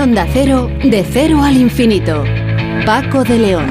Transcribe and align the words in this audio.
Onda 0.00 0.28
Cero, 0.32 0.70
de 0.84 1.02
cero 1.02 1.42
al 1.42 1.56
infinito. 1.56 2.22
Paco 2.86 3.24
de 3.24 3.38
León. 3.38 3.66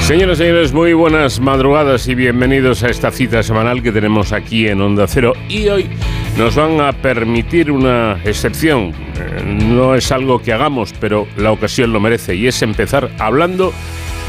Señoras 0.00 0.38
y 0.38 0.42
señores, 0.42 0.72
muy 0.72 0.94
buenas 0.94 1.38
madrugadas 1.38 2.08
y 2.08 2.16
bienvenidos 2.16 2.82
a 2.82 2.88
esta 2.88 3.12
cita 3.12 3.42
semanal 3.42 3.82
que 3.82 3.92
tenemos 3.92 4.32
aquí 4.32 4.66
en 4.66 4.80
Onda 4.80 5.06
Cero. 5.06 5.34
Y 5.48 5.68
hoy 5.68 5.88
nos 6.36 6.56
van 6.56 6.80
a 6.80 6.92
permitir 6.92 7.70
una 7.70 8.18
excepción. 8.24 8.92
Eh, 9.16 9.44
no 9.44 9.94
es 9.94 10.10
algo 10.10 10.40
que 10.42 10.52
hagamos, 10.52 10.92
pero 10.98 11.28
la 11.36 11.52
ocasión 11.52 11.92
lo 11.92 12.00
merece 12.00 12.34
y 12.34 12.48
es 12.48 12.60
empezar 12.62 13.10
hablando 13.18 13.72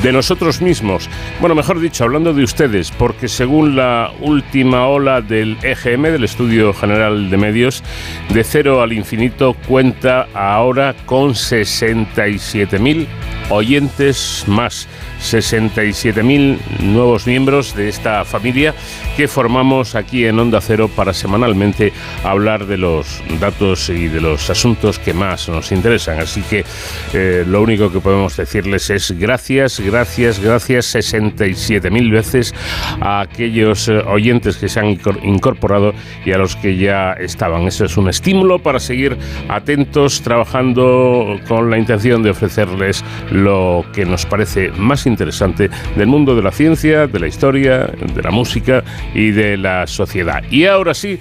de 0.03 0.13
nosotros 0.13 0.61
mismos. 0.61 1.09
Bueno, 1.39 1.55
mejor 1.55 1.79
dicho, 1.79 2.03
hablando 2.03 2.33
de 2.33 2.43
ustedes, 2.43 2.91
porque 2.91 3.27
según 3.27 3.75
la 3.75 4.11
última 4.21 4.87
ola 4.87 5.21
del 5.21 5.57
EGM, 5.61 6.03
del 6.03 6.23
Estudio 6.23 6.73
General 6.73 7.29
de 7.29 7.37
Medios, 7.37 7.83
de 8.29 8.43
cero 8.43 8.81
al 8.81 8.93
infinito 8.93 9.55
cuenta 9.67 10.27
ahora 10.33 10.95
con 11.05 11.31
67.000 11.31 13.07
oyentes 13.49 14.43
más. 14.47 14.87
67.000 15.19 16.79
nuevos 16.79 17.27
miembros 17.27 17.75
de 17.75 17.89
esta 17.89 18.25
familia 18.25 18.73
que 19.15 19.27
formamos 19.27 19.95
aquí 19.95 20.25
en 20.25 20.39
Onda 20.39 20.61
Cero 20.61 20.89
para 20.93 21.13
semanalmente 21.13 21.91
hablar 22.23 22.65
de 22.65 22.77
los 22.77 23.21
datos 23.39 23.89
y 23.89 24.07
de 24.07 24.21
los 24.21 24.49
asuntos 24.49 24.97
que 24.97 25.13
más 25.13 25.49
nos 25.49 25.71
interesan. 25.71 26.19
Así 26.19 26.41
que 26.41 26.65
eh, 27.13 27.43
lo 27.45 27.61
único 27.61 27.91
que 27.91 27.99
podemos 27.99 28.37
decirles 28.37 28.89
es 28.89 29.11
gracias, 29.19 29.79
gracias, 29.79 30.39
gracias 30.39 30.95
67.000 30.95 32.11
veces 32.11 32.55
a 33.01 33.21
aquellos 33.21 33.87
eh, 33.87 33.97
oyentes 33.99 34.57
que 34.57 34.69
se 34.69 34.79
han 34.79 34.97
incorporado 35.23 35.93
y 36.25 36.31
a 36.31 36.37
los 36.37 36.55
que 36.55 36.77
ya 36.77 37.13
estaban. 37.13 37.63
Eso 37.63 37.85
es 37.85 37.97
un 37.97 38.09
estímulo 38.09 38.59
para 38.59 38.79
seguir 38.79 39.17
atentos, 39.49 40.21
trabajando 40.21 41.39
con 41.47 41.69
la 41.69 41.77
intención 41.77 42.23
de 42.23 42.31
ofrecerles 42.31 43.03
lo 43.31 43.85
que 43.93 44.05
nos 44.05 44.25
parece 44.25 44.69
más 44.71 45.05
interesante 45.05 45.08
del 45.15 46.07
mundo 46.07 46.35
de 46.35 46.41
la 46.41 46.51
ciencia, 46.51 47.07
de 47.07 47.19
la 47.19 47.27
historia, 47.27 47.87
de 47.87 48.21
la 48.21 48.31
música 48.31 48.83
y 49.13 49.31
de 49.31 49.57
la 49.57 49.87
sociedad. 49.87 50.43
Y 50.49 50.65
ahora 50.65 50.93
sí, 50.93 51.19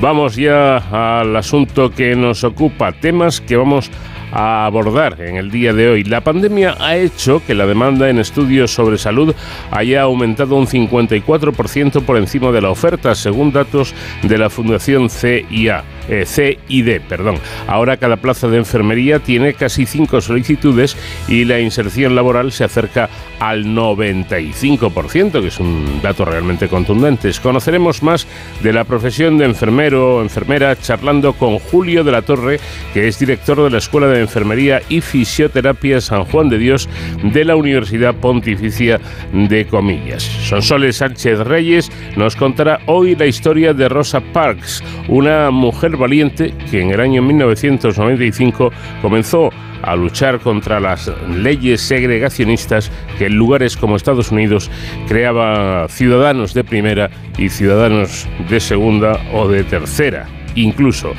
vamos 0.00 0.36
ya 0.36 0.76
al 1.20 1.36
asunto 1.36 1.90
que 1.90 2.14
nos 2.16 2.44
ocupa, 2.44 2.92
temas 2.92 3.40
que 3.40 3.56
vamos 3.56 3.90
a 3.90 4.11
abordar 4.32 5.20
en 5.20 5.36
el 5.36 5.50
día 5.50 5.72
de 5.72 5.88
hoy. 5.88 6.04
La 6.04 6.22
pandemia 6.22 6.76
ha 6.80 6.96
hecho 6.96 7.42
que 7.46 7.54
la 7.54 7.66
demanda 7.66 8.08
en 8.08 8.18
estudios 8.18 8.72
sobre 8.72 8.98
salud 8.98 9.34
haya 9.70 10.02
aumentado 10.02 10.56
un 10.56 10.66
54% 10.66 12.02
por 12.02 12.16
encima 12.16 12.50
de 12.50 12.60
la 12.60 12.70
oferta, 12.70 13.14
según 13.14 13.52
datos 13.52 13.94
de 14.22 14.38
la 14.38 14.50
Fundación 14.50 15.10
CIA. 15.10 15.84
Eh, 16.08 16.24
C 16.26 16.58
y 16.68 16.82
D, 16.82 17.00
perdón. 17.00 17.36
Ahora 17.68 17.96
cada 17.96 18.16
plaza 18.16 18.48
de 18.48 18.58
enfermería 18.58 19.20
tiene 19.20 19.54
casi 19.54 19.86
cinco 19.86 20.20
solicitudes 20.20 20.96
y 21.28 21.44
la 21.44 21.60
inserción 21.60 22.16
laboral 22.16 22.50
se 22.50 22.64
acerca 22.64 23.08
al 23.38 23.66
95%, 23.66 25.40
que 25.40 25.46
es 25.46 25.60
un 25.60 26.00
dato 26.02 26.24
realmente 26.24 26.68
contundente. 26.68 27.30
Conoceremos 27.40 28.02
más 28.02 28.26
de 28.62 28.72
la 28.72 28.84
profesión 28.84 29.38
de 29.38 29.44
enfermero 29.44 30.16
o 30.16 30.22
enfermera 30.22 30.78
charlando 30.78 31.34
con 31.34 31.58
Julio 31.58 32.02
de 32.02 32.12
la 32.12 32.22
Torre, 32.22 32.58
que 32.92 33.06
es 33.06 33.18
director 33.18 33.62
de 33.62 33.70
la 33.70 33.78
Escuela 33.78 34.08
de 34.08 34.21
Enfermería 34.22 34.80
y 34.88 35.00
Fisioterapia 35.00 36.00
San 36.00 36.24
Juan 36.24 36.48
de 36.48 36.58
Dios 36.58 36.88
de 37.22 37.44
la 37.44 37.56
Universidad 37.56 38.14
Pontificia 38.14 39.00
de 39.32 39.66
Comillas. 39.66 40.22
Sonsoles 40.22 40.96
Sánchez 40.96 41.40
Reyes 41.40 41.90
nos 42.16 42.36
contará 42.36 42.80
hoy 42.86 43.14
la 43.14 43.26
historia 43.26 43.74
de 43.74 43.88
Rosa 43.88 44.20
Parks, 44.20 44.82
una 45.08 45.50
mujer 45.50 45.96
valiente 45.96 46.54
que 46.70 46.80
en 46.80 46.90
el 46.90 47.00
año 47.00 47.22
1995 47.22 48.72
comenzó 49.00 49.50
a 49.82 49.96
luchar 49.96 50.38
contra 50.40 50.80
las 50.80 51.10
leyes 51.28 51.80
segregacionistas 51.80 52.90
que 53.18 53.26
en 53.26 53.34
lugares 53.34 53.76
como 53.76 53.96
Estados 53.96 54.30
Unidos 54.30 54.70
creaba 55.08 55.88
ciudadanos 55.88 56.54
de 56.54 56.64
primera 56.64 57.10
y 57.36 57.48
ciudadanos 57.48 58.28
de 58.48 58.60
segunda 58.60 59.18
o 59.32 59.48
de 59.48 59.64
tercera 59.64 60.26
incluso. 60.54 61.14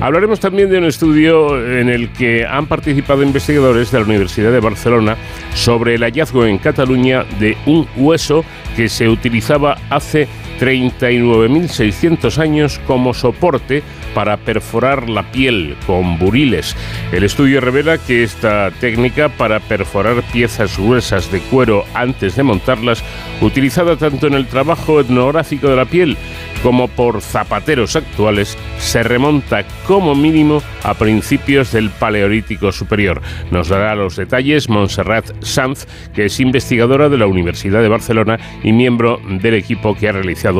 Hablaremos 0.00 0.40
también 0.40 0.70
de 0.70 0.78
un 0.78 0.84
estudio 0.84 1.58
en 1.64 1.88
el 1.88 2.10
que 2.10 2.46
han 2.46 2.66
participado 2.66 3.22
investigadores 3.22 3.90
de 3.90 3.98
la 3.98 4.04
Universidad 4.04 4.52
de 4.52 4.60
Barcelona 4.60 5.16
sobre 5.54 5.94
el 5.94 6.02
hallazgo 6.02 6.46
en 6.46 6.58
Cataluña 6.58 7.24
de 7.38 7.56
un 7.66 7.86
hueso 7.96 8.44
que 8.76 8.88
se 8.88 9.08
utilizaba 9.08 9.78
hace 9.90 10.28
39.600 10.64 12.38
años 12.38 12.80
como 12.86 13.12
soporte 13.12 13.82
para 14.14 14.38
perforar 14.38 15.10
la 15.10 15.30
piel 15.30 15.76
con 15.86 16.18
buriles. 16.18 16.74
El 17.12 17.24
estudio 17.24 17.60
revela 17.60 17.98
que 17.98 18.22
esta 18.22 18.70
técnica 18.70 19.28
para 19.28 19.60
perforar 19.60 20.22
piezas 20.32 20.78
gruesas 20.78 21.30
de 21.30 21.40
cuero 21.40 21.84
antes 21.92 22.36
de 22.36 22.44
montarlas, 22.44 23.04
utilizada 23.42 23.98
tanto 23.98 24.26
en 24.26 24.34
el 24.34 24.46
trabajo 24.46 25.00
etnográfico 25.00 25.68
de 25.68 25.76
la 25.76 25.84
piel 25.84 26.16
como 26.62 26.88
por 26.88 27.20
zapateros 27.20 27.94
actuales, 27.94 28.56
se 28.78 29.02
remonta 29.02 29.66
como 29.86 30.14
mínimo 30.14 30.62
a 30.82 30.94
principios 30.94 31.72
del 31.72 31.90
Paleolítico 31.90 32.72
Superior. 32.72 33.20
Nos 33.50 33.68
dará 33.68 33.94
los 33.94 34.16
detalles 34.16 34.70
Montserrat 34.70 35.30
Sanz, 35.44 35.86
que 36.14 36.24
es 36.24 36.40
investigadora 36.40 37.10
de 37.10 37.18
la 37.18 37.26
Universidad 37.26 37.82
de 37.82 37.88
Barcelona 37.88 38.38
y 38.62 38.72
miembro 38.72 39.20
del 39.28 39.54
equipo 39.54 39.94
que 39.94 40.08
ha 40.08 40.12
realizado 40.12 40.53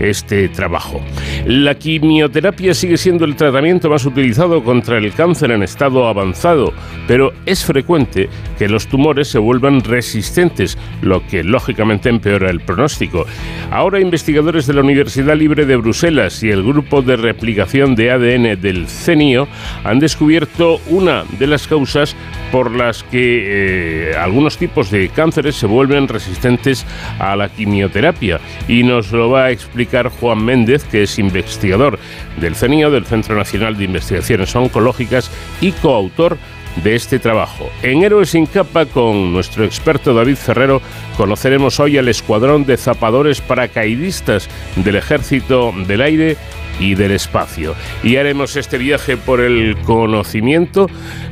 este 0.00 0.48
trabajo. 0.48 1.00
La 1.46 1.74
quimioterapia 1.74 2.74
sigue 2.74 2.96
siendo 2.96 3.24
el 3.24 3.36
tratamiento 3.36 3.90
más 3.90 4.04
utilizado 4.06 4.62
contra 4.62 4.98
el 4.98 5.12
cáncer 5.12 5.50
en 5.50 5.62
estado 5.62 6.06
avanzado, 6.06 6.72
pero 7.06 7.32
es 7.46 7.64
frecuente 7.64 8.28
que 8.58 8.68
los 8.68 8.86
tumores 8.86 9.28
se 9.28 9.38
vuelvan 9.38 9.82
resistentes, 9.82 10.78
lo 11.00 11.26
que 11.26 11.42
lógicamente 11.42 12.08
empeora 12.08 12.50
el 12.50 12.60
pronóstico. 12.60 13.26
Ahora 13.70 14.00
investigadores 14.00 14.66
de 14.66 14.74
la 14.74 14.82
Universidad 14.82 15.36
Libre 15.36 15.66
de 15.66 15.76
Bruselas 15.76 16.42
y 16.42 16.50
el 16.50 16.62
grupo 16.62 17.02
de 17.02 17.16
replicación 17.16 17.94
de 17.94 18.10
ADN 18.10 18.60
del 18.60 18.86
CENIO 18.86 19.48
han 19.84 19.98
descubierto 19.98 20.80
una 20.88 21.24
de 21.38 21.46
las 21.46 21.66
causas 21.66 22.14
por 22.50 22.70
las 22.70 23.02
que 23.04 24.10
eh, 24.10 24.14
algunos 24.16 24.58
tipos 24.58 24.90
de 24.90 25.08
cánceres 25.08 25.56
se 25.56 25.66
vuelven 25.66 26.08
resistentes 26.08 26.86
a 27.18 27.34
la 27.36 27.48
quimioterapia. 27.48 28.40
Y 28.68 28.82
nos 28.82 29.10
lo 29.12 29.21
va 29.30 29.46
a 29.46 29.50
explicar 29.50 30.08
Juan 30.08 30.44
Méndez, 30.44 30.84
que 30.84 31.02
es 31.04 31.18
investigador 31.18 31.98
del 32.38 32.54
CENIO, 32.54 32.90
del 32.90 33.06
Centro 33.06 33.36
Nacional 33.36 33.76
de 33.76 33.84
Investigaciones 33.84 34.54
Oncológicas, 34.54 35.30
y 35.60 35.72
coautor 35.72 36.38
de 36.82 36.94
este 36.94 37.18
trabajo. 37.18 37.68
En 37.82 38.02
Héroes 38.02 38.30
sin 38.30 38.46
capa, 38.46 38.86
con 38.86 39.32
nuestro 39.32 39.64
experto 39.64 40.14
David 40.14 40.36
Ferrero, 40.36 40.80
conoceremos 41.16 41.78
hoy 41.80 41.98
al 41.98 42.08
escuadrón 42.08 42.64
de 42.64 42.76
zapadores 42.76 43.40
paracaidistas 43.40 44.48
del 44.76 44.96
Ejército 44.96 45.72
del 45.86 46.00
Aire 46.00 46.36
y 46.80 46.94
del 46.94 47.12
Espacio. 47.12 47.74
Y 48.02 48.16
haremos 48.16 48.56
este 48.56 48.78
viaje 48.78 49.16
por 49.16 49.40
el 49.40 49.76
conocimiento 49.84 50.86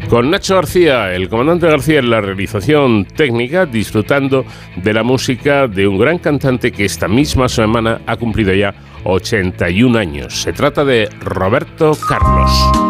con 0.09 0.31
Nacho 0.31 0.57
García, 0.57 1.15
el 1.15 1.29
comandante 1.29 1.67
García 1.67 2.01
en 2.01 2.11
la 2.11 2.21
realización 2.21 3.05
técnica, 3.05 3.67
disfrutando 3.67 4.45
de 4.77 4.93
la 4.93 5.03
música 5.03 5.69
de 5.69 5.87
un 5.87 5.99
gran 5.99 6.19
cantante 6.19 6.73
que 6.73 6.85
esta 6.85 7.09
misma 7.09 7.49
semana 7.49 8.01
ha 8.07 8.17
cumplido 8.17 8.53
ya 8.53 8.75
81 9.05 9.99
años. 9.99 10.43
Se 10.43 10.53
trata 10.53 10.85
de 10.85 11.09
Roberto 11.21 11.97
Carlos. 12.09 12.90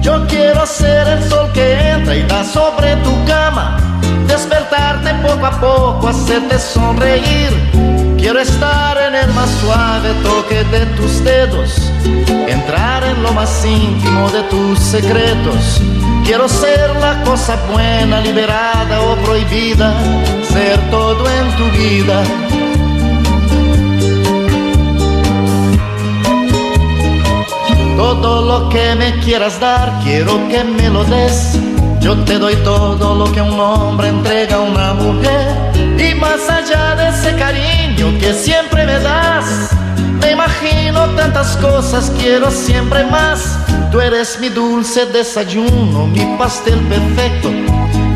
Yo 0.00 0.26
quiero 0.26 0.66
ser 0.66 1.06
el 1.08 1.22
sol 1.28 1.50
que 1.52 1.90
entra 1.90 2.16
y 2.16 2.22
da 2.22 2.42
sobre 2.44 2.96
tu 2.96 3.24
cama 3.26 3.76
despertarte 4.26 5.12
poco 5.26 5.46
a 5.46 5.60
poco, 5.60 6.08
hacerte 6.08 6.58
sonreír. 6.58 7.50
Quiero 8.16 8.38
estar 8.40 8.96
en 8.98 9.14
el 9.14 9.32
más 9.34 9.50
suave 9.60 10.12
toque 10.22 10.64
de 10.64 10.86
tus 10.96 11.22
dedos, 11.24 11.90
entrar 12.48 13.04
en 13.04 13.22
lo 13.22 13.32
más 13.32 13.64
íntimo 13.64 14.30
de 14.30 14.42
tus 14.44 14.78
secretos. 14.78 15.80
Quiero 16.24 16.48
ser 16.48 16.96
la 16.96 17.22
cosa 17.24 17.58
buena, 17.72 18.20
liberada 18.20 19.00
o 19.00 19.16
prohibida, 19.16 19.92
ser 20.48 20.78
todo 20.90 21.28
en 21.28 21.56
tu 21.56 21.64
vida 21.76 22.22
Todo 28.00 28.40
lo 28.40 28.70
que 28.70 28.94
me 28.94 29.12
quieras 29.20 29.60
dar, 29.60 30.00
quiero 30.02 30.48
que 30.48 30.64
me 30.64 30.88
lo 30.88 31.04
des. 31.04 31.58
Yo 32.00 32.16
te 32.24 32.38
doy 32.38 32.56
todo 32.64 33.14
lo 33.14 33.30
que 33.30 33.42
un 33.42 33.60
hombre 33.60 34.08
entrega 34.08 34.56
a 34.56 34.60
una 34.60 34.94
mujer. 34.94 35.54
Y 35.98 36.14
más 36.14 36.48
allá 36.48 36.96
de 36.96 37.10
ese 37.10 37.36
cariño 37.36 38.18
que 38.18 38.32
siempre 38.32 38.86
me 38.86 38.98
das, 39.00 39.68
me 40.22 40.30
imagino 40.30 41.10
tantas 41.10 41.58
cosas, 41.58 42.10
quiero 42.18 42.50
siempre 42.50 43.04
más. 43.04 43.58
Tú 43.92 44.00
eres 44.00 44.40
mi 44.40 44.48
dulce 44.48 45.04
desayuno, 45.04 46.06
mi 46.06 46.24
pastel 46.38 46.80
perfecto, 46.94 47.50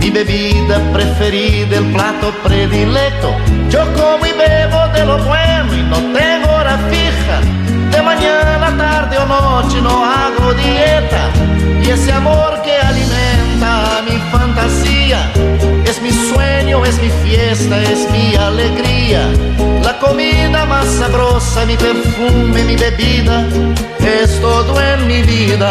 mi 0.01 0.09
bebida 0.09 0.81
preferida, 0.95 1.77
el 1.77 1.93
plato 1.93 2.33
predilecto. 2.43 3.37
Yo 3.69 3.81
como 3.93 4.25
y 4.25 4.33
bebo 4.33 4.89
de 4.95 5.05
lo 5.05 5.19
bueno 5.25 5.75
y 5.77 5.83
no 5.83 5.99
tengo 6.19 6.55
hora 6.55 6.79
fija. 6.91 7.54
De 7.95 8.03
mañana, 8.03 8.77
tarde 8.77 9.19
o 9.19 9.27
noche 9.27 9.81
no 9.81 10.05
hago 10.05 10.53
dieta. 10.55 11.31
Y 11.81 11.91
ese 11.91 12.11
amor 12.13 12.61
que 12.63 12.77
alimenta 12.77 14.03
mi 14.09 14.17
fantasía 14.33 15.31
es 15.85 16.03
mi 16.03 16.11
sueño, 16.11 16.85
es 16.85 17.01
mi 17.01 17.11
fiesta, 17.25 17.81
es 17.83 18.11
mi 18.11 18.35
alegría. 18.35 19.29
La 19.85 19.97
comida 20.01 20.65
más 20.67 20.87
sabrosa, 20.87 21.65
mi 21.67 21.77
perfume, 21.77 22.65
mi 22.65 22.75
bebida, 22.75 23.47
es 24.01 24.41
todo 24.41 24.81
en 24.81 25.07
mi 25.07 25.23
vida. 25.23 25.71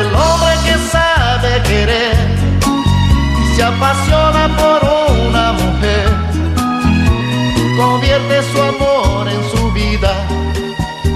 su 8.51 8.61
amor 8.61 9.27
en 9.27 9.43
su 9.43 9.71
vida. 9.71 10.27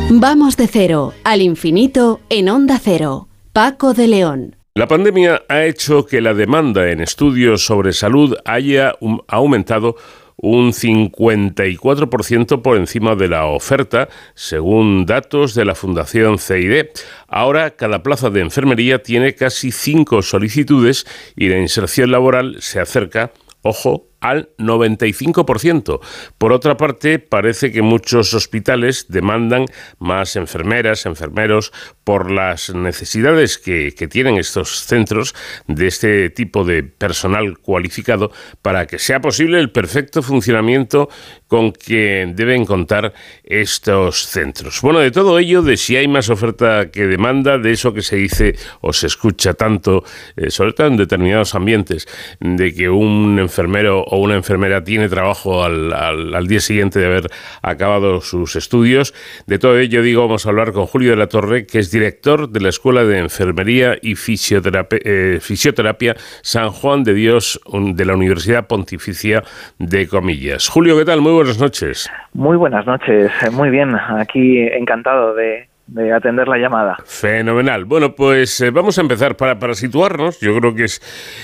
Vamos 0.09 0.57
de 0.57 0.67
cero 0.67 1.13
al 1.23 1.41
infinito 1.41 2.21
en 2.29 2.49
Onda 2.49 2.79
Cero. 2.81 3.27
Paco 3.51 3.93
de 3.93 4.07
León. 4.07 4.55
La 4.75 4.87
pandemia 4.87 5.43
ha 5.47 5.63
hecho 5.63 6.05
que 6.05 6.19
la 6.19 6.33
demanda 6.33 6.91
en 6.91 6.99
estudios 6.99 7.65
sobre 7.65 7.93
salud 7.93 8.35
haya 8.43 8.95
um, 8.99 9.19
aumentado 9.27 9.95
un 10.35 10.73
54% 10.73 12.61
por 12.61 12.77
encima 12.77 13.15
de 13.15 13.29
la 13.29 13.45
oferta, 13.45 14.09
según 14.33 15.05
datos 15.05 15.55
de 15.55 15.63
la 15.63 15.75
Fundación 15.75 16.37
CID. 16.39 16.87
Ahora, 17.27 17.71
cada 17.71 18.03
plaza 18.03 18.29
de 18.29 18.41
enfermería 18.41 19.01
tiene 19.01 19.33
casi 19.33 19.71
cinco 19.71 20.21
solicitudes 20.21 21.07
y 21.35 21.47
la 21.47 21.59
inserción 21.59 22.11
laboral 22.11 22.57
se 22.59 22.81
acerca, 22.81 23.31
ojo, 23.61 24.09
al 24.29 24.49
95%. 24.57 25.99
Por 26.37 26.51
otra 26.51 26.77
parte, 26.77 27.19
parece 27.19 27.71
que 27.71 27.81
muchos 27.81 28.33
hospitales 28.33 29.05
demandan 29.09 29.65
más 29.99 30.35
enfermeras, 30.35 31.05
enfermeros, 31.05 31.71
por 32.03 32.31
las 32.31 32.73
necesidades 32.73 33.57
que, 33.57 33.93
que, 33.95 34.07
tienen 34.07 34.37
estos 34.37 34.81
centros 34.85 35.33
de 35.67 35.87
este 35.87 36.29
tipo 36.29 36.63
de 36.63 36.83
personal 36.83 37.57
cualificado 37.57 38.31
para 38.61 38.85
que 38.85 38.99
sea 38.99 39.21
posible 39.21 39.59
el 39.59 39.71
perfecto 39.71 40.21
funcionamiento 40.21 41.09
con 41.47 41.71
que 41.71 42.31
deben 42.35 42.65
contar 42.65 43.13
estos 43.43 44.27
centros. 44.27 44.81
Bueno, 44.81 44.99
de 44.99 45.11
todo 45.11 45.37
ello, 45.39 45.61
de 45.61 45.77
si 45.77 45.95
hay 45.95 46.07
más 46.07 46.29
oferta 46.29 46.89
que 46.91 47.05
demanda, 47.05 47.57
de 47.57 47.71
eso 47.71 47.93
que 47.93 48.01
se 48.01 48.15
dice 48.15 48.55
o 48.81 48.93
se 48.93 49.07
escucha 49.07 49.53
tanto, 49.53 50.03
eh, 50.35 50.49
sobre 50.49 50.73
todo 50.73 50.87
en 50.87 50.97
determinados 50.97 51.55
ambientes, 51.55 52.07
de 52.39 52.73
que 52.73 52.89
un 52.89 53.37
enfermero 53.39 54.01
o 54.01 54.17
una 54.17 54.35
enfermera 54.35 54.83
tiene 54.83 55.09
trabajo 55.09 55.63
al, 55.63 56.47
día 56.47 56.59
siguiente 56.59 56.99
de 56.99 57.05
haber 57.05 57.27
acabado 57.61 58.21
sus 58.21 58.55
estudios. 58.55 59.13
De 59.47 59.59
todo 59.59 59.77
ello, 59.77 60.01
digo, 60.01 60.21
vamos 60.21 60.45
a 60.45 60.49
hablar 60.49 60.71
con 60.73 60.85
Julio 60.85 61.11
de 61.11 61.17
la 61.17 61.27
Torre, 61.27 61.65
que 61.65 61.79
es 61.79 61.91
director 61.91 62.49
de 62.49 62.61
la 62.61 62.69
Escuela 62.69 63.03
de 63.03 63.19
Enfermería 63.19 63.97
y 64.01 64.15
Fisioterapia, 64.15 64.99
eh, 65.03 65.39
Fisioterapia 65.41 66.15
San 66.41 66.71
Juan 66.71 67.03
de 67.03 67.13
Dios 67.13 67.59
de 67.71 68.05
la 68.05 68.13
Universidad 68.13 68.67
Pontificia 68.67 69.43
de 69.79 70.07
Comillas. 70.07 70.67
Julio, 70.67 70.97
¿qué 70.97 71.05
tal? 71.05 71.21
Muy 71.21 71.33
buenas 71.33 71.44
noches. 71.59 72.09
Muy 72.33 72.57
buenas 72.57 72.85
noches, 72.85 73.31
muy 73.51 73.69
bien, 73.69 73.95
aquí 73.95 74.59
encantado 74.59 75.33
de, 75.33 75.67
de 75.87 76.11
atender 76.11 76.47
la 76.47 76.57
llamada. 76.57 76.97
Fenomenal. 77.05 77.85
Bueno, 77.85 78.15
pues 78.15 78.59
eh, 78.61 78.71
vamos 78.71 78.97
a 78.97 79.01
empezar 79.01 79.37
para, 79.37 79.59
para, 79.59 79.73
situarnos. 79.73 80.39
Yo 80.39 80.57
creo 80.57 80.73
que 80.73 80.85
es 80.85 81.01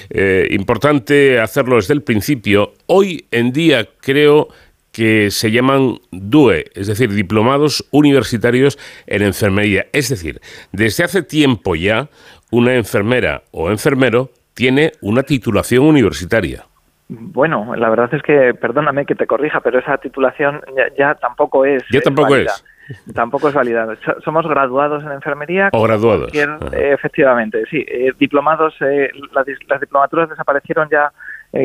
eh, 0.09 0.47
importante 0.51 1.39
hacerlo 1.39 1.75
desde 1.75 1.93
el 1.93 2.03
principio. 2.03 2.73
Hoy 2.87 3.25
en 3.31 3.51
día 3.51 3.87
creo 4.01 4.49
que 4.91 5.31
se 5.31 5.51
llaman 5.51 5.99
DUE, 6.11 6.65
es 6.73 6.87
decir, 6.87 7.11
diplomados 7.11 7.85
universitarios 7.91 8.77
en 9.07 9.21
enfermería. 9.21 9.87
Es 9.93 10.09
decir, 10.09 10.41
desde 10.71 11.03
hace 11.03 11.23
tiempo 11.23 11.75
ya, 11.75 12.09
una 12.51 12.75
enfermera 12.75 13.43
o 13.51 13.69
enfermero 13.71 14.31
tiene 14.53 14.91
una 15.01 15.23
titulación 15.23 15.85
universitaria. 15.85 16.65
Bueno, 17.13 17.75
la 17.75 17.89
verdad 17.89 18.13
es 18.13 18.23
que, 18.23 18.53
perdóname 18.53 19.05
que 19.05 19.15
te 19.15 19.27
corrija, 19.27 19.59
pero 19.59 19.79
esa 19.79 19.97
titulación 19.97 20.61
ya, 20.77 20.85
ya 20.97 21.15
tampoco 21.15 21.65
es. 21.65 21.83
Tampoco 22.03 22.31
válida. 22.31 22.51
es. 22.51 22.65
Tampoco 23.13 23.49
es 23.49 23.53
válida. 23.53 23.87
Somos 24.23 24.47
graduados 24.47 25.03
en 25.03 25.11
enfermería. 25.11 25.69
O 25.73 25.83
graduados. 25.83 26.33
Eh, 26.33 26.47
efectivamente, 26.71 27.63
sí. 27.69 27.85
Eh, 27.87 28.11
diplomados, 28.17 28.75
eh, 28.81 29.09
las, 29.33 29.45
las, 29.67 29.81
diplomaturas 29.81 30.29
desaparecieron 30.29 30.87
ya 30.89 31.11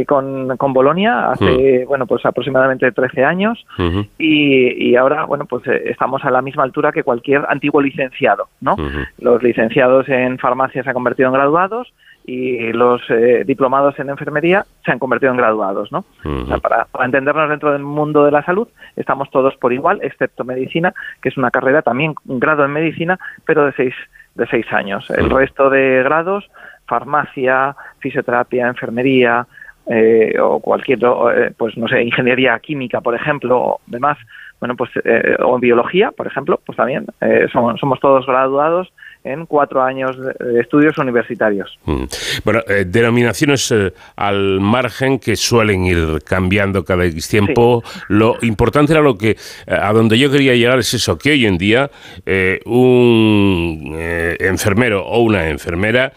con, 0.06 0.56
con 0.56 0.72
Bolonia 0.72 1.30
hace, 1.30 1.84
uh 1.84 1.88
bueno, 1.88 2.06
pues 2.06 2.26
aproximadamente 2.26 2.90
13 2.90 3.24
años. 3.24 3.64
Uh 3.78 3.82
-huh. 3.82 4.08
y, 4.18 4.90
y, 4.90 4.96
ahora, 4.96 5.26
bueno, 5.26 5.46
pues 5.46 5.62
estamos 5.84 6.24
a 6.24 6.30
la 6.30 6.42
misma 6.42 6.64
altura 6.64 6.90
que 6.90 7.04
cualquier 7.04 7.44
antiguo 7.48 7.80
licenciado, 7.80 8.48
¿no? 8.60 8.74
Uh 8.74 8.78
-huh. 8.78 9.08
Los 9.18 9.42
licenciados 9.44 10.08
en 10.08 10.38
farmacia 10.38 10.82
se 10.82 10.88
han 10.88 10.94
convertido 10.94 11.28
en 11.28 11.34
graduados 11.34 11.92
y 12.26 12.72
los 12.72 13.00
eh, 13.08 13.44
diplomados 13.46 13.98
en 14.00 14.10
enfermería 14.10 14.66
se 14.84 14.90
han 14.90 14.98
convertido 14.98 15.30
en 15.30 15.38
graduados, 15.38 15.92
¿no? 15.92 16.04
Uh 16.24 16.28
-huh. 16.28 16.42
o 16.42 16.46
sea, 16.46 16.58
para, 16.58 16.84
para, 16.86 17.04
entendernos 17.04 17.48
dentro 17.48 17.72
del 17.72 17.84
mundo 17.84 18.24
de 18.24 18.32
la 18.32 18.42
salud, 18.42 18.66
estamos 18.96 19.30
todos 19.30 19.56
por 19.56 19.72
igual, 19.72 20.00
excepto 20.02 20.44
medicina, 20.44 20.92
que 21.22 21.28
es 21.28 21.36
una 21.36 21.52
carrera 21.52 21.82
también 21.82 22.14
un 22.26 22.40
grado 22.40 22.64
en 22.64 22.72
medicina, 22.72 23.18
pero 23.44 23.64
de 23.64 23.72
seis 23.72 23.94
de 24.34 24.46
seis 24.48 24.66
años. 24.72 25.08
El 25.10 25.26
uh 25.26 25.28
-huh. 25.28 25.38
resto 25.38 25.70
de 25.70 26.02
grados, 26.02 26.50
farmacia, 26.86 27.76
fisioterapia, 28.00 28.66
enfermería, 28.66 29.46
eh, 29.86 30.34
o 30.40 30.58
cualquier, 30.58 30.98
eh, 30.98 31.52
pues 31.56 31.76
no 31.76 31.86
sé, 31.86 32.02
ingeniería 32.02 32.58
química, 32.58 33.00
por 33.00 33.14
ejemplo, 33.14 33.58
o 33.58 33.80
demás, 33.86 34.18
bueno, 34.58 34.74
pues, 34.74 34.90
eh, 35.04 35.36
o 35.38 35.54
en 35.54 35.60
biología, 35.60 36.10
por 36.10 36.26
ejemplo, 36.26 36.60
pues 36.66 36.76
también 36.76 37.06
eh, 37.20 37.46
somos, 37.52 37.78
somos 37.78 38.00
todos 38.00 38.26
graduados 38.26 38.92
en 39.26 39.46
cuatro 39.46 39.82
años 39.82 40.16
de 40.18 40.60
estudios 40.60 40.96
universitarios. 40.98 41.78
Mm. 41.84 42.04
Bueno, 42.44 42.60
eh, 42.68 42.84
denominaciones 42.86 43.70
eh, 43.72 43.92
al 44.14 44.60
margen 44.60 45.18
que 45.18 45.36
suelen 45.36 45.84
ir 45.84 46.22
cambiando 46.24 46.84
cada 46.84 47.04
X 47.06 47.28
tiempo. 47.28 47.82
Sí. 47.84 48.00
Lo 48.08 48.36
importante 48.42 48.92
era 48.92 49.02
lo 49.02 49.18
que, 49.18 49.30
eh, 49.30 49.36
a 49.66 49.92
donde 49.92 50.18
yo 50.18 50.30
quería 50.30 50.54
llegar 50.54 50.78
es 50.78 50.94
eso, 50.94 51.18
que 51.18 51.32
hoy 51.32 51.46
en 51.46 51.58
día 51.58 51.90
eh, 52.24 52.60
un 52.64 53.96
enfermero 54.38 55.04
o 55.06 55.20
una 55.20 55.48
enfermera 55.48 56.12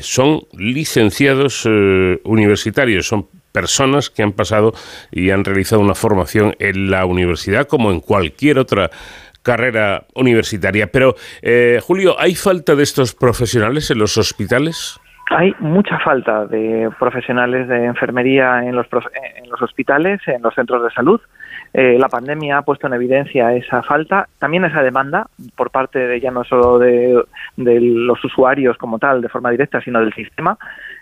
son 0.00 0.42
licenciados 0.52 1.64
universitarios, 2.24 3.06
son 3.06 3.28
personas 3.56 4.10
que 4.10 4.22
han 4.22 4.32
pasado 4.32 4.74
y 5.10 5.30
han 5.30 5.42
realizado 5.42 5.80
una 5.80 5.94
formación 5.94 6.54
en 6.58 6.90
la 6.90 7.06
universidad 7.06 7.66
como 7.66 7.90
en 7.90 8.00
cualquier 8.00 8.58
otra 8.58 8.90
carrera 9.46 10.02
universitaria. 10.14 10.88
Pero, 10.88 11.14
eh, 11.40 11.78
Julio, 11.80 12.16
¿hay 12.18 12.34
falta 12.34 12.74
de 12.74 12.82
estos 12.82 13.14
profesionales 13.14 13.90
en 13.92 13.98
los 13.98 14.18
hospitales? 14.18 15.00
Hay 15.30 15.54
mucha 15.60 15.98
falta 16.00 16.46
de 16.46 16.90
profesionales 16.98 17.68
de 17.68 17.84
enfermería 17.84 18.64
en 18.64 18.74
los, 18.76 18.86
en 19.36 19.48
los 19.50 19.62
hospitales, 19.62 20.20
en 20.26 20.42
los 20.42 20.54
centros 20.54 20.82
de 20.82 20.90
salud. 20.90 21.20
Eh, 21.74 21.96
la 21.98 22.08
pandemia 22.08 22.58
ha 22.58 22.62
puesto 22.62 22.86
en 22.86 22.94
evidencia 22.94 23.52
esa 23.52 23.82
falta, 23.82 24.28
también 24.38 24.64
esa 24.64 24.82
demanda 24.82 25.26
por 25.56 25.70
parte 25.70 25.98
de 25.98 26.20
ya 26.20 26.30
no 26.30 26.44
solo 26.44 26.78
de, 26.78 27.22
los 27.56 28.24
usuarios 28.24 28.78
como 28.78 28.98
tal, 28.98 29.20
de 29.20 29.28
forma 29.28 29.50
directa, 29.50 29.80
sino 29.80 30.00
del 30.00 30.14
sistema. 30.14 30.56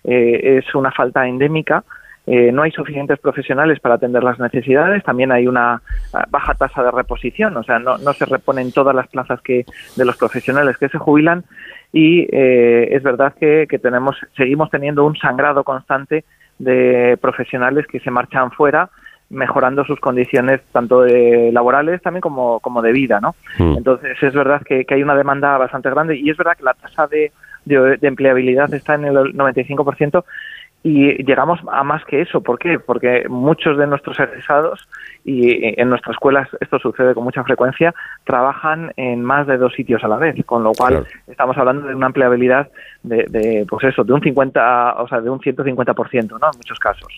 Eh, 0.05 0.59
es 0.59 0.75
una 0.75 0.91
falta 0.91 1.27
endémica. 1.27 1.85
Eh, 2.26 2.52
no 2.52 2.62
hay 2.62 2.71
suficientes 2.71 3.19
profesionales 3.19 3.81
para 3.81 3.97
atender 3.97 4.25
las 4.25 4.38
necesidades. 4.38 5.04
También 5.04 5.31
hay 5.31 5.47
una 5.47 5.83
baja 6.31 6.54
tasa 6.54 6.83
de 6.83 6.90
reposición, 6.90 7.57
o 7.57 7.62
sea, 7.62 7.78
no, 7.78 7.99
no 7.99 8.12
se 8.14 8.25
reponen 8.25 8.73
todas 8.73 8.95
las 8.95 9.09
plazas 9.09 9.40
que 9.43 9.66
de 9.97 10.04
los 10.04 10.16
profesionales 10.16 10.78
que 10.78 10.88
se 10.88 10.99
jubilan. 10.99 11.45
Y 11.93 12.26
es 12.33 13.02
verdad 13.02 13.35
que, 13.38 13.66
que 13.69 13.78
tenemos, 13.78 14.16
seguimos 14.37 14.71
teniendo 14.71 15.04
un 15.04 15.16
sangrado 15.16 15.62
constante 15.64 16.25
de 16.59 17.19
profesionales 17.21 17.87
que 17.87 18.00
se 18.00 18.11
marchan 18.11 18.50
fuera 18.50 18.88
mejorando 19.31 19.85
sus 19.85 20.00
condiciones 20.00 20.61
tanto 20.73 21.02
de 21.02 21.50
laborales 21.52 22.00
también 22.02 22.21
como, 22.21 22.61
como 22.61 22.83
de 22.83 22.93
vida, 22.93 23.21
¿no? 23.21 23.35
Mm. 23.59 23.78
Entonces 23.78 24.23
es 24.23 24.35
verdad 24.35 24.62
que, 24.62 24.87
hay 24.88 25.02
una 25.02 25.16
demanda 25.16 25.57
bastante 25.59 25.90
grande 25.90 26.16
y 26.16 26.31
es 26.31 26.37
verdad 26.37 26.57
que 26.57 26.62
la 26.62 26.75
tasa 26.75 27.07
de, 27.07 27.33
de, 27.64 27.99
empleabilidad 28.02 28.73
está 28.75 28.95
en 28.95 29.07
el 29.07 29.16
95% 29.35 30.25
y 30.85 31.25
llegamos 31.25 31.59
a 31.73 31.83
más 31.83 32.05
que 32.05 32.21
eso. 32.21 32.43
¿Por 32.43 32.59
qué? 32.59 32.79
Porque 32.79 33.26
muchos 33.29 33.79
de 33.79 33.87
nuestros 33.87 34.21
egresados, 34.21 34.87
y 35.25 35.81
en 35.81 35.88
nuestras 35.88 36.14
escuelas 36.14 36.47
esto 36.61 36.79
sucede 36.79 37.14
con 37.14 37.25
mucha 37.25 37.43
frecuencia, 37.43 37.95
trabajan 38.25 38.93
en 38.97 39.25
más 39.25 39.47
de 39.47 39.57
dos 39.57 39.73
sitios 39.73 40.05
a 40.05 40.09
la 40.09 40.19
vez, 40.19 40.37
con 40.45 40.62
lo 40.62 40.73
cual 40.73 41.07
estamos 41.26 41.57
hablando 41.57 41.88
de 41.88 41.95
una 41.95 42.09
empleabilidad 42.09 42.69
de, 43.03 43.25
de, 43.31 43.67
pues 43.67 43.85
eso, 43.85 44.05
de 44.05 44.12
un 44.12 44.21
50, 44.21 44.97
o 44.99 45.09
sea, 45.09 45.23
de 45.23 45.31
un 45.31 45.41
150%, 45.41 46.29
¿no? 46.29 46.37
En 46.37 46.59
muchos 46.59 46.79
casos. 46.79 47.17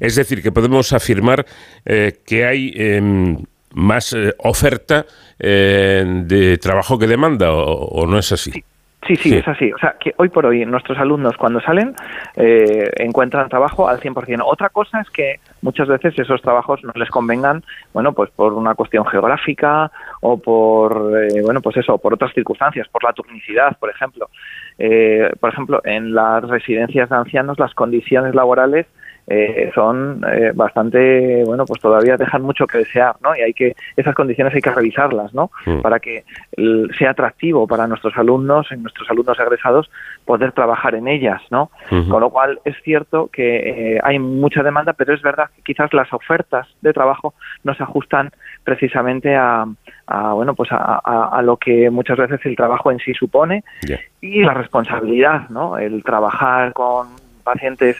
Es 0.00 0.16
decir, 0.16 0.42
que 0.42 0.50
podemos 0.50 0.94
afirmar 0.94 1.44
eh, 1.84 2.20
que 2.24 2.46
hay 2.46 2.72
em, 2.74 3.36
más 3.74 4.14
eh, 4.14 4.34
oferta 4.38 5.04
eh, 5.38 6.02
de 6.24 6.56
trabajo 6.56 6.98
que 6.98 7.06
demanda, 7.06 7.52
o, 7.52 8.06
no 8.06 8.18
es 8.18 8.32
así? 8.32 8.52
Sí. 8.52 8.64
Sí, 9.14 9.34
es 9.34 9.46
así. 9.46 9.72
O 9.72 9.78
sea, 9.78 9.94
que 10.00 10.14
hoy 10.16 10.28
por 10.28 10.46
hoy 10.46 10.66
nuestros 10.66 10.98
alumnos 10.98 11.36
cuando 11.36 11.60
salen 11.60 11.94
encuentran 12.34 13.48
trabajo 13.48 13.88
al 13.88 14.00
100%. 14.00 14.42
Otra 14.44 14.70
cosa 14.70 15.00
es 15.00 15.10
que 15.10 15.40
muchas 15.62 15.88
veces 15.88 16.18
esos 16.18 16.42
trabajos 16.42 16.82
no 16.82 16.92
les 16.96 17.08
convengan, 17.10 17.62
bueno, 17.92 18.12
pues 18.12 18.30
por 18.30 18.52
una 18.52 18.74
cuestión 18.74 19.06
geográfica 19.06 19.90
o 20.20 20.38
por, 20.38 21.12
bueno, 21.42 21.60
pues 21.60 21.76
eso, 21.76 21.98
por 21.98 22.14
otras 22.14 22.32
circunstancias, 22.34 22.88
por 22.88 23.04
la 23.04 23.12
turnicidad, 23.12 23.76
por 23.78 23.90
ejemplo. 23.90 24.28
por 25.40 25.52
ejemplo, 25.52 25.80
en 25.84 26.14
las 26.14 26.42
residencias 26.48 27.08
de 27.08 27.16
ancianos 27.16 27.58
las 27.58 27.74
condiciones 27.74 28.34
laborales 28.34 28.86
eh, 29.28 29.72
son 29.74 30.24
eh, 30.32 30.52
bastante, 30.54 31.42
bueno, 31.44 31.64
pues 31.64 31.80
todavía 31.80 32.16
dejan 32.16 32.42
mucho 32.42 32.66
que 32.66 32.78
desear, 32.78 33.16
¿no? 33.22 33.34
Y 33.36 33.40
hay 33.40 33.52
que, 33.52 33.74
esas 33.96 34.14
condiciones 34.14 34.54
hay 34.54 34.60
que 34.60 34.70
revisarlas, 34.70 35.34
¿no? 35.34 35.50
Mm. 35.64 35.80
Para 35.80 35.98
que 35.98 36.24
sea 36.96 37.10
atractivo 37.10 37.66
para 37.66 37.86
nuestros 37.88 38.16
alumnos, 38.16 38.70
en 38.70 38.82
nuestros 38.82 39.10
alumnos 39.10 39.38
egresados, 39.40 39.90
poder 40.24 40.52
trabajar 40.52 40.94
en 40.94 41.08
ellas, 41.08 41.42
¿no? 41.50 41.70
Con 41.88 42.20
lo 42.20 42.30
cual 42.30 42.60
es 42.64 42.76
cierto 42.82 43.28
que 43.32 43.94
eh, 43.94 44.00
hay 44.02 44.18
mucha 44.18 44.62
demanda, 44.62 44.92
pero 44.92 45.12
es 45.12 45.22
verdad 45.22 45.50
que 45.56 45.62
quizás 45.62 45.92
las 45.92 46.12
ofertas 46.12 46.68
de 46.80 46.92
trabajo 46.92 47.34
no 47.64 47.74
se 47.74 47.82
ajustan 47.82 48.30
precisamente 48.64 49.34
a, 49.34 49.66
bueno, 50.34 50.54
pues 50.54 50.70
a, 50.72 51.40
lo 51.42 51.56
que 51.56 51.90
muchas 51.90 52.18
veces 52.18 52.40
el 52.44 52.56
trabajo 52.56 52.90
en 52.90 52.98
sí 52.98 53.12
supone 53.14 53.64
y 54.20 54.42
la 54.42 54.54
responsabilidad, 54.54 55.48
¿no? 55.48 55.78
El 55.78 56.02
trabajar 56.02 56.72
con 56.72 57.25
pacientes 57.46 57.96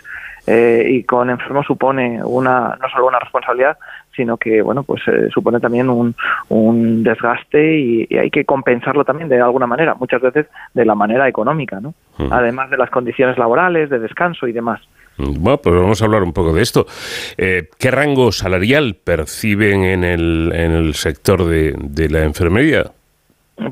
eh, 0.47 0.85
y 0.91 1.05
con 1.05 1.31
enfermos 1.31 1.65
supone 1.67 2.21
una 2.23 2.77
no 2.81 2.89
solo 2.91 3.07
una 3.07 3.19
responsabilidad 3.19 3.79
sino 4.15 4.37
que 4.37 4.61
bueno 4.61 4.83
pues 4.83 5.01
eh, 5.07 5.29
supone 5.33 5.61
también 5.61 5.89
un, 5.89 6.15
un 6.49 7.03
desgaste 7.03 7.79
y, 7.79 8.17
hay 8.17 8.31
que 8.31 8.45
compensarlo 8.45 9.05
también 9.05 9.29
de 9.29 9.41
alguna 9.41 9.67
manera 9.67 9.95
muchas 9.95 10.21
veces 10.21 10.47
de 10.75 10.85
la 10.85 10.95
manera 10.95 11.29
económica 11.29 11.81
no 11.81 11.95
además 12.31 12.69
de 12.71 12.77
las 12.77 12.91
condiciones 12.91 13.39
laborales 13.39 13.89
de 13.89 13.99
descanso 13.99 14.47
y 14.47 14.53
demás 14.53 14.81
bueno, 15.19 15.57
pues 15.57 15.75
vamos 15.75 16.03
a 16.03 16.05
hablar 16.05 16.23
un 16.23 16.35
poco 16.35 16.53
de 16.53 16.61
esto. 16.61 16.85
Eh, 17.39 17.71
¿Qué 17.79 17.91
rango 17.91 18.33
salarial 18.33 18.97
perciben 19.03 19.83
en 19.83 20.05
el, 20.05 20.53
en 20.55 20.73
el 20.73 20.95
sector 20.95 21.47
de, 21.47 21.75
de 21.75 22.11
la 22.11 22.23
enfermería? 22.25 22.93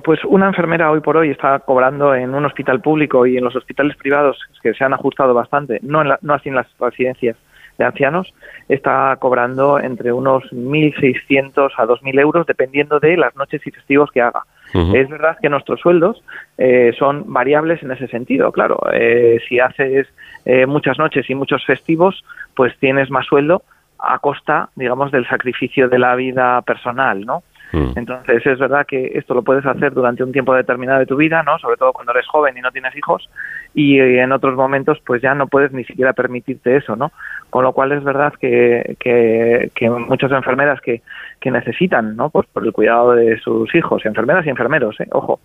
Pues 0.03 0.25
una 0.25 0.47
enfermera 0.47 0.91
hoy 0.91 1.01
por 1.01 1.17
hoy 1.17 1.31
está 1.31 1.59
cobrando 1.59 2.15
en 2.15 2.35
un 2.35 2.47
hospital 2.47 2.81
público 2.81 3.27
y 3.27 3.37
en 3.37 3.45
los 3.45 3.55
hospitales 3.55 3.97
privados 3.97 4.39
que 4.63 4.73
se 4.73 4.83
han 4.83 4.95
ajustado 4.95 5.35
bastante, 5.35 5.79
no, 5.83 6.03
no 6.05 6.35
así 6.35 6.49
en 6.49 6.55
las 6.55 6.67
residencias 6.79 7.37
de 7.77 7.85
ancianos, 7.85 8.33
está 8.69 9.17
cobrando 9.21 9.79
entre 9.79 10.13
unos 10.13 10.45
1.600 10.53 11.73
a 11.77 11.87
2.000 11.87 12.21
euros 12.21 12.47
dependiendo 12.47 13.01
de 13.01 13.17
las 13.17 13.35
noches 13.37 13.67
y 13.67 13.71
festivos 13.71 14.11
que 14.11 14.23
haga. 14.23 14.45
Es 14.93 15.09
verdad 15.09 15.37
que 15.41 15.49
nuestros 15.49 15.79
sueldos 15.79 16.25
eh, 16.59 16.93
son 16.99 17.33
variables 17.33 17.81
en 17.85 17.93
ese 17.93 18.09
sentido, 18.09 18.51
claro. 18.51 18.81
Eh, 18.93 19.39
si 19.49 19.61
haces 19.61 20.09
eh, 20.45 20.67
muchas 20.67 20.99
noches 20.99 21.31
y 21.31 21.35
muchos 21.37 21.65
festivos, 21.65 22.25
pues 22.57 22.77
tienes 22.81 23.09
más 23.09 23.25
sueldo 23.27 23.63
a 24.01 24.19
costa, 24.19 24.71
digamos, 24.75 25.13
del 25.13 25.29
sacrificio 25.29 25.89
de 25.89 26.01
la 26.01 26.17
vida 26.17 26.61
personal, 26.63 27.25
¿no? 27.25 27.45
Mm. 27.73 27.93
Entonces 27.97 28.47
es 28.47 28.59
verdad 28.59 28.87
que 28.87 29.13
esto 29.15 29.35
lo 29.35 29.43
puedes 29.43 29.67
hacer 29.67 29.93
durante 29.93 30.23
un 30.23 30.33
tiempo 30.33 30.55
determinado 30.55 31.01
de 31.01 31.07
tu 31.07 31.17
vida, 31.17 31.43
¿no? 31.43 31.59
Sobre 31.59 31.77
todo 31.77 31.93
cuando 31.93 32.13
eres 32.13 32.27
joven 32.27 32.57
y 32.57 32.61
no 32.61 32.71
tienes 32.71 32.95
hijos 32.97 33.29
y 33.75 33.99
en 33.99 34.33
otros 34.33 34.55
momentos 34.55 35.01
pues 35.05 35.21
ya 35.21 35.35
no 35.35 35.49
puedes 35.49 35.73
ni 35.73 35.85
siquiera 35.85 36.13
permitirte 36.13 36.77
eso, 36.77 36.95
¿no? 36.95 37.11
Con 37.51 37.65
lo 37.65 37.73
cual 37.73 37.93
es 37.93 38.05
verdad 38.05 38.33
que, 38.41 38.97
que, 39.01 39.71
que 39.75 39.91
muchas 39.91 40.31
enfermeras 40.33 40.81
que, 40.81 41.03
que 41.41 41.51
necesitan, 41.51 42.17
¿no? 42.17 42.31
Pues 42.31 42.47
por 42.47 42.65
el 42.65 42.73
cuidado 42.73 43.13
de 43.13 43.39
sus 43.39 43.75
hijos, 43.75 44.07
enfermeras 44.07 44.47
y 44.47 44.51
enfermeros, 44.51 45.01
¿eh? 45.01 45.09
ojo, 45.11 45.41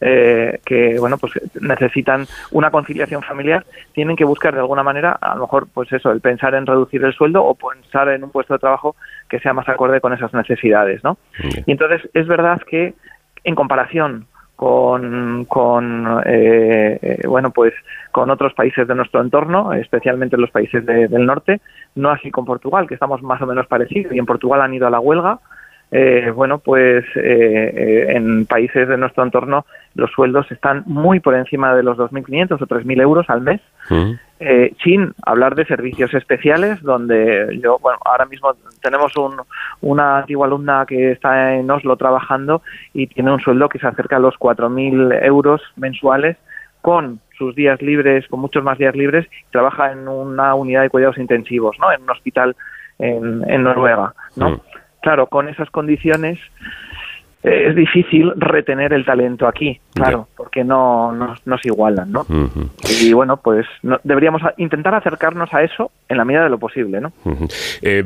eh, 0.00 0.60
que 0.66 0.98
bueno 0.98 1.18
pues 1.18 1.32
necesitan 1.60 2.26
una 2.50 2.70
conciliación 2.70 3.22
familiar 3.22 3.64
tienen 3.92 4.16
que 4.16 4.24
buscar 4.24 4.52
de 4.52 4.60
alguna 4.60 4.82
manera 4.82 5.12
a 5.12 5.36
lo 5.36 5.42
mejor 5.42 5.68
pues 5.72 5.92
eso 5.92 6.10
el 6.10 6.20
pensar 6.20 6.54
en 6.56 6.66
reducir 6.66 7.04
el 7.04 7.14
sueldo 7.14 7.44
o 7.44 7.54
pensar 7.54 8.08
en 8.08 8.24
un 8.24 8.30
puesto 8.30 8.54
de 8.54 8.58
trabajo 8.58 8.96
que 9.28 9.40
sea 9.40 9.52
más 9.52 9.68
acorde 9.68 10.00
con 10.00 10.12
esas 10.12 10.32
necesidades 10.34 11.02
no 11.04 11.18
y 11.66 11.72
entonces 11.72 12.08
es 12.14 12.26
verdad 12.26 12.60
que 12.68 12.94
en 13.44 13.54
comparación 13.54 14.26
con, 14.56 15.44
con 15.46 16.22
eh, 16.26 16.98
eh, 17.02 17.26
bueno 17.26 17.50
pues 17.50 17.74
con 18.12 18.30
otros 18.30 18.54
países 18.54 18.86
de 18.86 18.94
nuestro 18.94 19.20
entorno 19.20 19.72
especialmente 19.72 20.36
los 20.36 20.50
países 20.50 20.84
del 20.86 21.26
norte 21.26 21.60
no 21.96 22.10
así 22.10 22.30
con 22.30 22.44
Portugal 22.44 22.86
que 22.86 22.94
estamos 22.94 23.22
más 23.22 23.42
o 23.42 23.46
menos 23.46 23.66
parecidos 23.66 24.12
y 24.14 24.18
en 24.18 24.26
Portugal 24.26 24.62
han 24.62 24.74
ido 24.74 24.86
a 24.86 24.90
la 24.90 25.00
huelga 25.00 25.40
eh, 25.96 26.32
bueno, 26.34 26.58
pues 26.58 27.04
eh, 27.14 27.72
eh, 27.76 28.06
en 28.16 28.46
países 28.46 28.88
de 28.88 28.96
nuestro 28.96 29.22
entorno 29.22 29.64
los 29.94 30.10
sueldos 30.10 30.50
están 30.50 30.82
muy 30.86 31.20
por 31.20 31.34
encima 31.34 31.74
de 31.74 31.82
los 31.82 31.96
2.500 31.96 32.60
o 32.60 32.66
3.000 32.66 33.00
euros 33.00 33.30
al 33.30 33.40
mes, 33.40 33.60
sin 34.82 35.14
hablar 35.24 35.54
de 35.54 35.64
servicios 35.64 36.12
especiales, 36.14 36.82
donde 36.82 37.58
yo, 37.62 37.78
bueno, 37.78 37.98
ahora 38.04 38.26
mismo 38.26 38.54
tenemos 38.82 39.16
un, 39.16 39.36
una 39.80 40.18
antigua 40.18 40.46
alumna 40.46 40.84
que 40.86 41.12
está 41.12 41.54
en 41.54 41.70
Oslo 41.70 41.96
trabajando 41.96 42.62
y 42.92 43.06
tiene 43.06 43.32
un 43.32 43.40
sueldo 43.40 43.68
que 43.68 43.78
se 43.78 43.86
acerca 43.86 44.16
a 44.16 44.20
los 44.20 44.34
4.000 44.34 45.24
euros 45.24 45.62
mensuales 45.76 46.36
con 46.82 47.20
sus 47.38 47.54
días 47.54 47.80
libres, 47.80 48.26
con 48.28 48.40
muchos 48.40 48.62
más 48.62 48.78
días 48.78 48.94
libres, 48.94 49.26
trabaja 49.50 49.92
en 49.92 50.06
una 50.06 50.54
unidad 50.54 50.82
de 50.82 50.90
cuidados 50.90 51.18
intensivos, 51.18 51.76
¿no? 51.80 51.90
En 51.90 52.02
un 52.02 52.10
hospital 52.10 52.54
en, 52.98 53.42
en 53.48 53.62
Noruega, 53.62 54.14
¿no? 54.36 54.60
claro, 55.04 55.26
con 55.26 55.48
esas 55.48 55.68
condiciones 55.70 56.38
eh, 56.38 57.03
es 57.44 57.76
difícil 57.76 58.32
retener 58.36 58.94
el 58.94 59.04
talento 59.04 59.46
aquí, 59.46 59.78
claro, 59.92 60.28
porque 60.34 60.64
no, 60.64 61.12
no, 61.12 61.58
se 61.58 61.68
igualan, 61.68 62.10
¿no? 62.10 62.26
Y 63.02 63.12
bueno, 63.12 63.36
pues 63.36 63.66
deberíamos 64.02 64.40
intentar 64.56 64.94
acercarnos 64.94 65.52
a 65.52 65.62
eso 65.62 65.90
en 66.08 66.16
la 66.16 66.24
medida 66.24 66.44
de 66.44 66.48
lo 66.48 66.58
posible, 66.58 67.02
¿no? 67.02 67.12
Eh, 67.82 68.02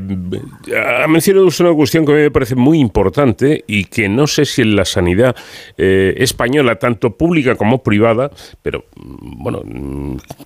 ha 1.05 1.07
mencionado 1.07 1.49
una 1.61 1.73
cuestión 1.73 2.05
que 2.05 2.13
a 2.13 2.15
mí 2.17 2.23
me 2.23 2.31
parece 2.33 2.57
muy 2.57 2.81
importante 2.81 3.63
y 3.69 3.85
que 3.85 4.09
no 4.09 4.27
sé 4.27 4.45
si 4.45 4.63
en 4.63 4.75
la 4.75 4.85
sanidad 4.85 5.37
eh, 5.77 6.15
española, 6.17 6.75
tanto 6.75 7.17
pública 7.17 7.55
como 7.55 7.81
privada, 7.81 8.33
pero 8.61 8.87
bueno, 8.97 9.63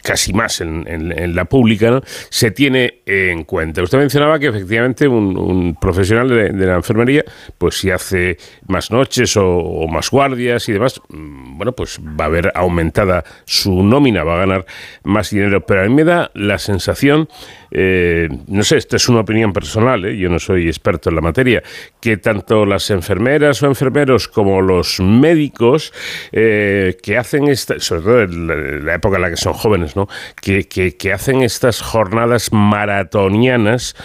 casi 0.03 0.35
más 0.35 0.61
en, 0.61 1.35
la 1.35 1.47
pública, 1.47 2.03
se 2.29 2.51
tiene 2.51 3.01
en 3.07 3.45
cuenta. 3.45 3.83
Usted 3.83 3.99
mencionaba 3.99 4.39
que 4.39 4.49
efectivamente 4.49 5.09
un, 5.09 5.79
profesional 5.81 6.29
de, 6.29 6.51
de 6.51 6.67
la 6.67 6.75
enfermería, 6.75 7.25
pues 7.57 7.77
si 7.77 7.91
hace 7.91 8.37
más 8.67 8.82
noches 8.91 9.37
o, 9.37 9.87
más 9.89 10.11
guardias 10.11 10.69
y 10.69 10.73
demás, 10.73 11.01
bueno, 11.09 11.73
pues 11.73 12.01
va 12.01 12.25
a 12.25 12.27
haber 12.27 12.53
aumentada 12.55 13.25
su 13.45 13.83
nómina, 13.83 14.25
va 14.25 14.35
a 14.35 14.39
ganar 14.39 14.67
más 15.05 15.31
dinero. 15.31 15.65
Pero 15.67 15.83
a 15.83 15.85
mí 15.85 15.95
me 15.95 16.05
da 16.05 16.31
la 16.35 16.59
sensación, 16.59 17.29
eh, 17.75 18.29
no 18.49 18.63
sé, 18.63 18.77
esta 18.77 18.97
es 18.97 19.09
una 19.09 19.21
opinión 19.21 19.53
personal, 19.53 20.05
¿eh? 20.05 20.17
yo 20.17 20.29
no 20.29 20.39
soy 20.39 20.67
experto 20.67 21.09
en 21.09 21.17
la 21.17 21.23
materia, 21.23 21.63
que 22.01 22.19
tanto 22.19 22.67
las 22.67 22.91
enfermeras 22.91 23.63
o 23.63 23.67
enfermeros 23.67 24.29
como 24.29 24.61
los 24.61 25.01
médicos 25.01 25.93
eh, 26.33 26.97
que 27.03 27.17
hacen 27.17 27.49
esta, 27.49 27.81
sobre 27.81 28.03
todo 28.03 28.23
en 28.23 28.85
la, 28.87 28.95
época 28.95 29.17
en 29.17 29.23
la 29.23 29.31
que 29.31 29.37
son 29.37 29.55
jóvenes, 29.55 29.97
¿no? 29.97 30.07
que, 30.41 30.65
que, 30.67 31.13
hacen 31.13 31.43
estas 31.43 31.81
jornadas 31.81 32.53
maratonianas 32.53 33.97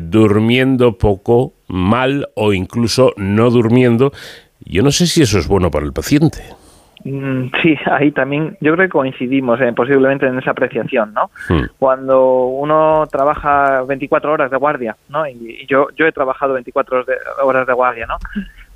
durmiendo 0.00 0.98
poco, 0.98 1.54
mal 1.68 2.28
o 2.34 2.52
incluso 2.52 3.12
no 3.16 3.50
durmiendo, 3.50 4.12
yo 4.60 4.82
no 4.82 4.90
sé 4.90 5.06
si 5.06 5.22
eso 5.22 5.38
es 5.38 5.46
bueno 5.46 5.70
para 5.70 5.86
el 5.86 5.92
paciente. 5.92 6.59
Mm, 7.04 7.46
sí, 7.62 7.76
ahí 7.86 8.10
también 8.12 8.56
yo 8.60 8.74
creo 8.74 8.86
que 8.86 8.92
coincidimos 8.92 9.60
eh, 9.60 9.72
posiblemente 9.74 10.26
en 10.26 10.38
esa 10.38 10.50
apreciación, 10.50 11.14
¿no? 11.14 11.30
Hmm. 11.48 11.66
Cuando 11.78 12.46
uno 12.46 13.06
trabaja 13.10 13.82
24 13.82 14.32
horas 14.32 14.50
de 14.50 14.56
guardia, 14.56 14.96
¿no? 15.08 15.26
Y, 15.26 15.66
yo, 15.66 15.88
yo 15.96 16.06
he 16.06 16.12
trabajado 16.12 16.54
24 16.54 17.04
horas 17.42 17.66
de 17.66 17.72
guardia, 17.72 18.06
¿no? 18.06 18.16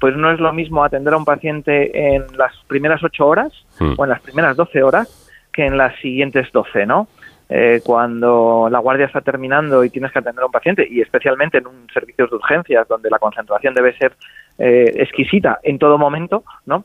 Pues 0.01 0.17
no 0.17 0.31
es 0.31 0.41
lo 0.41 0.53
mismo 0.53 0.85
atender 0.85 1.15
a 1.15 1.17
un 1.17 1.25
paciente 1.25 2.15
en 2.15 2.25
las 2.37 2.53
primeras 2.67 3.03
8 3.03 3.27
horas 3.27 3.53
hmm. 3.79 3.95
o 3.97 4.05
en 4.05 4.11
las 4.11 4.21
primeras 4.21 4.57
12 4.57 4.83
horas 4.83 5.21
que 5.53 5.67
en 5.67 5.77
las 5.77 5.95
siguientes 6.01 6.51
12, 6.53 6.87
¿no? 6.87 7.09
Eh, 7.49 7.83
cuando 7.85 8.69
la 8.71 8.79
guardia 8.79 9.07
está 9.07 9.21
terminando 9.21 9.85
y 9.85 9.91
tienes 9.91 10.11
que 10.13 10.19
atender 10.19 10.43
a 10.43 10.47
un 10.47 10.53
paciente, 10.53 10.87
y 10.91 11.01
especialmente 11.01 11.59
en 11.59 11.67
un 11.67 11.87
servicio 11.93 12.27
de 12.27 12.37
urgencias 12.37 12.89
donde 12.89 13.11
la 13.11 13.19
concentración 13.19 13.75
debe 13.75 13.97
ser 13.99 14.17
eh, 14.59 14.93
exquisita 14.97 15.59
en 15.63 15.79
todo 15.79 15.99
momento, 15.99 16.43
¿no? 16.67 16.85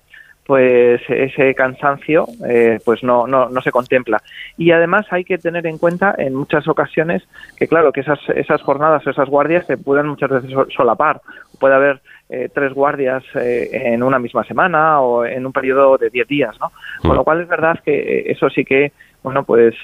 Pues 0.49 0.99
ese 1.09 1.53
cansancio 1.53 2.25
eh, 2.49 2.79
pues 2.83 3.03
no, 3.03 3.27
no, 3.27 3.49
no, 3.49 3.61
se 3.61 3.69
contempla. 3.69 4.19
Y 4.57 4.71
además 4.71 5.05
hay 5.11 5.23
que 5.23 5.37
tener 5.37 5.67
en 5.67 5.77
cuenta 5.77 6.15
en 6.17 6.33
muchas 6.33 6.67
ocasiones 6.67 7.21
que 7.55 7.67
claro 7.67 7.91
que 7.91 7.99
esas, 7.99 8.17
esas 8.29 8.59
jornadas 8.63 9.05
o 9.05 9.11
esas 9.11 9.29
guardias 9.29 9.67
se 9.67 9.77
pueden 9.77 10.07
muchas 10.07 10.31
veces 10.31 10.49
solapar. 10.75 11.21
Puede 11.59 11.75
haber 11.75 12.01
eh, 12.29 12.49
tres 12.51 12.73
guardias 12.73 13.23
eh, 13.35 13.69
en 13.71 14.01
una 14.01 14.17
misma 14.17 14.43
semana 14.43 15.01
o 15.01 15.23
en 15.23 15.45
un 15.45 15.53
periodo 15.53 15.99
de 15.99 16.09
diez 16.09 16.27
días, 16.27 16.59
¿no? 16.59 16.71
Con 17.07 17.15
lo 17.15 17.23
cual 17.23 17.41
es 17.41 17.47
verdad 17.47 17.79
que 17.85 18.23
eso 18.25 18.49
sí 18.49 18.65
que 18.65 18.91
bueno 19.21 19.43
pues 19.43 19.75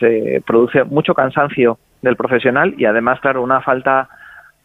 produce 0.48 0.84
mucho 0.84 1.13
cansancio 1.13 1.77
del 2.01 2.15
profesional 2.15 2.74
y 2.75 2.86
además 2.86 3.19
claro 3.19 3.43
una 3.43 3.62
falta 3.62 4.10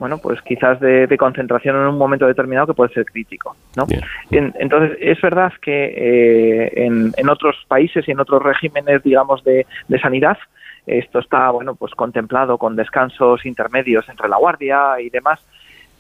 bueno, 0.01 0.17
pues 0.17 0.41
quizás 0.41 0.81
de, 0.81 1.15
concentración 1.19 1.77
en 1.77 1.83
un 1.83 1.99
momento 1.99 2.27
determinado 2.27 2.69
que 2.69 2.75
puede 2.75 2.93
ser 2.95 3.05
crítico, 3.05 3.55
¿no? 3.77 3.87
entonces, 4.31 4.97
es 4.99 5.21
verdad 5.21 5.53
que 5.61 5.93
eh, 5.95 6.87
en, 6.87 7.29
otros 7.29 7.55
países 7.69 8.09
y 8.09 8.11
en 8.11 8.19
otros 8.19 8.43
regímenes, 8.43 9.03
digamos, 9.03 9.45
de, 9.45 9.67
sanidad, 10.01 10.39
esto 10.87 11.19
está, 11.19 11.51
bueno, 11.51 11.75
pues 11.75 11.95
contemplado 11.95 12.57
con 12.57 12.77
descansos 12.77 13.45
intermedios 13.45 14.09
entre 14.09 14.31
la 14.31 14.39
guardia 14.39 14.99
y 14.99 15.11
demás, 15.11 15.39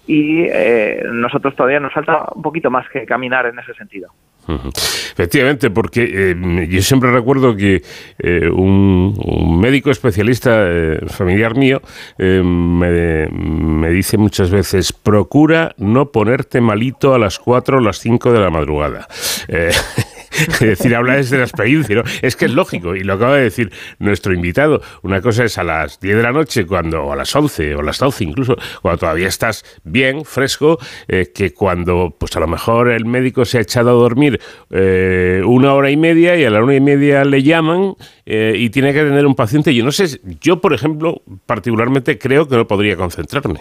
y 0.06 0.42
eh, 0.44 1.02
nosotros 1.10 1.54
todavía 1.54 1.80
nos 1.80 1.92
falta 1.92 2.26
un 2.34 2.42
poquito 2.42 2.70
más 2.70 2.88
que 2.88 3.04
caminar 3.06 3.46
en 3.46 3.58
ese 3.58 3.74
sentido. 3.74 4.10
Efectivamente, 4.48 5.70
porque 5.70 6.32
eh, 6.32 6.66
yo 6.68 6.82
siempre 6.82 7.12
recuerdo 7.12 7.54
que 7.56 7.82
eh, 8.18 8.48
un, 8.48 9.60
médico 9.60 9.90
especialista 9.90 10.50
eh, 10.66 11.00
familiar 11.08 11.56
mío 11.56 11.82
me, 12.18 13.28
me, 13.28 13.90
dice 13.90 14.16
muchas 14.16 14.50
veces, 14.50 14.92
procura 14.92 15.74
no 15.76 16.10
ponerte 16.10 16.60
malito 16.60 17.14
a 17.14 17.18
las 17.18 17.38
4 17.38 17.78
o 17.78 17.80
las 17.80 17.98
5 17.98 18.32
de 18.32 18.40
la 18.40 18.50
madrugada. 18.50 19.06
es 20.52 20.60
decir, 20.60 20.94
habla 20.94 21.16
desde 21.16 21.38
la 21.38 21.44
experiencia. 21.44 22.02
Es 22.22 22.36
que 22.36 22.46
es 22.46 22.52
lógico, 22.52 22.94
y 22.94 23.02
lo 23.02 23.14
acaba 23.14 23.36
de 23.36 23.42
decir 23.42 23.72
nuestro 23.98 24.32
invitado. 24.32 24.80
Una 25.02 25.20
cosa 25.20 25.44
es 25.44 25.58
a 25.58 25.64
las 25.64 26.00
10 26.00 26.16
de 26.16 26.22
la 26.22 26.32
noche, 26.32 26.66
cuando, 26.66 27.04
o 27.04 27.12
a 27.12 27.16
las 27.16 27.34
11, 27.34 27.74
o 27.74 27.80
a 27.80 27.82
las 27.82 27.98
12 27.98 28.24
incluso, 28.24 28.56
cuando 28.82 28.98
todavía 28.98 29.28
estás 29.28 29.64
bien, 29.84 30.24
fresco, 30.24 30.78
eh, 31.08 31.32
que 31.34 31.52
cuando, 31.52 32.16
pues 32.18 32.36
a 32.36 32.40
lo 32.40 32.46
mejor 32.46 32.90
el 32.90 33.04
médico 33.04 33.44
se 33.44 33.58
ha 33.58 33.60
echado 33.60 33.90
a 33.90 33.94
dormir 33.94 34.40
eh, 34.70 35.42
una 35.44 35.74
hora 35.74 35.90
y 35.90 35.96
media 35.96 36.36
y 36.36 36.44
a 36.44 36.50
la 36.50 36.62
una 36.62 36.74
y 36.74 36.80
media 36.80 37.24
le 37.24 37.42
llaman 37.42 37.94
eh, 38.26 38.54
y 38.56 38.70
tiene 38.70 38.92
que 38.92 39.00
atender 39.00 39.26
un 39.26 39.34
paciente. 39.34 39.74
Yo 39.74 39.84
no 39.84 39.92
sé, 39.92 40.20
yo, 40.40 40.60
por 40.60 40.74
ejemplo, 40.74 41.22
particularmente 41.46 42.18
creo 42.18 42.48
que 42.48 42.56
no 42.56 42.66
podría 42.66 42.96
concentrarme. 42.96 43.60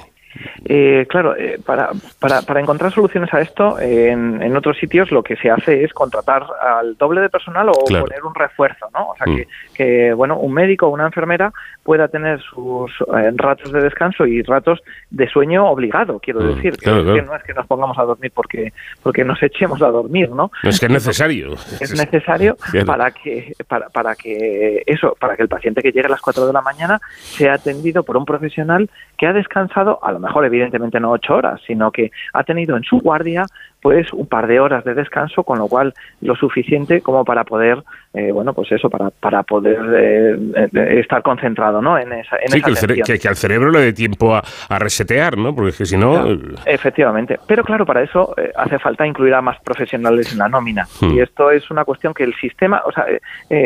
Eh, 0.65 1.05
claro, 1.09 1.35
eh, 1.35 1.59
para, 1.65 1.89
para, 2.19 2.41
para, 2.41 2.59
encontrar 2.59 2.91
soluciones 2.91 3.33
a 3.33 3.41
esto, 3.41 3.79
en, 3.79 4.41
en, 4.41 4.55
otros 4.55 4.77
sitios 4.77 5.11
lo 5.11 5.23
que 5.23 5.35
se 5.35 5.49
hace 5.49 5.83
es 5.83 5.93
contratar 5.93 6.45
al 6.61 6.95
doble 6.97 7.21
de 7.21 7.29
personal 7.29 7.69
o 7.69 7.85
poner 7.85 8.23
un 8.23 8.35
refuerzo, 8.35 8.87
¿no? 8.93 9.09
O 9.09 9.15
sea, 9.15 9.25
que, 9.25 9.45
mm. 9.45 9.73
que, 9.73 10.13
bueno, 10.13 10.37
un 10.37 10.53
médico 10.53 10.87
o 10.87 10.89
una 10.89 11.05
enfermera 11.05 11.51
pueda 11.83 12.07
tener 12.07 12.39
sus 12.41 12.91
eh, 13.17 13.31
ratos 13.35 13.71
de 13.71 13.81
descanso 13.81 14.25
y 14.25 14.43
ratos 14.43 14.79
de 15.09 15.27
sueño 15.27 15.67
obligado, 15.67 16.19
quiero 16.19 16.41
mm, 16.41 16.55
decir. 16.55 16.77
que, 16.77 16.91
no 16.91 17.35
es 17.35 17.43
que 17.43 17.53
nos 17.53 17.65
pongamos 17.65 17.97
a 17.97 18.03
dormir 18.03 18.31
porque, 18.33 18.73
porque 19.01 19.23
nos 19.23 19.41
echemos 19.41 19.81
a 19.81 19.87
dormir, 19.87 20.29
¿no? 20.29 20.51
es 20.63 20.79
que 20.79 20.85
es 20.85 20.91
necesario. 20.91 21.53
Es 21.79 21.93
necesario 21.97 22.57
para 22.85 23.11
que, 23.11 23.53
para, 23.67 23.89
para 23.89 24.15
que 24.15 24.83
eso, 24.85 25.15
para 25.19 25.35
que 25.35 25.43
el 25.43 25.49
paciente 25.49 25.81
que 25.81 25.91
llegue 25.91 26.07
a 26.07 26.11
las 26.11 26.21
4 26.21 26.45
de 26.45 26.53
la 26.53 26.61
mañana 26.61 26.99
sea 27.13 27.53
atendido 27.53 28.03
por 28.03 28.17
un 28.17 28.25
profesional 28.25 28.89
que 29.17 29.25
ha 29.25 29.33
descansado 29.33 29.99
a 30.03 30.11
lo 30.19 30.27
mejor 30.27 30.45
evidentemente 30.45 30.99
no 30.99 31.11
ocho 31.11 31.35
horas, 31.35 31.61
sino 31.65 31.91
que 31.91 32.11
ha 32.33 32.43
tenido 32.43 32.77
en 32.77 32.83
su 32.83 32.99
guardia 32.99 33.45
pues 33.81 34.11
un 34.11 34.27
par 34.27 34.47
de 34.47 34.59
horas 34.59 34.83
de 34.83 34.93
descanso, 34.93 35.43
con 35.43 35.57
lo 35.57 35.67
cual 35.67 35.93
lo 36.21 36.35
suficiente 36.35 37.01
como 37.01 37.23
para 37.23 37.45
poder, 37.45 37.81
eh, 38.13 38.31
bueno, 38.31 38.53
pues 38.53 38.71
eso, 38.71 38.89
para, 38.89 39.09
para 39.09 39.43
poder 39.43 39.79
eh, 39.95 40.99
estar 40.99 41.21
concentrado, 41.21 41.81
¿no? 41.81 41.97
En 41.97 42.11
esa, 42.11 42.35
en 42.37 42.49
sí, 42.49 42.61
que, 42.61 43.27
al 43.27 43.35
cerebro 43.35 43.71
le 43.71 43.79
dé 43.79 43.93
tiempo 43.93 44.35
a, 44.35 44.43
resetear, 44.79 45.37
¿no? 45.37 45.55
Porque 45.55 45.85
si 45.85 45.97
no... 45.97 46.27
efectivamente. 46.65 47.39
Pero 47.47 47.63
claro, 47.63 47.85
para 47.85 48.01
eso 48.01 48.33
eh, 48.37 48.51
hace 48.55 48.79
falta 48.79 49.07
incluir 49.07 49.33
a 49.33 49.41
más 49.41 49.59
profesionales 49.61 50.31
en 50.33 50.39
la 50.39 50.49
nómina. 50.49 50.85
Hmm. 50.99 51.13
Y 51.13 51.21
esto 51.21 51.49
es 51.51 51.71
una 51.71 51.85
cuestión 51.85 52.13
que 52.13 52.23
el 52.23 52.35
sistema, 52.35 52.81
o 52.85 52.91
sea, 52.91 53.05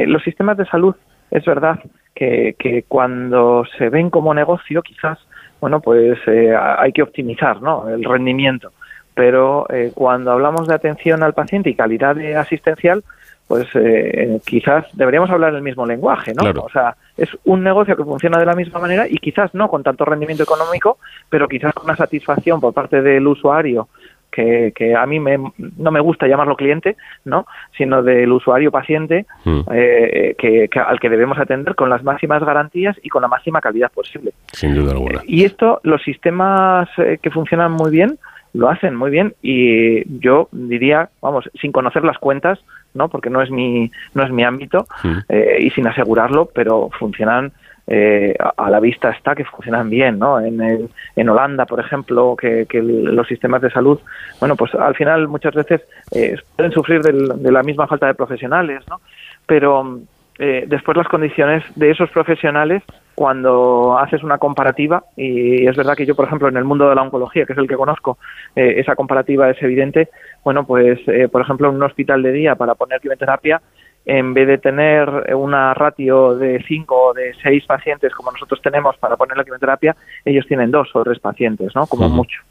los 0.05 0.23
sistemas 0.23 0.57
de 0.57 0.65
salud, 0.65 0.95
es 1.31 1.43
verdad 1.45 1.79
que, 2.13 2.55
que 2.59 2.83
cuando 2.87 3.65
se 3.77 3.89
ven 3.89 4.11
como 4.11 4.33
negocio, 4.33 4.83
quizás 4.83 5.17
bueno, 5.63 5.80
pues 5.80 6.19
eh, 6.28 6.54
hay 6.54 6.91
que 6.91 7.02
optimizar 7.02 7.62
¿no? 7.62 7.88
el 7.88 8.04
rendimiento. 8.04 8.73
Pero 9.13 9.65
eh, 9.69 9.93
cuando 9.95 10.34
hablamos 10.34 10.67
de 10.67 10.73
atención 10.73 11.23
al 11.23 11.34
paciente 11.34 11.69
y 11.69 11.76
calidad 11.76 12.17
de 12.17 12.36
asistencial, 12.36 13.02
pues 13.47 13.67
eh, 13.76 14.41
quizás 14.45 14.86
deberíamos 14.91 15.30
hablar 15.30 15.56
el 15.56 15.62
mismo 15.62 15.86
lenguaje, 15.86 16.34
¿no? 16.34 16.43
O 16.62 16.69
sea, 16.69 16.97
es 17.15 17.30
un 17.45 17.63
negocio 17.63 17.95
que 17.95 18.04
funciona 18.04 18.39
de 18.39 18.45
la 18.45 18.56
misma 18.56 18.78
manera 18.82 19.08
y 19.08 19.19
quizás 19.19 19.56
no 19.56 19.69
con 19.69 19.84
tanto 19.84 20.04
rendimiento 20.04 20.43
económico, 20.43 20.97
pero 21.30 21.47
quizás 21.47 21.73
con 21.73 21.86
una 21.86 21.95
satisfacción 21.95 22.60
por 22.60 22.73
parte 22.73 23.02
del 23.02 23.26
usuario 23.26 23.88
que, 24.33 24.95
a 24.95 25.05
mí 25.05 25.19
no 25.19 25.91
me 25.91 25.99
gusta 25.99 26.27
llamarlo 26.27 26.55
cliente, 26.55 26.95
¿no? 27.25 27.45
sino 27.77 28.03
del 28.03 28.31
usuario 28.31 28.71
paciente 28.71 29.25
eh, 29.71 30.35
que, 30.37 30.69
al 30.79 30.99
que 30.99 31.09
debemos 31.09 31.37
atender 31.37 31.75
con 31.75 31.89
las 31.89 32.03
máximas 32.03 32.43
garantías 32.43 32.97
y 33.03 33.09
con 33.09 33.21
la 33.21 33.27
máxima 33.27 33.61
calidad 33.61 33.91
posible. 33.91 34.31
Sin 34.51 34.75
duda 34.75 34.91
alguna. 34.91 35.21
y 35.25 35.43
esto, 35.43 35.79
los 35.83 36.01
sistemas 36.03 36.89
eh, 36.97 37.19
que 37.21 37.29
funcionan 37.29 37.71
muy 37.71 37.91
bien, 37.91 38.17
lo 38.53 38.69
hacen 38.69 38.95
muy 38.95 39.09
bien 39.09 39.33
y 39.41 40.19
yo 40.19 40.47
diría, 40.51 41.09
vamos, 41.21 41.49
sin 41.59 41.71
conocer 41.71 42.03
las 42.03 42.17
cuentas, 42.17 42.59
¿no? 42.93 43.09
porque 43.09 43.29
no 43.29 43.41
es 43.41 43.49
mi, 43.49 43.91
no 44.13 44.23
es 44.23 44.31
mi 44.31 44.43
ámbito 44.43 44.85
hmm. 45.03 45.17
eh, 45.29 45.57
y 45.61 45.69
sin 45.71 45.87
asegurarlo, 45.87 46.49
pero 46.53 46.89
funcionan 46.99 47.51
eh, 47.85 48.33
a 48.39 48.69
la 48.69 48.79
vista 48.79 49.09
está 49.09 49.35
que 49.35 49.43
funcionan 49.43 49.89
bien, 49.89 50.17
¿no? 50.17 50.39
En, 50.39 50.89
en 51.15 51.29
Holanda, 51.29 51.65
por 51.65 51.81
ejemplo, 51.81 52.35
que, 52.37 52.65
los 52.81 53.27
sistemas 53.27 53.61
de 53.61 53.71
salud, 53.71 53.99
bueno, 54.39 54.55
pues 54.55 54.73
al 54.75 54.95
final 54.95 55.27
muchas 55.27 55.53
veces 55.53 55.81
eh, 56.11 56.37
pueden 56.55 56.71
sufrir 56.71 57.01
de 57.01 57.51
la 57.51 57.61
misma 57.61 57.87
falta 57.87 58.07
de 58.07 58.13
profesionales, 58.13 58.83
¿no? 58.89 59.01
Pero 59.45 59.99
eh, 60.39 60.63
después 60.65 60.95
las 60.95 61.09
condiciones 61.09 61.63
de 61.75 61.91
esos 61.91 62.09
profesionales 62.09 62.83
cuando 63.15 63.99
haces 63.99 64.23
una 64.23 64.39
comparativa 64.39 65.03
y 65.15 65.67
es 65.67 65.75
verdad 65.75 65.95
que 65.95 66.07
yo 66.07 66.15
por 66.15 66.25
ejemplo 66.25 66.47
en 66.47 66.57
el 66.57 66.63
mundo 66.63 66.89
de 66.89 66.95
la 66.95 67.03
oncología 67.03 67.45
que 67.45 67.53
es 67.53 67.59
el 67.59 67.67
que 67.67 67.75
conozco 67.75 68.17
esa 68.55 68.95
comparativa 68.95 69.51
es 69.51 69.61
evidente 69.61 70.09
bueno 70.43 70.65
pues 70.65 70.99
por 71.31 71.41
ejemplo 71.41 71.69
en 71.69 71.75
un 71.75 71.83
hospital 71.83 72.23
de 72.23 72.31
día 72.31 72.55
para 72.55 72.73
poner 72.73 72.99
quimioterapia 73.01 73.61
en 74.05 74.33
vez 74.33 74.47
de 74.47 74.57
tener 74.57 75.33
una 75.35 75.73
ratio 75.73 76.35
de 76.35 76.63
5 76.67 76.95
o 76.95 77.13
de 77.13 77.33
6 77.41 77.65
pacientes 77.65 78.13
como 78.13 78.31
nosotros 78.31 78.61
tenemos 78.61 78.97
para 78.97 79.15
poner 79.15 79.37
la 79.37 79.43
quimioterapia, 79.43 79.95
ellos 80.25 80.45
tienen 80.47 80.71
dos 80.71 80.89
o 80.93 81.03
tres 81.03 81.19
pacientes, 81.19 81.73
¿no? 81.75 81.87
Como 81.87 82.09
mucho. 82.09 82.41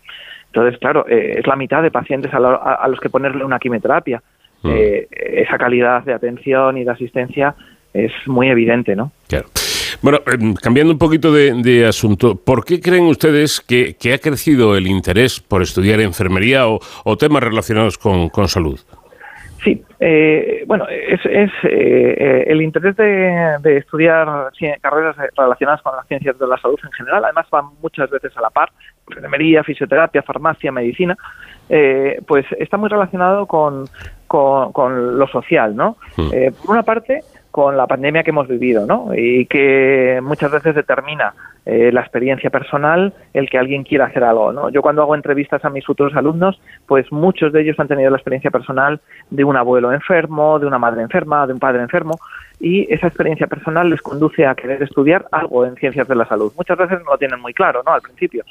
Entonces, 0.47 0.79
claro, 0.81 1.07
eh, 1.09 1.37
es 1.39 1.47
la 1.47 1.57
mitad 1.57 1.83
de 1.83 1.91
pacientes 1.91 2.33
a, 2.33 2.89
los 2.89 3.01
que 3.01 3.11
ponerle 3.11 3.45
una 3.45 3.59
quimioterapia. 3.59 4.23
Eh, 4.65 5.09
esa 5.11 5.59
calidad 5.59 6.05
de 6.05 6.15
atención 6.15 6.79
y 6.79 6.85
de 6.85 6.91
asistencia 6.93 7.55
es 7.93 8.13
muy 8.27 8.49
evidente, 8.49 8.95
¿no? 8.95 9.11
Claro. 9.29 9.47
Bueno, 10.03 10.21
em, 10.27 10.55
cambiando 10.55 10.93
un 10.93 10.99
poquito 10.99 11.33
de, 11.33 11.87
asunto, 11.87 12.37
¿por 12.37 12.65
qué 12.65 12.81
creen 12.81 13.05
ustedes 13.05 13.61
que, 13.61 13.97
ha 14.13 14.19
crecido 14.19 14.77
el 14.77 14.87
interés 14.87 15.41
por 15.41 15.63
estudiar 15.63 16.01
enfermería 16.01 16.67
o, 16.69 17.17
temas 17.19 17.43
relacionados 17.43 17.99
con 17.99 18.31
salud? 18.49 18.79
Sí, 19.63 19.85
Eh, 20.01 20.65
bueno, 20.67 20.87
es, 20.89 21.21
es 21.25 21.51
eh, 21.63 22.45
el 22.49 22.61
interés 22.61 22.97
de, 22.97 23.77
estudiar 23.77 24.51
carreras 24.81 25.17
relacionadas 25.37 25.81
con 25.83 25.95
las 25.95 26.07
ciencias 26.09 26.37
de 26.37 26.47
la 26.49 26.59
salud 26.59 26.79
en 26.83 26.91
general, 26.91 27.25
además 27.25 27.47
van 27.51 27.67
muchas 27.81 28.11
veces 28.11 28.37
a 28.37 28.41
la 28.41 28.51
par, 28.51 28.73
enfermería, 29.09 29.63
fisioterapia, 29.63 30.23
farmacia, 30.23 30.73
medicina, 30.73 31.17
eh, 31.69 32.21
pues 32.27 32.45
está 32.59 32.77
muy 32.77 32.89
relacionado 32.89 33.47
con, 33.47 33.85
con, 34.27 35.19
lo 35.19 35.29
social, 35.29 35.77
¿no? 35.77 35.97
Hmm. 36.17 36.31
por 36.61 36.71
una 36.71 36.83
parte, 36.83 37.21
con 37.53 37.77
la 37.77 37.87
pandemia 37.87 38.23
que 38.23 38.31
hemos 38.31 38.49
vivido, 38.49 38.87
¿no? 38.87 39.11
Y 39.15 39.45
que 39.47 40.21
muchas 40.23 40.51
veces 40.51 40.75
determina 40.75 41.35
eh, 41.67 41.93
la 41.93 42.01
experiencia 42.01 42.49
personal 42.49 43.13
el 43.35 43.49
que 43.51 43.59
alguien 43.59 43.85
quiera 43.85 44.07
hacer 44.07 44.25
algo, 44.25 44.53
¿no? 44.53 44.71
Yo 44.71 44.81
cuando 44.81 45.03
hago 45.03 45.15
entrevistas 45.15 45.63
a 45.65 45.71
mis 45.71 45.85
futuros 45.85 46.17
alumnos, 46.17 46.61
pues 46.87 47.13
muchos 47.13 47.53
de 47.53 47.61
ellos 47.61 47.79
han 47.79 47.89
tenido 47.89 48.11
la 48.11 48.17
experiencia 48.17 48.51
personal 48.51 49.01
de 49.31 49.45
un 49.45 49.57
abuelo 49.57 49.93
enfermo, 49.93 50.59
de 50.59 50.67
una 50.67 50.79
madre 50.79 51.03
enferma, 51.03 51.47
de 51.47 51.53
un 51.53 51.61
padre 51.61 51.83
enfermo, 51.83 52.19
y 52.59 52.93
esa 52.93 53.07
experiencia 53.07 53.47
personal 53.47 53.91
les 53.91 54.01
conduce 54.01 54.47
a 54.47 54.55
querer 54.55 54.83
estudiar 54.83 55.27
algo 55.31 55.67
en 55.67 55.77
ciencias 55.77 56.09
de 56.09 56.17
la 56.17 56.25
salud. 56.25 56.53
Muchas 56.57 56.79
veces 56.79 57.01
no 57.05 57.13
lo 57.13 57.19
tienen 57.19 57.39
muy 57.39 57.53
claro, 57.53 57.83
¿no? 57.85 57.93
Al 57.93 58.01
principio. 58.01 58.45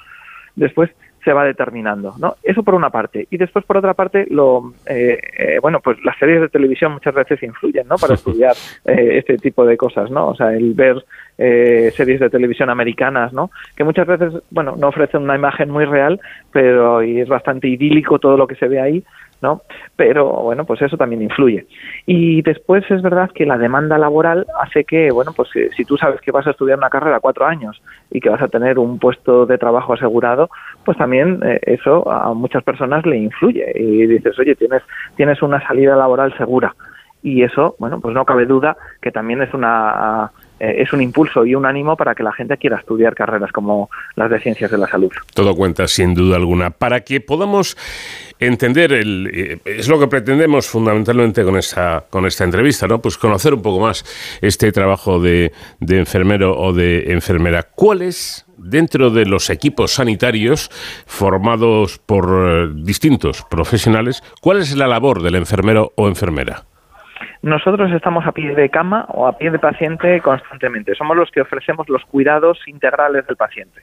Después 0.56 0.92
se 1.24 1.34
va 1.34 1.46
determinando, 1.46 2.16
¿no? 2.18 2.36
Eso 2.44 2.64
por 2.64 2.74
una 2.74 2.90
parte. 2.90 3.28
Y 3.30 3.38
después, 3.38 3.66
por 3.66 3.78
otra 3.78 3.94
parte, 3.94 4.26
lo, 4.30 4.74
eh, 4.86 5.20
eh, 5.38 5.60
bueno, 5.62 5.80
pues 5.80 5.98
las 6.04 6.18
series 6.18 6.42
de 6.42 6.50
televisión 6.50 6.94
muchas 6.94 7.14
veces 7.14 7.42
influyen, 7.44 7.88
¿no? 7.88 7.96
Para 7.98 8.14
estudiar 8.16 8.56
eh, 8.86 9.18
este 9.18 9.38
tipo 9.38 9.66
de 9.66 9.78
cosas, 9.78 10.10
¿no? 10.10 10.30
O 10.30 10.36
sea, 10.36 10.54
el 10.54 10.74
ver 10.74 11.04
series 11.38 12.20
de 12.20 12.30
televisión 12.30 12.70
americanas, 12.70 13.34
¿no? 13.34 13.50
Que 13.76 13.84
muchas 13.84 14.06
veces, 14.06 14.32
bueno, 14.52 14.76
no 14.78 14.90
ofrecen 14.90 15.24
una 15.24 15.36
imagen 15.36 15.72
muy 15.72 15.86
real, 15.86 16.22
pero 16.52 17.02
y 17.02 17.20
es 17.20 17.28
bastante 17.28 17.68
idílico 17.68 18.20
todo 18.20 18.38
lo 18.38 18.46
que 18.46 18.54
se 18.54 18.68
ve 18.68 18.80
ahí, 18.80 19.04
¿no? 19.42 19.62
Pero 19.96 20.28
bueno, 20.28 20.66
pues 20.66 20.82
eso 20.82 20.98
también 20.98 21.22
influye. 21.22 21.66
Y 22.06 22.42
después 22.42 22.90
es 22.90 23.02
verdad 23.02 23.32
que 23.34 23.46
la 23.46 23.58
demanda 23.58 23.98
laboral 23.98 24.46
hace 24.62 24.84
que, 24.84 25.12
bueno, 25.12 25.34
pues 25.36 25.50
eh, 25.56 25.70
si 25.76 25.84
tú 25.86 25.98
sabes 25.98 26.22
que 26.22 26.32
vas 26.32 26.48
a 26.48 26.52
estudiar 26.52 26.78
una 26.78 26.90
carrera 26.90 27.20
cuatro 27.20 27.46
años 27.46 27.82
y 28.10 28.20
que 28.20 28.30
vas 28.30 28.42
a 28.42 28.48
tener 28.48 28.80
un 28.80 29.00
puesto 29.00 29.46
de 29.46 29.58
trabajo 29.58 29.94
asegurado, 29.94 30.50
pues 30.86 30.98
también 30.98 31.40
eh, 31.44 31.60
eso 31.64 32.10
a 32.10 32.34
muchas 32.34 32.64
personas 32.64 33.06
le 33.06 33.18
influye 33.18 33.72
y 33.76 34.06
dices, 34.08 34.38
oye, 34.40 34.56
tienes, 34.56 34.84
tienes 35.16 35.42
una 35.42 35.66
salida 35.68 35.96
laboral 35.96 36.36
segura. 36.38 36.76
Y 37.24 37.44
eso, 37.44 37.76
bueno, 37.78 38.00
pues 38.00 38.16
no 38.16 38.26
cabe 38.26 38.46
duda 38.46 38.78
que 39.00 39.12
también 39.12 39.42
es 39.42 39.54
una 39.54 40.32
es 40.62 40.94
un 40.94 41.02
impulso 41.02 41.46
y 41.46 41.56
un 41.56 41.66
ánimo 41.66 41.98
para 41.98 42.14
que 42.14 42.24
la 42.24 42.32
gente 42.34 42.58
quiera 42.58 42.78
estudiar 42.78 43.16
carreras 43.16 43.52
como 43.52 43.90
las 44.16 44.30
de 44.30 44.40
ciencias 44.40 44.70
de 44.70 44.78
la 44.78 44.88
salud. 44.88 45.12
Todo 45.34 45.56
cuenta, 45.56 45.88
sin 45.88 46.14
duda 46.14 46.36
alguna. 46.36 46.70
Para 46.70 47.02
que 47.02 47.20
podamos 47.22 47.76
entender, 48.40 48.94
el, 48.94 49.30
eh, 49.34 49.60
es 49.66 49.88
lo 49.88 50.00
que 50.00 50.08
pretendemos 50.08 50.68
fundamentalmente 50.68 51.44
con 51.44 51.58
esta, 51.58 52.06
con 52.10 52.26
esta 52.26 52.44
entrevista, 52.44 52.88
¿no? 52.88 53.02
Pues 53.02 53.18
conocer 53.18 53.54
un 53.54 53.62
poco 53.62 53.80
más 53.80 54.04
este 54.42 54.72
trabajo 54.72 55.20
de, 55.20 55.52
de 55.80 56.00
enfermero 56.00 56.58
o 56.58 56.74
de 56.74 57.12
enfermera. 57.12 57.64
¿Cuál 57.64 58.04
es 58.04 58.46
dentro 58.58 59.10
de 59.10 59.26
los 59.26 59.50
equipos 59.50 59.94
sanitarios 59.94 60.70
formados 61.06 62.00
por 62.06 62.26
eh, 62.30 62.72
distintos 62.76 63.44
profesionales, 63.50 64.24
¿cuál 64.42 64.60
es 64.60 64.76
la 64.76 64.88
labor 64.88 65.22
del 65.22 65.36
enfermero 65.36 65.94
o 65.96 66.08
enfermera? 66.08 66.66
Nosotros 67.42 67.92
estamos 67.92 68.26
a 68.26 68.32
pie 68.32 68.56
de 68.56 68.70
cama 68.70 69.06
o 69.10 69.28
a 69.28 69.38
pie 69.38 69.52
de 69.52 69.60
paciente 69.60 70.20
constantemente. 70.22 70.96
Somos 70.96 71.18
los 71.18 71.32
que 71.32 71.42
ofrecemos 71.42 71.90
los 71.90 72.04
cuidados 72.06 72.60
integrales 72.68 73.26
del 73.28 73.36
paciente. 73.36 73.82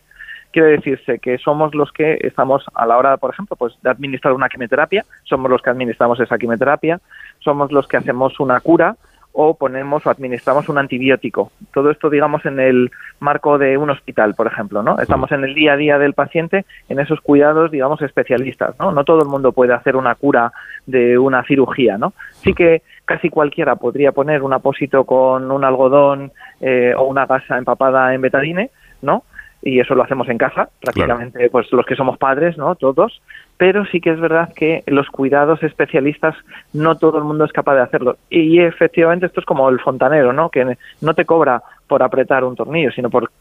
Quiere 0.53 0.71
decirse 0.71 1.19
que 1.19 1.37
somos 1.39 1.75
los 1.75 1.93
que 1.93 2.19
estamos 2.23 2.65
a 2.75 2.87
la 2.87 2.97
hora, 2.97 3.17
por 3.19 3.33
ejemplo, 3.33 3.55
pues 3.57 3.75
de 3.83 3.91
administrar 3.91 4.33
una 4.33 4.49
quimioterapia, 4.49 5.05
somos 5.25 5.51
los 5.51 5.61
que 5.61 5.71
administramos 5.71 6.19
esa 6.21 6.39
quimioterapia, 6.39 7.01
somos 7.41 7.71
los 7.71 7.87
que 7.87 7.99
hacemos 7.99 8.41
una 8.41 8.61
cura 8.61 8.97
o 9.33 9.55
ponemos 9.55 10.05
o 10.05 10.11
administramos 10.11 10.69
un 10.69 10.79
antibiótico. 10.79 11.53
Todo 11.73 11.91
esto, 11.91 12.11
digamos, 12.11 12.45
en 12.45 12.59
el 12.59 12.91
marco 13.21 13.59
de 13.59 13.77
un 13.77 13.91
hospital, 13.91 14.35
por 14.35 14.47
ejemplo, 14.47 14.83
¿no? 14.83 14.99
Estamos 14.99 15.31
en 15.33 15.45
el 15.45 15.55
día 15.55 15.75
a 15.75 15.77
día 15.77 15.99
del 15.99 16.15
paciente 16.15 16.65
en 16.89 16.99
esos 16.99 17.21
cuidados, 17.21 17.71
digamos, 17.71 18.03
especialistas, 18.03 18.79
¿no? 18.79 18.91
No 18.91 19.05
todo 19.05 19.23
el 19.23 19.29
mundo 19.29 19.53
puede 19.53 19.75
hacer 19.75 19.97
una 19.97 20.15
cura 20.15 20.53
de 20.87 21.19
una 21.19 21.45
cirugía, 21.45 21.99
¿no? 21.99 22.15
Sí 22.33 22.55
que 22.55 22.83
casi 23.05 23.31
cualquiera 23.31 23.77
podría 23.77 24.13
poner 24.13 24.43
un 24.43 24.53
apósito 24.53 25.05
con 25.05 25.51
un 25.51 25.65
algodón 25.65 26.33
eh, 26.61 26.95
o 26.97 27.05
una 27.05 27.27
gasa 27.27 27.59
empapada 27.59 28.15
en 28.15 28.21
betadine, 28.21 28.71
¿no? 29.03 29.25
Y 29.63 29.81
eso 29.81 29.95
lo 29.95 30.05
hacemos 30.05 30.29
en 30.29 30.39
casa, 30.39 30.69
prácticamente 30.81 31.51
pues 31.51 31.71
los 31.73 31.85
que 31.85 31.97
somos 31.97 32.17
padres, 32.17 32.57
¿no? 32.57 32.75
Todos, 32.77 33.21
pero 33.59 33.85
sí 33.87 34.01
que 34.01 34.11
es 34.11 34.21
verdad 34.21 34.55
que 34.55 34.85
los 34.87 35.09
cuidados 35.09 35.63
especialistas 35.65 36.37
no 36.73 36.97
todo 36.97 37.19
el 37.19 37.25
mundo 37.25 37.45
es 37.45 37.53
capaz 37.53 37.75
de 37.75 37.83
hacerlo. 37.83 38.17
Y 38.31 38.61
efectivamente 38.61 39.27
esto 39.27 39.41
es 39.41 39.47
como 39.47 39.69
el 39.69 39.81
fontanero, 39.81 40.33
¿no? 40.33 40.49
Que 40.49 40.77
no 41.01 41.15
te 41.15 41.25
cobra 41.25 41.61
por 41.89 42.03
apretar 42.05 42.45
un 42.45 42.55
tornillo, 42.55 42.93
sino 42.93 43.11
por, 43.11 43.33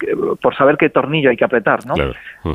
por 0.42 0.56
saber 0.56 0.78
qué 0.78 0.90
tornillo 0.90 1.30
hay 1.30 1.38
que 1.38 1.46
apretar, 1.46 1.86
¿no? 1.86 1.94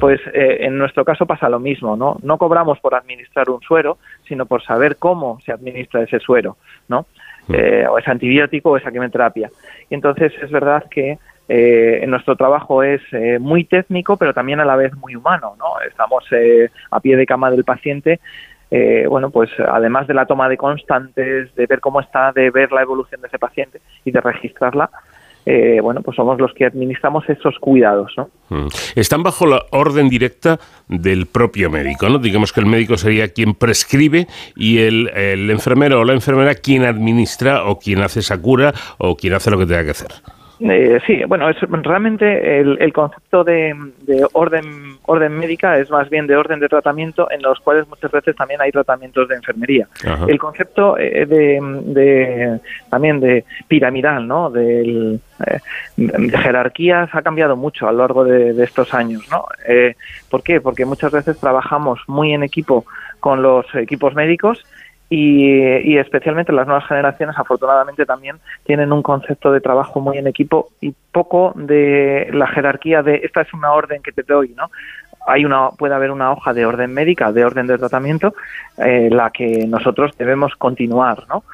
Pues 0.00 0.20
eh, 0.34 0.58
en 0.62 0.76
nuestro 0.76 1.04
caso 1.04 1.24
pasa 1.24 1.48
lo 1.48 1.60
mismo, 1.60 1.96
¿no? 1.96 2.16
No 2.22 2.36
cobramos 2.36 2.80
por 2.80 2.96
administrar 2.96 3.48
un 3.48 3.60
suero, 3.60 3.98
sino 4.26 4.44
por 4.46 4.64
saber 4.64 4.96
cómo 4.96 5.38
se 5.44 5.52
administra 5.52 6.02
ese 6.02 6.18
suero, 6.18 6.56
¿no? 6.88 7.06
Eh, 7.48 7.86
o 7.88 7.98
ese 7.98 8.10
antibiótico 8.10 8.70
o 8.70 8.76
esa 8.76 8.90
quimioterapia. 8.90 9.50
Y 9.88 9.94
entonces 9.94 10.32
es 10.42 10.50
verdad 10.50 10.84
que 10.90 11.18
eh, 11.48 12.04
nuestro 12.08 12.36
trabajo 12.36 12.82
es 12.82 13.00
eh, 13.12 13.38
muy 13.38 13.64
técnico, 13.64 14.16
pero 14.16 14.32
también 14.32 14.60
a 14.60 14.64
la 14.64 14.76
vez 14.76 14.94
muy 14.94 15.16
humano, 15.16 15.54
¿no? 15.58 15.80
Estamos 15.86 16.24
a 16.90 17.00
pie 17.00 17.16
de 17.16 17.26
cama 17.26 17.50
del 17.50 17.64
paciente 17.64 18.20
bueno, 19.06 19.28
pues 19.28 19.50
además 19.58 20.06
de 20.06 20.14
la 20.14 20.24
toma 20.24 20.48
de 20.48 20.56
constantes, 20.56 21.54
de 21.54 21.66
ver 21.66 21.80
cómo 21.80 22.00
está, 22.00 22.32
de 22.32 22.50
ver 22.50 22.72
la 22.72 22.80
evolución 22.80 23.20
de 23.20 23.28
ese 23.28 23.38
paciente 23.38 23.82
y 24.02 24.12
de 24.12 24.20
registrarla, 24.22 24.88
eh, 25.44 25.80
bueno, 25.82 26.02
pues 26.02 26.16
somos 26.16 26.38
los 26.38 26.52
que 26.54 26.64
administramos 26.64 27.28
esos 27.28 27.58
cuidados. 27.58 28.14
Mm. 28.48 28.68
Están 28.94 29.22
bajo 29.22 29.46
la 29.46 29.64
orden 29.70 30.08
directa 30.08 30.58
del 30.88 31.26
propio 31.26 31.68
médico, 31.68 32.08
¿no? 32.08 32.18
Digamos 32.18 32.52
que 32.52 32.60
el 32.60 32.66
médico 32.66 32.96
sería 32.96 33.28
quien 33.28 33.54
prescribe 33.54 34.28
y 34.54 34.78
el, 34.78 35.08
el 35.14 35.50
enfermero 35.50 36.00
o 36.00 36.04
la 36.04 36.12
enfermera 36.12 36.54
quien 36.54 36.84
administra 36.84 37.64
o 37.64 37.78
quien 37.78 38.02
hace 38.02 38.20
esa 38.20 38.40
cura 38.40 38.72
o 38.98 39.16
quien 39.16 39.34
hace 39.34 39.50
lo 39.50 39.58
que 39.58 39.66
tenga 39.66 39.84
que 39.84 39.90
hacer. 39.90 40.12
Eh, 40.64 41.00
sí, 41.06 41.22
bueno, 41.26 41.48
es 41.48 41.56
realmente 41.60 42.60
el, 42.60 42.92
concepto 42.92 43.42
de, 43.42 43.74
orden 44.32 44.96
orden 45.04 45.36
médica 45.36 45.76
es 45.78 45.90
más 45.90 46.08
bien 46.08 46.26
de 46.26 46.36
orden 46.36 46.60
de 46.60 46.68
tratamiento, 46.68 47.28
en 47.30 47.42
los 47.42 47.58
cuales 47.60 47.88
muchas 47.88 48.12
veces 48.12 48.36
también 48.36 48.60
hay 48.60 48.70
tratamientos 48.70 49.28
de 49.28 49.36
enfermería. 49.36 49.88
El 50.28 50.38
concepto 50.38 50.96
eh, 50.98 51.26
de, 51.26 52.60
también 52.88 53.18
de 53.18 53.44
piramidal, 53.66 54.26
¿no? 54.28 54.52
Eh, 54.56 55.18
de 55.96 56.38
jerarquías 56.38 57.12
ha 57.12 57.22
cambiado 57.22 57.56
mucho 57.56 57.88
a 57.88 57.92
lo 57.92 57.98
largo 57.98 58.24
de, 58.24 58.62
estos 58.62 58.94
años, 58.94 59.22
¿no? 59.30 59.46
¿Por 60.30 60.42
qué? 60.42 60.60
Porque 60.60 60.84
muchas 60.84 61.10
veces 61.10 61.38
trabajamos 61.38 62.00
muy 62.06 62.32
en 62.32 62.44
equipo 62.44 62.84
con 63.18 63.42
los 63.42 63.66
equipos 63.74 64.14
médicos 64.14 64.64
y, 65.14 65.98
especialmente 65.98 66.52
las 66.52 66.66
nuevas 66.66 66.86
generaciones 66.86 67.36
afortunadamente 67.38 68.06
también 68.06 68.38
tienen 68.64 68.92
un 68.92 69.02
concepto 69.02 69.52
de 69.52 69.60
trabajo 69.60 70.00
muy 70.00 70.16
en 70.16 70.26
equipo 70.26 70.70
y 70.80 70.94
poco 71.12 71.52
de 71.54 72.30
la 72.32 72.46
jerarquía 72.46 73.02
de 73.02 73.20
esta 73.22 73.42
es 73.42 73.52
una 73.52 73.72
orden 73.72 74.02
que 74.02 74.12
te 74.12 74.22
doy, 74.22 74.54
¿no? 74.56 74.70
Hay 75.26 75.44
una 75.44 75.70
puede 75.70 75.94
haber 75.94 76.10
una 76.10 76.32
hoja 76.32 76.52
de 76.52 76.66
orden 76.66 76.92
médica, 76.92 77.32
de 77.32 77.44
orden 77.44 77.66
de 77.66 77.78
tratamiento, 77.78 78.34
eh, 78.78 79.08
la 79.10 79.30
que 79.30 79.66
nosotros 79.66 80.12
debemos 80.18 80.54
continuar, 80.56 81.24
¿no? 81.28 81.44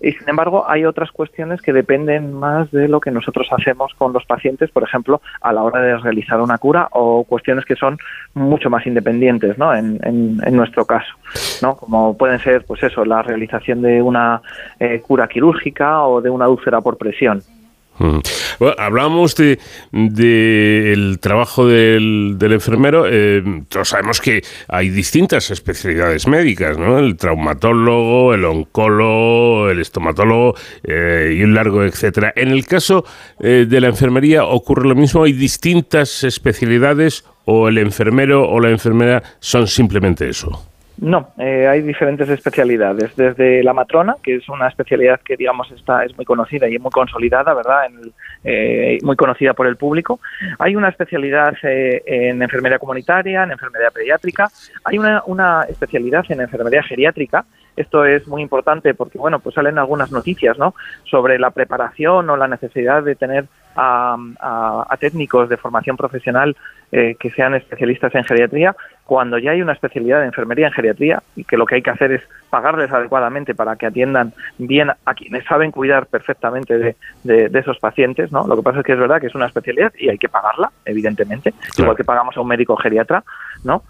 Y 0.00 0.12
sin 0.12 0.28
embargo, 0.28 0.64
hay 0.68 0.84
otras 0.84 1.12
cuestiones 1.12 1.62
que 1.62 1.72
dependen 1.72 2.32
más 2.32 2.68
de 2.72 2.88
lo 2.88 3.00
que 3.00 3.12
nosotros 3.12 3.46
hacemos 3.52 3.94
con 3.94 4.12
los 4.12 4.24
pacientes, 4.24 4.70
por 4.70 4.82
ejemplo, 4.82 5.20
a 5.40 5.52
la 5.52 5.62
hora 5.62 5.80
de 5.80 5.96
realizar 5.98 6.40
una 6.40 6.58
cura 6.58 6.88
o 6.90 7.22
cuestiones 7.22 7.64
que 7.64 7.76
son 7.76 7.96
mucho 8.34 8.70
más 8.70 8.86
independientes, 8.86 9.56
¿no? 9.56 9.72
En, 9.72 10.00
en, 10.02 10.56
nuestro 10.56 10.84
caso, 10.84 11.14
¿no? 11.62 11.76
Como 11.76 12.16
pueden 12.16 12.40
ser, 12.40 12.64
pues 12.64 12.82
eso, 12.82 13.04
la 13.04 13.22
realización 13.22 13.82
de 13.82 14.02
una 14.02 14.42
eh, 14.80 15.00
cura 15.00 15.28
quirúrgica 15.28 16.02
o 16.02 16.20
de 16.20 16.30
una 16.30 16.48
úlcera 16.48 16.80
por 16.80 16.98
presión. 16.98 17.42
Bueno, 17.98 18.74
hablamos 18.78 19.34
de 19.34 19.58
del 19.92 21.18
trabajo 21.20 21.66
del, 21.66 22.36
del 22.38 22.52
enfermero. 22.52 23.06
Eh, 23.08 23.42
todos 23.68 23.88
sabemos 23.88 24.20
que 24.20 24.42
hay 24.68 24.90
distintas 24.90 25.50
especialidades 25.50 26.26
médicas, 26.26 26.78
¿no? 26.78 26.98
El 26.98 27.16
traumatólogo, 27.16 28.34
el 28.34 28.44
oncólogo, 28.44 29.70
el 29.70 29.80
estomatólogo 29.80 30.54
eh, 30.84 31.34
y 31.36 31.42
un 31.42 31.54
largo 31.54 31.84
etcétera. 31.84 32.32
En 32.36 32.48
el 32.48 32.66
caso 32.66 33.04
eh, 33.40 33.66
de 33.68 33.80
la 33.80 33.88
enfermería 33.88 34.44
ocurre 34.44 34.88
lo 34.88 34.94
mismo. 34.94 35.24
Hay 35.24 35.32
distintas 35.32 36.24
especialidades 36.24 37.24
o 37.44 37.68
el 37.68 37.78
enfermero 37.78 38.48
o 38.48 38.60
la 38.60 38.70
enfermera 38.70 39.22
son 39.40 39.66
simplemente 39.66 40.28
eso. 40.28 40.67
No, 41.00 41.28
eh, 41.38 41.68
hay 41.68 41.82
diferentes 41.82 42.28
especialidades. 42.28 43.14
Desde 43.14 43.62
la 43.62 43.72
matrona, 43.72 44.16
que 44.20 44.36
es 44.36 44.48
una 44.48 44.66
especialidad 44.66 45.20
que, 45.20 45.36
digamos, 45.36 45.70
está 45.70 46.04
es 46.04 46.16
muy 46.16 46.24
conocida 46.24 46.68
y 46.68 46.76
muy 46.78 46.90
consolidada, 46.90 47.54
¿verdad? 47.54 47.82
Eh, 48.42 48.98
muy 49.02 49.14
conocida 49.14 49.54
por 49.54 49.68
el 49.68 49.76
público. 49.76 50.18
Hay 50.58 50.74
una 50.74 50.88
especialidad 50.88 51.54
eh, 51.62 52.02
en 52.04 52.42
enfermería 52.42 52.80
comunitaria, 52.80 53.44
en 53.44 53.52
enfermería 53.52 53.90
pediátrica. 53.92 54.48
Hay 54.84 54.98
una, 54.98 55.22
una 55.26 55.62
especialidad 55.68 56.24
en 56.30 56.40
enfermería 56.40 56.82
geriátrica. 56.82 57.44
Esto 57.76 58.04
es 58.04 58.26
muy 58.26 58.42
importante 58.42 58.92
porque, 58.94 59.18
bueno, 59.18 59.38
pues 59.38 59.54
salen 59.54 59.78
algunas 59.78 60.10
noticias, 60.10 60.58
¿no? 60.58 60.74
Sobre 61.04 61.38
la 61.38 61.52
preparación 61.52 62.28
o 62.28 62.36
la 62.36 62.48
necesidad 62.48 63.04
de 63.04 63.14
tener 63.14 63.44
a, 63.76 64.96
técnicos 64.98 65.48
de 65.48 65.56
formación 65.56 65.96
profesional 65.96 66.56
eh, 66.90 67.16
que 67.20 67.30
sean 67.30 67.54
especialistas 67.54 68.14
en 68.14 68.24
geriatría, 68.24 68.74
cuando 69.04 69.38
ya 69.38 69.52
hay 69.52 69.62
una 69.62 69.72
especialidad 69.72 70.20
de 70.20 70.26
enfermería 70.26 70.66
en 70.66 70.72
geriatría 70.72 71.22
y 71.36 71.44
que 71.44 71.56
lo 71.56 71.66
que 71.66 71.76
hay 71.76 71.82
que 71.82 71.90
hacer 71.90 72.12
es 72.12 72.22
pagarles 72.50 72.90
adecuadamente 72.90 73.54
para 73.54 73.76
que 73.76 73.86
atiendan 73.86 74.32
bien 74.58 74.90
a 74.90 75.14
quienes 75.14 75.44
saben 75.44 75.70
cuidar 75.70 76.06
perfectamente 76.06 76.78
de, 76.78 76.96
de, 77.24 77.58
esos 77.58 77.78
pacientes, 77.78 78.32
¿no? 78.32 78.46
Lo 78.46 78.56
que 78.56 78.62
pasa 78.62 78.80
es 78.80 78.84
que 78.84 78.92
es 78.92 78.98
verdad 78.98 79.20
que 79.20 79.28
es 79.28 79.34
una 79.34 79.46
especialidad 79.46 79.92
y 79.98 80.08
hay 80.08 80.18
que 80.18 80.28
pagarla, 80.28 80.72
evidentemente, 80.84 81.54
igual 81.78 81.96
que 81.96 82.04
pagamos 82.04 82.36
a 82.36 82.40
un 82.40 82.48
médico 82.48 82.76
geriatra, 82.76 83.22
¿no? 83.64 83.82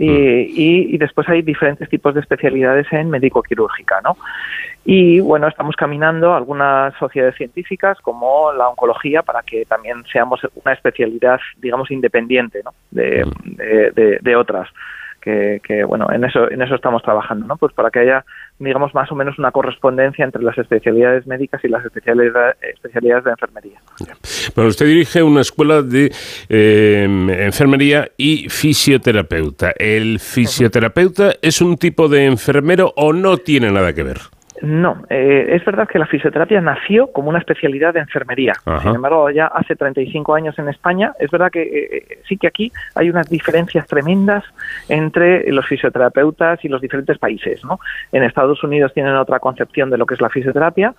Mm. 0.00 0.02
Y, 0.02 0.94
y, 0.94 0.98
después 0.98 1.28
hay 1.28 1.42
diferentes 1.42 1.88
tipos 1.88 2.14
de 2.14 2.20
especialidades 2.20 2.86
en 2.90 3.10
médico-quirúrgica, 3.10 4.00
¿no? 4.00 4.16
Y 4.84 5.20
bueno, 5.20 5.46
estamos 5.46 5.76
caminando 5.76 6.34
algunas 6.34 6.94
sociedades 6.98 7.36
científicas 7.36 7.98
como 8.00 8.52
la 8.52 8.68
oncología 8.68 9.22
para 9.22 9.42
que 9.42 9.64
también 9.66 10.04
seamos 10.10 10.40
una 10.54 10.72
especialidad, 10.72 11.38
digamos, 11.58 11.90
independiente 11.90 12.62
¿no? 12.64 12.72
de, 12.90 13.24
mm. 13.24 14.22
de, 14.22 14.36
otras. 14.36 14.68
Que, 15.20 15.60
que, 15.62 15.84
bueno, 15.84 16.10
en 16.10 16.24
eso, 16.24 16.50
en 16.50 16.62
eso 16.62 16.74
estamos 16.74 17.02
trabajando, 17.02 17.46
¿no? 17.46 17.58
Pues 17.58 17.74
para 17.74 17.90
que 17.90 17.98
haya, 17.98 18.24
digamos, 18.58 18.94
más 18.94 19.12
o 19.12 19.14
menos 19.14 19.38
una 19.38 19.50
correspondencia 19.50 20.24
entre 20.24 20.42
las 20.42 20.56
especialidades 20.56 21.26
médicas 21.26 21.62
y 21.62 21.68
las 21.68 21.84
especialidades, 21.84 22.56
especialidades 22.62 23.24
de 23.24 23.30
enfermería. 23.32 23.80
Bueno, 24.56 24.70
usted 24.70 24.86
dirige 24.86 25.22
una 25.22 25.42
escuela 25.42 25.82
de 25.82 26.10
eh, 26.48 27.04
enfermería 27.40 28.08
y 28.16 28.48
fisioterapeuta. 28.48 29.74
¿El 29.76 30.20
fisioterapeuta 30.20 31.34
es 31.42 31.60
un 31.60 31.76
tipo 31.76 32.08
de 32.08 32.24
enfermero 32.24 32.94
o 32.96 33.12
no 33.12 33.36
tiene 33.36 33.70
nada 33.70 33.92
que 33.92 34.02
ver? 34.02 34.20
No, 34.62 35.04
eh, 35.08 35.46
es 35.50 35.64
verdad 35.64 35.88
que 35.88 35.98
la 35.98 36.06
fisioterapia 36.06 36.60
nació 36.60 37.06
como 37.12 37.30
una 37.30 37.38
especialidad 37.38 37.94
de 37.94 38.00
enfermería. 38.00 38.54
Sin 38.82 38.94
embargo, 38.94 39.30
ya 39.30 39.46
hace 39.46 39.74
35 39.74 40.34
años 40.34 40.58
en 40.58 40.68
España, 40.68 41.12
es 41.18 41.30
verdad 41.30 41.50
que 41.50 41.62
eh, 41.62 41.88
eh, 41.92 42.18
sí 42.28 42.36
que 42.36 42.46
aquí 42.46 42.72
hay 42.94 43.08
unas 43.08 43.28
diferencias 43.30 43.86
tremendas 43.86 44.44
entre 44.88 45.50
los 45.50 45.66
fisioterapeutas 45.66 46.62
y 46.62 46.68
los 46.68 46.80
diferentes 46.80 47.16
países. 47.18 47.64
¿no? 47.64 47.80
En 48.12 48.22
Estados 48.22 48.62
Unidos 48.62 48.92
tienen 48.92 49.14
otra 49.14 49.38
concepción 49.38 49.88
de 49.88 49.96
lo 49.96 50.04
que 50.04 50.14
es 50.14 50.20
la 50.20 50.28
fisioterapia, 50.28 50.94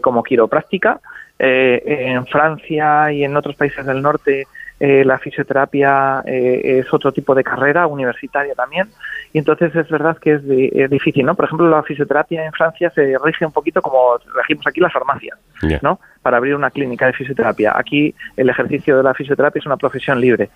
como 0.00 0.22
quiropráctica. 0.22 1.00
en 1.38 2.24
Francia 2.26 3.10
y 3.10 3.24
en 3.24 3.36
otros 3.36 3.56
países 3.56 3.84
del 3.84 4.00
norte 4.00 4.46
eh, 4.84 5.04
la 5.04 5.16
fisioterapia 5.16 6.24
eh, 6.26 6.80
es 6.80 6.92
otro 6.92 7.12
tipo 7.12 7.36
de 7.36 7.44
carrera 7.44 7.86
universitaria 7.86 8.52
también 8.56 8.88
y 9.32 9.38
entonces 9.38 9.72
es 9.76 9.88
verdad 9.88 10.18
que 10.18 10.32
es, 10.32 10.90
difícil, 10.90 11.24
¿no? 11.24 11.36
Por 11.36 11.44
ejemplo, 11.44 11.70
la 11.70 11.84
fisioterapia 11.84 12.44
en 12.44 12.52
Francia 12.52 12.90
se 12.90 13.14
rige 13.24 13.46
un 13.46 13.52
poquito 13.52 13.80
como 13.80 14.18
regimos 14.34 14.66
aquí 14.66 14.80
las 14.80 14.92
farmacias, 14.92 15.38
¿no? 15.82 16.00
Para 16.20 16.38
abrir 16.38 16.56
una 16.56 16.72
clínica 16.72 17.06
de 17.06 17.12
fisioterapia. 17.12 17.74
Aquí 17.76 18.12
el 18.36 18.50
ejercicio 18.50 18.96
de 18.96 19.04
la 19.04 19.14
fisioterapia 19.14 19.60
es 19.60 19.66
una 19.66 19.76
profesión 19.76 20.20
libre 20.20 20.50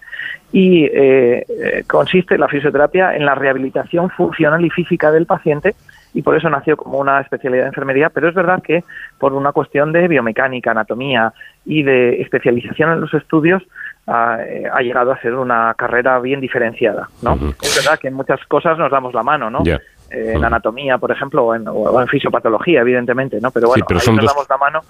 y 0.51 0.87
eh, 0.93 1.85
consiste 1.87 2.37
la 2.37 2.49
fisioterapia 2.49 3.15
en 3.15 3.25
la 3.25 3.37
rehabilitación 3.37 4.11
funcional 4.11 4.65
y 4.65 4.71
física 4.71 5.13
del 5.13 5.27
paciente 5.27 5.77
y 6.17 6.23
por 6.23 6.35
eso 6.35 6.49
nació 6.49 6.79
como 6.79 6.99
una 6.99 7.21
especialidad 7.21 7.65
de 7.65 7.69
enfermería, 7.69 8.09
pero 8.09 8.31
es 8.31 8.35
verdad 8.35 8.63
que 8.63 8.83
por 9.19 9.35
una 9.35 9.53
cuestión 9.53 9.93
de 9.93 10.09
biomecánica, 10.09 10.71
anatomía 10.71 11.35
y 11.67 11.83
de 11.83 12.23
especialización 12.23 12.91
en 12.91 13.03
los 13.03 13.13
estudios, 13.13 13.63
eh, 14.09 14.65
ha, 14.73 14.81
llegado 14.83 15.13
a 15.13 15.21
ser 15.21 15.35
una 15.35 15.75
carrera 15.75 16.21
bien 16.21 16.41
diferenciada, 16.41 17.09
¿no? 17.23 17.35
Es 17.61 17.77
verdad 17.77 17.99
que 17.99 18.09
en 18.09 18.15
muchas 18.15 18.45
cosas 18.47 18.79
nos 18.79 18.91
damos 18.91 19.13
la 19.15 19.23
mano, 19.23 19.51
¿no? 19.51 19.63
Eh, 19.67 19.79
en 20.11 20.45
anatomía, 20.45 20.99
por 20.99 21.11
ejemplo, 21.11 21.45
o 21.47 21.55
en, 21.55 21.67
o 21.67 22.01
en, 22.01 22.07
fisiopatología, 22.07 22.83
evidentemente, 22.83 23.41
¿no? 23.41 23.51
Pero 23.51 23.69
bueno, 23.69 23.85
ahí 23.89 24.15
nos 24.15 24.25
damos 24.25 24.49
la 24.49 24.57
mano 24.57 24.81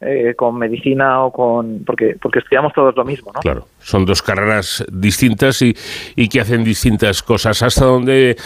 eh, 0.00 0.34
con 0.36 0.58
medicina 0.58 1.24
o 1.24 1.32
con... 1.32 1.82
Porque, 1.84 2.16
porque 2.20 2.40
estudiamos 2.40 2.72
todos 2.74 2.94
lo 2.96 3.04
mismo, 3.04 3.32
¿no? 3.32 3.40
Claro, 3.40 3.66
son 3.78 4.04
dos 4.04 4.20
carreras 4.20 4.84
distintas 4.92 5.62
y, 5.62 5.74
y 6.14 6.28
que 6.28 6.40
hacen 6.40 6.64
distintas 6.64 7.22
cosas. 7.22 7.62
Hasta 7.62 7.84
donde 7.84 8.36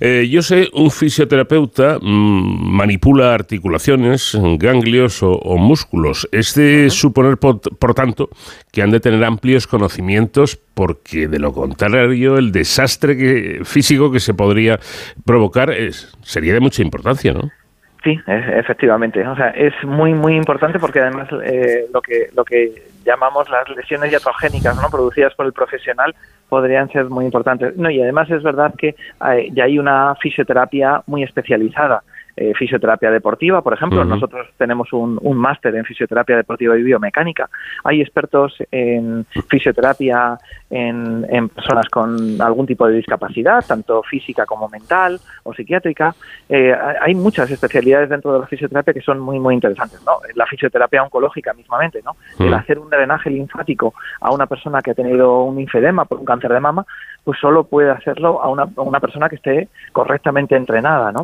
eh, 0.00 0.28
yo 0.30 0.42
sé, 0.42 0.68
un 0.72 0.90
fisioterapeuta 0.90 1.98
mm, 2.00 2.70
manipula 2.70 3.34
articulaciones, 3.34 4.38
ganglios 4.58 5.22
o, 5.22 5.56
músculos. 5.56 6.28
Es 6.32 6.54
de 6.54 6.90
suponer, 6.90 7.38
por, 7.38 7.94
tanto, 7.94 8.30
que 8.72 8.82
han 8.82 8.90
de 8.90 9.00
tener 9.00 9.24
amplios 9.24 9.66
conocimientos 9.66 10.58
porque 10.74 11.28
de 11.28 11.38
lo 11.38 11.52
contrario 11.52 12.38
el 12.38 12.52
desastre 12.52 13.16
que, 13.16 13.60
físico 13.64 14.10
que 14.10 14.20
se 14.20 14.32
podría 14.32 14.78
provocar 15.24 15.70
es, 15.70 16.16
sería 16.22 16.54
de 16.54 16.60
mucha 16.60 16.82
importancia, 16.82 17.32
¿no? 17.32 17.50
Sí, 18.02 18.18
efectivamente. 18.26 19.26
O 19.26 19.36
sea, 19.36 19.50
es 19.50 19.74
muy 19.84 20.14
muy 20.14 20.34
importante 20.34 20.78
porque 20.78 21.00
además 21.00 21.28
eh, 21.44 21.86
lo 21.92 22.00
que 22.00 22.28
lo 22.34 22.44
que 22.44 22.72
llamamos 23.04 23.48
las 23.50 23.68
lesiones 23.70 24.10
iatrogénicas, 24.10 24.80
¿no? 24.80 24.88
producidas 24.88 25.34
por 25.34 25.46
el 25.46 25.52
profesional 25.52 26.14
podrían 26.48 26.90
ser 26.90 27.04
muy 27.06 27.26
importantes. 27.26 27.76
No, 27.76 27.90
y 27.90 28.00
además 28.00 28.30
es 28.30 28.42
verdad 28.42 28.74
que 28.76 28.94
hay, 29.18 29.50
ya 29.52 29.64
hay 29.64 29.78
una 29.78 30.14
fisioterapia 30.16 31.02
muy 31.06 31.22
especializada. 31.22 32.02
Eh, 32.36 32.52
fisioterapia 32.54 33.10
deportiva, 33.10 33.60
por 33.62 33.74
ejemplo. 33.74 34.04
Nosotros 34.04 34.48
tenemos 34.56 34.92
un, 34.92 35.18
un 35.20 35.36
máster 35.36 35.74
en 35.74 35.84
fisioterapia 35.84 36.36
deportiva 36.36 36.78
y 36.78 36.82
biomecánica. 36.82 37.50
Hay 37.84 38.00
expertos 38.00 38.54
en 38.70 39.26
fisioterapia 39.48 40.38
en, 40.70 41.48
personas 41.48 41.88
con 41.88 42.40
algún 42.40 42.66
tipo 42.66 42.86
de 42.86 42.94
discapacidad, 42.94 43.64
tanto 43.66 44.02
física 44.02 44.46
como 44.46 44.68
mental 44.68 45.20
o 45.42 45.52
psiquiátrica. 45.52 46.14
Eh, 46.48 46.74
hay 47.00 47.14
muchas 47.14 47.50
especialidades 47.50 48.08
dentro 48.08 48.32
de 48.32 48.40
la 48.40 48.46
fisioterapia 48.46 48.94
que 48.94 49.00
son 49.00 49.18
muy, 49.18 49.38
muy 49.38 49.54
interesantes. 49.54 50.00
¿no? 50.06 50.12
La 50.34 50.46
fisioterapia 50.46 51.02
oncológica 51.02 51.52
mismamente, 51.54 52.00
¿no? 52.04 52.16
El 52.38 52.54
hacer 52.54 52.78
un 52.78 52.88
drenaje 52.88 53.30
linfático 53.30 53.94
a 54.20 54.30
una 54.30 54.46
persona 54.46 54.80
que 54.80 54.92
ha 54.92 54.94
tenido 54.94 55.42
un 55.42 55.60
infedema 55.60 56.04
por 56.04 56.18
un 56.18 56.24
cáncer 56.24 56.52
de 56.52 56.60
mama, 56.60 56.86
pues 57.24 57.38
solo 57.38 57.64
puede 57.64 57.90
hacerlo 57.90 58.40
a 58.42 58.48
una, 58.48 58.62
a 58.62 58.82
una 58.82 59.00
persona 59.00 59.28
que 59.28 59.36
esté 59.36 59.68
correctamente 59.92 60.56
entrenada, 60.56 61.12
¿no? 61.12 61.22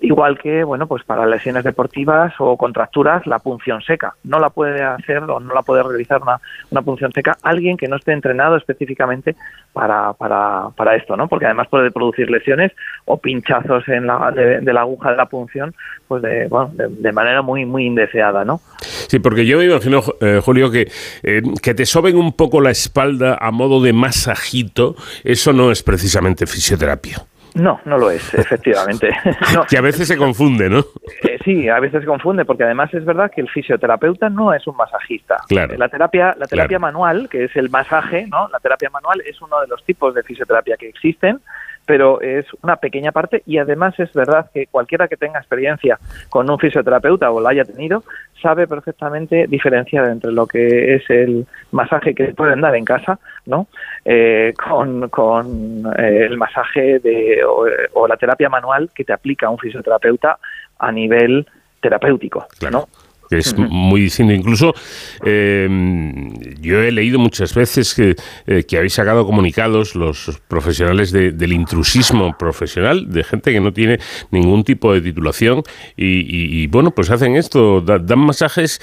Igual 0.00 0.38
que, 0.38 0.64
bueno, 0.64 0.86
pues 0.86 1.04
para 1.04 1.24
lesiones 1.24 1.64
deportivas 1.64 2.34
o 2.38 2.56
contracturas, 2.56 3.26
la 3.26 3.38
punción 3.38 3.80
seca. 3.80 4.14
No 4.24 4.38
la 4.38 4.50
puede 4.50 4.82
hacer 4.82 5.18
o 5.18 5.40
no 5.40 5.54
la 5.54 5.62
puede 5.62 5.82
realizar 5.82 6.20
una, 6.20 6.40
una 6.70 6.82
punción 6.82 7.12
seca 7.12 7.38
alguien 7.42 7.76
que 7.76 7.88
no 7.88 7.96
esté 7.96 8.12
entrenado 8.12 8.56
específicamente 8.56 9.36
para, 9.72 10.12
para, 10.14 10.70
para 10.76 10.96
esto, 10.96 11.16
¿no? 11.16 11.28
Porque 11.28 11.46
además 11.46 11.68
puede 11.68 11.90
producir 11.90 12.28
lesiones 12.28 12.72
o 13.04 13.18
pinchazos 13.18 13.88
en 13.88 14.06
la, 14.06 14.30
de, 14.30 14.72
la 14.72 14.80
aguja 14.80 15.12
de 15.12 15.16
la 15.16 15.26
punción, 15.26 15.74
pues 16.08 16.22
de, 16.22 16.48
bueno, 16.48 16.72
de, 16.74 17.12
manera 17.12 17.42
muy, 17.42 17.64
muy 17.64 17.86
indeseada, 17.86 18.44
¿no? 18.44 18.60
Sí, 18.80 19.20
porque 19.20 19.46
yo 19.46 19.58
me 19.58 19.64
imagino, 19.64 20.02
eh, 20.20 20.40
Julio, 20.44 20.70
que, 20.70 20.90
eh, 21.22 21.42
que 21.62 21.74
te 21.74 21.86
soben 21.86 22.16
un 22.16 22.32
poco 22.32 22.60
la 22.60 22.70
espalda 22.70 23.38
a 23.40 23.50
modo 23.50 23.80
de 23.80 23.92
masajito, 23.92 24.96
eso 25.22 25.52
no 25.52 25.70
es 25.70 25.82
precisamente 25.82 26.46
fisioterapia. 26.46 27.18
No, 27.54 27.80
no 27.84 27.98
lo 27.98 28.10
es, 28.10 28.34
efectivamente. 28.34 29.10
Que 29.68 29.78
a 29.78 29.80
veces 29.80 30.08
se 30.08 30.16
confunde, 30.16 30.68
¿no? 30.68 30.80
Eh, 31.22 31.38
sí, 31.44 31.68
a 31.68 31.78
veces 31.80 32.00
se 32.00 32.06
confunde, 32.06 32.44
porque 32.44 32.64
además 32.64 32.92
es 32.92 33.04
verdad 33.04 33.30
que 33.30 33.40
el 33.40 33.48
fisioterapeuta 33.48 34.28
no 34.28 34.52
es 34.52 34.66
un 34.66 34.76
masajista. 34.76 35.36
Claro. 35.48 35.76
La 35.76 35.88
terapia, 35.88 36.34
la 36.38 36.46
terapia 36.46 36.78
manual, 36.78 37.28
que 37.28 37.44
es 37.44 37.56
el 37.56 37.70
masaje, 37.70 38.26
¿no? 38.26 38.48
La 38.48 38.58
terapia 38.58 38.90
manual 38.90 39.22
es 39.24 39.40
uno 39.40 39.60
de 39.60 39.68
los 39.68 39.84
tipos 39.84 40.14
de 40.14 40.22
fisioterapia 40.22 40.76
que 40.76 40.88
existen 40.88 41.40
pero 41.86 42.20
es 42.20 42.46
una 42.62 42.76
pequeña 42.76 43.12
parte 43.12 43.42
y 43.46 43.58
además 43.58 43.98
es 43.98 44.12
verdad 44.12 44.50
que 44.52 44.66
cualquiera 44.66 45.08
que 45.08 45.16
tenga 45.16 45.38
experiencia 45.38 45.98
con 46.30 46.48
un 46.50 46.58
fisioterapeuta 46.58 47.30
o 47.30 47.40
la 47.40 47.50
haya 47.50 47.64
tenido 47.64 48.04
sabe 48.40 48.66
perfectamente 48.66 49.46
diferenciar 49.46 50.08
entre 50.08 50.32
lo 50.32 50.46
que 50.46 50.94
es 50.94 51.08
el 51.08 51.46
masaje 51.72 52.14
que 52.14 52.34
pueden 52.34 52.60
dar 52.60 52.74
en 52.76 52.84
casa, 52.84 53.18
¿no? 53.46 53.68
Eh, 54.04 54.52
con, 54.62 55.08
con 55.08 55.86
eh, 55.98 56.26
el 56.28 56.36
masaje 56.36 56.98
de, 56.98 57.40
o, 57.44 58.06
la 58.06 58.16
terapia 58.16 58.48
manual 58.48 58.90
que 58.94 59.04
te 59.04 59.12
aplica 59.12 59.48
un 59.48 59.58
fisioterapeuta 59.58 60.38
a 60.78 60.92
nivel 60.92 61.46
terapéutico, 61.80 62.46
¿no? 62.70 62.88
Que 63.28 63.38
es 63.38 63.56
muy 63.56 64.02
distinto. 64.02 64.32
Incluso 64.32 64.74
eh, 65.24 65.68
yo 66.60 66.80
he 66.82 66.92
leído 66.92 67.18
muchas 67.18 67.54
veces 67.54 67.94
que, 67.94 68.16
eh, 68.46 68.64
que 68.64 68.76
habéis 68.76 68.94
sacado 68.94 69.26
comunicados 69.26 69.94
los 69.94 70.40
profesionales 70.48 71.12
del 71.12 71.52
intrusismo 71.52 72.36
profesional, 72.38 73.10
de 73.10 73.24
gente 73.24 73.52
que 73.52 73.60
no 73.60 73.72
tiene 73.72 73.98
ningún 74.30 74.64
tipo 74.64 74.92
de 74.92 75.00
titulación 75.00 75.62
y, 75.96 76.66
bueno, 76.68 76.90
pues 76.90 77.10
hacen 77.10 77.36
esto, 77.36 77.80
dan 77.80 78.18
masajes 78.18 78.80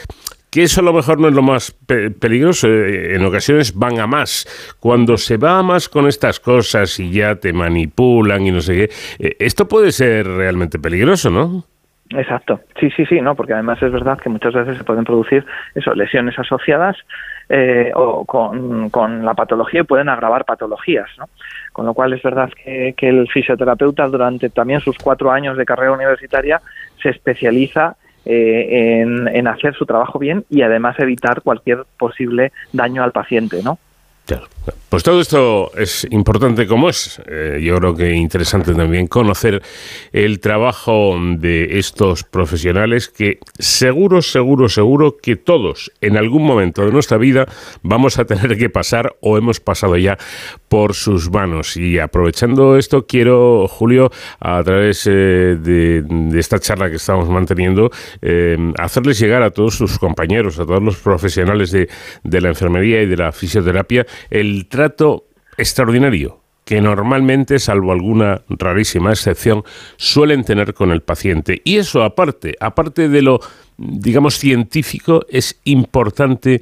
que 0.51 0.63
eso 0.63 0.81
a 0.81 0.83
lo 0.83 0.91
mejor 0.91 1.17
no 1.17 1.29
es 1.29 1.33
lo 1.33 1.41
más 1.41 1.73
peligroso, 2.19 2.67
eh, 2.67 3.15
en 3.15 3.25
ocasiones 3.25 3.73
van 3.73 3.99
a 3.99 4.05
más. 4.05 4.45
Cuando 4.79 5.17
se 5.17 5.37
va 5.37 5.59
a 5.59 5.63
más 5.63 5.87
con 5.87 6.07
estas 6.07 6.41
cosas 6.41 6.99
y 6.99 7.09
ya 7.09 7.37
te 7.37 7.53
manipulan 7.53 8.45
y 8.45 8.51
no 8.51 8.59
sé 8.61 8.75
qué, 8.75 8.89
eh, 9.19 9.37
esto 9.39 9.67
puede 9.67 9.93
ser 9.93 10.27
realmente 10.27 10.77
peligroso, 10.77 11.29
¿no? 11.29 11.65
Exacto, 12.13 12.59
sí, 12.79 12.89
sí, 12.91 13.05
sí, 13.05 13.21
no, 13.21 13.35
porque 13.35 13.53
además 13.53 13.81
es 13.81 13.91
verdad 13.91 14.19
que 14.19 14.29
muchas 14.29 14.53
veces 14.53 14.77
se 14.77 14.83
pueden 14.83 15.05
producir 15.05 15.45
eso, 15.75 15.93
lesiones 15.93 16.37
asociadas 16.37 16.97
eh, 17.47 17.91
o 17.95 18.25
con, 18.25 18.89
con, 18.89 19.23
la 19.25 19.33
patología 19.33 19.81
y 19.81 19.83
pueden 19.83 20.09
agravar 20.09 20.43
patologías, 20.43 21.07
¿no? 21.17 21.29
Con 21.71 21.85
lo 21.85 21.93
cual 21.93 22.13
es 22.13 22.21
verdad 22.21 22.49
que, 22.51 22.93
que 22.97 23.07
el 23.07 23.29
fisioterapeuta 23.29 24.07
durante 24.07 24.49
también 24.49 24.81
sus 24.81 24.97
cuatro 24.97 25.31
años 25.31 25.57
de 25.57 25.65
carrera 25.65 25.93
universitaria 25.93 26.61
se 27.01 27.09
especializa 27.09 27.95
eh, 28.25 29.01
en, 29.01 29.27
en, 29.29 29.47
hacer 29.47 29.73
su 29.75 29.85
trabajo 29.85 30.19
bien 30.19 30.43
y 30.49 30.61
además 30.63 30.99
evitar 30.99 31.41
cualquier 31.41 31.85
posible 31.97 32.51
daño 32.73 33.03
al 33.03 33.11
paciente, 33.13 33.63
¿no? 33.63 33.79
Pues 34.91 35.03
todo 35.03 35.21
esto 35.21 35.71
es 35.77 36.05
importante 36.11 36.67
como 36.67 36.89
es. 36.89 37.21
Eh, 37.25 37.61
yo 37.63 37.77
creo 37.77 37.95
que 37.95 38.11
interesante 38.11 38.73
también 38.73 39.07
conocer 39.07 39.61
el 40.11 40.41
trabajo 40.41 41.17
de 41.37 41.79
estos 41.79 42.25
profesionales 42.25 43.07
que 43.07 43.39
seguro, 43.57 44.21
seguro, 44.21 44.67
seguro 44.67 45.15
que 45.15 45.37
todos 45.37 45.93
en 46.01 46.17
algún 46.17 46.43
momento 46.43 46.85
de 46.85 46.91
nuestra 46.91 47.17
vida 47.17 47.45
vamos 47.83 48.19
a 48.19 48.25
tener 48.25 48.57
que 48.57 48.69
pasar 48.69 49.15
o 49.21 49.37
hemos 49.37 49.61
pasado 49.61 49.95
ya 49.95 50.17
por 50.67 50.93
sus 50.93 51.31
manos. 51.31 51.77
Y 51.77 51.97
aprovechando 51.97 52.75
esto, 52.75 53.05
quiero, 53.05 53.69
Julio, 53.69 54.11
a 54.41 54.61
través 54.61 55.07
eh, 55.07 55.55
de, 55.57 56.03
esta 56.37 56.59
charla 56.59 56.89
que 56.89 56.97
estamos 56.97 57.29
manteniendo, 57.29 57.91
eh, 58.21 58.57
hacerles 58.77 59.19
llegar 59.19 59.41
a 59.41 59.51
todos 59.51 59.75
sus 59.75 59.97
compañeros, 59.97 60.59
a 60.59 60.65
todos 60.65 60.83
los 60.83 60.97
profesionales 60.97 61.71
de, 61.71 61.87
de 62.25 62.41
la 62.41 62.49
enfermería 62.49 63.01
y 63.01 63.05
de 63.05 63.15
la 63.15 63.31
fisioterapia, 63.31 64.05
el 64.29 64.67
trato 64.81 65.25
extraordinario 65.57 66.39
que 66.65 66.81
normalmente, 66.81 67.59
salvo 67.59 67.91
alguna 67.91 68.41
rarísima 68.49 69.11
excepción, 69.11 69.63
suelen 69.97 70.43
tener 70.43 70.73
con 70.73 70.91
el 70.91 71.01
paciente. 71.01 71.61
Y 71.63 71.77
eso 71.77 72.03
aparte, 72.03 72.55
aparte 72.59 73.09
de 73.09 73.21
lo, 73.21 73.41
digamos, 73.77 74.39
científico, 74.39 75.23
es 75.29 75.59
importante 75.65 76.61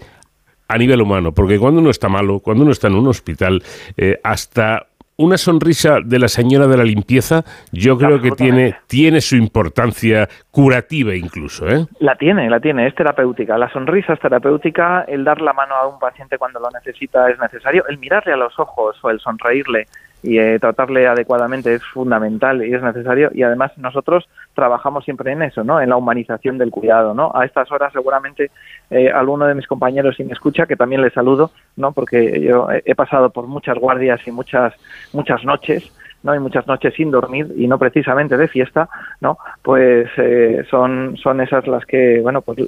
a 0.68 0.78
nivel 0.78 1.02
humano, 1.02 1.34
porque 1.34 1.58
cuando 1.60 1.80
uno 1.80 1.92
está 1.92 2.10
malo, 2.10 2.40
cuando 2.42 2.64
uno 2.64 2.74
está 2.74 2.88
en 2.88 2.96
un 2.96 3.08
hospital, 3.08 3.64
eh, 3.96 4.20
hasta 4.24 4.89
una 5.20 5.38
sonrisa 5.38 6.00
de 6.04 6.18
la 6.18 6.30
señora 6.30 6.66
de 6.68 6.78
la 6.78 6.84
limpieza, 6.86 7.44
yo 7.74 7.98
creo 7.98 8.22
que 8.22 8.32
tiene, 8.32 8.78
tiene 8.88 9.20
su 9.20 9.36
importancia 9.36 10.30
curativa 10.50 11.14
incluso. 11.14 11.68
¿eh? 11.68 11.86
La 12.00 12.16
tiene, 12.16 12.50
la 12.50 12.62
tiene, 12.62 12.88
es 12.88 12.96
terapéutica. 12.96 13.58
La 13.58 13.70
sonrisa 13.70 14.14
es 14.14 14.20
terapéutica, 14.22 15.04
el 15.10 15.26
dar 15.26 15.42
la 15.42 15.52
mano 15.52 15.76
a 15.76 15.88
un 15.88 16.00
paciente 16.00 16.38
cuando 16.38 16.62
lo 16.62 16.70
necesita 16.72 17.30
es 17.30 17.38
necesario, 17.38 17.86
el 17.90 17.98
mirarle 17.98 18.32
a 18.32 18.38
los 18.38 18.58
ojos 18.58 18.96
o 19.02 19.10
el 19.10 19.20
sonreírle 19.20 19.88
y 20.22 20.38
eh, 20.38 20.60
tratarle 20.60 21.08
adecuadamente 21.08 21.74
es 21.74 21.84
fundamental 21.84 22.66
y 22.66 22.74
es 22.74 22.82
necesario 22.82 23.30
y 23.34 23.44
además 23.44 23.72
nosotros 23.78 24.28
trabajamos 24.54 25.06
siempre 25.06 25.32
en 25.32 25.42
eso, 25.44 25.64
¿no? 25.64 25.82
En 25.82 25.90
la 25.90 25.98
humanización 25.98 26.58
del 26.58 26.72
cuidado, 26.72 27.14
¿no? 27.14 27.32
A 27.34 27.46
estas 27.46 27.72
horas 27.72 27.94
seguramente 27.94 28.52
eh, 28.90 29.10
alguno 29.10 29.46
de 29.46 29.56
mis 29.56 29.68
compañeros 29.68 30.16
si 30.18 30.24
me 30.24 30.34
escucha 30.34 30.66
que 30.66 30.76
también 30.76 31.02
le 31.02 31.12
saludo, 31.12 31.52
¿no? 31.78 31.94
Porque 31.94 32.42
yo 32.42 32.68
he 32.72 32.96
pasado 32.96 33.30
por 33.30 33.48
muchas 33.48 33.78
guardias 33.78 34.20
y 34.28 34.32
muchas 34.32 34.74
muchas 35.14 35.44
noches 35.46 35.92
no 36.24 36.32
hay 36.32 36.40
muchas 36.40 36.68
noches 36.68 36.94
sin 36.96 37.12
dormir 37.12 37.54
y 37.56 37.68
no 37.68 37.78
precisamente 37.78 38.38
de 38.38 38.48
fiesta 38.48 38.90
no 39.22 39.38
pues 39.62 40.10
eh, 40.18 40.66
son 40.70 41.18
son 41.18 41.42
esas 41.42 41.68
las 41.68 41.86
que 41.86 42.20
bueno 42.22 42.42
pues 42.42 42.60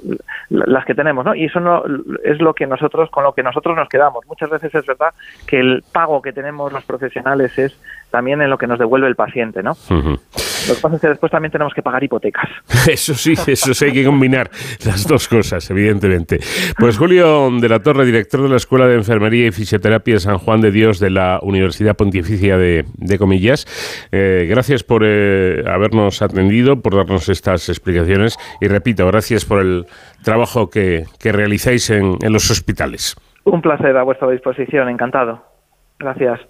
las 0.48 0.84
que 0.84 0.94
tenemos 0.94 1.24
no 1.24 1.34
y 1.34 1.44
eso 1.44 1.60
no 1.60 1.84
es 2.24 2.40
lo 2.40 2.54
que 2.54 2.66
nosotros 2.66 3.10
con 3.10 3.24
lo 3.24 3.32
que 3.32 3.42
nosotros 3.42 3.76
nos 3.76 3.88
quedamos. 3.88 4.26
Muchas 4.26 4.50
veces 4.50 4.74
es 4.74 4.86
verdad 4.86 5.14
que 5.46 5.60
el 5.60 5.84
pago 5.92 6.22
que 6.22 6.32
tenemos 6.32 6.72
los 6.72 6.84
profesionales 6.84 7.58
es 7.58 7.78
también 8.12 8.40
en 8.42 8.50
lo 8.50 8.58
que 8.58 8.68
nos 8.68 8.78
devuelve 8.78 9.08
el 9.08 9.16
paciente 9.16 9.62
no 9.62 9.76
lo 10.68 10.74
que 10.74 10.80
pasa 10.80 10.96
es 10.96 11.00
que 11.00 11.08
después 11.08 11.32
también 11.32 11.50
tenemos 11.50 11.74
que 11.74 11.82
pagar 11.82 12.02
hipotecas. 12.02 12.48
Eso 12.88 13.14
sí, 13.14 13.34
eso 13.46 13.74
sí, 13.74 13.84
hay 13.84 13.92
que 13.92 14.04
combinar 14.04 14.50
las 14.84 15.06
dos 15.06 15.28
cosas, 15.28 15.68
evidentemente. 15.70 16.38
Pues 16.78 16.98
Julio 16.98 17.50
de 17.50 17.68
la 17.68 17.80
Torre, 17.80 18.04
director 18.04 18.42
de 18.42 18.48
la 18.48 18.56
Escuela 18.56 18.86
de 18.86 18.96
Enfermería 18.96 19.46
y 19.46 19.52
Fisioterapia 19.52 20.18
San 20.18 20.38
Juan 20.38 20.60
de 20.60 20.70
Dios 20.70 20.98
de 20.98 21.10
la 21.10 21.38
Universidad 21.42 21.96
Pontificia 21.96 22.56
de, 22.56 22.84
Comillas, 23.18 23.66
eh, 24.10 24.46
gracias 24.48 24.82
por 24.82 25.02
eh, 25.04 25.62
habernos 25.66 26.22
atendido, 26.22 26.80
por 26.80 26.96
darnos 26.96 27.28
estas 27.28 27.68
explicaciones 27.68 28.36
y 28.60 28.68
repito, 28.68 29.06
gracias 29.06 29.44
por 29.44 29.60
el 29.60 29.86
trabajo 30.24 30.70
que, 30.70 31.04
que 31.20 31.30
realizáis 31.30 31.90
en, 31.90 32.16
en 32.20 32.32
los 32.32 32.50
hospitales. 32.50 33.16
Un 33.44 33.62
placer 33.62 33.96
a 33.96 34.02
vuestra 34.02 34.28
disposición, 34.30 34.88
encantado. 34.88 35.44
Gracias. 35.98 36.40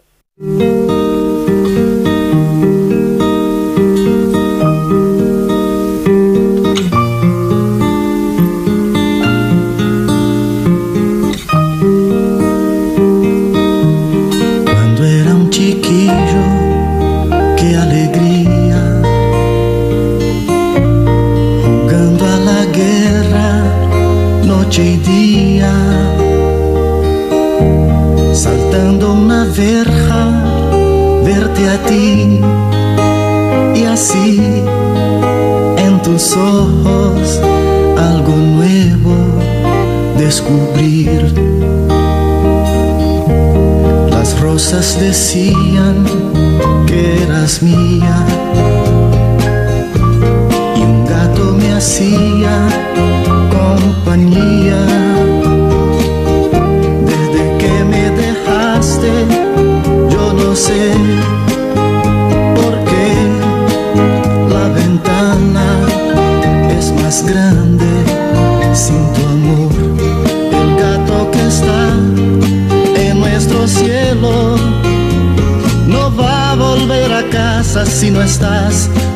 esqueci 45.12 45.61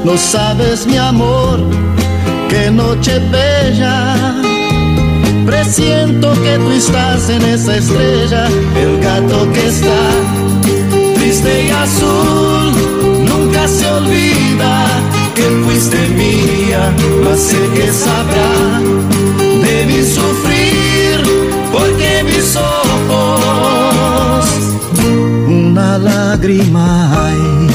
No 0.07 0.17
sabes, 0.17 0.87
mi 0.87 0.97
amor, 0.97 1.59
qué 2.49 2.71
noche 2.71 3.19
bella. 3.19 4.37
Presiento 5.45 6.33
que 6.45 6.59
tú 6.59 6.71
estás 6.71 7.29
en 7.29 7.43
esa 7.43 7.77
estrella, 7.77 8.47
el 8.77 9.01
gato 9.01 9.51
que 9.53 9.67
está 9.67 10.03
triste 11.17 11.67
y 11.67 11.71
azul, 11.71 12.73
nunca 13.29 13.67
se 13.67 13.85
olvida 13.91 14.87
que 15.35 15.43
fuiste 15.65 15.99
mía, 16.11 16.95
mas 17.25 17.41
sé 17.41 17.59
que 17.75 17.93
sabrá 17.93 18.79
de 19.41 19.87
mi 19.87 20.05
sufrir, 20.05 21.21
porque 21.73 22.23
mis 22.23 22.55
ojos 22.55 23.41
una 25.49 25.99
lágrima. 25.99 27.66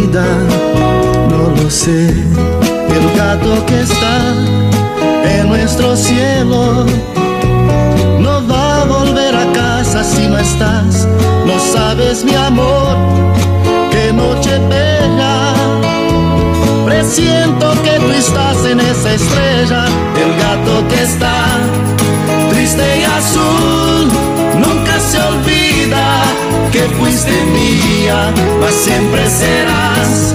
No 0.00 1.50
lo 1.54 1.70
sé, 1.70 2.08
el 2.08 3.16
gato 3.16 3.66
que 3.66 3.80
está 3.82 4.20
en 5.24 5.48
nuestro 5.48 5.94
cielo. 5.96 6.86
No 8.18 8.46
va 8.48 8.82
a 8.82 8.84
volver 8.84 9.34
a 9.34 9.52
casa 9.52 10.02
si 10.02 10.26
no 10.28 10.38
estás, 10.38 11.06
no 11.46 11.58
sabes 11.58 12.24
mi 12.24 12.34
amor, 12.34 12.96
qué 13.90 14.12
noche 14.14 14.58
bella. 14.70 15.52
Presiento 16.86 17.72
que 17.82 17.98
tú 17.98 18.10
estás 18.12 18.64
en 18.64 18.80
esa 18.80 19.12
estrella, 19.12 19.51
fuiste 27.22 27.44
mía, 27.46 28.32
mas 28.60 28.74
siempre 28.74 29.28
serás 29.28 30.34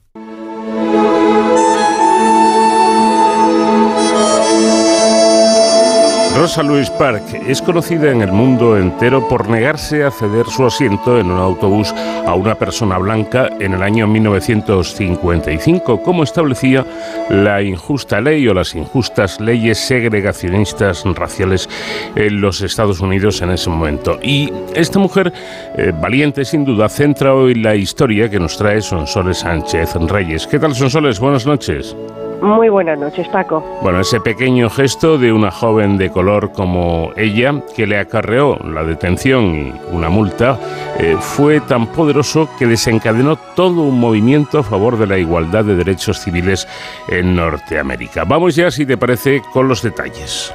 Rosa 6.35 6.63
Louise 6.63 6.91
Park 6.97 7.23
es 7.45 7.61
conocida 7.61 8.09
en 8.09 8.21
el 8.21 8.31
mundo 8.31 8.77
entero 8.77 9.27
por 9.27 9.49
negarse 9.49 10.03
a 10.03 10.11
ceder 10.11 10.47
su 10.47 10.65
asiento 10.65 11.19
en 11.19 11.29
un 11.29 11.39
autobús 11.39 11.93
a 12.25 12.33
una 12.33 12.55
persona 12.55 12.97
blanca 12.97 13.49
en 13.59 13.73
el 13.73 13.83
año 13.83 14.07
1955, 14.07 16.01
como 16.01 16.23
establecía 16.23 16.85
la 17.29 17.61
injusta 17.61 18.21
ley 18.21 18.47
o 18.47 18.53
las 18.53 18.73
injustas 18.75 19.41
leyes 19.41 19.77
segregacionistas 19.77 21.03
raciales 21.03 21.69
en 22.15 22.39
los 22.39 22.61
Estados 22.61 23.01
Unidos 23.01 23.41
en 23.41 23.51
ese 23.51 23.69
momento. 23.69 24.17
Y 24.23 24.51
esta 24.73 24.99
mujer, 24.99 25.33
eh, 25.75 25.91
valiente 25.93 26.45
sin 26.45 26.63
duda, 26.63 26.87
centra 26.87 27.35
hoy 27.35 27.55
la 27.55 27.75
historia 27.75 28.29
que 28.29 28.39
nos 28.39 28.57
trae 28.57 28.81
Sonsoles 28.81 29.39
Sánchez 29.39 29.95
Reyes. 29.95 30.47
¿Qué 30.47 30.59
tal, 30.59 30.73
Sonsoles? 30.73 31.19
Buenas 31.19 31.45
noches. 31.45 31.95
Muy 32.41 32.69
buenas 32.69 32.97
noches, 32.97 33.27
Paco. 33.27 33.63
Bueno, 33.83 33.99
ese 33.99 34.19
pequeño 34.19 34.67
gesto 34.71 35.19
de 35.19 35.31
una 35.31 35.51
joven 35.51 35.99
de 35.99 36.09
color 36.09 36.51
como 36.51 37.11
ella, 37.15 37.53
que 37.75 37.85
le 37.85 37.99
acarreó 37.99 38.57
la 38.63 38.83
detención 38.83 39.53
y 39.53 39.73
una 39.91 40.09
multa, 40.09 40.57
eh, 40.97 41.17
fue 41.19 41.61
tan 41.61 41.85
poderoso 41.85 42.49
que 42.57 42.65
desencadenó 42.65 43.35
todo 43.35 43.83
un 43.83 43.99
movimiento 43.99 44.57
a 44.57 44.63
favor 44.63 44.97
de 44.97 45.05
la 45.05 45.19
igualdad 45.19 45.65
de 45.65 45.75
derechos 45.75 46.19
civiles 46.19 46.67
en 47.09 47.35
Norteamérica. 47.35 48.23
Vamos 48.23 48.55
ya, 48.55 48.71
si 48.71 48.87
te 48.87 48.97
parece, 48.97 49.43
con 49.53 49.67
los 49.67 49.83
detalles. 49.83 50.51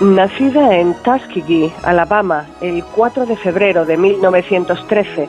Nacida 0.00 0.76
en 0.76 0.94
Tuskegee, 1.02 1.72
Alabama, 1.82 2.46
el 2.60 2.84
4 2.84 3.26
de 3.26 3.36
febrero 3.36 3.84
de 3.84 3.96
1913, 3.96 5.28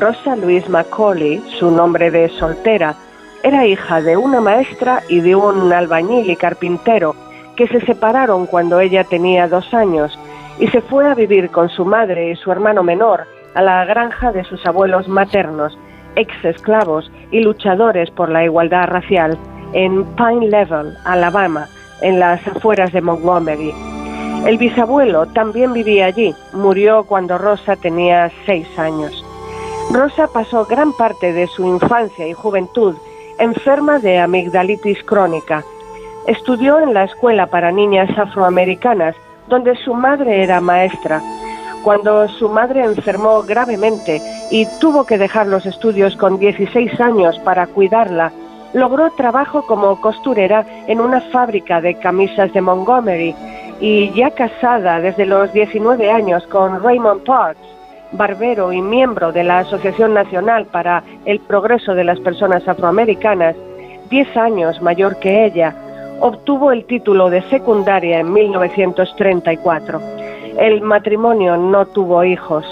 Rosa 0.00 0.34
Louise 0.34 0.68
Macaulay, 0.68 1.40
su 1.58 1.70
nombre 1.70 2.10
de 2.10 2.28
soltera, 2.30 2.96
era 3.42 3.66
hija 3.66 4.00
de 4.00 4.16
una 4.16 4.40
maestra 4.40 5.02
y 5.08 5.20
de 5.20 5.34
un 5.34 5.72
albañil 5.72 6.30
y 6.30 6.36
carpintero 6.36 7.14
que 7.56 7.66
se 7.68 7.80
separaron 7.80 8.46
cuando 8.46 8.80
ella 8.80 9.04
tenía 9.04 9.48
dos 9.48 9.72
años 9.74 10.18
y 10.58 10.68
se 10.68 10.80
fue 10.80 11.08
a 11.08 11.14
vivir 11.14 11.50
con 11.50 11.68
su 11.68 11.84
madre 11.84 12.30
y 12.30 12.36
su 12.36 12.52
hermano 12.52 12.82
menor 12.82 13.26
a 13.54 13.62
la 13.62 13.84
granja 13.84 14.32
de 14.32 14.44
sus 14.44 14.64
abuelos 14.66 15.08
maternos, 15.08 15.76
ex 16.16 16.32
esclavos 16.44 17.10
y 17.30 17.40
luchadores 17.40 18.10
por 18.10 18.28
la 18.28 18.44
igualdad 18.44 18.86
racial, 18.86 19.38
en 19.72 20.04
Pine 20.16 20.48
Level, 20.48 20.96
Alabama, 21.04 21.66
en 22.02 22.18
las 22.20 22.46
afueras 22.46 22.92
de 22.92 23.00
Montgomery. 23.00 23.72
El 24.46 24.58
bisabuelo 24.58 25.26
también 25.26 25.72
vivía 25.72 26.06
allí, 26.06 26.34
murió 26.52 27.04
cuando 27.04 27.38
Rosa 27.38 27.76
tenía 27.76 28.30
seis 28.46 28.66
años. 28.78 29.24
Rosa 29.92 30.28
pasó 30.32 30.64
gran 30.64 30.92
parte 30.92 31.32
de 31.32 31.46
su 31.46 31.64
infancia 31.64 32.26
y 32.26 32.32
juventud 32.32 32.94
enferma 33.40 33.98
de 33.98 34.18
amigdalitis 34.18 35.02
crónica. 35.04 35.64
Estudió 36.26 36.78
en 36.78 36.92
la 36.94 37.04
escuela 37.04 37.46
para 37.46 37.72
niñas 37.72 38.10
afroamericanas, 38.16 39.16
donde 39.48 39.74
su 39.76 39.94
madre 39.94 40.42
era 40.42 40.60
maestra. 40.60 41.22
Cuando 41.82 42.28
su 42.28 42.50
madre 42.50 42.84
enfermó 42.84 43.42
gravemente 43.42 44.20
y 44.50 44.66
tuvo 44.78 45.06
que 45.06 45.16
dejar 45.16 45.46
los 45.46 45.64
estudios 45.64 46.14
con 46.16 46.38
16 46.38 47.00
años 47.00 47.38
para 47.38 47.66
cuidarla, 47.66 48.30
logró 48.74 49.10
trabajo 49.12 49.66
como 49.66 49.98
costurera 50.00 50.66
en 50.86 51.00
una 51.00 51.20
fábrica 51.20 51.80
de 51.80 51.94
camisas 51.94 52.52
de 52.52 52.60
Montgomery 52.60 53.34
y 53.80 54.12
ya 54.12 54.30
casada 54.30 55.00
desde 55.00 55.24
los 55.24 55.50
19 55.54 56.10
años 56.10 56.46
con 56.48 56.82
Raymond 56.82 57.24
Parks, 57.24 57.60
barbero 58.12 58.72
y 58.72 58.82
miembro 58.82 59.32
de 59.32 59.44
la 59.44 59.60
Asociación 59.60 60.14
Nacional 60.14 60.66
para 60.66 61.02
el 61.24 61.40
Progreso 61.40 61.94
de 61.94 62.04
las 62.04 62.20
Personas 62.20 62.66
Afroamericanas, 62.66 63.56
10 64.10 64.36
años 64.36 64.82
mayor 64.82 65.18
que 65.18 65.44
ella, 65.44 65.74
obtuvo 66.20 66.72
el 66.72 66.84
título 66.84 67.30
de 67.30 67.42
secundaria 67.42 68.20
en 68.20 68.32
1934. 68.32 70.00
El 70.58 70.82
matrimonio 70.82 71.56
no 71.56 71.86
tuvo 71.86 72.24
hijos. 72.24 72.66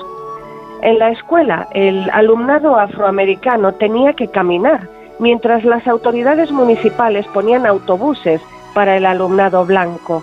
En 0.82 0.99
la 0.99 1.11
escuela, 1.11 1.68
el 1.72 2.09
alumnado 2.11 2.76
afroamericano 2.76 3.72
tenía 3.72 4.12
que 4.12 4.28
caminar, 4.28 4.89
mientras 5.18 5.64
las 5.64 5.86
autoridades 5.89 6.53
municipales 6.53 7.26
ponían 7.28 7.66
autobuses 7.66 8.41
para 8.74 8.97
el 8.97 9.07
alumnado 9.07 9.64
blanco. 9.64 10.22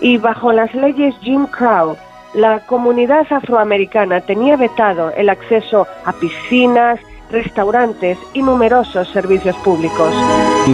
Y 0.00 0.18
bajo 0.18 0.52
las 0.52 0.74
leyes 0.74 1.14
Jim 1.20 1.46
Crow, 1.46 1.96
la 2.34 2.60
comunidad 2.66 3.26
afroamericana 3.32 4.20
tenía 4.20 4.56
vetado 4.56 5.10
el 5.16 5.28
acceso 5.28 5.86
a 6.04 6.12
piscinas, 6.12 7.00
restaurantes 7.30 8.18
y 8.32 8.42
numerosos 8.42 9.08
servicios 9.08 9.56
públicos. 9.56 10.12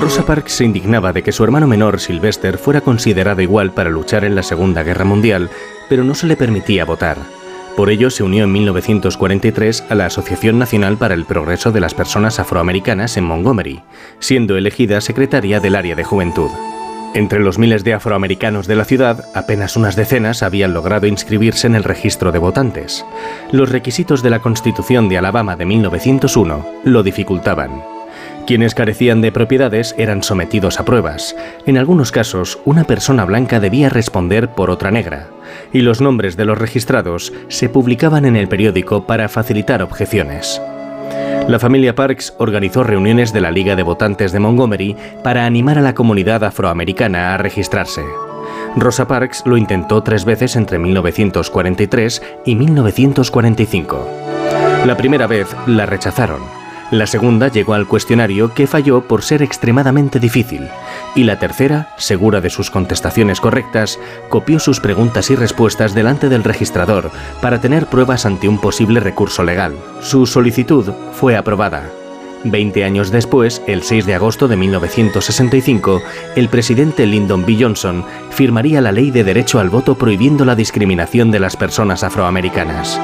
Rosa 0.01 0.25
Parks 0.25 0.53
se 0.53 0.65
indignaba 0.65 1.13
de 1.13 1.23
que 1.23 1.33
su 1.33 1.45
hermano 1.45 1.67
menor, 1.67 2.01
Sylvester, 2.01 2.59
fuera 2.59 2.81
considerado 2.81 3.41
igual 3.41 3.73
para 3.73 3.91
luchar 3.91 4.25
en 4.25 4.35
la 4.35 4.43
Segunda 4.43 4.83
Guerra 4.83 5.05
Mundial, 5.05 5.51
pero 5.89 6.05
no 6.05 6.15
se 6.15 6.27
le 6.27 6.37
permitía 6.37 6.85
votar. 6.85 7.19
Por 7.77 7.89
ello 7.89 8.11
se 8.11 8.23
unió 8.23 8.45
en 8.45 8.53
1943 8.53 9.87
a 9.89 9.95
la 9.95 10.07
Asociación 10.07 10.59
Nacional 10.59 10.97
para 10.97 11.15
el 11.15 11.25
Progreso 11.25 11.73
de 11.73 11.81
las 11.81 11.95
Personas 11.95 12.41
Afroamericanas 12.41 13.17
en 13.17 13.25
Montgomery, 13.25 13.83
siendo 14.19 14.57
elegida 14.57 15.01
secretaria 15.01 15.61
del 15.61 15.77
área 15.77 15.95
de 15.95 16.05
juventud. 16.05 16.51
Entre 17.13 17.41
los 17.41 17.59
miles 17.59 17.83
de 17.83 17.93
afroamericanos 17.93 18.69
de 18.69 18.77
la 18.77 18.85
ciudad, 18.85 19.25
apenas 19.35 19.77
unas 19.77 19.97
decenas 19.97 20.45
habían 20.45 20.73
logrado 20.73 21.09
inscribirse 21.09 21.67
en 21.67 21.75
el 21.75 21.83
registro 21.83 22.31
de 22.31 22.39
votantes. 22.39 23.05
Los 23.51 23.71
requisitos 23.71 24.23
de 24.23 24.31
la 24.31 24.39
Constitución 24.39 25.09
de 25.09 25.19
Alabama 25.19 25.57
de 25.57 25.67
1901 25.67 26.67
lo 26.85 27.03
dificultaban. 27.03 27.83
Quienes 28.47 28.77
carecían 28.77 29.21
de 29.23 29.33
propiedades 29.33 29.95
eran 29.99 30.23
sometidos 30.23 30.79
a 30.79 30.85
pruebas. 30.85 31.35
En 31.67 31.79
algunos 31.79 32.13
casos, 32.13 32.61
una 32.65 32.85
persona 32.85 33.25
blanca 33.25 33.59
debía 33.59 33.89
responder 33.89 34.49
por 34.49 34.71
otra 34.71 34.93
negra, 34.93 35.29
y 35.73 35.81
los 35.81 36.01
nombres 36.01 36.37
de 36.37 36.45
los 36.45 36.59
registrados 36.59 37.33
se 37.49 37.69
publicaban 37.69 38.25
en 38.25 38.37
el 38.37 38.49
periódico 38.49 39.07
para 39.07 39.29
facilitar 39.29 39.83
objeciones. 39.83 40.61
La 41.49 41.59
familia 41.59 41.95
Parks 41.95 42.35
organizó 42.39 42.85
reuniones 42.85 43.33
de 43.33 43.41
la 43.41 43.51
Liga 43.51 43.75
de 43.75 43.83
Votantes 43.83 44.31
de 44.31 44.39
Montgomery 44.39 44.97
para 45.25 45.47
animar 45.47 45.79
a 45.79 45.83
la 45.83 45.95
comunidad 45.95 46.45
afroamericana 46.45 47.35
a 47.35 47.39
registrarse. 47.39 48.05
Rosa 48.77 49.09
Parks 49.09 49.43
lo 49.47 49.57
intentó 49.57 50.03
tres 50.03 50.25
veces 50.25 50.55
entre 50.55 50.79
1943 50.79 52.23
y 52.47 52.55
1945. 52.55 54.09
La 54.87 54.97
primera 54.97 55.27
vez 55.27 55.49
la 55.67 55.87
rechazaron. 55.87 56.41
La 56.91 57.07
segunda 57.07 57.49
llegó 57.49 57.75
al 57.75 57.87
cuestionario 57.87 58.53
que 58.55 58.67
falló 58.67 59.03
por 59.03 59.23
ser 59.23 59.43
extremadamente 59.43 60.19
difícil. 60.19 60.69
Y 61.15 61.25
la 61.25 61.39
tercera, 61.39 61.93
segura 61.97 62.41
de 62.41 62.51
sus 62.51 62.71
contestaciones 62.71 63.41
correctas, 63.41 63.99
copió 64.29 64.61
sus 64.61 64.81
preguntas 64.81 65.31
y 65.31 65.35
respuestas 65.35 65.95
delante 65.95 66.29
del 66.29 66.45
registrador 66.45 67.11
para 67.43 67.61
tener 67.61 67.87
pruebas 67.87 68.27
ante 68.27 68.49
un 68.49 68.61
posible 68.61 69.01
recurso 69.01 69.43
legal. 69.43 69.75
Su 70.01 70.27
solicitud 70.27 70.93
fue 71.13 71.37
aprobada. 71.37 71.91
Veinte 72.45 72.85
años 72.85 73.11
después, 73.11 73.61
el 73.67 73.83
6 73.83 74.07
de 74.07 74.15
agosto 74.15 74.49
de 74.49 74.57
1965, 74.57 76.01
el 76.37 76.49
presidente 76.49 77.05
Lyndon 77.05 77.45
B. 77.45 77.59
Johnson 77.61 78.03
firmaría 78.31 78.81
la 78.81 78.93
ley 78.93 79.11
de 79.11 79.25
derecho 79.25 79.61
al 79.61 79.69
voto 79.69 79.97
prohibiendo 79.97 80.47
la 80.47 80.55
discriminación 80.55 81.31
de 81.31 81.41
las 81.41 81.55
personas 81.57 82.03
afroamericanas. 82.03 82.99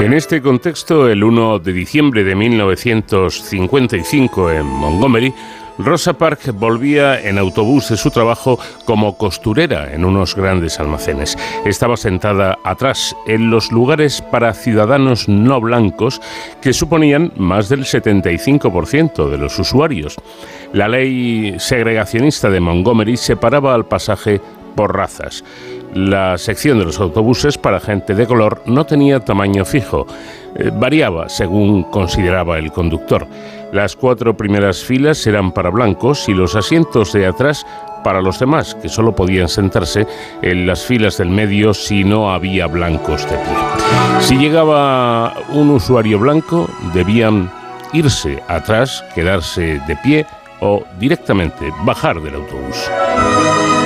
En 0.00 0.14
este 0.14 0.40
contexto, 0.40 1.06
el 1.08 1.22
1 1.22 1.58
de 1.58 1.74
diciembre 1.74 2.24
de 2.24 2.34
1955 2.34 4.50
en 4.50 4.64
Montgomery, 4.66 5.34
Rosa 5.78 6.12
Parks 6.12 6.52
volvía 6.54 7.20
en 7.20 7.38
autobús 7.38 7.88
de 7.88 7.96
su 7.96 8.10
trabajo 8.10 8.58
como 8.84 9.16
costurera 9.16 9.92
en 9.92 10.04
unos 10.04 10.34
grandes 10.34 10.78
almacenes. 10.78 11.36
Estaba 11.64 11.96
sentada 11.96 12.58
atrás, 12.64 13.16
en 13.26 13.50
los 13.50 13.72
lugares 13.72 14.22
para 14.22 14.54
ciudadanos 14.54 15.28
no 15.28 15.60
blancos 15.60 16.20
que 16.60 16.72
suponían 16.72 17.32
más 17.36 17.68
del 17.68 17.84
75% 17.84 19.28
de 19.28 19.38
los 19.38 19.58
usuarios. 19.58 20.16
La 20.72 20.88
ley 20.88 21.56
segregacionista 21.58 22.50
de 22.50 22.60
Montgomery 22.60 23.16
separaba 23.16 23.74
al 23.74 23.86
pasaje 23.86 24.40
por 24.74 24.94
razas. 24.94 25.44
La 25.94 26.38
sección 26.38 26.78
de 26.78 26.86
los 26.86 26.98
autobuses 27.00 27.58
para 27.58 27.80
gente 27.80 28.14
de 28.14 28.26
color 28.26 28.62
no 28.64 28.86
tenía 28.86 29.20
tamaño 29.20 29.66
fijo, 29.66 30.06
eh, 30.56 30.70
variaba 30.72 31.28
según 31.28 31.84
consideraba 31.84 32.58
el 32.58 32.72
conductor. 32.72 33.26
Las 33.72 33.96
cuatro 33.96 34.36
primeras 34.36 34.84
filas 34.84 35.26
eran 35.26 35.50
para 35.50 35.70
blancos 35.70 36.28
y 36.28 36.34
los 36.34 36.56
asientos 36.56 37.14
de 37.14 37.26
atrás 37.26 37.66
para 38.04 38.20
los 38.20 38.38
demás, 38.38 38.74
que 38.74 38.90
solo 38.90 39.14
podían 39.14 39.48
sentarse 39.48 40.06
en 40.42 40.66
las 40.66 40.84
filas 40.84 41.16
del 41.16 41.30
medio 41.30 41.72
si 41.72 42.04
no 42.04 42.30
había 42.34 42.66
blancos 42.66 43.22
de 43.30 43.38
pie. 43.38 43.56
Si 44.20 44.36
llegaba 44.36 45.32
un 45.54 45.70
usuario 45.70 46.18
blanco, 46.18 46.68
debían 46.92 47.50
irse 47.94 48.42
atrás, 48.46 49.02
quedarse 49.14 49.80
de 49.86 49.96
pie 49.96 50.26
o 50.60 50.84
directamente 50.98 51.72
bajar 51.84 52.20
del 52.20 52.34
autobús. 52.34 52.90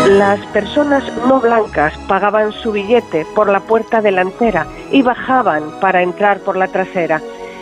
Las 0.09 0.45
personas 0.47 1.05
no 1.29 1.41
blancas 1.41 1.97
pagaban 2.09 2.53
su 2.53 2.73
billete 2.73 3.25
por 3.37 3.49
la 3.49 3.61
puerta 3.61 4.01
delantera 4.01 4.67
y 4.91 5.03
bajaban 5.03 5.63
para 5.81 6.03
entrar 6.03 6.41
por 6.41 6.57
la 6.57 6.67
trasera. 6.67 7.21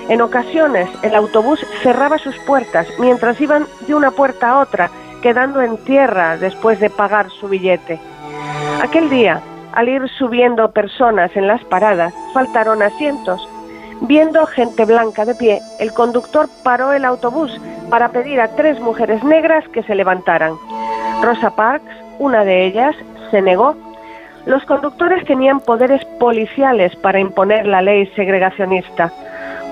En 0.09 0.21
ocasiones 0.21 0.89
el 1.03 1.15
autobús 1.15 1.65
cerraba 1.83 2.19
sus 2.19 2.37
puertas 2.41 2.87
mientras 2.99 3.41
iban 3.41 3.67
de 3.87 3.95
una 3.95 4.11
puerta 4.11 4.51
a 4.51 4.59
otra, 4.61 4.91
quedando 5.23 5.63
en 5.63 5.79
tierra 5.79 6.37
después 6.37 6.79
de 6.81 6.91
pagar 6.91 7.31
su 7.31 7.49
billete. 7.49 7.99
Aquel 8.83 9.09
día, 9.09 9.41
al 9.73 9.89
ir 9.89 10.09
subiendo 10.11 10.71
personas 10.73 11.35
en 11.37 11.47
las 11.47 11.65
paradas, 11.65 12.13
faltaron 12.35 12.83
asientos. 12.83 13.49
Viendo 14.03 14.45
gente 14.47 14.85
blanca 14.85 15.25
de 15.25 15.35
pie, 15.35 15.61
el 15.81 15.93
conductor 15.93 16.49
paró 16.63 16.93
el 16.93 17.05
autobús 17.05 17.59
para 17.89 18.11
pedir 18.11 18.41
a 18.41 18.49
tres 18.49 18.79
mujeres 18.81 19.25
negras 19.25 19.67
que 19.69 19.83
se 19.85 19.95
levantaran. 19.95 20.55
Rosa 21.23 21.51
Parks, 21.51 21.91
una 22.19 22.45
de 22.45 22.67
ellas 22.67 22.95
se 23.31 23.41
negó. 23.41 23.75
Los 24.45 24.65
conductores 24.67 25.25
tenían 25.25 25.61
poderes 25.61 26.05
policiales 26.21 26.95
para 26.97 27.19
imponer 27.19 27.67
la 27.67 27.81
ley 27.81 28.07
segregacionista. 28.15 29.11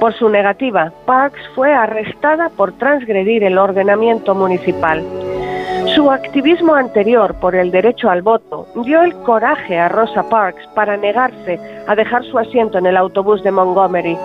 Por 0.01 0.15
su 0.15 0.29
negativa, 0.29 0.93
Parks 1.07 1.41
fue 1.55 1.73
arrestada 1.73 2.49
por 2.51 2.73
transgredir 2.73 3.45
el 3.45 3.59
ordenamiento 3.59 4.35
municipal. 4.35 5.03
Su 5.95 6.11
activismo 6.11 6.75
anterior 6.75 7.35
por 7.35 7.55
el 7.55 7.71
derecho 7.71 8.09
al 8.09 8.23
voto 8.23 8.67
dio 8.85 9.03
el 9.03 9.15
coraje 9.23 9.79
a 9.79 9.89
Rosa 9.89 10.23
Parks 10.29 10.67
para 10.75 10.97
negarse 10.97 11.61
a 11.87 11.95
dejar 11.95 12.25
su 12.25 12.39
asiento 12.39 12.79
en 12.79 12.87
el 12.87 12.97
autobús 12.97 13.43
de 13.43 13.51
Montgomery. 13.51 14.17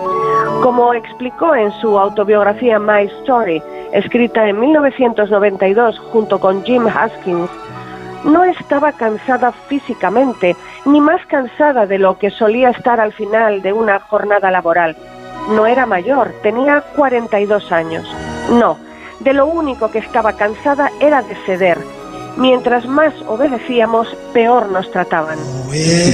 Como 0.62 0.94
explicó 0.94 1.54
en 1.54 1.70
su 1.80 1.98
autobiografía 1.98 2.78
My 2.78 3.04
Story, 3.20 3.62
escrita 3.92 4.48
en 4.48 4.58
1992 4.60 5.98
junto 6.10 6.38
con 6.40 6.64
Jim 6.64 6.86
Haskins, 6.86 7.50
no 8.24 8.44
estaba 8.44 8.92
cansada 8.92 9.52
físicamente, 9.52 10.56
ni 10.86 11.00
más 11.00 11.24
cansada 11.26 11.86
de 11.86 11.98
lo 11.98 12.18
que 12.18 12.30
solía 12.30 12.70
estar 12.70 13.00
al 13.00 13.12
final 13.12 13.62
de 13.62 13.72
una 13.72 14.00
jornada 14.00 14.50
laboral. 14.50 14.96
No 15.48 15.66
era 15.66 15.86
mayor, 15.86 16.34
tenía 16.42 16.82
42 16.94 17.72
años. 17.72 18.06
No, 18.50 18.78
de 19.20 19.32
lo 19.32 19.46
único 19.46 19.90
que 19.90 19.98
estaba 19.98 20.34
cansada 20.34 20.90
era 21.00 21.22
de 21.22 21.34
ceder. 21.46 21.78
Mientras 22.36 22.86
más 22.86 23.12
obedecíamos, 23.26 24.08
peor 24.32 24.70
nos 24.70 24.90
trataban. 24.92 25.38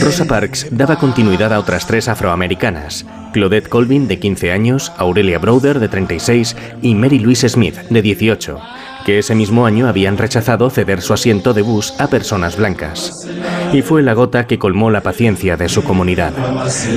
Rosa 0.02 0.24
Parks 0.24 0.68
daba 0.70 0.96
continuidad 0.96 1.52
a 1.52 1.58
otras 1.58 1.86
tres 1.86 2.08
afroamericanas, 2.08 3.04
Claudette 3.32 3.68
Colvin, 3.68 4.08
de 4.08 4.18
15 4.18 4.52
años, 4.52 4.92
Aurelia 4.96 5.38
Browder, 5.38 5.80
de 5.80 5.88
36, 5.88 6.56
y 6.80 6.94
Mary 6.94 7.18
Louise 7.18 7.48
Smith, 7.48 7.76
de 7.90 8.00
18 8.00 8.58
que 9.04 9.18
ese 9.18 9.34
mismo 9.34 9.66
año 9.66 9.86
habían 9.86 10.18
rechazado 10.18 10.70
ceder 10.70 11.02
su 11.02 11.12
asiento 11.12 11.52
de 11.52 11.62
bus 11.62 11.94
a 11.98 12.08
personas 12.08 12.56
blancas. 12.56 13.28
Y 13.72 13.82
fue 13.82 14.02
la 14.02 14.14
gota 14.14 14.46
que 14.46 14.58
colmó 14.58 14.90
la 14.90 15.02
paciencia 15.02 15.56
de 15.56 15.68
su 15.68 15.84
comunidad. 15.84 16.32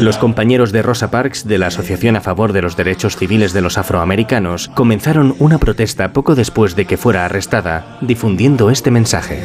Los 0.01 0.18
compañeros 0.18 0.72
de 0.72 0.82
Rosa 0.82 1.12
Parks 1.12 1.47
de 1.47 1.58
la 1.58 1.68
Asociación 1.68 2.16
a 2.16 2.22
favor 2.22 2.53
de 2.53 2.62
los 2.62 2.78
derechos 2.78 3.18
civiles 3.18 3.53
de 3.53 3.62
los 3.62 3.78
afroamericanos 3.78 4.70
comenzaron 4.70 5.36
una 5.39 5.58
protesta 5.58 6.14
poco 6.14 6.36
después 6.36 6.76
de 6.76 6.86
que 6.86 6.97
fuera 6.97 7.26
arrestada, 7.26 7.97
difundiendo 8.01 8.70
este 8.70 8.91
mensaje. 8.91 9.43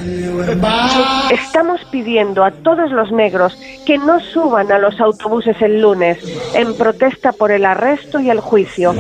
Estamos 1.31 1.81
pidiendo 1.91 2.45
a 2.45 2.51
todos 2.51 2.91
los 2.91 3.11
negros 3.13 3.59
que 3.87 3.99
no 3.99 4.21
suban 4.21 4.71
a 4.71 4.79
los 4.79 5.01
autobuses 5.01 5.61
el 5.61 5.81
lunes 5.81 6.19
en 6.55 6.75
protesta 6.75 7.33
por 7.33 7.51
el 7.51 7.65
arresto 7.65 8.21
y 8.21 8.31
el 8.31 8.41
juicio. 8.41 8.95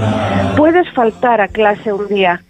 Puedes 0.57 0.91
faltar 0.93 1.41
a 1.41 1.49
clase 1.49 1.93
un 1.93 2.09
día 2.09 2.43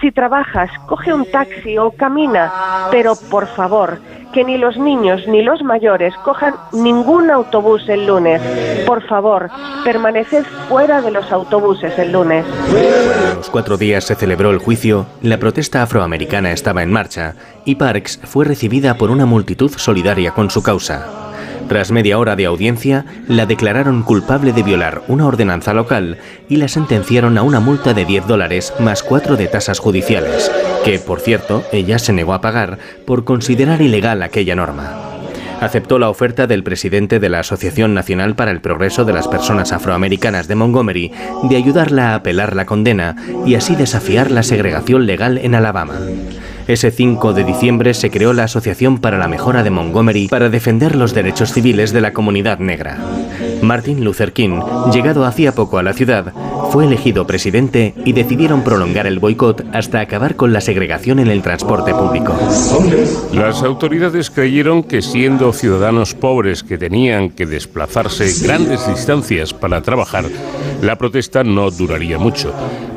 si 0.00 0.12
trabajas, 0.12 0.70
coge 0.86 1.12
un 1.12 1.24
taxi 1.30 1.78
o 1.78 1.90
camina, 1.90 2.88
pero 2.90 3.14
por 3.30 3.46
favor, 3.46 3.98
que 4.32 4.44
ni 4.44 4.58
los 4.58 4.76
niños 4.76 5.26
ni 5.26 5.42
los 5.42 5.62
mayores 5.62 6.14
cojan 6.24 6.54
ningún 6.72 7.30
autobús 7.30 7.88
el 7.88 8.06
lunes. 8.06 8.40
Por 8.86 9.02
favor, 9.06 9.50
permaneced 9.84 10.44
fuera 10.68 11.00
de 11.00 11.10
los 11.10 11.30
autobuses 11.32 11.98
el 11.98 12.12
lunes. 12.12 12.44
Cuando 12.46 13.34
los 13.36 13.50
cuatro 13.50 13.76
días 13.76 14.04
se 14.04 14.14
celebró 14.14 14.50
el 14.50 14.58
juicio, 14.58 15.06
la 15.22 15.38
protesta 15.38 15.82
afroamericana 15.82 16.52
estaba 16.52 16.82
en 16.82 16.92
marcha 16.92 17.34
y 17.64 17.76
Parks 17.76 18.20
fue 18.24 18.44
recibida 18.44 18.94
por 18.94 19.10
una 19.10 19.26
multitud 19.26 19.70
solidaria 19.76 20.32
con 20.32 20.50
su 20.50 20.62
causa. 20.62 21.27
Tras 21.68 21.90
media 21.90 22.18
hora 22.18 22.34
de 22.34 22.46
audiencia, 22.46 23.04
la 23.28 23.44
declararon 23.44 24.02
culpable 24.02 24.54
de 24.54 24.62
violar 24.62 25.02
una 25.06 25.26
ordenanza 25.26 25.74
local 25.74 26.16
y 26.48 26.56
la 26.56 26.66
sentenciaron 26.66 27.36
a 27.36 27.42
una 27.42 27.60
multa 27.60 27.92
de 27.92 28.06
10 28.06 28.26
dólares 28.26 28.72
más 28.80 29.02
cuatro 29.02 29.36
de 29.36 29.48
tasas 29.48 29.78
judiciales, 29.78 30.50
que, 30.82 30.98
por 30.98 31.20
cierto, 31.20 31.62
ella 31.70 31.98
se 31.98 32.14
negó 32.14 32.32
a 32.32 32.40
pagar 32.40 32.78
por 33.06 33.24
considerar 33.24 33.82
ilegal 33.82 34.22
aquella 34.22 34.56
norma. 34.56 35.08
Aceptó 35.60 35.98
la 35.98 36.08
oferta 36.08 36.46
del 36.46 36.62
presidente 36.62 37.18
de 37.18 37.28
la 37.28 37.40
Asociación 37.40 37.92
Nacional 37.92 38.34
para 38.34 38.52
el 38.52 38.60
Progreso 38.60 39.04
de 39.04 39.12
las 39.12 39.28
Personas 39.28 39.72
Afroamericanas 39.72 40.48
de 40.48 40.54
Montgomery 40.54 41.12
de 41.42 41.56
ayudarla 41.56 42.12
a 42.12 42.14
apelar 42.14 42.56
la 42.56 42.64
condena 42.64 43.16
y 43.44 43.56
así 43.56 43.74
desafiar 43.76 44.30
la 44.30 44.42
segregación 44.42 45.04
legal 45.04 45.36
en 45.36 45.54
Alabama. 45.54 45.98
Ese 46.68 46.90
5 46.90 47.32
de 47.32 47.44
diciembre 47.44 47.94
se 47.94 48.10
creó 48.10 48.34
la 48.34 48.44
Asociación 48.44 48.98
para 48.98 49.16
la 49.16 49.26
Mejora 49.26 49.62
de 49.62 49.70
Montgomery 49.70 50.28
para 50.28 50.50
defender 50.50 50.96
los 50.96 51.14
derechos 51.14 51.54
civiles 51.54 51.94
de 51.94 52.02
la 52.02 52.12
comunidad 52.12 52.58
negra. 52.58 52.98
Martin 53.62 54.04
Luther 54.04 54.32
King, 54.32 54.60
llegado 54.92 55.24
hacía 55.24 55.54
poco 55.54 55.78
a 55.78 55.82
la 55.82 55.92
ciudad, 55.92 56.32
fue 56.70 56.84
elegido 56.84 57.26
presidente 57.26 57.94
y 58.04 58.12
decidieron 58.12 58.62
prolongar 58.62 59.06
el 59.06 59.18
boicot 59.18 59.64
hasta 59.72 60.00
acabar 60.00 60.36
con 60.36 60.52
la 60.52 60.60
segregación 60.60 61.18
en 61.18 61.28
el 61.28 61.42
transporte 61.42 61.92
público. 61.94 62.34
Las 63.32 63.62
autoridades 63.62 64.30
creyeron 64.30 64.82
que 64.82 65.02
siendo 65.02 65.52
ciudadanos 65.52 66.14
pobres 66.14 66.62
que 66.62 66.78
tenían 66.78 67.30
que 67.30 67.46
desplazarse 67.46 68.32
grandes 68.46 68.86
distancias 68.86 69.54
para 69.54 69.80
trabajar, 69.82 70.24
la 70.82 70.96
protesta 70.96 71.42
no 71.42 71.70
duraría 71.70 72.18
mucho, 72.18 72.52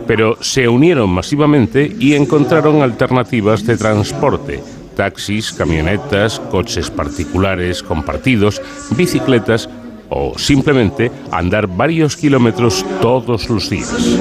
pero 0.06 0.38
se 0.42 0.68
unieron 0.68 1.10
masivamente 1.10 1.96
y 2.00 2.14
encontraron 2.14 2.82
alternativas 2.82 3.66
de 3.66 3.78
transporte 3.78 4.60
taxis, 4.96 5.52
camionetas, 5.52 6.40
coches 6.52 6.92
particulares 6.92 7.82
compartidos, 7.82 8.62
bicicletas 8.92 9.70
o 10.12 10.38
simplemente 10.38 11.10
andar 11.32 11.66
varios 11.66 12.16
kilómetros 12.16 12.86
todos 13.02 13.50
los 13.50 13.70
días. 13.70 14.20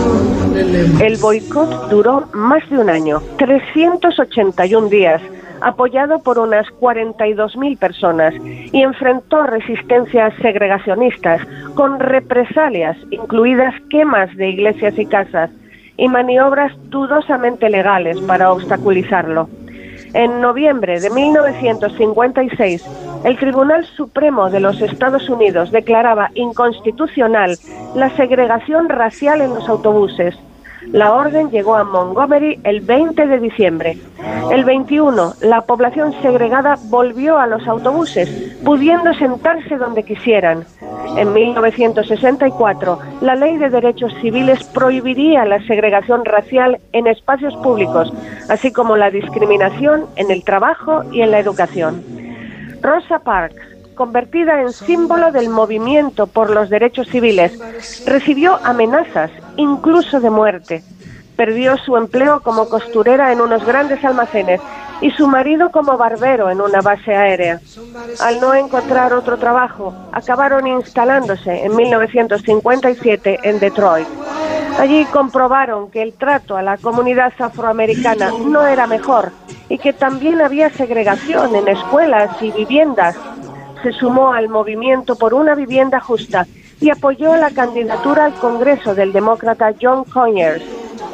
El 1.03 1.17
boicot 1.19 1.91
duró 1.91 2.29
más 2.33 2.69
de 2.71 2.79
un 2.79 2.89
año, 2.89 3.21
381 3.37 4.89
días 4.89 5.21
apoyado 5.61 6.21
por 6.21 6.39
unas 6.39 6.67
42.000 6.81 7.79
personas 7.79 8.35
y 8.73 8.83
enfrentó 8.83 9.43
resistencias 9.43 10.33
segregacionistas 10.41 11.47
con 11.75 12.01
represalias, 12.01 12.97
incluidas 13.11 13.75
quemas 13.91 14.35
de 14.37 14.49
iglesias 14.49 14.99
y 14.99 15.07
casas, 15.07 15.51
y 15.97 16.09
maniobras 16.09 16.73
dudosamente 16.89 17.69
legales 17.69 18.19
para 18.23 18.51
obstaculizarlo. 18.53 19.51
En 20.13 20.41
noviembre 20.41 21.01
de 21.01 21.11
1956, 21.11 22.83
el 23.25 23.39
Tribunal 23.39 23.85
Supremo 23.97 24.51
de 24.51 24.61
los 24.61 24.81
Estados 24.83 25.29
Unidos 25.29 25.71
declaraba 25.71 26.31
inconstitucional 26.35 27.59
la 27.95 28.15
segregación 28.17 28.89
racial 28.89 29.41
en 29.41 29.55
los 29.55 29.69
autobuses 29.69 30.35
la 30.87 31.13
orden 31.13 31.51
llegó 31.51 31.75
a 31.77 31.85
Montgomery 31.85 32.61
el 32.65 32.81
20 32.81 33.27
de 33.27 33.39
diciembre. 33.39 33.99
El 34.51 34.65
21, 34.65 35.35
la 35.43 35.63
población 35.63 36.15
segregada 36.23 36.77
volvió 36.85 37.39
a 37.39 37.47
los 37.47 37.67
autobuses, 37.69 38.29
pudiendo 38.65 39.13
sentarse 39.15 39.77
donde 39.77 40.03
quisieran. 40.03 40.65
En 41.17 41.33
1964, 41.33 42.99
la 43.21 43.35
Ley 43.35 43.59
de 43.59 43.71
Derechos 43.71 44.13
Civiles 44.21 44.65
prohibiría 44.65 45.45
la 45.45 45.65
segregación 45.67 46.25
racial 46.25 46.81
en 46.93 47.07
espacios 47.07 47.55
públicos, 47.57 48.13
así 48.49 48.73
como 48.73 48.97
la 48.97 49.11
discriminación 49.11 50.07
en 50.17 50.31
el 50.31 50.45
trabajo 50.45 51.03
y 51.13 51.23
en 51.23 51.31
la 51.31 51.39
educación. 51.39 52.03
Rosa 52.81 53.19
Parks, 53.19 53.61
convertida 53.95 54.61
en 54.61 54.73
símbolo 54.73 55.33
del 55.33 55.49
movimiento 55.49 56.27
por 56.27 56.51
los 56.51 56.71
derechos 56.71 57.09
civiles, 57.09 57.59
recibió 58.07 58.59
amenazas, 58.65 59.31
incluso 59.57 60.21
de 60.21 60.31
muerte. 60.31 60.83
Perdió 61.37 61.77
su 61.79 61.97
empleo 61.97 62.41
como 62.41 62.69
costurera 62.69 63.33
en 63.33 63.41
unos 63.41 63.65
grandes 63.65 64.05
almacenes 64.05 64.61
y 65.01 65.11
su 65.13 65.27
marido 65.27 65.71
como 65.71 65.97
barbero 65.97 66.51
en 66.51 66.61
una 66.61 66.81
base 66.81 67.15
aérea. 67.15 67.61
Al 68.21 68.41
no 68.41 68.55
encontrar 68.55 69.13
otro 69.15 69.39
trabajo, 69.39 69.95
acabaron 70.13 70.67
instalándose 70.67 71.65
en 71.65 71.75
1957 71.75 73.39
en 73.43 73.59
Detroit. 73.59 74.07
Allí 74.79 75.05
comprobaron 75.07 75.91
que 75.91 76.03
el 76.03 76.15
trato 76.15 76.57
a 76.57 76.63
la 76.63 76.79
comunidad 76.79 77.33
afroamericana 77.39 78.31
no 78.45 78.67
era 78.67 78.87
mejor 78.87 79.33
y 79.69 79.79
que 79.79 79.93
también 79.93 80.41
había 80.41 80.71
segregación 80.71 81.55
en 81.55 81.69
escuelas 81.69 82.31
y 82.43 82.51
viviendas 82.51 83.17
se 83.83 83.93
sumó 83.93 84.33
al 84.33 84.49
movimiento 84.49 85.17
por 85.17 85.35
una 85.35 85.55
vivienda 85.55 86.01
justa 86.01 86.47
y 86.81 86.91
apoyó 86.91 87.37
la 87.37 87.51
candidatura 87.51 88.25
al 88.25 88.35
Congreso 88.35 88.95
del 88.95 89.13
demócrata 89.13 89.75
John 89.81 90.05
Conyers, 90.05 90.63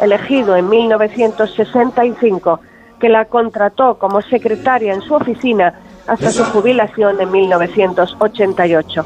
elegido 0.01 0.57
en 0.57 0.69
1965, 0.69 2.61
que 3.01 3.09
la 3.09 3.25
contrató 3.27 3.99
como 3.99 4.23
secretaria 4.23 4.95
en 4.95 5.03
su 5.03 5.15
oficina 5.15 5.81
hasta 6.07 6.31
su 6.31 6.45
jubilación 6.45 7.21
en 7.21 7.31
1988. 7.33 9.05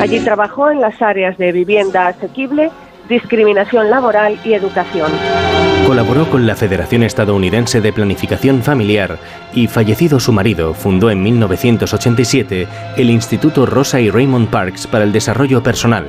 Allí 0.00 0.20
trabajó 0.20 0.70
en 0.70 0.80
las 0.80 1.00
áreas 1.02 1.36
de 1.36 1.52
vivienda 1.52 2.06
asequible, 2.08 2.70
discriminación 3.08 3.90
laboral 3.90 4.38
y 4.44 4.54
educación. 4.54 5.10
Colaboró 5.86 6.28
con 6.30 6.46
la 6.46 6.54
Federación 6.54 7.02
Estadounidense 7.02 7.80
de 7.80 7.92
Planificación 7.92 8.62
Familiar 8.62 9.18
y, 9.54 9.68
fallecido 9.68 10.20
su 10.20 10.32
marido, 10.32 10.74
fundó 10.74 11.10
en 11.10 11.22
1987 11.22 12.68
el 12.96 13.10
Instituto 13.10 13.64
Rosa 13.64 14.00
y 14.00 14.10
Raymond 14.10 14.50
Parks 14.50 14.86
para 14.86 15.04
el 15.04 15.12
Desarrollo 15.12 15.62
Personal, 15.62 16.06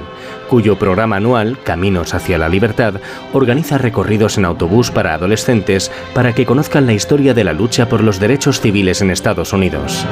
cuyo 0.49 0.77
programa 0.77 1.17
anual, 1.17 1.57
Caminos 1.63 2.13
hacia 2.13 2.37
la 2.37 2.49
Libertad, 2.49 2.95
organiza 3.31 3.77
recorridos 3.77 4.37
en 4.37 4.45
autobús 4.45 4.91
para 4.91 5.13
adolescentes 5.13 5.91
para 6.13 6.33
que 6.33 6.45
conozcan 6.45 6.85
la 6.85 6.93
historia 6.93 7.33
de 7.33 7.43
la 7.45 7.53
lucha 7.53 7.87
por 7.87 8.03
los 8.03 8.19
derechos 8.19 8.59
civiles 8.59 9.01
en 9.01 9.11
Estados 9.11 9.53
Unidos. 9.53 10.05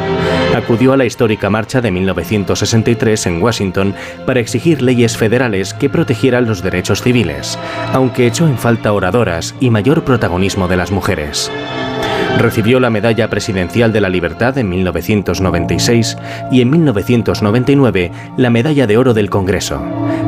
Acudió 0.56 0.94
a 0.94 0.98
la 0.98 1.06
histórica 1.06 1.50
marcha 1.50 1.82
de 1.82 1.92
1963 1.92 3.26
en 3.26 3.44
Washington 3.44 3.96
para 4.26 4.40
exigir 4.40 4.82
leyes 4.82 5.18
federales 5.18 5.74
que 5.74 5.90
protegieran 5.90 6.46
los 6.46 6.62
derechos 6.62 7.02
civiles, 7.02 7.60
aunque 7.92 8.28
echó 8.28 8.48
en 8.48 8.58
falta 8.58 8.94
oradoras 8.94 9.56
y 9.60 9.72
mayor 9.72 10.04
protagonismo 10.04 10.68
de 10.68 10.78
las 10.78 10.92
mujeres. 10.92 11.52
Recibió 12.38 12.80
la 12.80 12.92
Medalla 12.92 13.32
Presidencial 13.32 13.92
de 13.92 14.00
la 14.00 14.10
Libertad 14.10 14.60
en 14.60 14.70
1996 14.70 16.18
y 16.52 16.62
en 16.62 16.70
1999 16.70 18.12
la 18.38 18.52
Medalla 18.52 18.86
de 18.86 18.96
Oro 18.96 19.16
del 19.16 19.32
Congreso. 19.32 19.82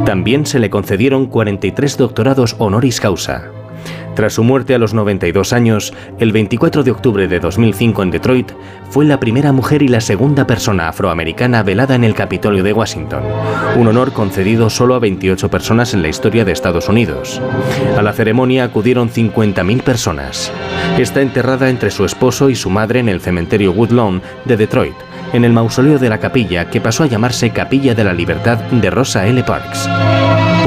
También 0.05 0.47
se 0.47 0.57
le 0.57 0.71
concedieron 0.71 1.27
43 1.27 1.97
doctorados 1.97 2.55
honoris 2.57 2.99
causa. 2.99 3.51
Tras 4.19 4.33
su 4.33 4.43
muerte 4.43 4.75
a 4.75 4.77
los 4.77 4.93
92 4.93 5.53
años, 5.53 5.93
el 6.19 6.33
24 6.33 6.83
de 6.83 6.91
octubre 6.91 7.29
de 7.29 7.39
2005 7.39 8.03
en 8.03 8.11
Detroit, 8.11 8.51
fue 8.89 9.05
la 9.05 9.17
primera 9.17 9.53
mujer 9.53 9.81
y 9.81 9.87
la 9.87 10.01
segunda 10.01 10.45
persona 10.45 10.89
afroamericana 10.89 11.63
velada 11.63 11.95
en 11.95 12.03
el 12.03 12.15
Capitolio 12.15 12.61
de 12.61 12.73
Washington, 12.73 13.23
un 13.77 13.87
honor 13.87 14.11
concedido 14.11 14.69
solo 14.69 14.95
a 14.95 14.99
28 14.99 15.49
personas 15.49 15.93
en 15.93 16.01
la 16.01 16.09
historia 16.09 16.43
de 16.43 16.51
Estados 16.51 16.89
Unidos. 16.89 17.41
A 17.97 18.01
la 18.01 18.11
ceremonia 18.11 18.65
acudieron 18.65 19.09
50.000 19.09 19.83
personas. 19.83 20.51
Está 20.97 21.21
enterrada 21.21 21.69
entre 21.69 21.89
su 21.89 22.03
esposo 22.03 22.49
y 22.49 22.55
su 22.55 22.69
madre 22.69 22.99
en 22.99 23.07
el 23.07 23.21
cementerio 23.21 23.71
Woodlawn 23.71 24.21
de 24.43 24.57
Detroit, 24.57 24.95
en 25.31 25.45
el 25.45 25.53
mausoleo 25.53 25.97
de 25.97 26.09
la 26.09 26.19
capilla 26.19 26.69
que 26.69 26.81
pasó 26.81 27.03
a 27.03 27.07
llamarse 27.07 27.51
Capilla 27.51 27.95
de 27.95 28.03
la 28.03 28.11
Libertad 28.11 28.57
de 28.57 28.89
Rosa 28.89 29.25
L. 29.27 29.41
Parks. 29.45 29.87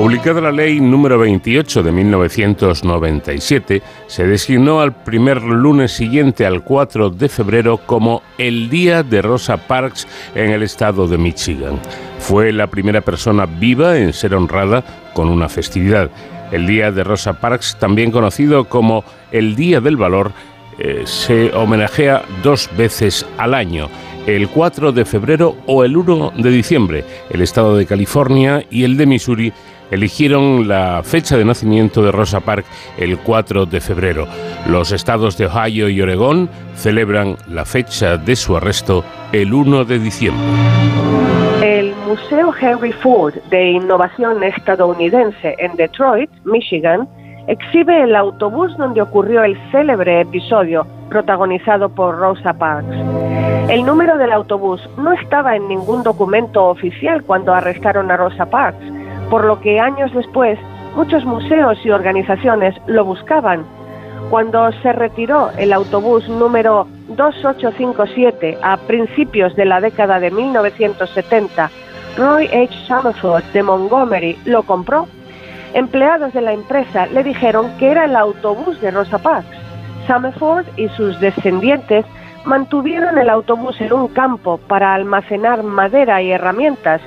Publicada 0.02 0.40
la 0.40 0.50
ley 0.50 0.80
número 0.80 1.16
28 1.16 1.84
de 1.84 1.92
1997, 1.92 3.82
se 4.08 4.26
designó 4.26 4.80
al 4.80 4.92
primer 4.92 5.40
lunes 5.40 5.92
siguiente 5.92 6.44
al 6.44 6.64
4 6.64 7.10
de 7.10 7.28
febrero 7.28 7.76
como 7.76 8.20
el 8.36 8.68
Día 8.68 9.04
de 9.04 9.22
Rosa 9.22 9.58
Parks 9.58 10.08
en 10.34 10.50
el 10.50 10.64
estado 10.64 11.06
de 11.06 11.18
Michigan. 11.18 11.78
Fue 12.18 12.52
la 12.52 12.66
primera 12.66 13.00
persona 13.00 13.46
viva 13.46 13.96
en 13.96 14.12
ser 14.12 14.34
honrada 14.34 14.82
con 15.14 15.28
una 15.28 15.48
festividad. 15.48 16.10
El 16.50 16.66
Día 16.66 16.90
de 16.90 17.04
Rosa 17.04 17.34
Parks, 17.34 17.76
también 17.78 18.10
conocido 18.10 18.64
como 18.64 19.04
el 19.30 19.54
Día 19.54 19.80
del 19.80 19.96
Valor, 19.96 20.32
eh, 20.80 21.02
se 21.04 21.52
homenajea 21.54 22.24
dos 22.42 22.68
veces 22.76 23.24
al 23.38 23.54
año 23.54 23.88
el 24.26 24.48
4 24.48 24.92
de 24.92 25.04
febrero 25.04 25.56
o 25.66 25.84
el 25.84 25.96
1 25.96 26.32
de 26.36 26.50
diciembre. 26.50 27.04
El 27.30 27.42
estado 27.42 27.76
de 27.76 27.86
California 27.86 28.64
y 28.70 28.84
el 28.84 28.96
de 28.96 29.06
Missouri 29.06 29.52
eligieron 29.92 30.66
la 30.66 31.02
fecha 31.04 31.36
de 31.36 31.44
nacimiento 31.44 32.02
de 32.02 32.10
Rosa 32.10 32.40
Parks 32.40 32.68
el 32.98 33.18
4 33.18 33.66
de 33.66 33.80
febrero. 33.80 34.26
Los 34.66 34.90
estados 34.90 35.36
de 35.36 35.46
Ohio 35.46 35.88
y 35.88 36.00
Oregón 36.00 36.48
celebran 36.74 37.36
la 37.46 37.64
fecha 37.66 38.16
de 38.16 38.34
su 38.34 38.56
arresto 38.56 39.04
el 39.32 39.52
1 39.52 39.84
de 39.84 39.98
diciembre. 39.98 40.42
El 41.62 41.94
Museo 42.08 42.52
Henry 42.58 42.92
Ford 42.92 43.34
de 43.50 43.72
Innovación 43.72 44.42
Estadounidense 44.42 45.54
en 45.58 45.76
Detroit, 45.76 46.30
Michigan, 46.44 47.06
exhibe 47.46 48.02
el 48.02 48.16
autobús 48.16 48.74
donde 48.78 49.02
ocurrió 49.02 49.44
el 49.44 49.58
célebre 49.70 50.22
episodio 50.22 50.86
protagonizado 51.10 51.90
por 51.90 52.16
Rosa 52.16 52.54
Parks. 52.54 52.96
El 53.68 53.84
número 53.84 54.16
del 54.16 54.32
autobús 54.32 54.80
no 54.96 55.12
estaba 55.12 55.54
en 55.54 55.68
ningún 55.68 56.02
documento 56.02 56.64
oficial 56.66 57.22
cuando 57.22 57.52
arrestaron 57.52 58.10
a 58.10 58.16
Rosa 58.16 58.46
Parks, 58.46 59.01
por 59.32 59.46
lo 59.46 59.62
que 59.62 59.80
años 59.80 60.12
después 60.12 60.58
muchos 60.94 61.24
museos 61.24 61.78
y 61.86 61.90
organizaciones 61.90 62.74
lo 62.86 63.02
buscaban. 63.02 63.64
Cuando 64.28 64.70
se 64.82 64.92
retiró 64.92 65.48
el 65.56 65.72
autobús 65.72 66.28
número 66.28 66.86
2857 67.08 68.58
a 68.62 68.76
principios 68.76 69.56
de 69.56 69.64
la 69.64 69.80
década 69.80 70.20
de 70.20 70.30
1970, 70.30 71.70
Roy 72.18 72.44
H. 72.48 72.74
Summerford 72.86 73.42
de 73.54 73.62
Montgomery 73.62 74.38
lo 74.44 74.64
compró 74.64 75.08
empleados 75.72 76.34
de 76.34 76.42
la 76.42 76.52
empresa 76.52 77.06
le 77.06 77.24
dijeron 77.24 77.74
que 77.78 77.90
era 77.90 78.04
el 78.04 78.16
autobús 78.16 78.78
de 78.82 78.90
Rosa 78.90 79.16
Parks. 79.16 79.48
Summerford 80.06 80.66
y 80.76 80.90
sus 80.90 81.18
descendientes 81.20 82.04
mantuvieron 82.44 83.16
el 83.16 83.30
autobús 83.30 83.80
en 83.80 83.94
un 83.94 84.08
campo 84.08 84.58
para 84.58 84.92
almacenar 84.92 85.62
madera 85.62 86.20
y 86.20 86.32
herramientas. 86.32 87.00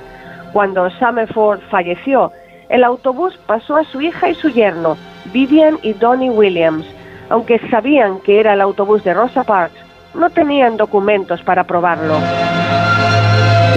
Cuando 0.52 0.88
Summerford 0.90 1.60
falleció, 1.70 2.32
el 2.68 2.84
autobús 2.84 3.38
pasó 3.46 3.76
a 3.76 3.84
su 3.84 4.00
hija 4.00 4.28
y 4.28 4.34
su 4.34 4.48
yerno, 4.48 4.96
Vivian 5.32 5.78
y 5.82 5.92
Donnie 5.92 6.30
Williams. 6.30 6.86
Aunque 7.28 7.60
sabían 7.70 8.20
que 8.20 8.40
era 8.40 8.54
el 8.54 8.60
autobús 8.60 9.04
de 9.04 9.14
Rosa 9.14 9.44
Parks, 9.44 9.76
no 10.14 10.30
tenían 10.30 10.76
documentos 10.76 11.42
para 11.42 11.64
probarlo. 11.64 12.18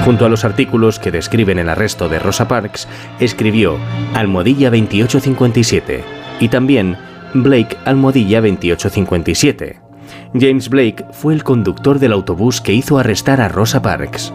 Junto 0.06 0.26
a 0.26 0.30
los 0.30 0.46
artículos 0.46 0.98
que 0.98 1.12
describen 1.12 1.60
el 1.60 1.68
arresto 1.68 2.08
de 2.08 2.20
Rosa 2.20 2.48
Parks, 2.48 2.88
escribió 3.20 3.78
Almohadilla 4.14 4.70
2857 4.70 6.06
y 6.40 6.48
también 6.48 6.96
Blake 7.34 7.76
Almohadilla 7.84 8.40
2857. 8.40 9.82
James 10.34 10.70
Blake 10.70 11.04
fue 11.12 11.34
el 11.34 11.44
conductor 11.44 12.00
del 12.00 12.14
autobús 12.14 12.62
que 12.62 12.74
hizo 12.74 12.98
arrestar 12.98 13.42
a 13.42 13.50
Rosa 13.50 13.82
Parks. 13.82 14.32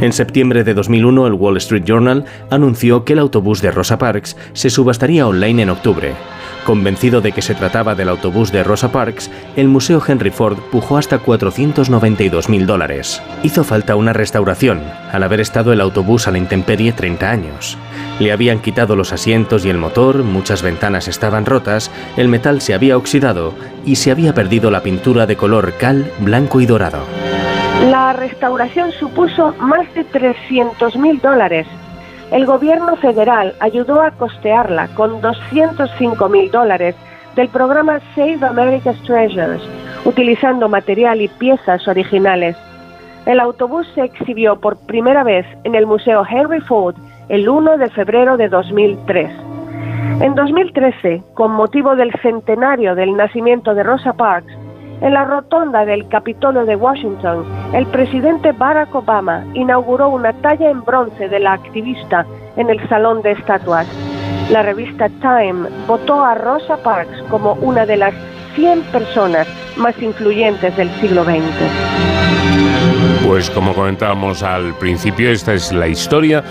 En 0.00 0.12
septiembre 0.12 0.64
de 0.64 0.74
2001, 0.74 1.26
el 1.26 1.34
Wall 1.34 1.56
Street 1.58 1.84
Journal 1.84 2.24
anunció 2.50 3.04
que 3.04 3.12
el 3.12 3.18
autobús 3.18 3.60
de 3.60 3.70
Rosa 3.70 3.98
Parks 3.98 4.36
se 4.52 4.70
subastaría 4.70 5.26
online 5.26 5.62
en 5.62 5.70
octubre. 5.70 6.14
Convencido 6.64 7.20
de 7.20 7.32
que 7.32 7.42
se 7.42 7.54
trataba 7.54 7.94
del 7.94 8.08
autobús 8.08 8.52
de 8.52 8.62
Rosa 8.62 8.92
Parks, 8.92 9.30
el 9.56 9.68
Museo 9.68 10.02
Henry 10.06 10.30
Ford 10.30 10.58
pujó 10.70 10.98
hasta 10.98 11.18
492 11.18 12.48
mil 12.48 12.66
dólares. 12.66 13.22
Hizo 13.42 13.64
falta 13.64 13.96
una 13.96 14.12
restauración, 14.12 14.80
al 15.10 15.22
haber 15.22 15.40
estado 15.40 15.72
el 15.72 15.80
autobús 15.80 16.28
a 16.28 16.30
la 16.30 16.38
intemperie 16.38 16.92
30 16.92 17.30
años. 17.30 17.78
Le 18.18 18.32
habían 18.32 18.60
quitado 18.60 18.94
los 18.94 19.12
asientos 19.12 19.64
y 19.64 19.70
el 19.70 19.78
motor, 19.78 20.22
muchas 20.22 20.62
ventanas 20.62 21.08
estaban 21.08 21.46
rotas, 21.46 21.90
el 22.16 22.28
metal 22.28 22.60
se 22.60 22.74
había 22.74 22.96
oxidado 22.96 23.54
y 23.86 23.96
se 23.96 24.10
había 24.10 24.34
perdido 24.34 24.70
la 24.70 24.82
pintura 24.82 25.26
de 25.26 25.36
color 25.36 25.74
cal, 25.78 26.10
blanco 26.20 26.60
y 26.60 26.66
dorado. 26.66 27.04
La 27.88 28.12
restauración 28.12 28.92
supuso 28.92 29.54
más 29.58 29.92
de 29.94 30.04
300 30.04 30.96
mil 30.96 31.18
dólares. 31.20 31.66
El 32.30 32.44
gobierno 32.44 32.94
federal 32.96 33.54
ayudó 33.58 34.02
a 34.02 34.10
costearla 34.10 34.88
con 34.88 35.22
205 35.22 36.28
mil 36.28 36.50
dólares 36.50 36.94
del 37.36 37.48
programa 37.48 38.00
Save 38.14 38.46
America's 38.46 39.00
Treasures, 39.04 39.62
utilizando 40.04 40.68
material 40.68 41.22
y 41.22 41.28
piezas 41.28 41.88
originales. 41.88 42.54
El 43.24 43.40
autobús 43.40 43.86
se 43.94 44.02
exhibió 44.02 44.60
por 44.60 44.76
primera 44.86 45.24
vez 45.24 45.46
en 45.64 45.74
el 45.74 45.86
Museo 45.86 46.22
Henry 46.28 46.60
Ford 46.60 46.96
el 47.30 47.48
1 47.48 47.78
de 47.78 47.88
febrero 47.88 48.36
de 48.36 48.48
2003. 48.48 49.30
En 50.20 50.34
2013, 50.34 51.22
con 51.32 51.52
motivo 51.52 51.96
del 51.96 52.12
centenario 52.20 52.94
del 52.94 53.16
nacimiento 53.16 53.74
de 53.74 53.84
Rosa 53.84 54.12
Parks, 54.12 54.52
en 55.00 55.14
la 55.14 55.24
rotonda 55.24 55.84
del 55.84 56.06
Capitolio 56.08 56.64
de 56.66 56.76
Washington, 56.76 57.44
el 57.72 57.86
presidente 57.86 58.52
Barack 58.52 58.94
Obama 58.94 59.44
inauguró 59.54 60.08
una 60.08 60.32
talla 60.34 60.70
en 60.70 60.84
bronce 60.84 61.28
de 61.28 61.40
la 61.40 61.54
activista 61.54 62.26
en 62.56 62.70
el 62.70 62.86
Salón 62.88 63.22
de 63.22 63.32
Estatuas. 63.32 63.86
La 64.50 64.62
revista 64.62 65.08
Time 65.20 65.68
votó 65.86 66.24
a 66.24 66.34
Rosa 66.34 66.76
Parks 66.82 67.22
como 67.30 67.54
una 67.54 67.86
de 67.86 67.96
las 67.96 68.14
100 68.54 68.82
personas 68.92 69.46
más 69.76 70.00
influyentes 70.02 70.76
del 70.76 70.90
siglo 71.00 71.24
XX. 71.24 71.40
Pues 73.26 73.48
como 73.50 73.74
comentábamos 73.74 74.42
al 74.42 74.74
principio, 74.78 75.30
esta 75.30 75.54
es 75.54 75.70
la 75.70 75.86
historia 75.86 76.42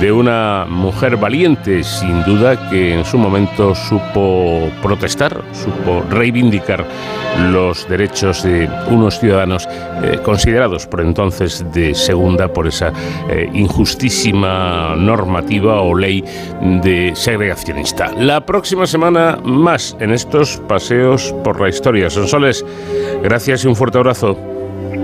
de 0.00 0.12
una 0.12 0.64
mujer 0.68 1.16
valiente, 1.16 1.82
sin 1.82 2.22
duda, 2.24 2.70
que 2.70 2.94
en 2.94 3.04
su 3.04 3.18
momento 3.18 3.74
supo 3.74 4.70
protestar, 4.80 5.42
supo 5.52 6.04
reivindicar 6.08 6.84
los 7.50 7.88
derechos 7.88 8.42
de 8.42 8.68
unos 8.90 9.18
ciudadanos 9.18 9.66
eh, 10.02 10.18
considerados 10.22 10.86
por 10.86 11.00
entonces 11.00 11.64
de 11.72 11.94
segunda 11.94 12.52
por 12.52 12.66
esa 12.66 12.92
eh, 13.28 13.48
injustísima 13.52 14.94
normativa 14.96 15.80
o 15.80 15.96
ley 15.96 16.22
de 16.82 17.12
segregacionista. 17.14 18.12
La 18.16 18.44
próxima 18.44 18.86
semana 18.86 19.38
más 19.42 19.96
en 20.00 20.12
estos 20.12 20.58
paseos 20.68 21.34
por 21.42 21.60
la 21.60 21.68
historia. 21.68 22.10
Sonsoles, 22.10 22.64
gracias 23.22 23.64
y 23.64 23.68
un 23.68 23.76
fuerte 23.76 23.98
abrazo. 23.98 24.36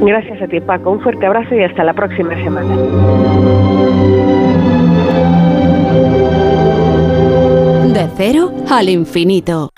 Gracias 0.01 0.43
a 0.43 0.47
ti, 0.47 0.61
Paco. 0.61 0.91
Un 0.93 1.01
fuerte 1.01 1.26
abrazo 1.26 1.55
y 1.55 1.62
hasta 1.62 1.84
la 1.84 1.95
próxima 1.95 2.34
semana. 2.43 2.76
De 7.93 8.09
cero 8.16 8.53
al 8.68 8.89
infinito. 8.89 9.70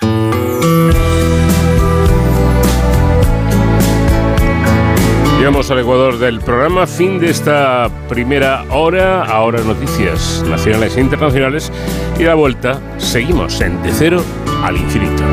Llegamos 5.39 5.71
al 5.71 5.79
Ecuador 5.79 6.17
del 6.19 6.41
programa, 6.41 6.85
fin 6.85 7.17
de 7.17 7.29
esta 7.29 7.89
primera 8.09 8.65
hora, 8.71 9.23
ahora 9.23 9.61
noticias 9.63 10.43
nacionales 10.49 10.97
e 10.97 10.99
internacionales 10.99 11.71
y 12.19 12.23
la 12.23 12.35
vuelta 12.35 12.81
seguimos 12.97 13.61
en 13.61 13.81
De 13.81 13.89
Cero 13.91 14.21
al 14.61 14.75
Infinito. 14.75 15.23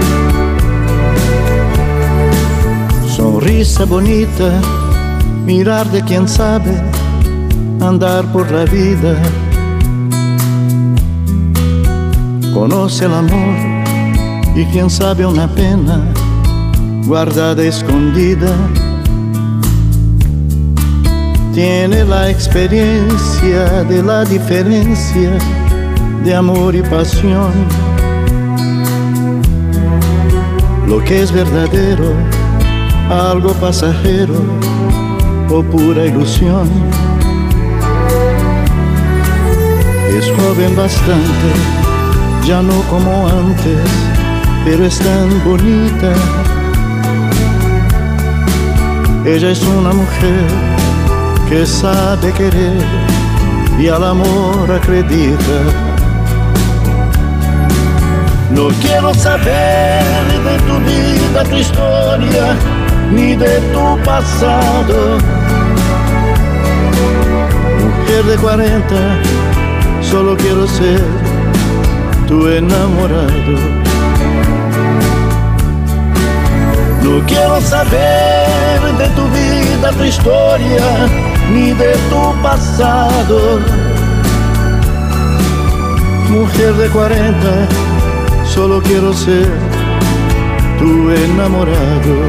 Sonrisa 3.47 3.85
bonita, 3.85 4.61
mirar 5.45 5.89
de 5.93 6.03
quien 6.03 6.27
sabe 6.27 6.75
andar 7.81 8.25
por 8.33 8.51
la 8.51 8.65
vida. 8.65 9.15
Conoce 12.53 13.05
el 13.05 13.15
amor 13.15 13.55
y 14.57 14.65
quien 14.73 14.91
sabe 14.91 15.25
una 15.25 15.47
pena 15.47 16.01
guardada 17.07 17.63
escondida. 17.63 18.53
Tiene 21.55 22.03
la 22.03 22.29
experiencia 22.29 23.85
de 23.85 24.03
la 24.03 24.25
diferencia 24.25 25.39
de 26.25 26.35
amor 26.35 26.75
y 26.75 26.83
pasión. 26.83 27.53
Lo 30.89 30.99
que 31.05 31.23
es 31.23 31.31
verdadero 31.31 32.13
algo 33.11 33.53
pasajero 33.55 34.35
o 35.51 35.63
pura 35.63 36.05
ilusión. 36.07 36.69
Es 40.17 40.27
joven 40.33 40.75
bastante, 40.77 41.49
ya 42.47 42.63
no 42.63 42.81
como 42.91 43.29
antes, 43.29 43.79
pero 44.65 44.85
es 44.87 44.99
tan 44.99 45.45
bonita. 45.45 46.13
Ella 49.25 49.51
es 49.51 49.63
una 49.63 49.93
mujer 49.93 50.47
que 51.49 51.67
sabe 51.67 52.33
querer 52.33 52.85
y 53.79 53.89
al 53.89 54.05
amor 54.05 54.71
acredita. 54.73 55.59
No 58.51 58.69
quiero 58.81 59.13
saber 59.13 60.03
de 60.45 60.59
tu 60.67 60.79
vida, 60.79 61.45
tu 61.45 61.57
historia 61.57 62.57
ni 63.13 63.37
de 63.37 63.61
tu 63.73 63.99
pasado. 64.05 65.19
Mujer 67.83 68.25
de 68.25 68.37
40, 68.37 68.95
solo 70.03 70.37
quiero 70.37 70.67
ser 70.67 71.03
tu 72.27 72.49
enamorado. 72.49 73.55
No 77.03 77.25
quiero 77.27 77.61
saber 77.61 78.81
de 78.99 79.09
tu 79.11 79.25
vida, 79.29 79.93
tu 79.97 80.05
historia, 80.05 81.07
ni 81.53 81.73
de 81.73 81.93
tu 82.11 82.43
pasado. 82.43 83.61
Mujer 86.31 86.75
de 86.75 86.89
40, 86.89 87.69
solo 88.45 88.83
quiero 88.83 89.13
ser 89.13 89.49
tu 90.79 91.11
enamorado. 91.11 92.29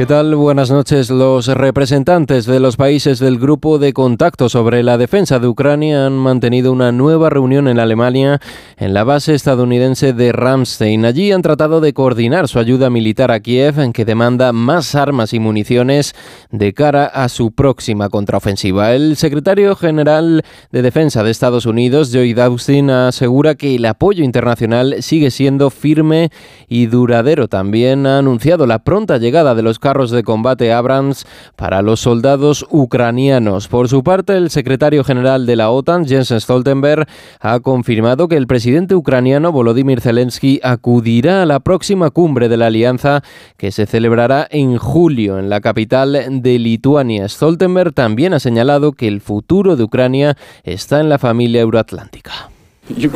¿Qué 0.00 0.06
tal? 0.06 0.34
Buenas 0.34 0.70
noches. 0.70 1.10
Los 1.10 1.46
representantes 1.48 2.46
de 2.46 2.58
los 2.58 2.78
países 2.78 3.18
del 3.18 3.38
Grupo 3.38 3.78
de 3.78 3.92
Contacto 3.92 4.48
sobre 4.48 4.82
la 4.82 4.96
Defensa 4.96 5.38
de 5.38 5.46
Ucrania 5.46 6.06
han 6.06 6.14
mantenido 6.14 6.72
una 6.72 6.90
nueva 6.90 7.28
reunión 7.28 7.68
en 7.68 7.78
Alemania 7.78 8.40
en 8.78 8.94
la 8.94 9.04
base 9.04 9.34
estadounidense 9.34 10.14
de 10.14 10.32
Ramstein. 10.32 11.04
Allí 11.04 11.32
han 11.32 11.42
tratado 11.42 11.82
de 11.82 11.92
coordinar 11.92 12.48
su 12.48 12.58
ayuda 12.58 12.88
militar 12.88 13.30
a 13.30 13.40
Kiev, 13.40 13.78
en 13.78 13.92
que 13.92 14.06
demanda 14.06 14.54
más 14.54 14.94
armas 14.94 15.34
y 15.34 15.38
municiones 15.38 16.14
de 16.50 16.72
cara 16.72 17.04
a 17.04 17.28
su 17.28 17.52
próxima 17.52 18.08
contraofensiva. 18.08 18.94
El 18.94 19.18
secretario 19.18 19.76
general 19.76 20.42
de 20.72 20.80
Defensa 20.80 21.22
de 21.22 21.30
Estados 21.30 21.66
Unidos, 21.66 22.08
Joe 22.10 22.34
Austin, 22.40 22.88
asegura 22.88 23.54
que 23.54 23.74
el 23.74 23.84
apoyo 23.84 24.24
internacional 24.24 24.96
sigue 25.00 25.30
siendo 25.30 25.68
firme 25.68 26.30
y 26.68 26.86
duradero. 26.86 27.48
También 27.48 28.06
ha 28.06 28.16
anunciado 28.16 28.66
la 28.66 28.78
pronta 28.78 29.18
llegada 29.18 29.54
de 29.54 29.60
los 29.60 29.78
carros 29.90 30.12
de 30.12 30.22
combate 30.22 30.72
Abrams 30.72 31.26
para 31.56 31.82
los 31.82 31.98
soldados 31.98 32.64
ucranianos. 32.70 33.66
Por 33.66 33.88
su 33.88 34.04
parte, 34.04 34.36
el 34.36 34.50
secretario 34.50 35.02
general 35.02 35.46
de 35.46 35.56
la 35.56 35.70
OTAN, 35.70 36.06
Jens 36.06 36.28
Stoltenberg, 36.28 37.08
ha 37.40 37.58
confirmado 37.58 38.28
que 38.28 38.36
el 38.36 38.46
presidente 38.46 38.94
ucraniano 38.94 39.50
Volodymyr 39.50 40.00
Zelensky 40.00 40.60
acudirá 40.62 41.42
a 41.42 41.46
la 41.46 41.58
próxima 41.58 42.10
cumbre 42.10 42.48
de 42.48 42.56
la 42.56 42.68
alianza 42.68 43.24
que 43.56 43.72
se 43.72 43.86
celebrará 43.86 44.46
en 44.48 44.78
julio 44.78 45.40
en 45.40 45.50
la 45.50 45.60
capital 45.60 46.40
de 46.40 46.58
Lituania. 46.60 47.28
Stoltenberg 47.28 47.92
también 47.92 48.32
ha 48.32 48.38
señalado 48.38 48.92
que 48.92 49.08
el 49.08 49.20
futuro 49.20 49.74
de 49.74 49.82
Ucrania 49.82 50.36
está 50.62 51.00
en 51.00 51.08
la 51.08 51.18
familia 51.18 51.62
euroatlántica. 51.62 52.48
Uh, 52.88 53.08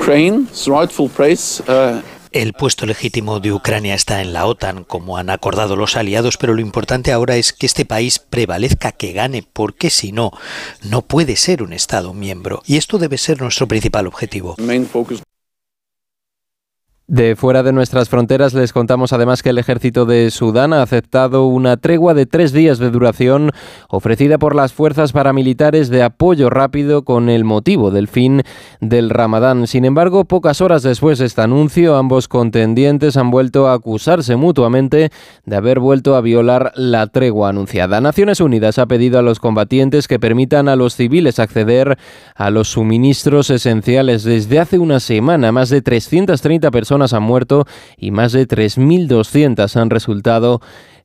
el 2.35 2.53
puesto 2.53 2.85
legítimo 2.85 3.39
de 3.39 3.53
Ucrania 3.53 3.95
está 3.95 4.21
en 4.21 4.33
la 4.33 4.47
OTAN, 4.47 4.83
como 4.85 5.17
han 5.17 5.31
acordado 5.31 5.77
los 5.77 5.97
aliados, 5.97 6.37
pero 6.37 6.53
lo 6.53 6.61
importante 6.61 7.13
ahora 7.13 7.37
es 7.37 7.53
que 7.53 7.65
este 7.65 7.85
país 7.85 8.19
prevalezca, 8.19 8.93
que 8.93 9.13
gane, 9.13 9.47
porque 9.53 9.89
si 9.89 10.11
no, 10.11 10.33
no 10.83 11.03
puede 11.03 11.37
ser 11.37 11.63
un 11.63 11.73
Estado 11.73 12.13
miembro. 12.13 12.63
Y 12.67 12.77
esto 12.77 12.99
debe 12.99 13.19
ser 13.19 13.41
nuestro 13.41 13.69
principal 13.69 14.09
objetivo. 14.09 14.57
De 17.07 17.37
fuera 17.37 17.63
de 17.63 17.75
nuestras 17.75 18.09
fronteras 18.09 18.55
les 18.55 18.73
contamos 18.73 19.13
además 19.13 19.43
que 19.43 19.51
el 19.51 19.59
ejército 19.59 20.07
de 20.07 20.31
Sudán 20.31 20.73
ha 20.73 20.81
aceptado 20.81 21.45
una 21.45 21.77
tregua 21.77 22.15
de 22.15 22.25
tres 22.25 22.55
días 22.55 22.79
de 22.79 22.91
duración 22.91 23.51
ofrecida 23.91 24.39
por 24.39 24.55
las 24.55 24.73
fuerzas 24.73 25.13
paramilitares 25.13 25.91
de 25.91 26.03
apoyo 26.03 26.49
rápido 26.49 27.05
con 27.05 27.29
el 27.29 27.45
motivo 27.45 27.91
del 27.91 28.09
fin 28.09 28.41
del 28.81 29.11
Ramadán. 29.11 29.67
Sin 29.67 29.85
embargo, 29.85 30.25
pocas 30.25 30.63
horas 30.63 30.83
después 30.83 31.19
de 31.19 31.27
este 31.27 31.43
anuncio, 31.43 31.97
ambos 31.97 32.27
contendientes 32.27 33.19
han 33.19 33.31
vuelto 33.31 33.69
a 33.69 33.75
acusarse 33.75 34.37
mutuamente 34.37 35.11
de 35.45 35.57
haber 35.57 35.81
vuelto 35.81 36.17
a 36.17 36.23
violar 36.23 36.73
la 36.75 37.07
tregua 37.09 37.51
anunciada. 37.51 38.01
Naciones 38.01 38.41
Unidas 38.41 38.79
ha 38.79 38.87
pedido 38.87 39.19
a 39.19 39.23
los 39.23 39.41
combatientes 39.41 40.09
que 40.09 40.19
permitan 40.19 40.71
a 40.71 40.77
los 40.77 40.97
civiles 40.97 41.39
acceder 41.39 41.99
a 42.35 42.49
los 42.49 42.69
suministros 42.69 43.51
esenciales. 43.51 44.25
Desde 44.25 44.59
hace 44.59 44.79
una 44.79 45.01
semana, 45.01 45.53
más 45.53 45.69
de 45.69 45.83
330 45.83 46.71
personas 46.71 46.94
han 47.13 47.23
muerto 47.23 47.67
y 47.97 48.11
más 48.11 48.33
de 48.33 48.47
3.200 48.47 49.77
han 49.77 49.91
resultado 49.91 50.61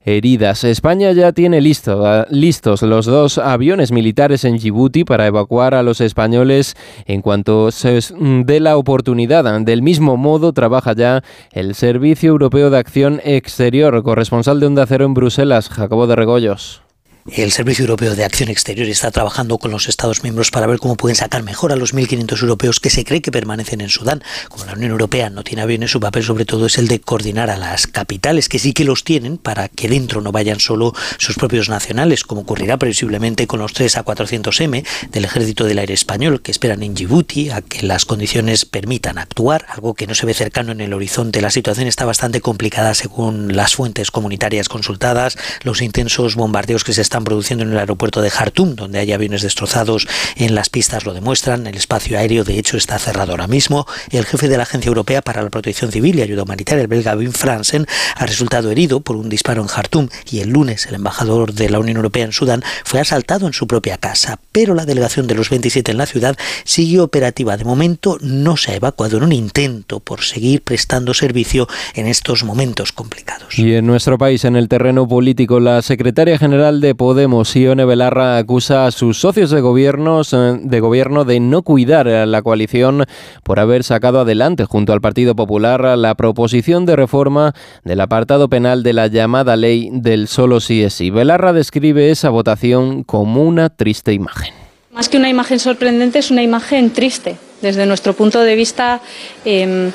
heridas. 0.05 0.63
España 0.63 1.11
ya 1.11 1.31
tiene 1.33 1.57
ah, 1.87 2.25
listos 2.29 2.81
los 2.81 3.05
dos 3.05 3.37
aviones 3.37 3.91
militares 3.91 4.45
en 4.45 4.57
Djibouti 4.57 5.03
para 5.03 5.27
evacuar 5.27 5.73
a 5.73 5.83
los 5.83 6.01
españoles 6.01 6.75
en 7.05 7.21
cuanto 7.21 7.71
se 7.71 7.99
dé 8.45 8.59
la 8.59 8.77
oportunidad. 8.77 9.59
Del 9.61 9.81
mismo 9.81 10.17
modo 10.17 10.53
trabaja 10.53 10.93
ya 10.93 11.23
el 11.51 11.75
Servicio 11.75 12.29
Europeo 12.29 12.69
de 12.69 12.77
Acción 12.77 13.21
Exterior, 13.23 14.01
corresponsal 14.03 14.59
de 14.59 14.67
Onda 14.67 14.85
Cero 14.85 15.05
en 15.05 15.13
Bruselas, 15.13 15.69
Jacobo 15.69 16.07
de 16.07 16.15
Regoyos. 16.15 16.88
El 17.31 17.51
Servicio 17.51 17.83
Europeo 17.83 18.15
de 18.15 18.23
Acción 18.25 18.49
Exterior 18.49 18.87
está 18.87 19.11
trabajando 19.11 19.59
con 19.59 19.69
los 19.69 19.87
Estados 19.87 20.23
miembros 20.23 20.49
para 20.49 20.65
ver 20.65 20.79
cómo 20.79 20.95
pueden 20.95 21.15
sacar 21.15 21.43
mejor 21.43 21.71
a 21.71 21.75
los 21.75 21.93
1.500 21.93 22.41
europeos 22.41 22.79
que 22.79 22.89
se 22.89 23.05
cree 23.05 23.21
que 23.21 23.31
permanecen 23.31 23.81
en 23.81 23.89
Sudán. 23.89 24.23
Como 24.47 24.65
la 24.65 24.73
Unión 24.73 24.91
Europea 24.91 25.29
no 25.29 25.43
tiene 25.43 25.61
aviones, 25.61 25.91
su 25.91 25.99
papel 25.99 26.23
sobre 26.23 26.45
todo 26.45 26.65
es 26.65 26.79
el 26.79 26.87
de 26.87 27.01
coordinar 27.01 27.51
a 27.51 27.57
las 27.57 27.85
capitales, 27.85 28.49
que 28.49 28.57
sí 28.57 28.73
que 28.73 28.83
los 28.83 29.03
tienen, 29.03 29.37
para 29.37 29.67
que 29.67 29.87
dentro 29.87 30.21
no 30.21 30.31
vayan 30.31 30.59
solo 30.59 30.93
sus 31.17 31.35
propios 31.35 31.69
nacionales, 31.69 32.23
como 32.23 32.41
ocurrirá 32.41 32.77
previsiblemente 32.77 33.45
con 33.45 33.59
los 33.59 33.73
3 33.73 33.97
A400M 33.97 34.85
del 35.11 35.25
Ejército 35.25 35.65
del 35.65 35.79
Aire 35.79 35.93
Español, 35.93 36.41
que 36.41 36.51
esperan 36.51 36.81
en 36.81 36.95
Djibouti 36.95 37.51
a 37.51 37.61
que 37.61 37.85
las 37.85 38.05
condiciones 38.05 38.65
permitan 38.65 39.19
actuar, 39.19 39.65
algo 39.69 39.93
que 39.93 40.07
no 40.07 40.15
se 40.15 40.25
ve 40.25 40.33
cercano 40.33 40.71
en 40.71 40.81
el 40.81 40.93
horizonte. 40.93 41.41
La 41.41 41.51
situación 41.51 41.87
está 41.87 42.05
bastante 42.05 42.41
complicada 42.41 42.95
según 42.95 43.55
las 43.55 43.75
fuentes 43.75 44.09
comunitarias 44.09 44.67
consultadas, 44.67 45.37
los 45.63 45.81
intensos 45.83 46.35
bombardeos 46.35 46.83
que 46.83 46.93
se 46.93 47.01
están 47.01 47.18
produciendo 47.23 47.63
en 47.63 47.71
el 47.71 47.77
aeropuerto 47.77 48.21
de 48.21 48.29
Jartum, 48.29 48.75
donde 48.75 48.99
hay 48.99 49.11
aviones 49.11 49.41
destrozados 49.41 50.07
en 50.35 50.55
las 50.55 50.69
pistas 50.69 51.05
lo 51.05 51.13
demuestran. 51.13 51.67
El 51.67 51.75
espacio 51.75 52.17
aéreo, 52.17 52.43
de 52.43 52.57
hecho, 52.57 52.77
está 52.77 52.99
cerrado 52.99 53.31
ahora 53.31 53.47
mismo. 53.47 53.85
El 54.11 54.25
jefe 54.25 54.47
de 54.47 54.57
la 54.57 54.63
Agencia 54.63 54.89
Europea 54.89 55.21
para 55.21 55.41
la 55.41 55.49
Protección 55.49 55.91
Civil 55.91 56.19
y 56.19 56.21
Ayuda 56.21 56.43
Humanitaria, 56.43 56.81
el 56.81 56.87
belga 56.87 57.15
Wim 57.15 57.31
Fransen, 57.31 57.85
ha 58.15 58.25
resultado 58.25 58.71
herido 58.71 59.01
por 59.01 59.15
un 59.15 59.29
disparo 59.29 59.61
en 59.61 59.67
Jartum 59.67 60.09
y 60.29 60.39
el 60.39 60.49
lunes 60.49 60.85
el 60.87 60.95
embajador 60.95 61.53
de 61.53 61.69
la 61.69 61.79
Unión 61.79 61.97
Europea 61.97 62.25
en 62.25 62.31
Sudán 62.31 62.63
fue 62.83 62.99
asaltado 62.99 63.47
en 63.47 63.53
su 63.53 63.67
propia 63.67 63.97
casa. 63.97 64.39
Pero 64.51 64.75
la 64.75 64.85
delegación 64.85 65.27
de 65.27 65.35
los 65.35 65.49
27 65.49 65.91
en 65.91 65.97
la 65.97 66.05
ciudad 66.05 66.37
sigue 66.63 66.99
operativa. 66.99 67.57
De 67.57 67.65
momento 67.65 68.17
no 68.21 68.57
se 68.57 68.71
ha 68.71 68.75
evacuado 68.75 69.17
en 69.17 69.23
un 69.23 69.31
intento 69.31 69.99
por 69.99 70.21
seguir 70.21 70.61
prestando 70.61 71.13
servicio 71.13 71.67
en 71.93 72.07
estos 72.07 72.43
momentos 72.43 72.91
complicados. 72.91 73.57
Y 73.57 73.73
en 73.73 73.85
nuestro 73.85 74.17
país, 74.17 74.45
en 74.45 74.55
el 74.55 74.67
terreno 74.67 75.07
político, 75.07 75.59
la 75.59 75.81
secretaria 75.81 76.37
general 76.37 76.81
de 76.81 76.95
Podemos, 76.95 77.08
Ione 77.55 77.85
Belarra, 77.85 78.37
acusa 78.37 78.85
a 78.85 78.91
sus 78.91 79.19
socios 79.19 79.49
de, 79.51 79.61
gobiernos, 79.61 80.33
eh, 80.33 80.59
de 80.61 80.79
gobierno 80.79 81.25
de 81.25 81.39
no 81.39 81.61
cuidar 81.61 82.07
a 82.07 82.25
la 82.25 82.41
coalición 82.41 83.05
por 83.43 83.59
haber 83.59 83.83
sacado 83.83 84.19
adelante 84.19 84.65
junto 84.65 84.93
al 84.93 85.01
Partido 85.01 85.35
Popular 85.35 85.97
la 85.97 86.15
proposición 86.15 86.85
de 86.85 86.95
reforma 86.95 87.53
del 87.83 88.01
apartado 88.01 88.49
penal 88.49 88.83
de 88.83 88.93
la 88.93 89.07
llamada 89.07 89.55
ley 89.55 89.89
del 89.91 90.27
solo 90.27 90.59
sí 90.59 90.83
es 90.83 90.93
sí. 90.93 91.09
Belarra 91.09 91.53
describe 91.53 92.11
esa 92.11 92.29
votación 92.29 93.03
como 93.03 93.43
una 93.43 93.69
triste 93.69 94.13
imagen. 94.13 94.53
Más 94.91 95.09
que 95.09 95.17
una 95.17 95.29
imagen 95.29 95.59
sorprendente, 95.59 96.19
es 96.19 96.31
una 96.31 96.43
imagen 96.43 96.91
triste. 96.91 97.37
Desde 97.61 97.85
nuestro 97.85 98.13
punto 98.13 98.41
de 98.41 98.55
vista, 98.55 99.01
em, 99.45 99.91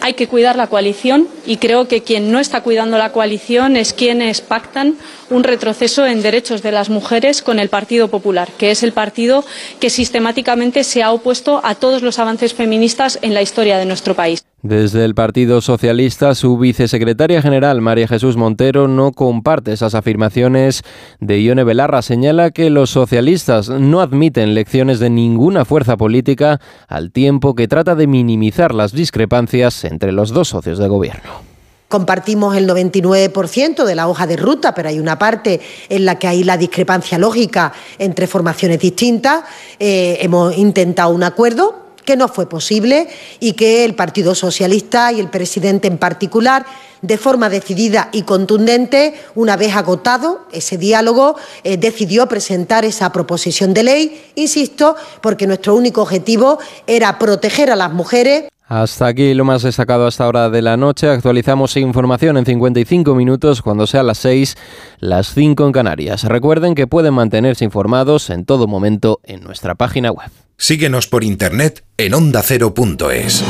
hay 0.00 0.14
que 0.14 0.28
cuidar 0.28 0.56
la 0.56 0.68
coalición 0.68 1.28
y 1.46 1.56
creo 1.56 1.88
que 1.88 2.02
quien 2.02 2.30
no 2.30 2.38
está 2.38 2.62
cuidando 2.62 2.98
la 2.98 3.12
coalición 3.12 3.76
es 3.76 3.92
quienes 3.92 4.40
pactan 4.40 4.94
un 5.30 5.44
retroceso 5.44 6.06
en 6.06 6.22
derechos 6.22 6.62
de 6.62 6.72
las 6.72 6.90
mujeres 6.90 7.42
con 7.42 7.58
el 7.58 7.68
Partido 7.68 8.08
Popular, 8.08 8.48
que 8.58 8.70
es 8.70 8.82
el 8.82 8.92
partido 8.92 9.44
que 9.80 9.90
sistemáticamente 9.90 10.84
se 10.84 11.02
ha 11.02 11.12
opuesto 11.12 11.60
a 11.64 11.74
todos 11.74 12.02
los 12.02 12.18
avances 12.18 12.54
feministas 12.54 13.18
en 13.22 13.34
la 13.34 13.42
historia 13.42 13.78
de 13.78 13.86
nuestro 13.86 14.14
país. 14.14 14.44
Desde 14.62 15.04
el 15.04 15.14
Partido 15.14 15.60
Socialista, 15.60 16.34
su 16.34 16.58
vicesecretaria 16.58 17.40
general, 17.40 17.80
María 17.80 18.08
Jesús 18.08 18.36
Montero, 18.36 18.88
no 18.88 19.12
comparte 19.12 19.72
esas 19.72 19.94
afirmaciones 19.94 20.82
de 21.20 21.40
Ione 21.40 21.62
Belarra. 21.62 22.02
Señala 22.02 22.50
que 22.50 22.68
los 22.68 22.90
socialistas 22.90 23.68
no 23.68 24.00
admiten 24.00 24.54
lecciones 24.54 24.98
de 24.98 25.10
ninguna 25.10 25.64
fuerza 25.64 25.96
política 25.96 26.60
al 26.88 27.12
tiempo 27.12 27.54
que 27.54 27.68
trata 27.68 27.94
de 27.94 28.08
minimizar 28.08 28.74
las 28.74 28.92
discrepancias 28.92 29.84
entre 29.84 30.10
los 30.10 30.30
dos 30.30 30.48
socios 30.48 30.78
de 30.78 30.88
gobierno. 30.88 31.45
Compartimos 31.88 32.56
el 32.56 32.68
99% 32.68 33.84
de 33.84 33.94
la 33.94 34.08
hoja 34.08 34.26
de 34.26 34.36
ruta, 34.36 34.74
pero 34.74 34.88
hay 34.88 34.98
una 34.98 35.18
parte 35.18 35.60
en 35.88 36.04
la 36.04 36.18
que 36.18 36.26
hay 36.26 36.42
la 36.42 36.56
discrepancia 36.56 37.16
lógica 37.16 37.72
entre 37.98 38.26
formaciones 38.26 38.80
distintas. 38.80 39.44
Eh, 39.78 40.18
hemos 40.20 40.56
intentado 40.56 41.10
un 41.10 41.22
acuerdo 41.22 41.86
que 42.04 42.16
no 42.16 42.28
fue 42.28 42.48
posible 42.48 43.08
y 43.40 43.52
que 43.52 43.84
el 43.84 43.94
Partido 43.94 44.34
Socialista 44.34 45.12
y 45.12 45.20
el 45.20 45.28
presidente 45.28 45.86
en 45.88 45.98
particular, 45.98 46.64
de 47.02 47.18
forma 47.18 47.48
decidida 47.50 48.08
y 48.12 48.22
contundente, 48.22 49.14
una 49.34 49.56
vez 49.56 49.76
agotado 49.76 50.46
ese 50.52 50.78
diálogo, 50.78 51.36
eh, 51.62 51.76
decidió 51.76 52.26
presentar 52.26 52.84
esa 52.84 53.12
proposición 53.12 53.74
de 53.74 53.82
ley, 53.82 54.24
insisto, 54.34 54.96
porque 55.20 55.46
nuestro 55.46 55.74
único 55.74 56.02
objetivo 56.02 56.58
era 56.86 57.18
proteger 57.18 57.70
a 57.70 57.76
las 57.76 57.92
mujeres. 57.92 58.44
Hasta 58.68 59.06
aquí 59.06 59.32
lo 59.34 59.44
más 59.44 59.62
destacado 59.62 60.06
hasta 60.06 60.26
hora 60.26 60.50
de 60.50 60.60
la 60.60 60.76
noche. 60.76 61.08
Actualizamos 61.08 61.76
información 61.76 62.36
en 62.36 62.44
55 62.44 63.14
minutos 63.14 63.62
cuando 63.62 63.86
sea 63.86 64.02
las 64.02 64.18
6, 64.18 64.56
las 64.98 65.32
5 65.34 65.66
en 65.66 65.72
Canarias. 65.72 66.24
Recuerden 66.24 66.74
que 66.74 66.88
pueden 66.88 67.14
mantenerse 67.14 67.64
informados 67.64 68.28
en 68.30 68.44
todo 68.44 68.66
momento 68.66 69.20
en 69.22 69.42
nuestra 69.42 69.76
página 69.76 70.10
web. 70.10 70.30
Síguenos 70.58 71.06
por 71.06 71.22
internet 71.22 71.84
en 71.96 72.14
ondacero.es. 72.14 73.44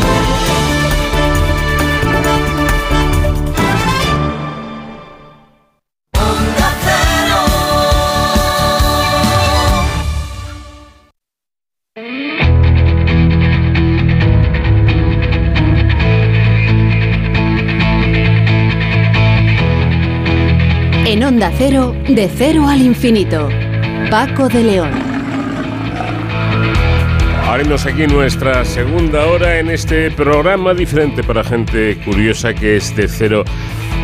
Cero, 21.58 21.94
de 22.08 22.30
cero 22.34 22.66
al 22.66 22.80
infinito. 22.80 23.48
Paco 24.10 24.48
de 24.48 24.62
León. 24.62 24.90
Abrimos 27.46 27.84
aquí 27.84 28.06
nuestra 28.06 28.64
segunda 28.64 29.26
hora 29.26 29.58
en 29.58 29.70
este 29.70 30.10
programa 30.10 30.72
diferente 30.72 31.22
para 31.22 31.44
gente 31.44 31.98
curiosa 32.04 32.54
que 32.54 32.76
es 32.76 32.96
de 32.96 33.06
cero 33.06 33.44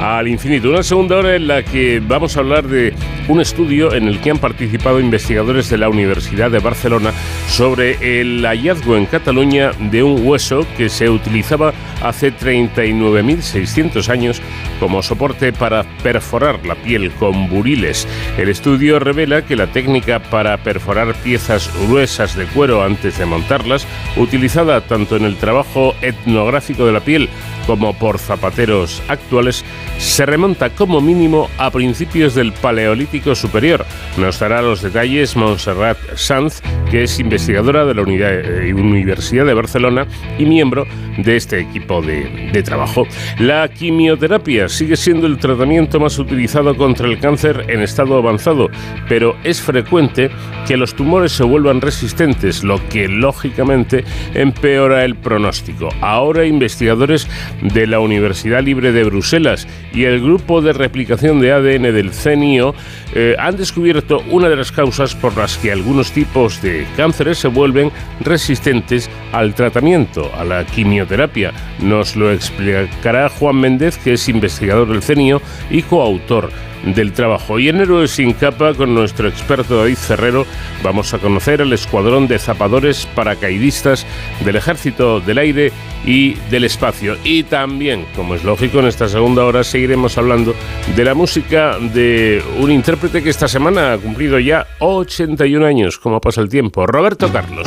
al 0.01 0.29
infinito. 0.29 0.71
Una 0.71 0.83
segunda 0.83 1.17
hora 1.17 1.37
en 1.37 1.47
la 1.47 1.63
que 1.63 2.01
vamos 2.01 2.37
a 2.37 2.41
hablar 2.41 2.67
de 2.67 2.95
un 3.29 3.41
estudio 3.41 3.95
en 3.95 4.09
el 4.09 4.21
que 4.21 4.31
han 4.31 4.39
participado 4.39 5.01
investigadores 5.01 5.71
de 5.71 5.79
la 5.79 5.89
Universidad 5.89 6.51
de 6.51 6.59
Barcelona 6.59 7.13
sobre 7.49 8.21
el 8.21 8.45
hallazgo 8.45 8.97
en 8.97 9.07
Cataluña 9.07 9.73
de 9.91 10.03
un 10.03 10.27
hueso 10.27 10.67
que 10.77 10.89
se 10.89 11.09
utilizaba 11.09 11.73
hace 12.03 12.33
39.600 12.33 14.09
años 14.09 14.43
como 14.81 15.03
soporte 15.03 15.53
para 15.53 15.85
perforar 16.03 16.65
la 16.67 16.75
piel 16.75 17.11
con 17.13 17.49
buriles. 17.49 18.09
El 18.37 18.49
estudio 18.49 18.99
revela 18.99 19.43
que 19.43 19.57
la 19.57 19.69
técnica 19.69 20.21
para 20.21 20.57
perforar 20.59 21.15
piezas 21.15 21.71
gruesas 21.87 22.37
de 22.37 22.47
cuero 22.47 22.83
antes 22.83 23.19
de 23.19 23.27
montarlas, 23.27 23.87
utilizada 24.17 24.81
tanto 24.81 25.17
en 25.17 25.25
el 25.25 25.37
trabajo 25.37 25.95
etnográfico 26.03 26.87
de 26.87 26.93
la 26.93 27.01
piel 27.01 27.29
como 27.67 27.95
por 27.95 28.19
zapateros 28.19 29.03
actuales, 29.09 29.65
se 30.03 30.27
remonta 30.27 30.71
como 30.71 31.01
mínimo 31.01 31.49
a 31.59 31.71
principios 31.71 32.35
del 32.35 32.53
Paleolítico 32.53 33.37
Superior. 33.37 33.87
Nos 34.19 34.39
dará 34.39 34.61
los 34.61 34.83
detalles 34.83 35.37
Montserrat 35.37 35.97
Sanz, 36.17 36.61
que 36.91 37.05
es 37.05 37.21
investigadora 37.21 37.85
de 37.85 37.95
la 37.95 38.03
eh, 38.03 38.75
Universidad 38.75 39.47
de 39.47 39.55
Barcelona 39.55 40.07
y 40.39 40.45
miembro 40.45 40.87
de 41.17 41.37
este 41.37 41.61
equipo 41.61 42.03
de, 42.03 42.51
de 42.53 42.63
trabajo. 42.63 43.07
La 43.39 43.69
quimioterapia 43.69 44.69
sigue 44.69 44.97
siendo 44.97 45.27
el 45.27 45.39
tratamiento 45.39 46.01
más 46.01 46.19
utilizado 46.19 46.77
contra 46.77 47.07
el 47.07 47.21
cáncer 47.21 47.67
en 47.69 47.81
estado 47.81 48.17
avanzado, 48.17 48.71
pero 49.09 49.37
es 49.45 49.63
frecuente 49.63 50.31
que 50.67 50.77
los 50.77 50.95
tumores 50.95 51.33
se 51.33 51.45
vuelvan 51.45 51.81
resistentes, 51.81 52.65
lo 52.65 52.87
que 52.89 53.09
lógicamente 53.09 54.05
empeora 54.35 55.05
el 55.05 55.15
pronóstico. 55.15 55.89
Ahora 56.01 56.45
investigadores 56.45 57.29
de 57.63 57.87
la 57.87 58.01
Universidad 58.01 58.63
Libre 58.63 58.93
de 58.93 59.05
Bruselas 59.05 59.69
y 59.95 60.05
el 60.05 60.21
grupo 60.21 60.61
de 60.61 60.73
replicación 60.73 61.41
de 61.41 61.53
ADN 61.53 61.95
del 61.95 62.13
CENIO 62.13 62.75
eh, 63.15 63.37
han 63.39 63.57
descubierto 63.57 64.23
una 64.31 64.49
de 64.49 64.57
las 64.57 64.73
causas 64.73 65.15
por 65.15 65.37
las 65.37 65.57
que 65.59 65.73
algunos 65.73 66.13
tipos 66.13 66.61
de 66.63 66.87
cánceres 66.97 67.39
se 67.39 67.49
vuelven 67.49 67.91
resistentes 68.21 69.11
al 69.33 69.55
tratamiento, 69.55 70.31
a 70.37 70.45
la 70.45 70.65
quimioterapia. 70.65 71.53
Nos 71.81 72.17
lo 72.17 72.33
explicará 72.33 73.29
Juan 73.29 73.57
Méndez, 73.57 73.99
que 73.99 74.15
es 74.15 74.29
investigador 74.29 74.89
del 74.89 75.03
CENIO 75.03 75.43
y 75.71 75.83
coautor 75.83 76.51
del 76.85 77.13
trabajo. 77.13 77.59
Y 77.59 77.69
en 77.69 77.81
Héroes 77.81 78.11
sin 78.11 78.33
capa, 78.33 78.75
con 78.75 78.95
nuestro 78.95 79.29
experto 79.29 79.79
David 79.79 79.97
Ferrero, 79.97 80.47
vamos 80.83 81.15
a 81.15 81.19
conocer 81.19 81.61
el 81.61 81.73
escuadrón 81.73 82.29
de 82.29 82.39
zapadores 82.39 83.07
paracaidistas 83.15 84.07
del 84.45 84.57
Ejército 84.57 85.21
del 85.21 85.39
Aire 85.39 85.73
y 86.05 86.35
del 86.51 86.65
Espacio. 86.65 87.17
Y 87.25 87.45
también, 87.45 88.07
como 88.17 88.35
es 88.35 88.45
lógico, 88.45 88.81
en 88.81 88.87
esta 88.87 89.09
segunda 89.09 89.45
hora 89.45 89.65
seguiremos 89.65 90.19
hablando 90.19 90.55
de 90.97 91.05
la 91.05 91.15
música 91.15 91.79
de 91.79 92.43
un 92.59 92.71
intérprete 92.71 93.23
que 93.23 93.31
esta 93.31 93.49
semana 93.49 93.93
ha 93.93 93.99
cumplido 93.99 94.39
ya 94.39 94.67
81 94.81 95.65
años, 95.65 95.99
como 95.99 96.21
pasa 96.21 96.41
el 96.41 96.49
tiempo, 96.49 96.87
Roberto 96.87 97.31
Carlos. 97.33 97.67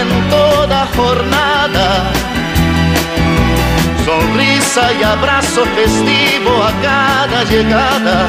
en 0.00 0.30
toda 0.30 0.86
jornada. 0.96 2.12
Sonrisa 4.04 4.92
y 4.92 5.02
abrazo 5.02 5.64
festivo 5.74 6.62
a 6.62 6.72
cada 6.82 7.44
llegada. 7.44 8.28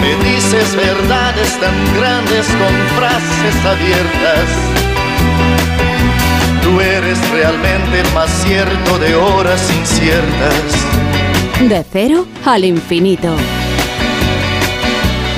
Me 0.00 0.30
dices 0.30 0.74
verdades 0.76 1.60
tan 1.60 1.76
grandes 1.96 2.46
con 2.46 2.74
frases 2.96 3.56
abiertas. 3.64 4.48
Tú 6.62 6.80
eres 6.80 7.18
realmente 7.30 8.02
más 8.14 8.30
cierto 8.44 8.98
de 8.98 9.14
horas 9.14 9.70
inciertas. 9.70 10.62
De 11.60 11.84
cero 11.92 12.26
al 12.44 12.64
infinito. 12.64 13.36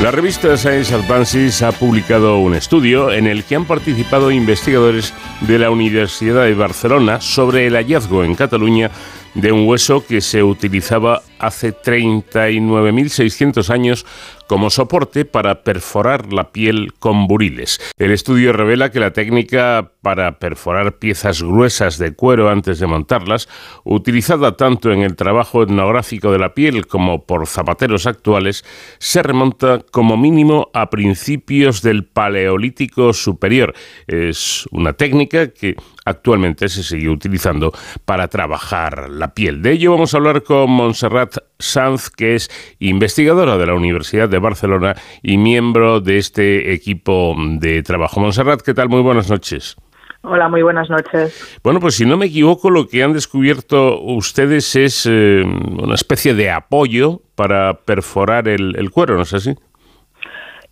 La 0.03 0.13
revista 0.13 0.57
Science 0.57 0.95
Advances 0.95 1.61
ha 1.61 1.73
publicado 1.73 2.39
un 2.39 2.55
estudio 2.55 3.11
en 3.11 3.27
el 3.27 3.43
que 3.43 3.57
han 3.57 3.65
participado 3.65 4.31
investigadores 4.31 5.13
de 5.41 5.59
la 5.59 5.71
Universidad 5.71 6.45
de 6.45 6.55
Barcelona 6.55 7.21
sobre 7.21 7.67
el 7.67 7.75
hallazgo 7.75 8.23
en 8.23 8.37
Cataluña 8.37 8.93
de 9.35 9.51
un 9.51 9.67
hueso 9.67 10.07
que 10.07 10.21
se 10.21 10.45
utilizaba 10.45 11.23
hace 11.41 11.75
39.600 11.75 13.71
años 13.71 14.07
como 14.49 14.71
soporte 14.71 15.25
para 15.25 15.63
perforar 15.63 16.33
la 16.33 16.51
piel 16.51 16.95
con 16.99 17.29
buriles. 17.29 17.81
El 17.99 18.11
estudio 18.11 18.53
revela 18.53 18.91
que 18.91 18.99
la 18.99 19.13
técnica 19.13 19.93
para 20.03 20.39
perforar 20.39 20.99
piezas 20.99 21.43
gruesas 21.43 21.99
de 21.99 22.15
cuero 22.15 22.49
antes 22.49 22.79
de 22.79 22.87
montarlas, 22.87 23.49
utilizada 23.85 24.57
tanto 24.57 24.91
en 24.91 25.03
el 25.03 25.17
trabajo 25.17 25.63
etnográfico 25.63 26.33
de 26.33 26.39
la 26.39 26.55
piel 26.55 26.87
como 26.87 27.27
por 27.27 27.47
zapateros 27.47 28.07
actuales, 28.07 28.65
se 28.99 29.23
remonta 29.23 29.85
como 29.91 30.17
mínimo 30.17 30.71
a 30.73 30.91
principios 30.91 31.83
del 31.83 32.05
Paleolítico 32.05 33.13
Superior. 33.13 33.75
Es 34.07 34.67
una 34.71 34.95
técnica 34.95 35.49
que 35.49 35.77
actualmente 36.09 36.69
se 36.69 36.83
sigue 36.83 37.09
utilizando 37.09 37.73
para 38.05 38.29
trabajar 38.29 39.09
la 39.11 39.35
piel. 39.35 39.63
De 39.63 39.73
ello 39.73 39.93
vamos 39.93 40.15
a 40.15 40.19
hablar 40.19 40.43
con 40.43 40.71
Montserrat 40.71 41.37
Sanz, 41.59 42.11
que 42.11 42.35
es 42.35 42.51
investigadora 42.79 43.59
de 43.59 43.67
la 43.67 43.75
Universidad 43.75 44.29
de 44.29 44.39
Barcelona 44.39 44.95
y 45.23 45.37
miembro 45.37 46.01
de 46.01 46.19
este 46.19 46.73
equipo 46.73 47.35
de 47.39 47.83
trabajo. 47.83 48.21
Montserrat, 48.21 48.63
¿qué 48.63 48.75
tal? 48.75 48.89
Muy 48.89 49.03
buenas 49.03 49.31
noches. 49.31 49.77
Hola, 50.23 50.49
muy 50.49 50.63
buenas 50.63 50.91
noches. 50.91 51.61
Bueno, 51.63 51.79
pues 51.79 51.95
si 51.95 52.05
no 52.05 52.17
me 52.17 52.27
equivoco, 52.27 52.71
lo 52.71 52.89
que 52.89 53.05
han 53.05 53.13
descubierto 53.13 54.01
ustedes 54.01 54.75
es 54.75 55.07
eh, 55.09 55.43
una 55.45 55.95
especie 55.95 56.35
de 56.35 56.51
apoyo 56.51 57.21
para 57.37 57.75
perforar 57.75 58.49
el, 58.49 58.75
el 58.77 58.91
cuero, 58.91 59.15
¿no 59.15 59.23
es 59.23 59.33
así? 59.33 59.55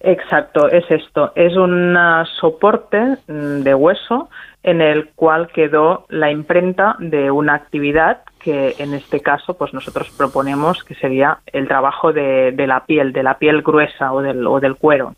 Exacto, 0.01 0.69
es 0.69 0.85
esto. 0.91 1.33
Es 1.35 1.57
un 1.57 1.97
soporte 2.41 3.17
mm, 3.29 3.63
de 3.63 3.75
hueso 3.75 4.29
en 4.67 4.83
el 4.83 5.11
cual 5.15 5.49
quedó 5.55 6.07
la 6.09 6.31
imprenta 6.31 6.97
de 6.99 7.31
una 7.31 7.55
actividad 7.55 8.23
que 8.41 8.75
en 8.79 8.95
este 8.95 9.21
caso 9.21 9.57
pues 9.57 9.73
nosotros 9.73 10.11
proponemos 10.19 10.83
que 10.83 10.97
sería 10.97 11.39
el 11.47 11.69
trabajo 11.69 12.13
de, 12.13 12.53
la 12.67 12.85
piel, 12.85 13.13
de 13.13 13.23
la 13.23 13.39
piel 13.39 13.63
gruesa 13.63 14.13
o 14.13 14.21
del, 14.21 14.45
o 14.45 14.59
del 14.59 14.75
cuero. 14.75 15.15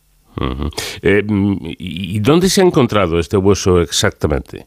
Eh, 1.03 1.25
¿Y 1.27 2.21
dónde 2.21 2.49
se 2.49 2.61
ha 2.61 2.65
encontrado 2.65 3.19
este 3.19 3.39
hueso 3.39 3.81
exactamente? 3.81 4.67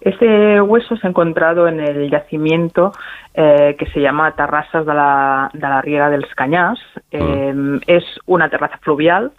Este 0.00 0.62
hueso 0.62 0.96
se 0.96 1.06
ha 1.06 1.10
encontrado 1.10 1.68
en 1.68 1.78
el 1.80 2.10
yacimiento 2.10 2.92
eh, 3.34 3.76
que 3.78 3.84
se 3.92 4.00
llama 4.00 4.34
Terrasses 4.34 4.86
de 4.86 4.94
la, 4.94 5.50
de 5.52 5.60
la 5.60 5.82
Riera 5.82 6.08
dels 6.08 6.34
Canyars. 6.34 6.80
Eh, 7.10 7.80
es 7.86 8.04
una 8.24 8.48
terraza 8.48 8.78
fluvial 8.78 9.30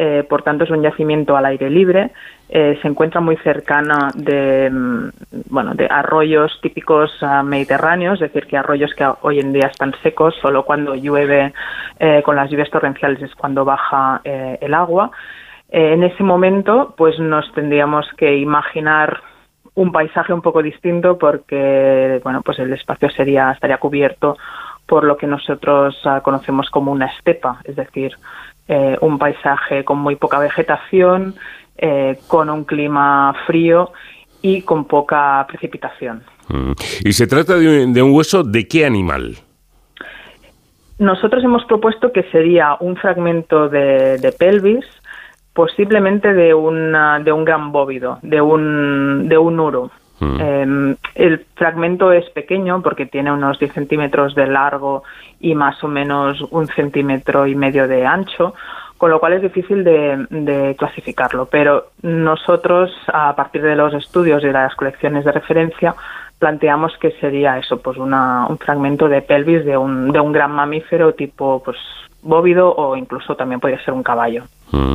eh, 0.00 0.24
por 0.28 0.42
tanto 0.42 0.62
es 0.62 0.70
un 0.70 0.80
yacimiento 0.80 1.36
al 1.36 1.44
aire 1.46 1.68
libre, 1.68 2.12
eh, 2.48 2.78
se 2.80 2.86
encuentra 2.86 3.20
muy 3.20 3.36
cercana 3.38 4.12
de, 4.14 4.70
mm, 4.70 5.08
bueno, 5.50 5.74
de 5.74 5.88
arroyos 5.90 6.56
típicos 6.62 7.10
ah, 7.20 7.42
mediterráneos, 7.42 8.22
es 8.22 8.32
decir, 8.32 8.46
que 8.46 8.56
arroyos 8.56 8.94
que 8.94 9.04
hoy 9.22 9.40
en 9.40 9.52
día 9.52 9.66
están 9.66 9.92
secos, 10.04 10.36
solo 10.40 10.64
cuando 10.64 10.94
llueve 10.94 11.52
eh, 11.98 12.22
con 12.24 12.36
las 12.36 12.48
lluvias 12.48 12.70
torrenciales 12.70 13.20
es 13.22 13.34
cuando 13.34 13.64
baja 13.64 14.20
el 14.22 14.72
agua. 14.72 15.10
en 15.68 16.04
ese 16.04 16.22
momento, 16.22 16.94
pues 16.96 17.18
nos 17.18 17.52
tendríamos 17.52 18.06
que 18.16 18.36
imaginar 18.36 19.20
un 19.74 19.90
paisaje 19.90 20.32
un 20.32 20.42
poco 20.42 20.62
distinto 20.62 21.18
porque, 21.18 22.20
bueno, 22.22 22.42
pues 22.42 22.60
el 22.60 22.72
espacio 22.72 23.10
sería 23.10 23.50
estaría 23.50 23.78
cubierto 23.78 24.36
por 24.88 25.04
lo 25.04 25.18
que 25.18 25.26
nosotros 25.26 26.00
ah, 26.04 26.22
conocemos 26.22 26.70
como 26.70 26.90
una 26.90 27.06
estepa, 27.06 27.60
es 27.64 27.76
decir, 27.76 28.12
eh, 28.68 28.98
un 29.00 29.18
paisaje 29.18 29.82
con 29.84 29.98
muy 29.98 30.16
poca 30.16 30.38
vegetación, 30.38 31.34
eh, 31.78 32.18
con 32.26 32.50
un 32.50 32.64
clima 32.64 33.34
frío 33.46 33.92
y 34.42 34.62
con 34.62 34.84
poca 34.84 35.46
precipitación. 35.48 36.22
Mm. 36.48 36.72
¿Y 37.04 37.12
se 37.12 37.26
trata 37.26 37.56
de 37.56 38.02
un, 38.02 38.14
hueso 38.14 38.42
de 38.42 38.68
qué 38.68 38.84
animal? 38.84 39.36
Nosotros 40.98 41.42
hemos 41.44 41.64
propuesto 41.64 42.12
que 42.12 42.24
sería 42.24 42.76
un 42.80 42.96
fragmento 42.96 43.68
de, 43.68 44.34
pelvis, 44.38 44.84
posiblemente 45.54 46.34
de, 46.34 46.52
una, 46.52 47.20
de 47.20 47.32
un 47.32 47.44
gran 47.44 47.72
bóvido, 47.72 48.18
de 48.22 48.40
un, 48.40 49.28
de 49.28 49.38
un 49.38 49.60
uro. 49.60 49.90
Mm. 50.20 50.40
Em, 50.40 50.96
el 51.14 51.46
fragmento 51.54 52.12
es 52.12 52.28
pequeño 52.30 52.82
porque 52.82 53.06
tiene 53.06 53.32
unos 53.32 53.58
10 53.58 53.72
centímetros 53.72 54.34
de 54.34 54.46
largo 54.46 55.04
y 55.40 55.54
más 55.54 55.82
o 55.84 55.88
menos 55.88 56.42
un 56.50 56.66
centímetro 56.66 57.46
y 57.46 57.54
medio 57.54 57.86
de 57.86 58.04
ancho, 58.04 58.54
con 58.96 59.10
lo 59.10 59.20
cual 59.20 59.34
es 59.34 59.42
difícil 59.42 59.84
de, 59.84 60.74
clasificarlo. 60.76 61.46
Pero 61.46 61.90
nosotros, 62.02 62.90
a 63.12 63.34
partir 63.36 63.62
de 63.62 63.76
los 63.76 63.94
estudios 63.94 64.42
y 64.42 64.48
de 64.48 64.52
las 64.52 64.74
colecciones 64.74 65.24
de 65.24 65.32
referencia, 65.32 65.94
planteamos 66.38 66.96
que 66.98 67.12
sería 67.12 67.58
eso, 67.58 67.80
pues 67.80 67.96
una, 67.96 68.46
un 68.48 68.58
fragmento 68.58 69.08
de 69.08 69.22
pelvis 69.22 69.64
de 69.64 69.76
un, 69.76 70.10
de 70.12 70.20
un 70.20 70.32
gran 70.32 70.52
mamífero 70.52 71.14
tipo 71.14 71.62
pues 71.64 71.76
bóvido 72.22 72.74
o 72.74 72.96
incluso 72.96 73.36
también 73.36 73.60
podría 73.60 73.82
ser 73.84 73.94
un 73.94 74.02
caballo. 74.02 74.44
Mm. 74.70 74.94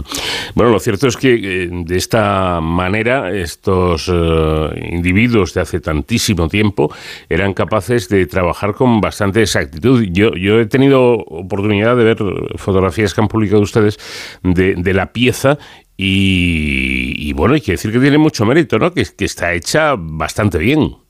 Bueno, 0.56 0.72
lo 0.72 0.80
cierto 0.80 1.08
es 1.08 1.18
que 1.18 1.34
eh, 1.34 1.70
de 1.72 1.98
esta 1.98 2.62
manera 2.62 3.32
estos 3.32 4.10
eh, 4.12 4.90
individuos 4.92 5.54
de 5.54 5.62
hace 5.62 5.80
tantísimo 5.80 6.48
tiempo 6.48 6.94
eran 7.30 7.54
capaces 7.54 8.10
de 8.10 8.26
trabajar 8.26 8.74
con 8.74 9.02
bastante 9.02 9.42
exactitud. 9.42 10.04
Yo, 10.12 10.34
yo 10.36 10.60
he 10.60 10.66
tenido 10.66 11.14
oportunidad 11.14 11.96
de 11.96 12.04
ver 12.04 12.18
fotografías 12.56 13.14
que 13.14 13.22
han 13.22 13.28
publicado 13.28 13.62
ustedes 13.62 14.00
de, 14.44 14.94
la 14.94 15.12
pieza 15.12 15.58
y, 15.98 17.34
bueno, 17.34 17.56
hay 17.56 17.62
que 17.62 17.72
decir 17.74 17.92
que 17.92 18.00
tiene 18.00 18.18
mucho 18.18 18.46
mérito, 18.46 18.78
¿no? 18.78 18.94
Que 18.94 19.06
está 19.20 19.54
hecha 19.54 19.96
bastante 19.98 20.58
bien. 20.58 21.03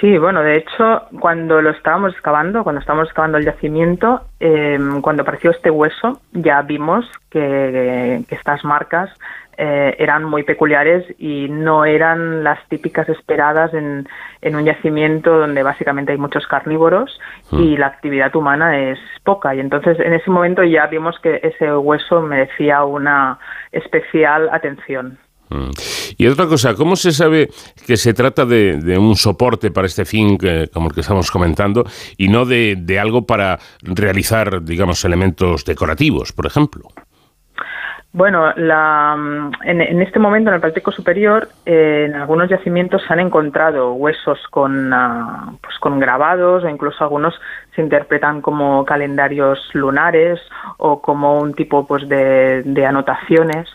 Sí, 0.00 0.18
bueno, 0.18 0.42
de 0.42 0.56
hecho, 0.56 1.02
cuando 1.20 1.62
lo 1.62 1.70
estábamos 1.70 2.12
excavando, 2.12 2.64
cuando 2.64 2.80
estábamos 2.80 3.08
excavando 3.08 3.38
el 3.38 3.44
yacimiento, 3.44 4.22
eh, 4.40 4.78
cuando 5.00 5.22
apareció 5.22 5.50
este 5.50 5.70
hueso, 5.70 6.20
ya 6.32 6.62
vimos 6.62 7.06
que, 7.30 8.24
estas 8.28 8.64
marcas 8.64 9.10
eh, 9.56 9.94
eran 9.98 10.24
muy 10.24 10.42
peculiares 10.42 11.04
y 11.16 11.48
no 11.48 11.84
eran 11.84 12.42
las 12.42 12.58
típicas 12.68 13.08
esperadas 13.08 13.72
en, 13.72 14.06
un 14.42 14.64
yacimiento 14.64 15.38
donde 15.38 15.62
básicamente 15.62 16.12
hay 16.12 16.18
muchos 16.18 16.46
carnívoros 16.48 17.18
y 17.52 17.76
mm. 17.76 17.78
la 17.78 17.86
actividad 17.86 18.34
humana 18.34 18.78
es 18.78 18.98
poca. 19.22 19.54
Y 19.54 19.60
entonces 19.60 19.98
en 20.00 20.12
ese 20.12 20.30
momento 20.30 20.64
ya 20.64 20.86
vimos 20.88 21.18
que 21.20 21.40
ese 21.42 21.72
hueso 21.72 22.20
merecía 22.20 22.84
una 22.84 23.38
especial 23.70 24.48
atención. 24.52 25.18
Mm. 25.54 25.70
Y 26.18 26.26
otra 26.26 26.46
cosa, 26.46 26.74
¿cómo 26.74 26.96
se 26.96 27.12
sabe 27.12 27.48
que 27.86 27.96
se 27.96 28.12
trata 28.12 28.44
de, 28.44 28.98
un 28.98 29.14
soporte 29.14 29.70
para 29.70 29.86
este 29.86 30.04
fin, 30.04 30.36
como 30.72 30.88
el 30.88 30.94
que 30.94 31.00
estamos 31.00 31.30
comentando, 31.30 31.84
y 32.16 32.28
no 32.28 32.44
de, 32.44 32.98
algo 33.00 33.26
para 33.26 33.58
realizar, 33.82 34.62
digamos, 34.62 35.04
elementos 35.04 35.64
decorativos, 35.64 36.32
por 36.32 36.46
ejemplo? 36.46 36.88
Bueno, 38.12 38.52
en, 38.56 40.00
este 40.00 40.20
momento 40.20 40.48
en 40.48 40.54
el 40.54 40.60
Páltico 40.60 40.92
Superior, 40.92 41.48
eh, 41.66 42.06
en 42.08 42.14
algunos 42.14 42.48
yacimientos 42.48 43.02
se 43.02 43.12
han 43.12 43.18
encontrado 43.18 43.92
huesos 43.94 44.38
con, 44.50 44.92
ah, 44.92 45.52
pues 45.60 45.76
con 45.80 45.98
grabados 45.98 46.62
o 46.62 46.68
incluso 46.68 47.02
algunos 47.02 47.34
se 47.74 47.82
interpretan 47.82 48.40
como 48.40 48.84
calendarios 48.84 49.58
lunares 49.72 50.40
o 50.76 51.02
como 51.02 51.40
un 51.40 51.54
tipo 51.54 51.88
pues 51.88 52.08
de 52.08 52.86
anotaciones. 52.86 53.68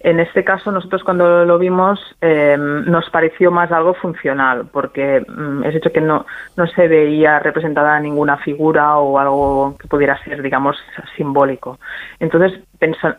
En 0.00 0.20
este 0.20 0.44
caso, 0.44 0.70
nosotros 0.70 1.02
cuando 1.02 1.46
lo 1.46 1.58
vimos 1.58 1.98
eh, 2.20 2.56
nos 2.58 3.08
pareció 3.08 3.50
más 3.50 3.72
algo 3.72 3.94
funcional, 3.94 4.66
porque 4.70 5.24
mm, 5.26 5.64
es 5.64 5.74
hecho 5.74 5.92
que 5.92 6.02
no, 6.02 6.26
no 6.56 6.66
se 6.66 6.88
veía 6.88 7.38
representada 7.38 7.98
ninguna 8.00 8.36
figura 8.36 8.98
o 8.98 9.18
algo 9.18 9.76
que 9.78 9.88
pudiera 9.88 10.22
ser, 10.22 10.42
digamos, 10.42 10.76
simbólico. 11.16 11.78
Entonces 12.20 12.60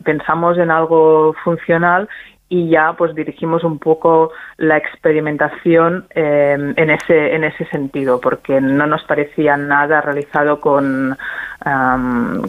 pensamos 0.04 0.58
en 0.58 0.70
algo 0.70 1.34
funcional 1.42 2.08
y 2.48 2.68
ya 2.68 2.92
pues 2.92 3.14
dirigimos 3.14 3.64
un 3.64 3.78
poco 3.78 4.30
la 4.56 4.76
experimentación 4.76 6.06
eh, 6.14 6.56
en 6.76 6.90
ese 6.90 7.34
en 7.34 7.42
ese 7.42 7.64
sentido 7.66 8.20
porque 8.20 8.60
no 8.60 8.86
nos 8.86 9.02
parecía 9.04 9.56
nada 9.56 10.00
realizado 10.00 10.60
con 10.60 11.16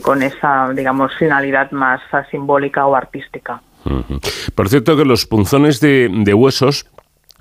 con 0.03 0.21
esa 0.21 0.69
digamos 0.75 1.15
finalidad 1.15 1.71
más 1.71 1.99
simbólica 2.29 2.85
o 2.85 2.95
artística 2.95 3.59
por 4.55 4.69
cierto 4.69 4.97
que 4.97 5.05
los 5.05 5.25
punzones 5.25 5.79
de, 5.79 6.33
huesos, 6.33 6.87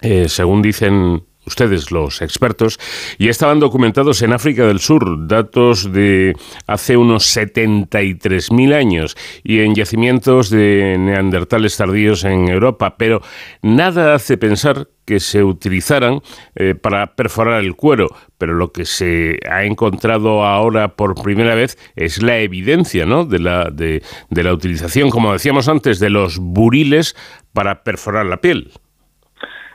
eh, 0.03 0.29
según 0.29 0.63
dicen 0.63 1.25
ustedes, 1.47 1.91
los 1.91 2.23
expertos, 2.23 2.79
ya 3.19 3.31
estaban 3.31 3.61
documentados 3.61 4.23
en 4.23 4.33
África 4.33 4.67
del 4.67 4.81
Sur, 4.81 5.27
datos 5.27 5.93
de 5.93 6.35
hace 6.67 6.97
unos 6.97 7.37
73.000 7.37 8.75
años, 8.75 9.17
y 9.43 9.61
en 9.61 9.75
yacimientos 9.75 10.51
de 10.51 10.97
neandertales 10.99 11.77
tardíos 11.77 12.25
en 12.25 12.49
Europa, 12.49 12.97
pero 12.99 13.23
nada 13.63 14.15
hace 14.15 14.37
pensar 14.37 14.89
que 15.07 15.21
se 15.21 15.45
utilizaran 15.45 16.21
eh, 16.57 16.75
para 16.75 17.15
perforar 17.15 17.63
el 17.63 17.77
cuero, 17.77 18.09
pero 18.39 18.55
lo 18.55 18.73
que 18.73 18.85
se 18.85 19.39
ha 19.49 19.65
encontrado 19.65 20.45
ahora 20.45 20.97
por 20.97 21.15
primera 21.23 21.55
vez 21.55 21.79
es 21.95 22.23
la 22.23 22.39
evidencia 22.39 23.07
¿no? 23.07 23.25
de, 23.25 23.39
la, 23.39 23.71
de, 23.71 24.03
de 24.31 24.43
la 24.43 24.53
utilización, 24.53 25.11
como 25.11 25.33
decíamos 25.33 25.69
antes, 25.69 26.01
de 26.01 26.11
los 26.11 26.39
buriles 26.39 27.15
para 27.53 27.85
perforar 27.85 28.27
la 28.27 28.41
piel. 28.41 28.73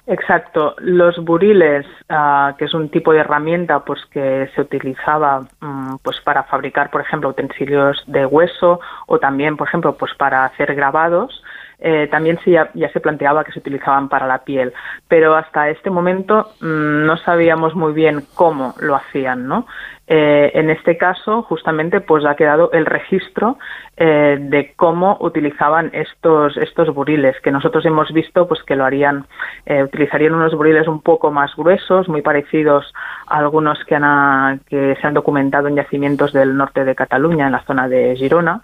Exacto. 0.08 0.76
Los 0.80 1.18
buriles, 1.24 1.86
ah, 2.10 2.56
que 2.58 2.66
es 2.66 2.74
un 2.74 2.90
tipo 2.90 3.14
de 3.14 3.20
herramienta 3.20 3.86
pues 3.86 4.04
que 4.12 4.50
se 4.56 4.62
utilizaba 4.62 5.42
mm, 5.60 5.98
pues 6.02 6.20
para 6.22 6.44
fabricar, 6.44 6.90
por 6.90 7.02
ejemplo, 7.02 7.30
utensilios 7.30 8.04
de 8.08 8.26
hueso 8.26 8.80
o 9.08 9.20
también, 9.20 9.58
por 9.58 9.68
ejemplo, 9.68 9.96
pues 9.96 10.14
para 10.16 10.46
hacer 10.46 10.74
grabados, 10.76 11.44
eh, 11.84 12.08
también 12.12 12.40
ya, 12.46 12.70
se 12.94 13.00
planteaba 13.00 13.44
que 13.44 13.52
se 13.52 13.60
utilizaban 13.60 14.08
para 14.08 14.28
la 14.28 14.44
piel, 14.44 14.72
pero 15.08 15.36
hasta 15.36 15.70
este 15.70 15.90
momento 15.90 16.52
mm, 16.62 17.06
no 17.06 17.18
sabíamos 17.18 17.76
muy 17.76 17.92
bien 17.92 18.22
cómo 18.36 18.76
lo 18.80 18.96
hacían, 18.96 19.48
¿no? 19.48 19.66
Eh, 20.06 20.52
en 20.56 20.70
este 20.70 20.98
caso, 20.98 21.42
justamente, 21.44 22.02
pues 22.02 22.26
ha 22.26 22.36
quedado 22.36 22.72
el 22.74 22.86
registro 22.86 23.58
eh, 23.98 24.38
de 24.40 24.74
cómo 24.76 25.18
utilizaban 25.22 25.90
estos 25.94 26.56
estos 26.58 26.94
buriles, 26.94 27.40
que 27.42 27.50
nosotros 27.50 27.84
hemos 27.86 28.12
visto, 28.12 28.48
pues 28.48 28.62
que 28.64 28.76
lo 28.76 28.86
harían, 28.86 29.26
utilizarían 29.66 30.36
unos 30.36 30.54
buriles 30.54 30.88
un 30.88 31.02
poco 31.02 31.32
más 31.32 31.56
gruesos, 31.56 32.10
muy 32.10 32.22
parecidos 32.22 32.94
a 33.26 33.38
algunos 33.38 33.84
que, 33.86 33.96
han, 33.96 34.60
que 34.68 34.98
se 35.00 35.08
han 35.08 35.14
documentado 35.14 35.68
en 35.68 35.78
yacimientos 35.78 36.34
del 36.34 36.58
norte 36.58 36.84
de 36.84 36.94
Cataluña, 36.94 37.46
en 37.46 37.54
la 37.54 37.64
zona 37.64 37.88
de 37.88 38.16
Girona, 38.18 38.62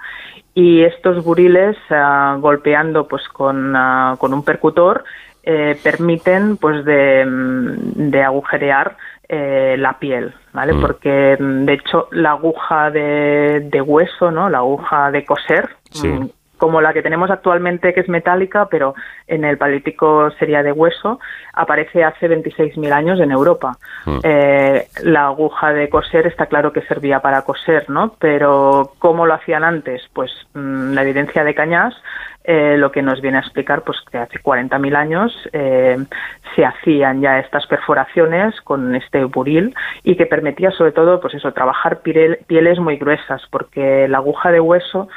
y 0.58 0.82
estos 0.82 1.24
buriles 1.24 1.78
golpeando, 2.40 3.08
pues 3.08 3.22
con, 3.30 3.76
con 4.18 4.34
un 4.34 4.44
percutor, 4.44 5.04
permiten, 5.44 6.58
pues 6.58 6.84
de, 6.84 7.24
de 7.28 8.24
agujerear 8.24 8.98
la 9.30 10.00
piel, 10.00 10.34
¿vale? 10.54 10.74
Mm. 10.74 10.82
Porque 10.82 11.38
de 11.40 11.74
hecho 11.74 12.08
la 12.12 12.32
aguja 12.32 12.90
de, 12.90 13.68
de, 13.72 13.82
hueso, 13.82 14.32
¿no? 14.32 14.50
La 14.50 14.58
aguja 14.58 15.12
de 15.12 15.26
coser, 15.26 15.70
mm, 16.04 16.26
como 16.58 16.82
la 16.82 16.94
que 16.94 17.02
tenemos 17.02 17.30
actualmente, 17.30 17.94
que 17.94 18.02
es 18.02 18.10
metálica, 18.10 18.68
pero 18.70 18.96
en 19.28 19.46
el 19.46 19.58
Paleolítico 19.58 20.32
sería 20.32 20.64
de 20.64 20.72
hueso, 20.72 21.20
aparece 21.54 22.04
hace 22.04 22.28
26.000 22.28 22.92
años 22.92 23.20
en 23.20 23.32
Europa. 23.32 23.78
Mm. 24.06 24.20
Eh, 24.24 24.88
la 25.04 25.28
aguja 25.28 25.74
de 25.74 25.90
coser 25.90 26.28
está 26.28 26.48
claro 26.48 26.74
que 26.74 26.82
servía 26.82 27.20
para 27.20 27.44
coser, 27.44 27.90
¿no? 27.90 28.16
Pero 28.20 28.94
¿cómo 29.00 29.26
lo 29.26 29.34
hacían 29.34 29.64
antes? 29.64 30.02
Pues 30.14 30.32
mm, 30.54 30.94
la 30.94 31.04
evidencia 31.04 31.44
de 31.44 31.56
Cañas 31.56 31.96
eh, 32.50 32.78
lo 32.78 32.94
que 32.94 33.02
nos 33.02 33.20
viene 33.20 33.36
a 33.36 33.42
explicar 33.42 33.82
pues 33.82 33.98
que 34.10 34.18
hace 34.18 34.40
40.000 34.40 34.96
años 34.96 35.50
eh, 35.52 35.98
se 36.56 36.64
hacían 36.64 37.20
ya 37.20 37.40
estas 37.40 37.68
perforaciones 37.68 38.62
con 38.62 38.96
este 38.96 39.26
buril 39.26 39.76
y 40.04 40.16
que 40.16 40.26
permitía 40.28 40.72
sobre 40.72 40.94
todo 40.94 41.20
pues 41.20 41.34
eso 41.34 41.52
trabajar 41.52 42.00
pieles 42.00 42.80
muy 42.80 42.96
gruesas 42.96 43.42
porque 43.52 44.08
la 44.08 44.20
aguja 44.20 44.50
de 44.50 44.62
hueso 44.62 45.10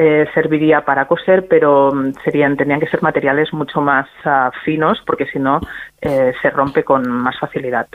eh, 0.00 0.26
serviría 0.32 0.84
para 0.84 1.08
coser, 1.08 1.48
pero 1.48 1.92
mm, 1.92 2.12
serían 2.22 2.56
tenían 2.56 2.78
que 2.78 2.86
ser 2.86 3.02
materiales 3.02 3.52
mucho 3.52 3.80
más 3.80 4.06
ah, 4.24 4.52
finos 4.64 5.02
porque 5.04 5.26
si 5.26 5.40
no 5.40 5.60
eh, 6.00 6.32
se 6.40 6.50
rompe 6.50 6.84
con 6.84 7.02
más 7.08 7.36
facilidad. 7.40 7.88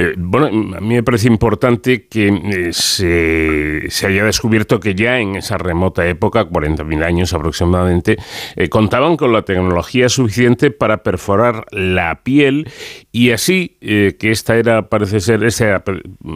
Eh, 0.00 0.14
bueno, 0.16 0.46
a 0.46 0.80
mí 0.80 0.94
me 0.94 1.02
parece 1.02 1.28
importante 1.28 2.06
que 2.06 2.70
se, 2.72 3.90
se, 3.90 4.06
haya 4.06 4.24
descubierto 4.24 4.80
que 4.80 4.94
ya 4.94 5.18
en 5.18 5.36
esa 5.36 5.58
remota 5.58 6.06
época, 6.06 6.48
40.000 6.48 7.04
años 7.04 7.34
aproximadamente, 7.34 8.16
contaban 8.70 9.18
con 9.18 9.32
la 9.32 9.42
tecnología 9.42 10.08
suficiente 10.08 10.70
para 10.70 11.02
perforar 11.02 11.66
la 11.70 12.22
piel 12.22 12.70
y 13.12 13.32
así, 13.32 13.76
que 13.80 14.30
esta 14.30 14.56
era, 14.56 14.88
parece 14.88 15.20
ser, 15.20 15.44
ese 15.44 15.78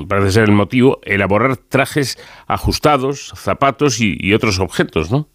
parece 0.08 0.32
ser 0.32 0.44
el 0.44 0.52
motivo, 0.52 1.00
elaborar 1.04 1.56
trajes 1.56 2.18
ajustados, 2.46 3.32
zapatos 3.34 4.00
y, 4.00 4.18
y 4.20 4.34
otros 4.34 4.60
objetos, 4.60 5.10
¿no? 5.10 5.28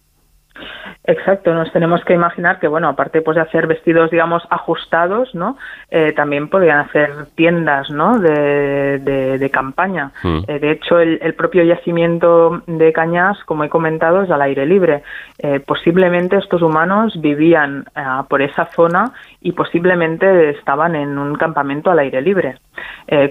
Exacto, 1.04 1.54
nos 1.54 1.72
tenemos 1.72 2.04
que 2.04 2.12
imaginar 2.12 2.60
que, 2.60 2.68
bueno, 2.68 2.88
aparte 2.88 3.22
pues, 3.22 3.34
de 3.34 3.40
hacer 3.40 3.66
vestidos, 3.66 4.10
digamos, 4.10 4.42
ajustados, 4.50 5.34
¿no? 5.34 5.56
Eh, 5.90 6.12
también 6.12 6.48
podrían 6.48 6.80
hacer 6.80 7.10
tiendas, 7.34 7.88
¿no? 7.90 8.18
De, 8.18 8.98
de, 8.98 9.50
campaña. 9.50 10.12
Mm. 10.22 10.40
Eh, 10.46 10.58
de 10.58 10.70
hecho, 10.72 11.00
el, 11.00 11.34
propio 11.34 11.64
yacimiento 11.64 12.62
de 12.66 12.92
Cañas, 12.92 13.38
como 13.46 13.64
he 13.64 13.70
comentado, 13.70 14.22
es 14.22 14.30
al 14.30 14.42
aire 14.42 14.66
libre. 14.66 15.02
Eh, 15.38 15.60
posiblemente 15.60 16.36
estos 16.36 16.60
humanos 16.60 17.18
vivían 17.20 17.86
por 18.28 18.42
esa 18.42 18.66
zona 18.66 19.12
y 19.40 19.52
posiblemente 19.52 20.50
estaban 20.50 20.94
en 20.94 21.18
un 21.18 21.34
campamento 21.36 21.90
al 21.90 22.00
aire 22.00 22.20
libre. 22.20 22.58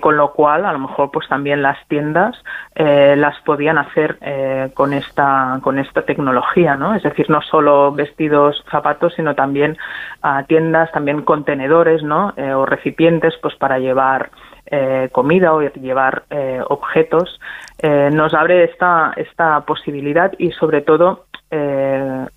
con 0.01 0.17
lo 0.17 0.33
cual, 0.33 0.65
a 0.65 0.73
lo 0.73 0.79
mejor, 0.79 1.11
pues 1.11 1.27
también 1.27 1.61
las 1.61 1.77
tiendas 1.87 2.35
las 2.75 3.39
podían 3.41 3.77
hacer 3.77 4.17
con 4.73 4.93
esta 4.93 5.59
con 5.61 5.79
esta 5.79 6.01
tecnología, 6.01 6.75
¿no? 6.75 6.95
Es 6.95 7.03
decir, 7.03 7.29
no 7.29 7.41
solo 7.41 7.58
vestidos, 7.93 8.63
zapatos, 8.69 9.13
sino 9.15 9.35
también 9.35 9.77
a 10.21 10.43
tiendas, 10.43 10.91
también 10.91 11.23
contenedores, 11.23 12.03
¿no? 12.03 12.33
Eh, 12.37 12.53
o 12.53 12.65
recipientes, 12.65 13.35
pues 13.41 13.55
para 13.55 13.79
llevar 13.79 14.31
eh, 14.65 15.09
comida 15.11 15.53
o 15.53 15.61
llevar 15.61 16.23
eh, 16.29 16.61
objetos. 16.67 17.39
nos 18.11 18.33
abre 18.33 18.65
esta, 18.65 19.13
esta 19.15 19.61
posibilidad 19.61 20.31
y 20.37 20.51
sobre 20.51 20.81
todo 20.81 21.25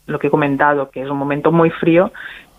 lo 0.07 0.19
que 0.19 0.29
he 0.29 0.31
comentado, 0.31 0.91
que 0.91 1.03
es 1.03 1.11
un 1.11 1.19
momento 1.19 1.53
muy 1.53 1.69
frío 1.71 2.11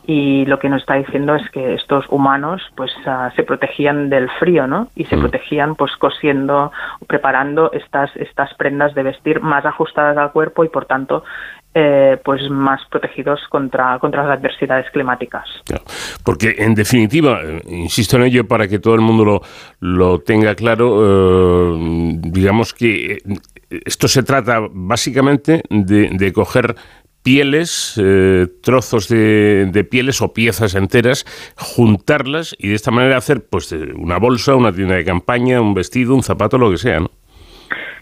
y 0.06 0.45
lo 0.45 0.60
que 0.60 0.68
nos 0.68 0.81
está 0.81 0.95
diciendo 0.95 1.35
es 1.35 1.49
que 1.52 1.76
estos 1.76 2.06
humanos 2.10 2.61
pues 2.76 2.91
ah, 3.06 3.31
se 3.35 3.44
protegían 3.44 4.10
del 4.10 4.30
frío 4.31 4.68
no 4.68 4.90
y 4.95 5.06
se 5.06 5.15
mm. 5.15 5.19
protegían 5.22 5.76
pues 5.76 5.95
cosiendo 5.95 6.72
preparando 7.07 7.72
estas 7.72 8.14
estas 8.18 8.53
prendas 8.56 8.94
de 8.95 9.03
vestir 9.03 9.40
más 9.40 9.65
ajustadas 9.65 10.18
al 10.18 10.31
cuerpo 10.31 10.65
y 10.65 10.69
por 10.69 10.85
tanto 10.85 11.23
eh, 11.76 12.18
pues 12.24 12.48
más 12.52 12.82
protegidos 12.91 13.40
contra, 13.50 13.98
contra 13.98 14.24
las 14.24 14.38
adversidades 14.38 14.86
climáticas. 14.91 15.44
porque 16.24 16.56
en 16.60 16.76
definitiva, 16.76 17.41
eh, 17.44 17.62
insisto 17.68 18.16
en 18.18 18.24
ello 18.24 18.48
para 18.48 18.68
que 18.68 18.78
todo 18.78 18.94
el 18.94 19.02
mundo 19.02 19.26
lo, 19.26 19.41
lo 19.80 20.20
tenga 20.20 20.54
claro, 20.54 21.02
eh, 21.02 22.20
digamos 22.20 22.76
que 22.76 23.18
esto 23.72 24.08
se 24.08 24.22
trata 24.22 24.68
básicamente 24.72 25.64
de, 25.72 26.10
de 26.12 26.32
coger 26.32 26.76
pieles, 27.24 28.00
trozos 28.62 29.08
de, 29.08 29.68
de, 29.72 29.84
pieles 29.84 30.22
o 30.22 30.32
piezas 30.32 30.76
enteras, 30.76 31.26
juntarlas 31.58 32.54
y 32.60 32.68
de 32.68 32.76
esta 32.76 32.91
manera 32.91 33.18
hacer 33.18 33.48
pues 33.50 33.72
una 33.72 34.20
bolsa, 34.20 34.56
una 34.56 34.74
tienda 34.74 34.95
de 34.95 35.06
campaña, 35.06 35.60
un 35.60 35.74
vestido, 35.74 36.14
un 36.14 36.22
zapato, 36.22 36.60
lo 36.60 36.70
que 36.70 36.78
sea, 36.78 37.00
¿no? 37.00 37.10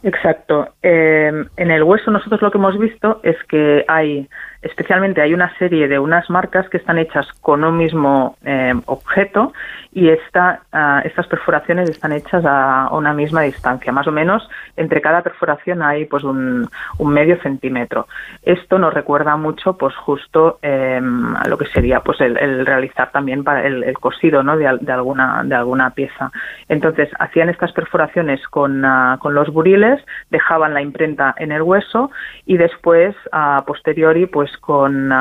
Exacto. 0.04 0.74
Eh, 0.82 1.32
en 1.58 1.72
el 1.72 1.84
hueso 1.84 2.12
nosotros 2.12 2.42
lo 2.42 2.52
que 2.52 2.58
hemos 2.58 2.78
visto 2.78 3.20
es 3.24 3.38
que 3.48 3.86
hay 3.88 4.28
especialmente 4.62 5.22
hay 5.22 5.34
una 5.34 5.56
serie 5.58 5.88
de 5.88 5.98
unas 5.98 6.30
marcas 6.30 6.70
que 6.70 6.78
están 6.78 7.00
hechas 7.00 7.28
con 7.42 7.64
un 7.64 7.78
mismo 7.78 8.38
eh, 8.46 8.74
objeto 8.86 9.54
y 9.94 10.10
ah, 10.34 11.02
estas 11.04 11.28
perforaciones 11.28 11.90
están 11.90 12.14
hechas 12.14 12.44
a 12.46 12.90
una 12.92 13.14
misma 13.14 13.42
distancia. 13.42 13.92
Más 13.92 14.08
o 14.08 14.12
menos 14.12 14.48
entre 14.78 15.02
cada 15.02 15.22
perforación 15.22 15.82
hay 15.82 16.06
pues 16.06 16.24
un, 16.24 16.70
medio 17.00 17.42
centímetro. 17.42 18.08
Esto 18.44 18.78
nos 18.80 18.94
recuerda 18.94 19.36
mucho 19.36 19.78
pues 19.78 19.94
justo 19.96 20.60
em, 20.62 21.36
a 21.36 21.46
lo 21.48 21.58
que 21.58 21.66
sería 21.66 22.00
pues 22.00 22.22
el, 22.22 22.66
realizar 22.66 23.12
también 23.12 23.44
para 23.44 23.66
el, 23.68 23.94
cosido 24.00 24.44
¿no? 24.44 24.56
de, 24.56 24.68
alguna, 24.68 25.44
de 25.44 25.56
alguna 25.56 25.90
pieza. 25.90 26.32
Entonces 26.70 27.10
hacían 27.20 27.50
estas 27.50 27.74
perforaciones 27.74 28.42
con, 28.48 28.86
ah, 28.86 29.18
con 29.20 29.34
los 29.34 29.50
buriles, 29.50 30.02
dejaban 30.30 30.74
la 30.74 30.82
imprenta 30.82 31.36
en 31.38 31.52
el 31.52 31.64
hueso 31.64 32.12
y 32.46 32.58
después 32.58 33.16
a 33.32 33.64
posteriori 33.68 34.26
pues 34.26 34.51
con, 34.58 35.12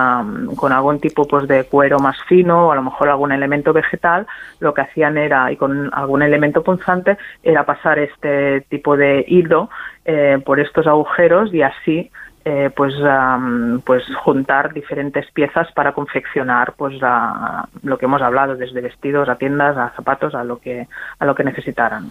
con 0.57 0.73
algún 0.73 1.01
tipo 1.01 1.27
pues 1.27 1.47
de 1.48 1.65
cuero 1.65 1.98
más 1.98 2.16
fino 2.24 2.69
o 2.69 2.73
a 2.73 2.74
lo 2.74 2.82
mejor 2.82 3.09
algún 3.09 3.32
elemento 3.32 3.73
vegetal, 3.73 4.27
lo 4.59 4.74
que 4.74 4.82
hacían 4.82 5.19
era, 5.19 5.51
y 5.52 5.57
con 5.57 5.90
algún 5.93 6.23
elemento 6.23 6.62
punzante, 6.62 7.19
era 7.43 7.65
pasar 7.65 7.98
este 7.98 8.62
tipo 8.62 8.97
de 8.97 9.24
hilo 9.28 9.70
eh, 10.05 10.39
por 10.44 10.61
estos 10.61 10.86
agujeros 10.86 11.52
y 11.52 11.62
así 11.62 12.11
eh, 12.44 12.70
pues, 12.74 12.94
pues 13.84 14.02
juntar 14.24 14.72
diferentes 14.72 15.30
piezas 15.32 15.68
para 15.74 15.92
confeccionar 15.92 16.74
pues 16.76 16.94
lo 17.82 17.98
que 17.98 18.06
hemos 18.06 18.22
hablado 18.22 18.56
desde 18.56 18.80
vestidos 18.80 19.28
a 19.28 19.36
tiendas 19.36 19.76
a 19.76 19.90
zapatos 19.90 20.34
a 20.34 20.42
lo 20.44 20.58
que 20.58 20.88
a 21.18 21.26
lo 21.26 21.34
que 21.34 21.44
necesitaran 21.44 22.10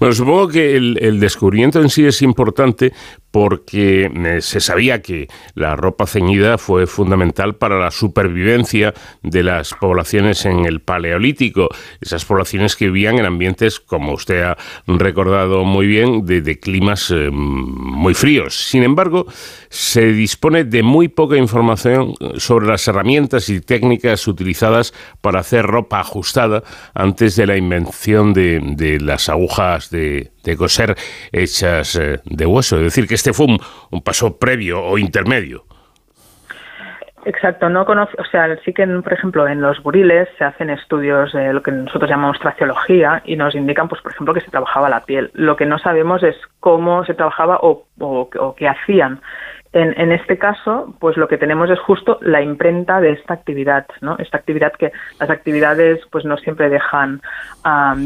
bueno 0.00 0.14
supongo 0.14 0.48
que 0.48 0.76
el, 0.76 1.20
descubrimiento 1.20 1.80
en 1.80 1.88
sí 1.88 2.04
es 2.04 2.20
importante 2.22 2.92
porque 3.30 4.04
eh, 4.06 4.40
se 4.40 4.60
sabía 4.60 5.02
que 5.02 5.28
la 5.54 5.74
ropa 5.74 6.06
ceñida 6.06 6.56
fue 6.56 6.86
fundamental 6.86 7.56
para 7.56 7.78
la 7.78 7.90
supervivencia 7.90 8.94
de 9.22 9.42
las 9.42 9.74
poblaciones 9.74 10.44
en 10.46 10.64
el 10.66 10.80
Paleolítico, 10.80 11.68
esas 12.00 12.24
poblaciones 12.24 12.76
que 12.76 12.86
vivían 12.86 13.18
en 13.18 13.26
ambientes, 13.26 13.80
como 13.80 14.12
usted 14.12 14.42
ha 14.42 14.56
recordado 14.86 15.64
muy 15.64 15.86
bien, 15.88 16.24
de, 16.24 16.60
climas 16.60 17.10
eh, 17.10 17.30
muy 17.32 18.14
fríos. 18.14 18.54
Sin 18.54 18.84
embargo, 18.84 19.26
se 19.68 20.12
dispone 20.12 20.64
de 20.64 20.82
muy 20.82 21.08
poca 21.08 21.36
información 21.36 22.14
sobre 22.36 22.66
las 22.66 22.86
herramientas 22.88 23.48
y 23.48 23.60
técnicas 23.60 24.26
utilizadas 24.28 24.94
para 25.20 25.40
hacer 25.40 25.66
ropa 25.66 26.00
ajustada 26.00 26.62
antes 26.94 27.36
de 27.36 27.46
la 27.46 27.56
invención 27.56 28.32
de, 28.32 28.98
las 29.00 29.28
agujas 29.28 29.90
de, 29.90 30.30
coser 30.56 30.96
hechas 31.32 31.96
eh, 31.96 32.20
de 32.24 32.46
hueso. 32.46 32.76
Es 32.76 32.84
decir, 32.84 33.06
que 33.06 33.14
este 33.14 33.32
fue 33.32 33.46
un, 33.46 34.02
paso 34.02 34.38
previo 34.38 34.82
o 34.82 34.98
intermedio. 34.98 35.66
Exacto, 37.26 37.70
no 37.70 37.86
conoce, 37.86 38.14
o 38.18 38.24
sea, 38.24 38.54
sí 38.64 38.74
que, 38.74 38.86
por 38.86 39.12
ejemplo, 39.12 39.48
en 39.48 39.62
los 39.62 39.82
buriles 39.82 40.28
se 40.36 40.44
hacen 40.44 40.68
estudios 40.68 41.32
de 41.32 41.54
lo 41.54 41.62
que 41.62 41.72
nosotros 41.72 42.10
llamamos 42.10 42.38
traciología 42.38 43.22
y 43.24 43.36
nos 43.36 43.54
indican, 43.54 43.88
pues, 43.88 44.02
por 44.02 44.12
ejemplo, 44.12 44.34
que 44.34 44.42
se 44.42 44.50
trabajaba 44.50 44.90
la 44.90 45.00
piel. 45.00 45.30
Lo 45.32 45.56
que 45.56 45.64
no 45.64 45.78
sabemos 45.78 46.22
es 46.22 46.36
cómo 46.60 47.04
se 47.06 47.14
trabajaba 47.14 47.60
o, 47.62 47.86
o 48.00 48.54
qué 48.54 48.68
hacían. 48.68 49.20
En, 49.76 50.12
este 50.12 50.38
caso, 50.38 50.94
pues 51.00 51.16
lo 51.16 51.26
que 51.26 51.36
tenemos 51.36 51.68
es 51.68 51.80
justo 51.80 52.18
la 52.22 52.40
imprenta 52.40 53.00
de 53.00 53.10
esta 53.10 53.34
actividad, 53.34 53.84
¿no? 54.02 54.14
Esta 54.20 54.38
actividad 54.38 54.72
que 54.72 54.92
las 55.18 55.28
actividades 55.28 56.00
pues 56.12 56.24
no 56.24 56.36
siempre 56.36 56.68
dejan, 56.68 57.20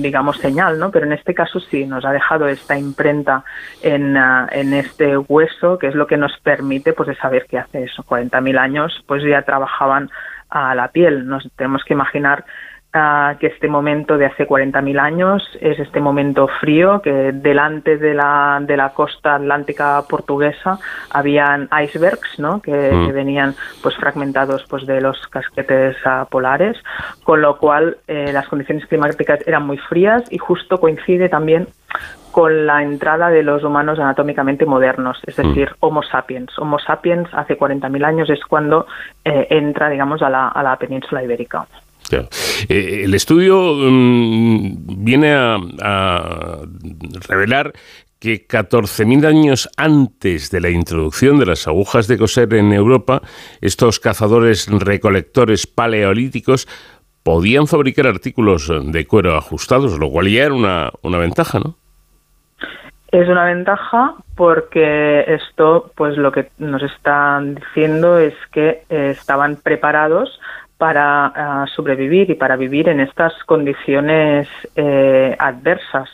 digamos, 0.00 0.38
señal, 0.38 0.78
¿no? 0.78 0.90
Pero 0.90 1.04
en 1.04 1.12
este 1.12 1.34
caso 1.34 1.60
sí, 1.60 1.84
nos 1.84 2.06
ha 2.06 2.12
dejado 2.12 2.48
esta 2.48 2.78
imprenta 2.78 3.44
en, 3.82 4.16
ah, 4.16 4.48
en 4.50 4.72
este 4.72 5.18
hueso, 5.18 5.78
que 5.78 5.88
es 5.88 5.94
lo 5.94 6.06
que 6.06 6.16
nos 6.16 6.32
permite 6.38 6.94
pues 6.94 7.10
de 7.10 7.16
saber 7.16 7.44
que 7.44 7.58
hace 7.58 7.84
eso, 7.84 8.02
40.000 8.02 8.58
años, 8.58 9.04
pues 9.06 9.22
ya 9.22 9.42
trabajaban 9.42 10.08
a 10.48 10.74
la 10.74 10.88
piel. 10.88 11.26
Nos 11.26 11.46
tenemos 11.54 11.84
que 11.84 11.92
imaginar 11.92 12.46
que 12.92 13.46
este 13.48 13.68
momento 13.68 14.16
de 14.16 14.26
hace 14.26 14.48
40.000 14.48 14.98
años 14.98 15.42
es 15.60 15.78
este 15.78 16.00
momento 16.00 16.48
frío, 16.60 17.02
que 17.02 17.32
delante 17.32 17.98
de 17.98 18.14
la, 18.14 18.58
de 18.62 18.76
la 18.76 18.90
costa 18.90 19.34
atlántica 19.34 20.02
portuguesa 20.08 20.78
habían 21.10 21.68
icebergs, 21.82 22.38
¿no? 22.38 22.62
que, 22.62 22.72
mm. 22.72 23.12
venían 23.12 23.54
pues 23.82 23.94
fragmentados 23.96 24.64
pues 24.68 24.86
de 24.86 25.00
los 25.00 25.18
casquetes 25.28 25.96
uh, 26.06 26.26
polares, 26.28 26.76
con 27.24 27.42
lo 27.42 27.58
cual 27.58 27.98
eh, 28.06 28.32
las 28.32 28.48
condiciones 28.48 28.86
climáticas 28.86 29.46
eran 29.46 29.66
muy 29.66 29.76
frías 29.76 30.22
y 30.30 30.38
justo 30.38 30.80
coincide 30.80 31.28
también 31.28 31.68
con 32.32 32.66
la 32.66 32.82
entrada 32.82 33.28
de 33.28 33.42
los 33.42 33.64
humanos 33.64 33.98
anatómicamente 33.98 34.64
modernos, 34.64 35.20
es 35.26 35.38
mm. 35.38 35.42
decir, 35.42 35.70
Homo 35.80 36.02
sapiens. 36.02 36.58
Homo 36.58 36.78
sapiens 36.78 37.28
hace 37.32 37.58
40.000 37.58 38.04
años 38.04 38.30
es 38.30 38.40
cuando 38.44 38.86
eh, 39.24 39.46
entra, 39.50 39.90
digamos, 39.90 40.22
a 40.22 40.30
la, 40.30 40.48
a 40.48 40.62
la 40.62 40.76
península 40.76 41.22
ibérica. 41.22 41.66
Eh, 42.12 43.02
el 43.04 43.14
estudio 43.14 43.74
mm, 43.74 45.04
viene 45.04 45.32
a, 45.34 46.58
revelar 47.28 47.72
que 48.18 48.48
14.000 48.48 49.26
años 49.26 49.68
antes 49.76 50.50
de 50.50 50.60
la 50.60 50.70
introducción 50.70 51.38
de 51.38 51.46
las 51.46 51.68
agujas 51.68 52.08
de 52.08 52.18
coser 52.18 52.52
en 52.54 52.72
Europa, 52.72 53.22
estos 53.60 54.00
cazadores 54.00 54.68
recolectores 54.68 55.66
paleolíticos 55.66 56.66
podían 57.22 57.66
fabricar 57.66 58.06
artículos 58.06 58.72
de 58.84 59.06
cuero 59.06 59.36
ajustados, 59.36 59.98
lo 59.98 60.10
cual 60.10 60.28
ya 60.28 60.44
era 60.44 60.54
una, 60.54 60.90
una 61.02 61.18
ventaja, 61.18 61.60
¿no? 61.60 61.76
Es 63.10 63.26
una 63.26 63.44
ventaja 63.44 64.16
porque 64.34 65.24
esto, 65.26 65.90
pues 65.96 66.18
lo 66.18 66.30
que 66.30 66.50
nos 66.58 66.82
están 66.82 67.54
diciendo 67.54 68.18
es 68.18 68.34
que 68.52 68.82
eh, 68.90 69.14
estaban 69.18 69.56
preparados 69.56 70.38
para 70.78 71.26
ah, 71.26 71.66
sobrevivir 71.74 72.30
y 72.30 72.34
para 72.34 72.56
vivir 72.56 72.88
en 72.88 73.00
estas 73.00 73.34
condiciones 73.44 74.48
eh, 74.76 75.36
adversas. 75.38 76.08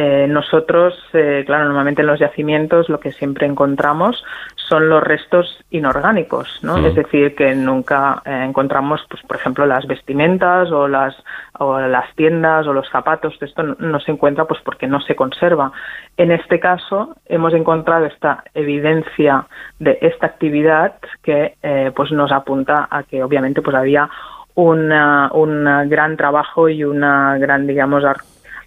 Eh, 0.00 0.28
nosotros, 0.28 0.94
eh, 1.12 1.42
claro, 1.44 1.64
normalmente 1.64 2.02
en 2.02 2.06
los 2.06 2.20
yacimientos 2.20 2.88
lo 2.88 3.00
que 3.00 3.10
siempre 3.10 3.46
encontramos 3.48 4.22
son 4.54 4.88
los 4.88 5.02
restos 5.02 5.64
inorgánicos, 5.70 6.60
¿no? 6.62 6.76
Es 6.76 6.94
decir, 6.94 7.34
que 7.34 7.52
nunca 7.56 8.22
encontramos, 8.24 9.04
pues, 9.10 9.20
por 9.24 9.38
ejemplo, 9.38 9.66
las 9.66 9.88
vestimentas 9.88 10.70
o 10.70 10.86
las, 10.86 11.16
o 11.58 11.80
las 11.80 12.14
tiendas 12.14 12.64
o 12.68 12.72
los 12.72 12.88
zapatos. 12.90 13.36
Esto 13.40 13.64
no, 13.64 13.98
se 13.98 14.12
encuentra, 14.12 14.44
pues, 14.44 14.60
porque 14.62 14.86
no 14.86 15.00
se 15.00 15.16
conserva. 15.16 15.72
En 16.16 16.30
este 16.30 16.60
caso, 16.60 17.16
hemos 17.26 17.52
encontrado 17.52 18.04
esta 18.04 18.44
evidencia 18.54 19.46
de 19.80 19.98
esta 20.00 20.26
actividad 20.26 20.94
que, 21.24 21.56
pues, 21.96 22.12
nos 22.12 22.30
apunta 22.30 22.86
a 22.88 23.02
que, 23.02 23.24
obviamente, 23.24 23.62
pues, 23.62 23.74
había 23.74 24.08
una, 24.54 25.30
un 25.32 25.64
gran 25.88 26.16
trabajo 26.16 26.68
y 26.68 26.84
una 26.84 27.36
gran, 27.38 27.66
digamos, 27.66 28.04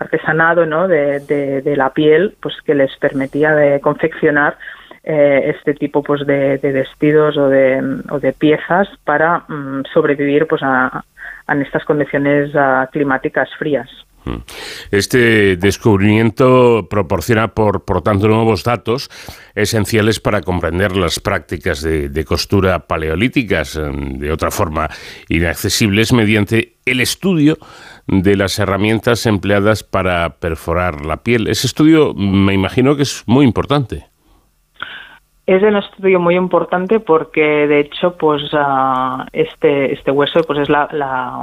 artesanado 0.01 0.65
¿no? 0.65 0.87
de, 0.87 1.19
de, 1.19 1.75
la 1.75 1.91
piel 1.91 2.35
pues 2.41 2.55
que 2.65 2.75
les 2.75 2.95
permitía 2.97 3.53
de 3.53 3.79
confeccionar 3.79 4.57
eh, 5.03 5.53
este 5.55 5.73
tipo 5.73 6.03
pues 6.03 6.25
de, 6.25 6.57
vestidos 6.57 7.37
o 7.37 7.47
de, 7.49 7.81
o 8.09 8.19
de 8.19 8.33
piezas 8.33 8.87
para 9.03 9.39
mm, 9.47 9.83
sobrevivir 9.93 10.47
pues 10.47 10.61
a, 10.63 11.03
en 11.47 11.61
estas 11.61 11.85
condiciones 11.85 12.51
ah, 12.55 12.87
climáticas 12.91 13.49
frías. 13.57 13.89
Mm. 14.25 14.37
Este 14.91 15.57
descubrimiento 15.57 16.87
proporciona, 16.89 17.49
por, 17.49 17.83
por 17.85 18.03
tanto, 18.03 18.27
nuevos 18.27 18.63
datos 18.63 19.09
esenciales 19.55 20.19
para 20.19 20.41
comprender 20.41 20.95
las 20.95 21.19
prácticas 21.19 21.81
de, 21.81 22.09
de, 22.09 22.25
costura 22.25 22.79
paleolíticas, 22.87 23.77
mm, 23.77 24.19
de 24.19 24.31
otra 24.31 24.51
forma 24.51 24.89
inaccesibles, 25.29 26.13
mediante 26.13 26.75
el 26.85 27.01
estudio 27.01 27.57
de 28.11 28.35
las 28.35 28.59
herramientas 28.59 29.25
empleadas 29.25 29.83
para 29.83 30.29
perforar 30.35 31.05
la 31.05 31.23
piel. 31.23 31.47
Ese 31.47 31.65
estudio 31.65 32.13
me 32.13 32.53
imagino 32.53 32.95
que 32.95 33.03
es 33.03 33.23
muy 33.25 33.45
importante. 33.45 34.11
Es 35.47 35.63
un 35.63 35.75
estudio 35.75 36.19
muy 36.19 36.35
importante 36.35 36.99
porque, 36.99 37.41
de 37.41 37.79
hecho, 37.79 38.15
pues 38.15 38.43
ah, 38.53 39.25
este 39.33 39.91
este 39.91 40.11
hueso 40.11 40.41
pues 40.43 40.59
es 40.59 40.69
la, 40.69 40.87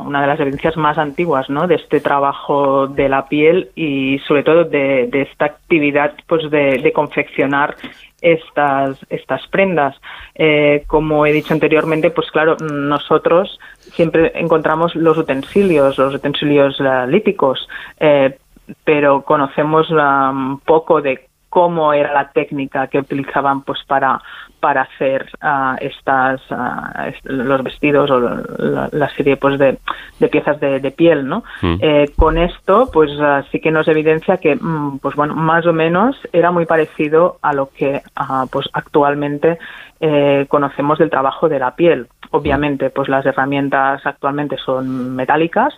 una 0.07 0.21
de 0.21 0.27
las 0.29 0.39
evidencias 0.41 0.77
más 0.77 0.99
antiguas, 0.99 1.51
¿no? 1.51 1.67
De 1.67 1.75
este 1.75 2.01
trabajo 2.01 2.87
de 2.87 3.09
la 3.09 3.29
piel 3.29 3.71
y, 3.75 4.19
sobre 4.21 4.45
todo, 4.45 4.65
de, 4.65 5.11
esta 5.13 5.47
actividad, 5.47 6.15
pues 6.27 6.49
de, 6.51 6.93
confeccionar 6.95 7.75
estas 8.21 9.05
estas 9.11 9.47
prendas. 9.49 9.97
Eh, 10.37 10.85
como 10.87 11.27
he 11.27 11.33
dicho 11.33 11.53
anteriormente, 11.53 12.11
pues 12.11 12.31
claro, 12.31 12.57
nosotros 12.61 13.59
siempre 13.99 14.31
encontramos 14.37 14.95
los 14.95 15.19
utensilios, 15.19 15.99
los 15.99 16.15
utensilios 16.15 16.79
uh, 16.79 17.05
líticos, 17.09 17.69
eh, 17.99 18.39
pero 18.85 19.23
conocemos 19.23 19.91
un 19.91 20.61
poco 20.61 21.03
de 21.03 21.27
cómo 21.49 21.93
era 21.93 22.13
la 22.13 22.31
técnica 22.31 22.87
que 22.87 22.99
utilizaban 22.99 23.63
pues 23.63 23.81
para 23.89 24.21
para 24.61 24.83
hacer 24.83 25.29
uh, 25.43 25.77
estas 25.81 26.41
uh, 26.51 27.13
los 27.25 27.63
vestidos 27.63 28.11
o 28.11 28.21
la, 28.21 29.09
serie 29.11 29.37
pues 29.37 29.59
de, 29.59 29.79
de 30.19 30.29
piezas 30.29 30.61
de, 30.61 30.81
de, 30.81 30.91
piel 30.91 31.27
no 31.27 31.45
mm. 31.63 31.77
eh, 31.81 32.11
con 32.17 32.39
esto 32.39 32.91
pues 32.93 33.11
uh, 33.13 33.43
sí 33.51 33.61
que 33.61 33.71
nos 33.71 33.89
evidencia 33.89 34.37
que 34.39 34.57
mm, 34.57 34.99
pues 34.99 35.15
bueno 35.15 35.35
más 35.35 35.67
o 35.67 35.73
menos 35.73 36.17
era 36.33 36.51
muy 36.51 36.67
parecido 36.67 37.39
a 37.43 37.53
lo 37.53 37.71
que 37.71 38.03
pues 38.51 38.69
actualmente 38.73 39.59
eh, 40.01 40.47
conocemos 40.49 40.99
del 40.99 41.11
trabajo 41.11 41.49
de 41.49 41.59
la 41.59 41.75
piel 41.75 42.09
obviamente 42.31 42.91
pues 42.91 43.09
las 43.09 43.25
herramientas 43.27 44.05
actualmente 44.05 44.57
son 44.59 45.15
metálicas 45.15 45.75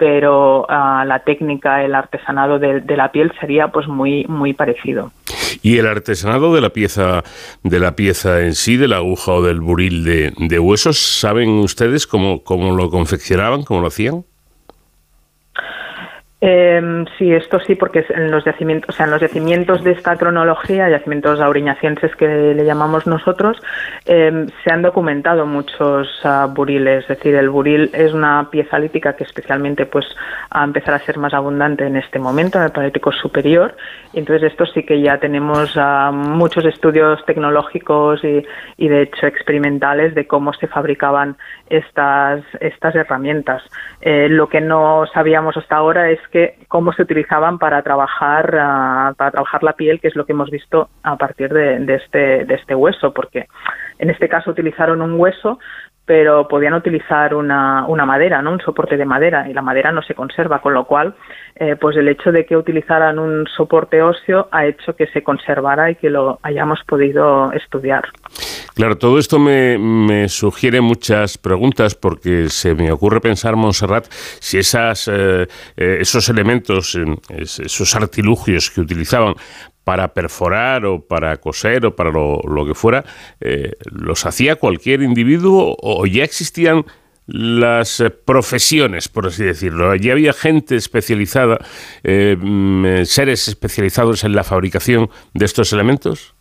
pero 0.00 0.66
la 0.70 1.22
técnica, 1.26 1.84
el 1.84 1.94
artesanado 1.94 2.58
de, 2.58 2.80
de, 2.80 2.96
la 2.96 3.12
piel 3.12 3.30
sería 3.38 3.68
pues 3.68 3.86
muy 3.86 4.24
muy 4.24 4.54
parecido. 4.54 5.12
Y 5.60 5.76
el 5.76 5.86
artesanado 5.86 6.54
de 6.54 6.62
la 6.62 6.70
pieza, 6.70 7.22
de 7.62 7.78
la 7.78 7.94
pieza 7.94 8.40
en 8.40 8.54
sí, 8.54 8.78
de 8.78 8.88
la 8.88 8.96
aguja 8.96 9.32
o 9.32 9.42
del 9.42 9.60
buril 9.60 10.04
de, 10.04 10.32
de 10.38 10.58
huesos, 10.58 10.98
¿saben 10.98 11.50
ustedes 11.50 12.06
cómo, 12.06 12.42
cómo 12.42 12.74
lo 12.74 12.88
confeccionaban, 12.88 13.62
cómo 13.62 13.82
lo 13.82 13.88
hacían? 13.88 14.24
Eh, 16.42 17.04
sí, 17.18 17.30
esto 17.32 17.60
sí, 17.60 17.74
porque 17.74 18.04
en 18.08 18.30
los 18.30 18.44
yacimientos, 18.44 18.94
o 18.94 18.96
sea, 18.96 19.04
en 19.04 19.12
los 19.12 19.20
yacimientos 19.20 19.84
de 19.84 19.92
esta 19.92 20.16
cronología, 20.16 20.88
yacimientos 20.88 21.38
auriñacienses 21.38 22.16
que 22.16 22.54
le 22.54 22.64
llamamos 22.64 23.06
nosotros, 23.06 23.60
em, 24.06 24.46
se 24.64 24.72
han 24.72 24.80
documentado 24.80 25.44
muchos 25.44 26.08
uh, 26.24 26.48
buriles. 26.48 27.02
Es 27.02 27.08
decir, 27.08 27.34
el 27.34 27.50
buril 27.50 27.90
es 27.92 28.14
una 28.14 28.48
pieza 28.50 28.78
lítica 28.78 29.14
que 29.14 29.24
especialmente, 29.24 29.84
pues, 29.84 30.06
a 30.50 30.64
empezar 30.64 30.94
a 30.94 31.00
ser 31.00 31.18
más 31.18 31.34
abundante 31.34 31.86
en 31.86 31.96
este 31.96 32.18
momento, 32.18 32.56
en 32.56 32.64
el 32.64 32.72
Paleolítico 32.72 33.12
superior. 33.12 33.76
Entonces, 34.14 34.50
esto 34.50 34.64
sí 34.64 34.82
que 34.84 35.02
ya 35.02 35.18
tenemos 35.18 35.76
uh, 35.76 36.10
muchos 36.10 36.64
estudios 36.64 37.22
tecnológicos 37.26 38.24
y, 38.24 38.46
y, 38.78 38.88
de 38.88 39.02
hecho, 39.02 39.26
experimentales 39.26 40.14
de 40.14 40.26
cómo 40.26 40.54
se 40.54 40.66
fabricaban 40.68 41.36
estas 41.68 42.42
estas 42.60 42.94
herramientas. 42.94 43.62
Eh, 44.00 44.28
lo 44.28 44.48
que 44.48 44.60
no 44.60 45.04
sabíamos 45.12 45.56
hasta 45.56 45.76
ahora 45.76 46.10
es 46.10 46.18
que 46.30 46.58
cómo 46.68 46.92
se 46.92 47.02
utilizaban 47.02 47.58
para 47.58 47.82
trabajar 47.82 48.46
uh, 48.54 49.14
para 49.14 49.30
trabajar 49.30 49.62
la 49.62 49.74
piel, 49.74 50.00
que 50.00 50.08
es 50.08 50.16
lo 50.16 50.24
que 50.24 50.32
hemos 50.32 50.50
visto 50.50 50.88
a 51.02 51.16
partir 51.16 51.52
de, 51.52 51.94
este 51.94 52.44
de 52.44 52.54
este 52.54 52.74
hueso, 52.74 53.12
porque 53.12 53.46
en 53.98 54.10
este 54.10 54.28
caso 54.28 54.50
utilizaron 54.50 55.02
un 55.02 55.18
hueso 55.18 55.58
pero 56.10 56.48
podían 56.48 56.74
utilizar 56.74 57.36
una, 57.36 57.86
una, 57.86 58.04
madera, 58.04 58.42
¿no? 58.42 58.50
un 58.50 58.60
soporte 58.60 58.96
de 58.96 59.04
madera, 59.04 59.48
y 59.48 59.52
la 59.52 59.62
madera 59.62 59.92
no 59.92 60.02
se 60.02 60.16
conserva, 60.16 60.60
con 60.60 60.74
lo 60.74 60.84
cual, 60.84 61.14
eh, 61.54 61.76
pues 61.80 61.96
el 61.96 62.08
hecho 62.08 62.32
de 62.32 62.44
que 62.44 62.56
utilizaran 62.56 63.20
un 63.20 63.46
soporte 63.46 64.02
óseo 64.02 64.48
ha 64.50 64.66
hecho 64.66 64.96
que 64.96 65.06
se 65.06 65.22
conservara 65.22 65.88
y 65.88 65.94
que 65.94 66.10
lo 66.10 66.40
hayamos 66.42 66.80
podido 66.84 67.52
estudiar. 67.52 68.08
Claro, 68.74 68.98
todo 68.98 69.20
esto 69.20 69.38
me, 69.38 69.78
me 69.78 70.28
sugiere 70.28 70.80
muchas 70.80 71.38
preguntas 71.38 71.94
porque 71.94 72.48
se 72.48 72.74
me 72.74 72.90
ocurre 72.90 73.20
pensar, 73.20 73.54
Montserrat, 73.54 74.06
si 74.10 74.58
esas, 74.58 75.06
eh, 75.06 75.46
eh, 75.76 75.98
esos 76.00 76.28
elementos, 76.28 76.98
esos 77.28 77.94
artilugios 77.94 78.68
que 78.70 78.80
utilizaban 78.80 79.34
para 79.84 80.08
perforar 80.08 80.84
o 80.84 81.00
para 81.00 81.36
coser 81.38 81.86
o 81.86 81.96
para 81.96 82.10
lo, 82.10 82.66
que 82.66 82.74
fuera, 82.74 83.04
eh, 83.40 83.72
¿los 83.90 84.26
hacía 84.26 84.56
cualquier 84.56 85.02
individuo 85.02 85.76
o 85.80 86.06
ya 86.06 86.24
existían 86.24 86.84
las 87.26 88.00
eh, 88.00 88.10
profesiones, 88.10 89.08
por 89.08 89.26
así 89.26 89.44
decirlo? 89.44 89.94
¿Ya 89.94 90.12
había 90.12 90.32
gente 90.32 90.76
especializada, 90.76 91.58
eh, 92.04 92.36
mm, 92.38 93.04
seres 93.04 93.48
especializados 93.48 94.24
en 94.24 94.34
la 94.34 94.44
fabricación 94.44 95.08
de 95.34 95.44
estos 95.44 95.72
elementos? 95.72 96.34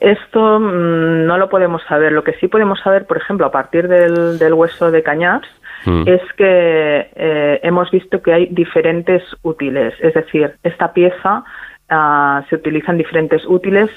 Esto 0.00 0.60
mm, 0.60 1.26
no 1.26 1.38
lo 1.38 1.48
podemos 1.48 1.82
saber. 1.88 2.12
Lo 2.12 2.24
que 2.24 2.34
sí 2.34 2.48
podemos 2.48 2.80
saber, 2.80 3.06
por 3.06 3.16
ejemplo, 3.16 3.46
a 3.46 3.50
partir 3.50 3.88
del, 3.88 4.52
hueso 4.52 4.90
de 4.90 5.02
cañaps, 5.02 5.48
mm. 5.86 6.04
es 6.06 6.22
que 6.36 7.60
hemos 7.62 7.90
visto 7.90 8.22
que 8.22 8.32
hay 8.32 8.46
diferentes 8.46 9.22
útiles. 9.42 9.94
Es 10.00 10.14
decir, 10.14 10.54
esta 10.62 10.92
pieza 10.92 11.44
Ah, 11.88 12.44
se 12.48 12.56
utilizan 12.56 12.98
diferentes 12.98 13.44
útiles 13.46 13.90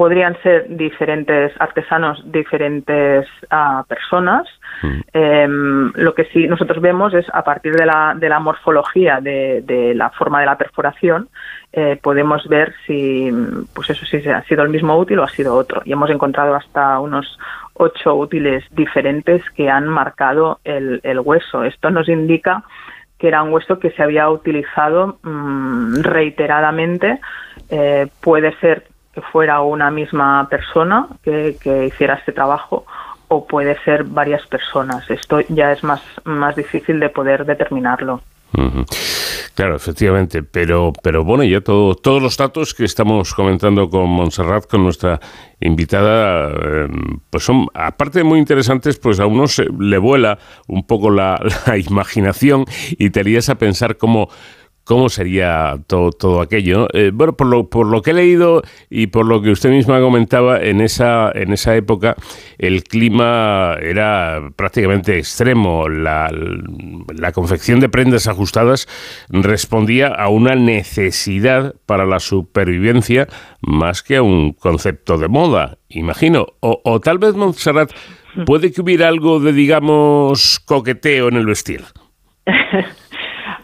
podrían 0.00 0.34
ser 0.42 0.64
diferentes 0.68 1.52
artesanos, 1.60 2.22
diferentes 2.32 3.26
ah, 3.50 3.84
personas. 3.86 4.48
Mm. 4.82 5.00
Em, 5.12 5.92
lo 5.94 6.14
que 6.14 6.24
sí 6.32 6.46
nosotros 6.46 6.80
vemos 6.80 7.12
es 7.12 7.26
a 7.34 7.44
partir 7.44 7.74
de 7.74 7.84
la, 7.84 8.14
de 8.16 8.30
la 8.30 8.40
morfología 8.40 9.20
de, 9.20 9.60
de 9.60 9.94
la 9.94 10.08
forma 10.08 10.40
de 10.40 10.46
la 10.46 10.56
perforación, 10.56 11.28
eh, 11.72 11.98
podemos 12.02 12.48
ver 12.48 12.72
si, 12.86 13.30
pues 13.74 13.90
eso, 13.90 14.06
si 14.06 14.26
ha 14.26 14.42
sido 14.44 14.62
el 14.62 14.70
mismo 14.70 14.96
útil 14.96 15.18
o 15.18 15.24
ha 15.24 15.28
sido 15.28 15.54
otro. 15.54 15.82
Y 15.84 15.92
hemos 15.92 16.08
encontrado 16.08 16.54
hasta 16.54 16.98
unos 16.98 17.38
ocho 17.74 18.14
útiles 18.14 18.64
diferentes 18.70 19.42
que 19.50 19.68
han 19.68 19.86
marcado 19.86 20.60
el, 20.64 21.00
el 21.02 21.20
hueso. 21.20 21.62
Esto 21.62 21.90
nos 21.90 22.08
indica 22.08 22.64
que 23.20 23.28
era 23.28 23.42
un 23.42 23.52
hueso 23.52 23.78
que 23.78 23.90
se 23.90 24.02
había 24.02 24.28
utilizado 24.30 25.18
mm, 25.22 26.00
reiteradamente. 26.00 27.20
Eh, 27.68 28.08
puede 28.20 28.56
ser 28.58 28.88
que 29.12 29.20
fuera 29.20 29.60
una 29.60 29.90
misma 29.90 30.48
persona 30.48 31.06
que, 31.22 31.56
hiciera 31.86 32.14
este 32.14 32.32
trabajo 32.32 32.86
o 33.28 33.46
puede 33.46 33.78
ser 33.84 34.04
varias 34.04 34.46
personas. 34.46 35.08
Esto 35.10 35.40
ya 35.48 35.70
es 35.70 35.84
más, 35.84 36.02
más 36.24 36.56
difícil 36.56 36.98
de 36.98 37.10
poder 37.10 37.44
determinarlo. 37.44 38.22
Claro, 39.54 39.76
efectivamente, 39.76 40.42
pero, 40.42 40.92
pero 41.02 41.24
bueno, 41.24 41.44
ya 41.44 41.60
todo, 41.60 41.94
todos 41.94 42.22
los 42.22 42.36
datos 42.36 42.74
que 42.74 42.84
estamos 42.84 43.34
comentando 43.34 43.88
con 43.88 44.08
Montserrat, 44.08 44.66
con 44.66 44.82
nuestra 44.82 45.20
invitada, 45.60 46.50
em, 46.50 47.20
pues 47.30 47.44
son, 47.44 47.66
aparte 47.74 48.20
de 48.20 48.24
muy 48.24 48.38
interesantes, 48.38 48.98
pues 48.98 49.20
a 49.20 49.26
uno 49.26 49.46
se, 49.46 49.66
le 49.78 49.98
vuela 49.98 50.38
un 50.66 50.86
poco 50.86 51.10
la, 51.10 51.40
la 51.66 51.78
imaginación 51.78 52.64
y 52.92 53.10
te 53.10 53.20
harías 53.20 53.48
a 53.48 53.56
pensar 53.56 53.96
cómo 53.96 54.30
cómo 54.84 55.08
sería 55.08 55.76
todo, 55.86 56.10
todo 56.10 56.40
aquello. 56.40 56.88
Eh, 56.92 57.10
bueno, 57.12 57.36
por 57.36 57.46
lo, 57.46 57.68
por 57.68 57.86
lo 57.86 58.02
que 58.02 58.10
he 58.10 58.14
leído 58.14 58.62
y 58.88 59.08
por 59.08 59.26
lo 59.26 59.40
que 59.42 59.50
usted 59.50 59.70
misma 59.70 60.00
comentaba, 60.00 60.60
en 60.60 60.80
esa, 60.80 61.30
en 61.34 61.52
esa 61.52 61.76
época 61.76 62.16
el 62.58 62.84
clima 62.84 63.76
era 63.80 64.50
prácticamente 64.56 65.18
extremo. 65.18 65.88
La, 65.88 66.30
la 67.14 67.32
confección 67.32 67.80
de 67.80 67.88
prendas 67.88 68.26
ajustadas 68.26 68.88
respondía 69.28 70.08
a 70.08 70.28
una 70.28 70.54
necesidad 70.54 71.74
para 71.86 72.06
la 72.06 72.20
supervivencia 72.20 73.28
más 73.60 74.02
que 74.02 74.16
a 74.16 74.22
un 74.22 74.52
concepto 74.52 75.18
de 75.18 75.28
moda, 75.28 75.78
imagino. 75.88 76.46
O, 76.60 76.80
o 76.84 77.00
tal 77.00 77.18
vez, 77.18 77.34
Montserrat, 77.34 77.92
puede 78.46 78.72
que 78.72 78.80
hubiera 78.80 79.08
algo 79.08 79.40
de, 79.40 79.52
digamos, 79.52 80.60
coqueteo 80.60 81.28
en 81.28 81.36
el 81.36 81.46
vestir. 81.46 81.84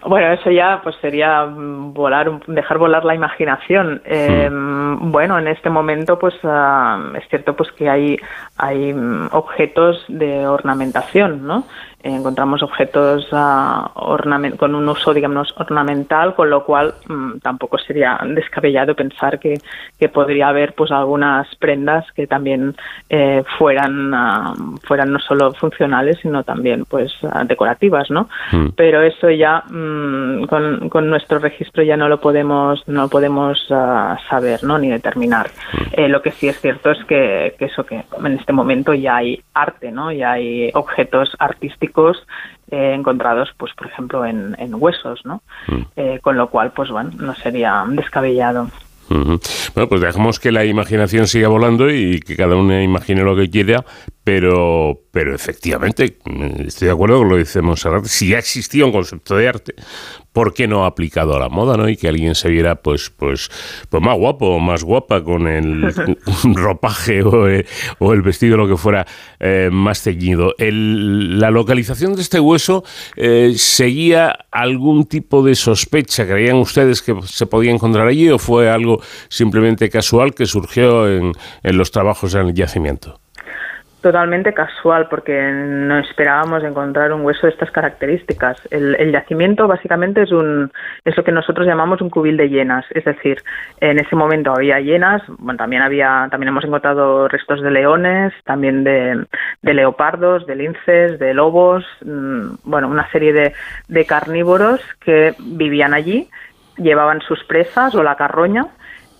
Bueno, 0.09 0.33
eso 0.33 0.53
ya 0.53 0.81
pues 0.85 0.95
sería 1.01 1.45
volar, 1.49 2.41
dejar 2.47 2.79
volar 2.79 3.05
la 3.05 3.17
imaginación. 3.17 4.03
Eh, 4.05 4.49
bueno, 4.53 5.37
en 5.37 5.49
este 5.49 5.69
momento 5.69 6.17
pues 6.17 6.35
ah, 6.45 7.13
es 7.17 7.29
cierto 7.29 7.57
pues 7.57 7.73
que 7.73 7.89
hay 7.89 8.17
hay 8.57 8.95
objetos 9.33 10.05
de 10.07 10.47
ornamentación, 10.47 11.45
¿no? 11.45 11.65
Encontramos 12.03 12.63
objetos 12.63 13.27
uh, 13.33 14.57
con 14.57 14.75
un 14.75 14.89
uso, 14.89 15.13
digamos, 15.13 15.53
ornamental, 15.57 16.35
con 16.35 16.51
lo 16.51 16.65
cual 16.65 16.95
mm, 17.09 17.39
tampoco 17.39 17.79
sería 17.79 18.19
descabellado 18.25 18.95
pensar 18.95 19.39
que, 19.39 19.59
que, 19.99 20.09
podría 20.09 20.49
haber 20.49 20.75
pues 20.75 20.91
algunas 20.91 21.47
prendas 21.57 22.07
que 22.13 22.27
también 22.27 22.75
eh, 23.09 23.43
fueran 23.59 24.15
uh, 24.15 24.77
fueran 24.83 25.13
no 25.13 25.19
solo 25.19 25.53
funcionales, 25.55 26.19
sino 26.23 26.45
también 26.45 26.85
pues 26.85 27.13
uh, 27.23 27.45
decorativas, 27.47 28.11
¿no? 28.11 28.29
Mm. 28.53 28.69
Pero 28.77 29.03
eso 29.03 29.31
ya 29.31 29.65
mm, 29.69 30.45
con, 30.45 30.89
con, 30.89 31.11
nuestro 31.11 31.39
registro 31.39 31.83
ya 31.83 31.97
no 31.97 32.09
lo 32.09 32.21
podemos 32.21 32.87
no 32.89 33.03
lo 33.03 33.09
podemos 33.09 33.67
saber, 33.67 34.63
¿no? 34.65 34.79
Ni 34.79 34.91
determinar. 34.91 35.51
Eh, 35.93 36.09
lo 36.09 36.23
que 36.23 36.31
sí 36.31 36.49
es 36.49 36.61
cierto 36.61 36.91
es 36.91 37.05
que, 37.05 37.55
que 37.59 37.67
eso 37.67 37.85
que 37.85 38.05
en 38.25 38.33
este 38.33 38.53
momento 38.53 38.95
ya 38.95 39.17
hay 39.17 39.41
arte, 39.55 39.91
¿no? 39.91 40.13
Ya 40.13 40.33
hay 40.33 40.71
objetos 40.75 41.35
artísticos 41.39 41.86
eh, 42.71 42.95
encontrados, 42.95 43.51
pues 43.57 43.73
por 43.75 43.87
ejemplo, 43.87 44.25
en, 44.25 44.57
huesos, 44.75 45.21
¿no? 45.25 45.43
Mm. 45.69 45.83
Eh, 45.97 46.19
con 46.23 46.37
lo 46.37 46.49
cual, 46.49 46.73
pues 46.73 46.91
bueno, 46.91 47.11
no 47.19 47.35
sería 47.35 47.85
descabellado. 47.89 48.69
Bueno, 49.09 49.89
pues 49.89 50.01
dejamos 50.01 50.41
que 50.41 50.51
la 50.51 50.65
imaginación 50.65 51.29
siga 51.29 51.49
volando 51.49 51.91
y 51.91 52.19
que 52.21 52.37
cada 52.37 52.57
uno 52.57 52.81
imagine 52.81 53.23
lo 53.23 53.37
que 53.37 53.49
quiera, 53.49 53.85
pero, 54.27 55.05
pero 55.13 55.37
efectivamente, 55.37 56.19
estoy 56.67 56.87
de 56.87 56.93
acuerdo 56.93 57.19
con 57.19 57.29
lo 57.29 57.37
que 57.37 57.45
dice 57.45 57.63
Monserrat, 57.63 58.07
si 58.07 58.31
ya 58.31 58.39
existía 58.39 58.85
un 58.85 58.91
concepto 58.91 59.37
de 59.37 59.47
arte, 59.47 59.77
¿por 60.33 60.53
qué 60.53 60.67
no 60.67 60.85
aplicado 60.85 61.37
a 61.37 61.39
la 61.39 61.49
moda, 61.49 61.77
no? 61.77 61.89
Y 61.89 61.97
que 61.97 62.09
alguien 62.09 62.35
se 62.35 62.49
viera, 62.49 62.75
pues, 62.75 63.09
pues, 63.09 63.49
pues 63.89 64.03
más 64.03 64.19
guapo 64.19 64.49
o 64.49 64.59
más 64.59 64.83
guapa 64.83 65.23
con 65.23 65.47
el 65.47 65.95
ropaje 66.57 67.21
eh, 67.21 67.67
o, 68.01 68.13
el 68.13 68.23
vestido, 68.23 68.57
lo 68.57 68.67
que 68.67 68.77
fuera, 68.77 69.07
eh, 69.39 69.69
más 69.71 70.03
ceñido. 70.03 70.57
la 70.59 71.53
localización 71.53 72.17
de 72.17 72.23
este 72.23 72.41
hueso 72.41 72.83
eh, 73.15 73.53
seguía 73.57 74.37
algún 74.51 75.05
tipo 75.05 75.45
de 75.45 75.55
sospecha. 75.55 76.27
¿Creían 76.27 76.57
ustedes 76.57 77.01
que 77.01 77.15
se 77.25 77.47
podía 77.47 77.71
encontrar 77.71 78.09
allí 78.09 78.29
o 78.31 78.41
fue 78.41 78.69
algo 78.69 79.01
simplemente 79.29 79.89
casual 79.89 80.35
que 80.35 80.47
surgió 80.47 81.09
en, 81.09 81.31
en 81.63 81.79
los 81.79 81.93
trabajos 81.93 82.35
en 82.35 82.49
el 82.49 82.55
yacimiento? 82.55 83.21
Totalmente 84.07 84.55
casual 84.55 85.09
porque 85.09 85.51
no 85.51 85.99
esperábamos 85.99 86.63
encontrar 86.63 87.13
un 87.13 87.23
hueso 87.23 87.49
de 87.49 87.53
estas 87.53 87.73
características. 87.73 88.57
El, 88.71 89.11
yacimiento 89.11 89.67
básicamente 89.67 90.23
es 90.23 90.31
un 90.31 90.71
es 91.05 91.17
lo 91.17 91.25
que 91.25 91.33
nosotros 91.33 91.67
llamamos 91.67 92.01
un 92.01 92.09
cubil 92.09 92.37
de 92.37 92.49
hienas, 92.49 92.85
es 92.91 93.05
decir, 93.05 93.43
en 93.81 93.99
ese 93.99 94.15
momento 94.15 94.53
había 94.53 94.79
hienas, 94.79 95.23
bueno, 95.39 95.59
también 95.59 95.83
había 95.83 96.29
también 96.31 96.51
hemos 96.51 96.63
encontrado 96.63 97.27
restos 97.27 97.61
de 97.63 97.71
leones, 97.73 98.33
también 98.45 98.85
de, 98.85 99.27
leopardos, 99.63 100.47
de 100.47 100.55
linces, 100.55 101.19
de 101.19 101.35
lobos, 101.35 101.85
mm, 102.05 102.59
bueno, 102.63 102.87
una 102.87 103.11
serie 103.11 103.33
de, 103.33 103.55
de 103.89 104.07
carnívoros 104.07 104.81
que 105.01 105.35
vivían 105.41 105.95
allí, 105.95 106.29
llevaban 106.77 107.23
sus 107.23 107.43
presas 107.43 107.93
o 107.97 108.05
la 108.05 108.15
carroña, 108.15 108.67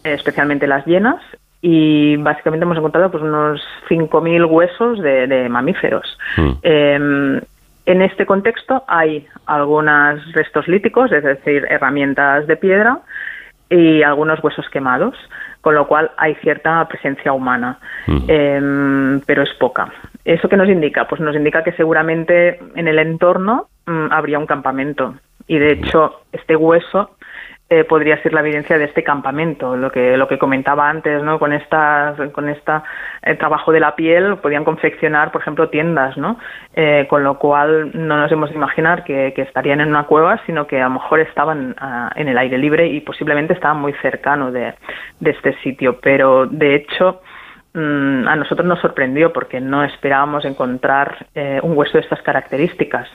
especialmente 0.05 0.69
las 0.69 0.85
hienas, 0.85 1.21
y 1.69 2.17
básicamente 2.19 2.63
hemos 2.63 2.79
encontrado 2.79 3.11
pues 3.11 3.25
unos 3.25 3.61
5.000 3.89 4.49
huesos 4.49 5.01
de, 5.01 5.49
mamíferos. 5.49 6.17
Hmm. 6.37 6.53
Em, 6.63 7.41
en 7.87 8.03
este 8.03 8.25
contexto 8.25 8.85
hay 8.87 9.27
algunos 9.47 10.33
restos 10.33 10.69
líticos, 10.69 11.11
es 11.11 11.25
decir, 11.25 11.67
herramientas 11.69 12.47
de 12.47 12.57
piedra 12.57 13.01
y 13.69 14.05
algunos 14.05 14.39
huesos 14.45 14.69
quemados, 14.71 15.17
con 15.61 15.75
lo 15.75 15.89
cual 15.89 16.13
hay 16.19 16.37
cierta 16.37 16.87
presencia 16.87 17.33
humana, 17.33 17.79
hmm. 18.07 18.19
em, 18.29 19.21
pero 19.27 19.43
es 19.43 19.53
poca. 19.55 19.89
¿Eso 20.25 20.49
qué 20.49 20.57
nos 20.57 20.69
indica? 20.69 21.09
Pues 21.09 21.21
nos 21.21 21.35
indica 21.35 21.65
que 21.65 21.73
seguramente 21.73 22.61
en 22.77 22.87
el 22.87 23.01
entorno 23.01 23.67
mm, 23.87 24.13
habría 24.13 24.39
un 24.39 24.47
campamento 24.47 25.17
y 25.49 25.59
de 25.59 25.73
hecho 25.73 26.21
este 26.31 26.55
hueso 26.55 27.11
eh, 27.69 27.83
podría 27.83 28.23
ser 28.23 28.33
la 28.33 28.43
evidencia 28.43 28.79
de 28.79 28.85
este 28.85 29.03
campamento, 29.03 29.77
lo 29.77 29.91
que 29.91 30.17
lo 30.17 30.29
que 30.29 30.39
comentaba 30.39 30.89
antes, 30.89 31.21
¿no? 31.25 31.41
Con 31.41 31.53
esta 31.53 32.15
con 32.31 32.49
esta 32.49 32.85
eh, 33.25 33.35
trabajo 33.35 33.73
de 33.73 33.81
la 33.81 33.97
piel 33.97 34.37
podían 34.37 34.63
confeccionar, 34.63 35.33
por 35.33 35.41
ejemplo, 35.41 35.69
tiendas, 35.69 36.17
¿no? 36.17 36.39
Eh, 36.77 37.09
con 37.11 37.25
lo 37.25 37.41
cual 37.41 37.91
no 37.93 38.19
nos 38.19 38.31
hemos 38.31 38.51
de 38.51 38.55
imaginar 38.55 39.03
que, 39.03 39.35
estarían 39.37 39.81
en 39.81 39.89
una 39.89 40.05
cueva, 40.05 40.41
sino 40.47 40.69
que 40.69 40.81
a 40.81 40.85
lo 40.85 40.91
mejor 40.91 41.19
estaban 41.19 41.75
ah, 41.79 42.13
en 42.15 42.29
el 42.29 42.39
aire 42.39 42.57
libre 42.57 42.87
y 42.87 43.01
posiblemente 43.01 43.55
estaban 43.55 43.81
muy 43.81 43.95
cercano 43.95 44.53
de, 44.53 44.73
de 45.19 45.31
este 45.33 45.55
sitio. 45.65 45.99
Pero 46.01 46.47
de 46.47 46.77
hecho 46.77 47.21
mm, 47.75 48.29
a 48.29 48.37
nosotros 48.37 48.65
nos 48.65 48.79
sorprendió 48.79 49.33
porque 49.33 49.61
no 49.61 49.83
esperábamos 49.83 50.45
encontrar 50.45 51.27
un 51.35 51.77
hueso 51.77 51.95
de 51.95 52.05
estas 52.05 52.23
características. 52.23 53.09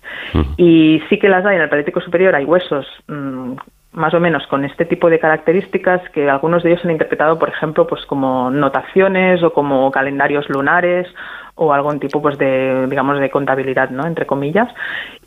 Y 0.58 1.02
sí 1.08 1.18
que 1.20 1.30
las 1.30 1.46
hay 1.46 1.56
en 1.56 1.62
el 1.62 1.70
Paleolítico 1.70 2.02
Superior, 2.02 2.36
hay 2.36 2.44
huesos 2.44 2.86
mm, 3.08 3.54
más 3.94 4.14
o 4.14 4.20
menos 4.20 4.48
con 4.48 4.64
este 4.64 4.86
tipo 4.86 5.10
de 5.10 5.20
características 5.20 6.02
que 6.12 6.30
algunos 6.30 6.64
de 6.64 6.72
ellos 6.72 6.86
han 6.86 6.92
interpretado, 6.92 7.38
por 7.38 7.50
ejemplo, 7.50 7.88
pues 7.88 8.06
como 8.06 8.50
notaciones 8.50 9.44
o 9.44 9.52
como 9.52 9.92
calendarios 9.92 10.50
lunares 10.50 11.08
o 11.56 11.74
algún 11.74 12.00
tipo 12.00 12.22
pues 12.22 12.38
de 12.38 12.88
digamos 12.90 13.20
de 13.20 13.30
contabilidad, 13.30 13.90
¿no? 13.90 14.08
entre 14.08 14.26
comillas. 14.26 14.70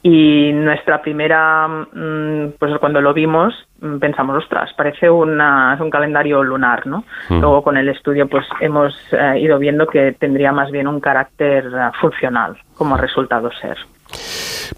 Y 0.02 0.52
nuestra 0.52 1.02
primera 1.02 1.68
mm, 1.68 2.54
pues 2.58 2.72
cuando 2.80 3.00
lo 3.00 3.12
vimos 3.12 3.54
mm, 3.80 3.98
pensamos, 3.98 4.42
ostras, 4.42 4.72
parece 4.74 5.10
una, 5.10 5.76
un 5.78 5.90
calendario 5.90 6.42
lunar, 6.42 6.86
¿no? 6.86 7.04
Mm. 7.28 7.40
Luego 7.40 7.62
con 7.62 7.76
el 7.76 7.88
estudio 7.90 8.26
pues 8.28 8.46
hemos 8.60 8.94
eh, 9.12 9.40
ido 9.40 9.58
viendo 9.58 9.86
que 9.86 10.12
tendría 10.12 10.52
más 10.52 10.70
bien 10.70 10.88
un 10.88 11.00
carácter 11.00 11.66
eh, 11.66 11.90
funcional 12.00 12.56
como 12.76 12.96
resultado 12.96 13.50
ser. 13.52 13.76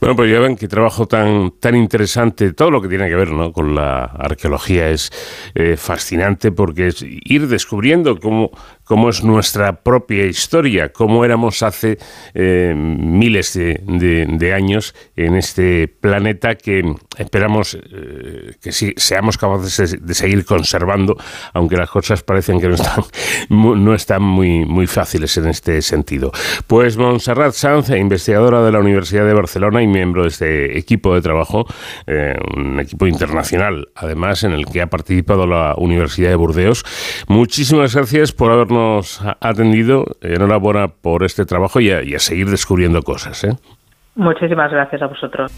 Bueno, 0.01 0.17
pues 0.17 0.31
ya 0.31 0.41
ven 0.41 0.57
qué 0.57 0.69
trabajo 0.69 1.07
tan, 1.07 1.53
tan 1.53 1.75
interesante, 1.77 2.53
todo 2.53 2.71
lo 2.71 2.81
que 2.81 2.89
tiene 2.89 3.09
que 3.09 3.15
ver 3.15 3.31
¿no? 3.31 3.53
con 3.53 3.75
la 3.75 4.05
arqueología 4.05 4.91
es 4.91 5.11
eh, 5.55 5.77
fascinante 5.77 6.53
porque 6.53 6.89
es 6.89 7.03
ir 7.03 7.49
descubriendo 7.49 8.19
cómo 8.19 8.51
cómo 8.87 9.11
es 9.11 9.23
nuestra 9.25 9.73
propia 9.73 10.25
historia, 10.27 10.93
cómo 10.93 11.25
éramos 11.25 11.63
hace 11.63 11.99
eh, 12.35 12.73
miles 12.77 13.53
de, 13.55 14.53
años 14.55 14.95
en 15.17 15.35
este 15.35 15.89
planeta 15.89 16.55
que 16.55 16.95
esperamos 17.19 17.75
eh, 17.75 18.55
que 18.63 18.71
sí, 18.71 18.95
seamos 18.97 19.39
capaces 19.39 20.01
de, 20.01 20.15
seguir 20.15 20.45
conservando, 20.45 21.17
aunque 21.53 21.77
las 21.77 21.91
cosas 21.91 22.23
parecen 22.23 22.61
que 22.61 22.69
no 22.69 22.75
están, 22.75 23.05
no 23.51 23.93
están 23.93 24.23
muy, 24.23 24.87
fáciles 24.87 25.37
en 25.37 25.49
este 25.49 25.83
sentido. 25.83 26.31
Pues 26.69 26.97
Montserrat 26.97 27.55
Sanz, 27.55 27.91
investigadora 27.91 28.63
de 28.63 28.71
la 28.71 28.79
Universidad 28.79 29.27
de 29.27 29.35
Barcelona 29.35 29.83
y 29.83 29.89
miembro 29.89 30.23
de 30.23 30.29
este 30.29 30.79
equipo 30.79 31.13
de 31.13 31.23
trabajo, 31.23 31.67
eh, 32.07 32.37
un 32.57 32.79
equipo 32.79 33.09
internacional, 33.09 33.89
además, 33.97 34.45
en 34.45 34.53
el 34.53 34.65
que 34.67 34.81
ha 34.81 34.87
participado 34.87 35.49
la 35.49 35.75
Universidad 35.77 36.31
de 36.31 36.37
Burdeos. 36.37 36.85
Muchísimas 37.27 37.97
gracias 37.97 38.31
por 38.31 38.53
habernos 38.53 38.76
atendido. 39.41 40.05
Enhorabuena 40.21 40.89
por 40.89 41.25
este 41.25 41.45
trabajo 41.45 41.81
y 41.81 41.91
a, 41.91 42.19
seguir 42.19 42.49
descubriendo 42.51 43.03
cosas. 43.03 43.45
¿eh? 43.45 43.57
Muchísimas 44.15 44.71
gracias 44.71 45.03
a 45.03 45.07
vosotros. 45.07 45.53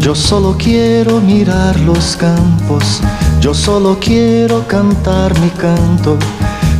Yo 0.00 0.16
solo 0.16 0.56
quiero 0.58 1.20
mirar 1.20 1.78
los 1.80 2.16
campos, 2.16 3.00
yo 3.40 3.54
solo 3.54 3.96
quiero 3.98 4.66
cantar 4.66 5.32
mi 5.40 5.48
canto 5.50 6.18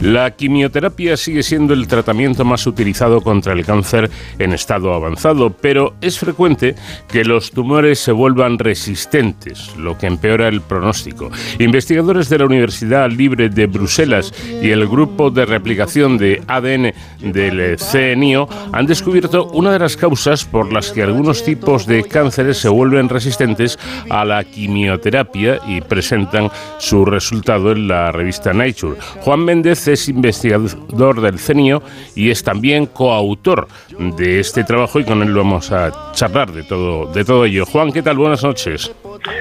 La 0.00 0.30
quimioterapia 0.30 1.16
sigue 1.16 1.42
siendo 1.42 1.74
el 1.74 1.88
tratamiento 1.88 2.44
más 2.44 2.66
utilizado 2.68 3.20
contra 3.20 3.52
el 3.52 3.64
cáncer 3.64 4.08
en 4.38 4.52
estado 4.52 4.94
avanzado, 4.94 5.50
pero 5.50 5.94
es 6.00 6.20
frecuente 6.20 6.76
que 7.08 7.24
los 7.24 7.50
tumores 7.50 7.98
se 7.98 8.12
vuelvan 8.12 8.60
resistentes, 8.60 9.74
lo 9.76 9.98
que 9.98 10.06
empeora 10.06 10.46
el 10.46 10.60
pronóstico. 10.60 11.32
Investigadores 11.58 12.28
de 12.28 12.38
la 12.38 12.46
Universidad 12.46 13.10
Libre 13.10 13.48
de 13.48 13.66
Bruselas 13.66 14.32
y 14.62 14.70
el 14.70 14.86
grupo 14.86 15.32
de 15.32 15.44
replicación 15.46 16.16
de 16.16 16.42
ADN 16.46 16.92
del 17.20 17.76
CNIO 17.76 18.48
han 18.72 18.86
descubierto 18.86 19.46
una 19.46 19.72
de 19.72 19.80
las 19.80 19.96
causas 19.96 20.44
por 20.44 20.72
las 20.72 20.92
que 20.92 21.02
algunos 21.02 21.44
tipos 21.44 21.86
de 21.86 22.04
cánceres 22.04 22.58
se 22.58 22.68
vuelven 22.68 23.08
resistentes 23.08 23.76
a 24.10 24.24
la 24.24 24.44
quimioterapia 24.44 25.58
y 25.66 25.80
presentan 25.80 26.50
su 26.78 27.04
resultado 27.04 27.72
en 27.72 27.88
la 27.88 28.12
revista 28.12 28.52
Nature. 28.52 28.96
Juan 29.22 29.40
Méndez 29.40 29.87
es 29.88 30.08
investigador 30.08 31.20
del 31.20 31.38
CENIO 31.38 31.82
y 32.14 32.30
es 32.30 32.42
también 32.42 32.86
coautor 32.86 33.68
de 34.16 34.40
este 34.40 34.64
trabajo 34.64 35.00
y 35.00 35.04
con 35.04 35.22
él 35.22 35.34
vamos 35.34 35.72
a 35.72 36.12
charlar 36.12 36.52
de 36.52 36.62
todo, 36.62 37.12
de 37.12 37.24
todo 37.24 37.44
ello. 37.44 37.66
Juan, 37.66 37.92
¿qué 37.92 38.02
tal? 38.02 38.16
Buenas 38.16 38.42
noches. 38.42 38.90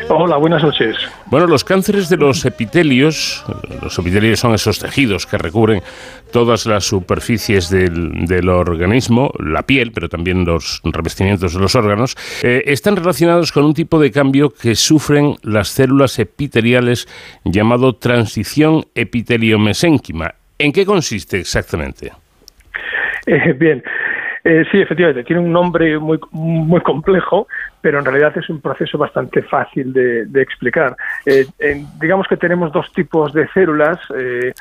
Hola, 0.09 0.38
buenas 0.38 0.63
noches. 0.63 0.95
Bueno, 1.25 1.47
los 1.47 1.65
cánceres 1.65 2.07
de 2.07 2.15
los 2.15 2.45
epitelios, 2.45 3.45
los 3.81 3.99
epitelios 3.99 4.39
son 4.39 4.53
esos 4.53 4.79
tejidos 4.79 5.25
que 5.25 5.38
recubren 5.38 5.81
todas 6.31 6.65
las 6.65 6.85
superficies 6.85 7.69
del, 7.69 8.47
organismo, 8.47 9.31
la 9.38 9.63
piel, 9.63 9.91
pero 9.93 10.07
también 10.07 10.45
los 10.45 10.81
revestimientos 10.85 11.53
de 11.53 11.59
los 11.59 11.75
órganos, 11.75 12.15
eh, 12.41 12.63
están 12.67 12.95
relacionados 12.95 13.51
con 13.51 13.65
un 13.65 13.73
tipo 13.73 13.99
de 13.99 14.11
cambio 14.11 14.49
que 14.49 14.75
sufren 14.75 15.35
las 15.43 15.67
células 15.67 16.17
epiteliales 16.19 17.07
llamado 17.43 17.93
transición 17.93 18.85
epitelio-mesénquima. 18.95 20.35
¿En 20.57 20.71
qué 20.71 20.85
consiste 20.85 21.38
exactamente? 21.38 22.13
Eh, 23.25 23.53
bien, 23.59 23.84
eh, 24.45 24.63
sí, 24.71 24.79
efectivamente, 24.79 25.25
tiene 25.25 25.41
un 25.41 25.51
nombre 25.51 25.99
muy, 25.99 26.17
muy 26.31 26.79
complejo, 26.79 27.49
pero 27.82 27.99
en 27.99 28.06
realidad 28.06 28.38
es 28.38 28.49
un 28.49 28.62
proceso 28.62 28.98
bastante 28.98 29.41
fácil 29.44 29.94
de, 29.94 30.41
explicar. 30.41 30.95
Eh, 31.26 31.45
digamos 31.99 32.28
que 32.28 32.38
tenemos 32.38 32.72
dos 32.72 32.91
tipos 32.94 33.34
de 33.34 33.48
células 33.49 33.99
eh, 34.16 34.54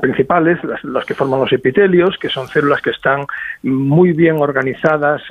principales, 0.00 0.58
las, 0.82 1.04
que 1.04 1.14
forman 1.14 1.40
los 1.40 1.52
epitelios, 1.52 2.16
que 2.18 2.28
son 2.28 2.48
células 2.48 2.80
que 2.80 2.90
están 2.90 3.26
muy 3.62 4.12
bien 4.12 4.36
organizadas 4.40 5.22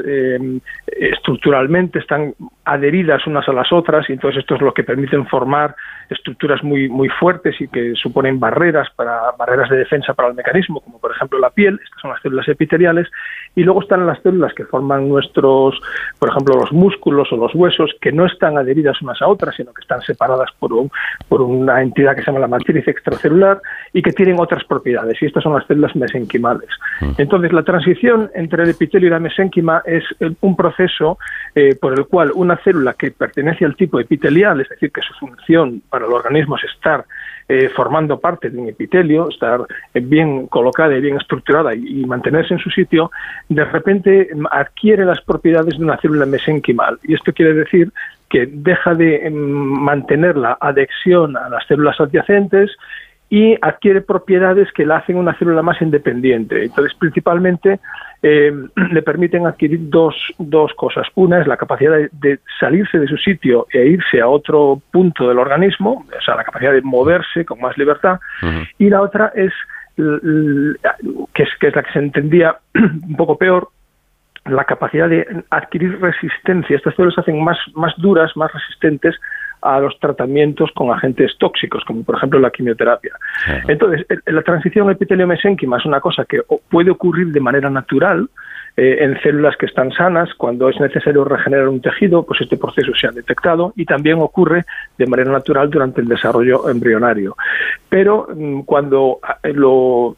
estructuralmente, 0.87 1.99
están 1.99 2.33
adheridas 2.65 3.25
unas 3.27 3.47
a 3.47 3.53
las 3.53 3.71
otras, 3.71 4.09
y 4.09 4.13
entonces 4.13 4.39
esto 4.39 4.55
es 4.55 4.61
lo 4.61 4.73
que 4.73 4.83
permiten 4.83 5.25
formar 5.27 5.75
estructuras 6.09 6.63
muy, 6.63 6.89
muy 6.89 7.09
fuertes 7.09 7.59
y 7.59 7.67
que 7.67 7.93
suponen 7.95 8.39
barreras 8.39 8.89
para 8.95 9.31
barreras 9.37 9.69
de 9.69 9.77
defensa 9.77 10.13
para 10.13 10.29
el 10.29 10.35
mecanismo, 10.35 10.81
como 10.81 10.99
por 10.99 11.11
ejemplo 11.11 11.39
la 11.39 11.49
piel, 11.49 11.79
estas 11.83 12.01
son 12.01 12.11
las 12.11 12.21
células 12.21 12.47
epiteliales, 12.47 13.07
y 13.55 13.63
luego 13.63 13.81
están 13.81 14.05
las 14.05 14.21
células 14.21 14.53
que 14.53 14.65
forman 14.65 15.07
nuestros, 15.07 15.79
por 16.19 16.29
ejemplo, 16.29 16.55
los 16.59 16.71
músculos 16.71 17.20
o 17.31 17.37
los 17.37 17.53
huesos, 17.53 17.91
que 17.99 18.11
no 18.11 18.25
están 18.25 18.57
adheridas 18.57 19.01
unas 19.01 19.21
a 19.21 19.27
otras, 19.27 19.55
sino 19.55 19.73
que 19.73 19.81
están 19.81 20.01
separadas 20.01 20.49
por, 20.59 20.71
un, 20.73 20.89
por 21.27 21.41
una 21.41 21.81
entidad 21.81 22.15
que 22.15 22.21
se 22.21 22.27
llama 22.27 22.39
la 22.39 22.47
matriz 22.47 22.87
extracelular 22.87 23.61
y 23.93 24.01
que 24.01 24.13
tienen 24.13 24.39
otras 24.39 24.63
propiedades, 24.63 25.21
y 25.21 25.25
estas 25.25 25.43
son 25.43 25.53
las 25.53 25.65
células 25.67 25.95
mesenquimales. 25.95 26.69
Mm. 27.01 27.11
Entonces, 27.17 27.51
la 27.51 27.63
transición 27.63 28.29
entre 28.33 28.63
el 28.63 28.69
epitelio 28.69 29.07
y 29.07 29.11
la 29.11 29.19
mesénquima 29.19 29.81
es 29.85 30.03
un 30.39 30.55
proceso 30.55 31.17
eh, 31.55 31.75
por 31.75 31.93
el 31.93 32.05
cual 32.05 32.31
una 32.35 32.57
célula 32.57 32.93
que 32.93 33.11
pertenece 33.11 33.65
al 33.65 33.75
tipo 33.75 33.99
epitelial, 33.99 34.61
es 34.61 34.69
decir, 34.69 34.91
que 34.91 35.01
su 35.01 35.13
función 35.15 35.81
para 35.89 36.05
el 36.05 36.13
organismo 36.13 36.57
es 36.57 36.63
estar 36.63 37.05
eh, 37.53 37.67
formando 37.67 38.17
parte 38.17 38.49
de 38.49 38.57
un 38.57 38.69
epitelio, 38.69 39.27
estar 39.27 39.59
bien 39.93 40.47
colocada 40.47 40.95
y 40.95 41.01
bien 41.01 41.17
estructurada 41.17 41.75
y, 41.75 42.05
mantenerse 42.05 42.53
en 42.53 42.61
su 42.61 42.69
sitio, 42.69 43.11
de 43.49 43.65
repente 43.65 44.29
adquiere 44.49 45.03
las 45.03 45.19
propiedades 45.19 45.77
de 45.77 45.83
una 45.83 45.97
célula 45.97 46.25
mesenquimal. 46.25 46.97
Y 47.03 47.13
esto 47.13 47.33
quiere 47.33 47.53
decir 47.53 47.91
que 48.29 48.45
deja 48.49 48.95
de 48.95 49.29
mm, 49.29 49.33
mantener 49.83 50.37
la 50.37 50.57
adhesión 50.61 51.35
a 51.35 51.49
las 51.49 51.67
células 51.67 51.99
adyacentes 51.99 52.71
y 53.31 53.57
adquiere 53.61 54.01
propiedades 54.01 54.69
que 54.73 54.85
la 54.85 54.97
hacen 54.97 55.15
una 55.15 55.33
célula 55.35 55.61
más 55.61 55.81
independiente. 55.81 56.65
Entonces, 56.65 56.93
principalmente, 56.99 57.79
eh, 58.21 58.51
le 58.91 59.01
permiten 59.01 59.47
adquirir 59.47 59.89
dos, 59.89 60.13
dos 60.37 60.73
cosas. 60.73 61.07
Una 61.15 61.39
es 61.39 61.47
la 61.47 61.55
capacidad 61.55 61.97
de, 62.11 62.39
salirse 62.59 62.99
de 62.99 63.07
su 63.07 63.15
sitio 63.15 63.67
e 63.71 63.85
irse 63.85 64.19
a 64.19 64.27
otro 64.27 64.81
punto 64.91 65.29
del 65.29 65.39
organismo, 65.39 66.05
o 66.05 66.21
sea, 66.21 66.35
la 66.35 66.43
capacidad 66.43 66.73
de 66.73 66.81
moverse 66.81 67.45
con 67.45 67.61
más 67.61 67.77
libertad. 67.77 68.19
Y 68.77 68.89
la 68.89 69.01
otra 69.01 69.31
es, 69.33 69.53
que 69.95 71.43
es, 71.43 71.49
que 71.57 71.67
es 71.67 71.75
la 71.75 71.83
que 71.83 71.93
se 71.93 71.99
entendía 71.99 72.57
un 72.75 73.15
poco 73.15 73.37
peor, 73.37 73.69
la 74.43 74.65
capacidad 74.65 75.07
de 75.07 75.25
adquirir 75.51 76.01
resistencia. 76.01 76.75
Estas 76.75 76.95
células 76.95 77.15
se 77.15 77.21
hacen 77.21 77.41
más, 77.41 77.57
más 77.75 77.93
duras, 77.95 78.35
más 78.35 78.51
resistentes 78.51 79.15
a 79.61 79.79
los 79.79 79.99
tratamientos 79.99 80.71
con 80.73 80.91
agentes 80.91 81.37
tóxicos, 81.37 81.83
como 81.85 82.03
por 82.03 82.15
ejemplo 82.15 82.39
la 82.39 82.49
quimioterapia. 82.49 83.13
Entonces, 83.67 84.05
la 84.25 84.41
transición 84.41 84.89
epitelio-mesénquima 84.89 85.77
es 85.77 85.85
una 85.85 85.99
cosa 85.99 86.25
que 86.25 86.41
puede 86.69 86.91
ocurrir 86.91 87.27
de 87.27 87.39
manera 87.39 87.69
natural, 87.69 88.27
eh, 88.77 88.97
en 89.01 89.19
células 89.21 89.57
que 89.57 89.65
están 89.65 89.91
sanas, 89.91 90.29
cuando 90.35 90.69
es 90.69 90.79
necesario 90.79 91.25
regenerar 91.25 91.67
un 91.67 91.81
tejido, 91.81 92.23
pues 92.23 92.41
este 92.41 92.57
proceso 92.57 92.93
se 92.95 93.07
ha 93.07 93.11
detectado 93.11 93.73
y 93.75 93.85
también 93.85 94.19
ocurre 94.19 94.63
de 94.97 95.05
manera 95.07 95.31
natural 95.31 95.69
durante 95.69 96.01
el 96.01 96.07
desarrollo 96.07 96.69
embrionario. 96.69 97.35
Pero 97.89 98.27
mm, 98.33 98.61
cuando 98.61 99.19
eh, 99.43 99.51
lo, 99.53 100.15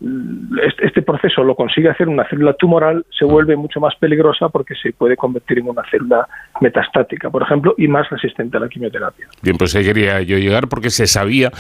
este 0.81 1.01
proceso 1.01 1.43
lo 1.43 1.55
consigue 1.55 1.89
hacer 1.89 2.07
una 2.07 2.27
célula 2.29 2.53
tumoral, 2.53 3.05
se 3.17 3.25
vuelve 3.25 3.55
mucho 3.55 3.79
más 3.79 3.95
peligrosa 3.95 4.49
porque 4.49 4.75
se 4.75 4.93
puede 4.93 5.17
convertir 5.17 5.59
en 5.59 5.69
una 5.69 5.83
célula 5.89 6.27
metastática, 6.61 7.29
por 7.29 7.41
ejemplo, 7.41 7.73
y 7.77 7.87
más 7.87 8.09
resistente 8.09 8.57
a 8.57 8.59
la 8.59 8.69
quimioterapia. 8.69 9.27
Bien, 9.41 9.57
pues 9.57 9.75
ahí 9.75 9.83
quería 9.83 10.21
yo 10.21 10.37
llegar 10.37 10.67
porque 10.67 10.89
se 10.89 11.07
sabía 11.07 11.51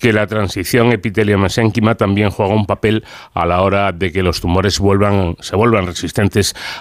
que 0.00 0.12
la 0.12 0.26
transición 0.26 0.92
epitelio-mesénquima 0.92 1.94
también 1.94 2.30
juega 2.30 2.54
un 2.54 2.66
papel 2.66 3.04
a 3.34 3.46
la 3.46 3.62
hora 3.62 3.92
de 3.92 4.10
que 4.10 4.22
los 4.22 4.40
tumores 4.40 4.80
vuelvan, 4.80 5.36
se 5.38 5.54
vuelvan 5.54 5.86
resistentes 5.86 6.39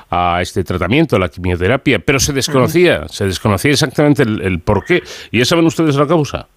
a 0.09 0.39
este 0.41 0.63
tratamiento, 0.63 1.15
a 1.15 1.19
la 1.19 1.29
quimioterapia, 1.29 1.99
pero 1.99 2.19
se 2.19 2.33
desconocía, 2.33 3.07
se 3.07 3.25
desconocía 3.25 3.71
exactamente 3.71 4.23
el, 4.23 4.41
el 4.41 4.59
por 4.59 4.85
qué. 4.85 5.03
¿Y 5.31 5.39
ya 5.39 5.45
saben 5.45 5.65
ustedes 5.65 5.95
la 5.95 6.07
causa? 6.07 6.47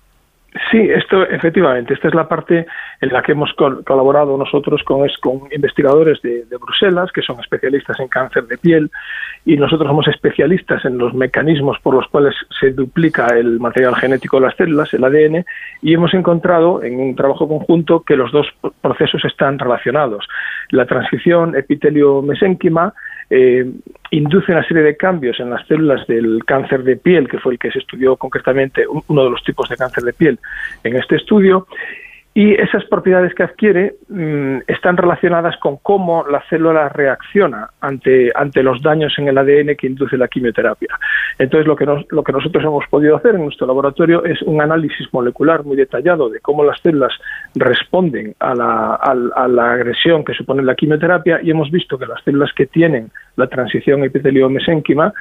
Sí, 0.71 0.79
esto 0.79 1.23
efectivamente, 1.23 1.95
esta 1.95 2.09
es 2.09 2.15
la 2.15 2.29
parte 2.29 2.67
en 3.01 3.09
la 3.11 3.23
que 3.23 3.33
hemos 3.33 3.55
colaborado 3.55 4.37
nosotros 4.37 4.83
con, 4.83 5.09
con 5.21 5.49
investigadores 5.51 6.21
de, 6.21 6.45
Bruselas, 6.61 7.11
que 7.11 7.23
son 7.23 7.41
especialistas 7.41 7.99
en 8.01 8.09
cáncer 8.09 8.47
de 8.47 8.59
piel, 8.59 8.91
y 9.47 9.57
nosotros 9.57 9.89
somos 9.89 10.09
especialistas 10.09 10.85
en 10.85 10.99
los 10.99 11.15
mecanismos 11.15 11.79
por 11.83 11.95
los 11.95 12.07
cuales 12.09 12.35
se 12.61 12.71
duplica 12.71 13.29
el 13.29 13.61
material 13.61 13.97
genético 13.97 14.39
de 14.39 14.47
las 14.47 14.57
células, 14.57 14.93
el 14.93 15.05
ADN, 15.05 15.47
y 15.81 15.95
hemos 15.95 16.13
encontrado 16.13 16.83
en 16.83 17.01
un 17.01 17.17
trabajo 17.17 17.49
conjunto 17.49 18.03
que 18.03 18.17
los 18.17 18.31
dos 18.31 18.47
procesos 18.83 19.25
están 19.25 19.59
relacionados. 19.59 20.29
La 20.69 20.85
transición 20.85 21.57
epitelio-mesénquima 21.57 22.93
eh, 23.31 23.65
induce 24.11 24.53
una 24.53 24.67
serie 24.67 24.83
de 24.83 24.97
cambios 24.97 25.41
en 25.41 25.51
las 25.51 25.67
células 25.67 26.07
del 26.07 26.45
cáncer 26.45 26.83
de 26.85 26.97
piel, 26.97 27.29
que 27.29 27.39
fue 27.39 27.55
el 27.55 27.59
que 27.59 27.71
se 27.71 27.79
estudió 27.79 28.17
concretamente, 28.17 28.85
uno 29.09 29.25
de 29.25 29.31
los 29.31 29.43
tipos 29.43 29.69
de 29.69 29.77
cáncer 29.77 30.05
de 30.05 30.13
piel 30.13 30.39
en 30.85 30.97
este 30.97 31.17
estudio, 31.17 31.67
y 32.35 32.55
esas 32.55 32.85
propiedades 32.87 33.35
que 33.35 33.43
adquiere 33.43 33.97
mm, 34.09 34.61
están 34.67 34.97
relacionadas 34.97 35.57
con 35.59 35.77
cómo 35.77 36.25
la 36.27 36.43
célula 36.49 36.89
reacciona 36.89 37.69
ante, 37.81 38.31
ante 38.35 38.63
los 38.63 38.81
daños 38.81 39.13
en 39.19 39.29
el 39.29 39.37
ADN 39.37 39.77
que 39.77 39.87
induce 39.87 40.17
la 40.17 40.29
quimioterapia. 40.29 40.99
Entonces, 41.39 41.67
lo 41.67 41.77
que, 41.77 41.85
lo 41.85 42.25
que 42.25 42.33
nosotros 42.33 42.65
hemos 42.65 42.87
podido 42.89 43.17
hacer 43.17 43.35
en 43.35 43.43
nuestro 43.43 43.67
laboratorio 43.67 44.25
es 44.25 44.41
un 44.43 44.63
análisis 44.63 45.07
molecular 45.13 45.65
muy 45.65 45.77
detallado 45.77 46.31
de 46.31 46.41
cómo 46.41 46.65
las 46.65 46.81
células 46.81 47.13
responden 47.55 48.35
a 48.39 48.55
la, 48.55 48.95
a, 48.95 49.49
la 49.49 49.73
agresión 49.73 50.25
que 50.25 50.33
supone 50.33 50.63
la 50.63 50.75
quimioterapia 50.75 51.41
y 51.43 51.51
hemos 51.51 51.71
visto 51.71 51.99
que 51.99 52.07
las 52.07 52.23
células 52.25 52.51
que 52.55 52.67
tienen 52.67 53.11
la 53.37 53.47
transición 53.47 54.05
epitelio-mesénquima, 54.05 55.13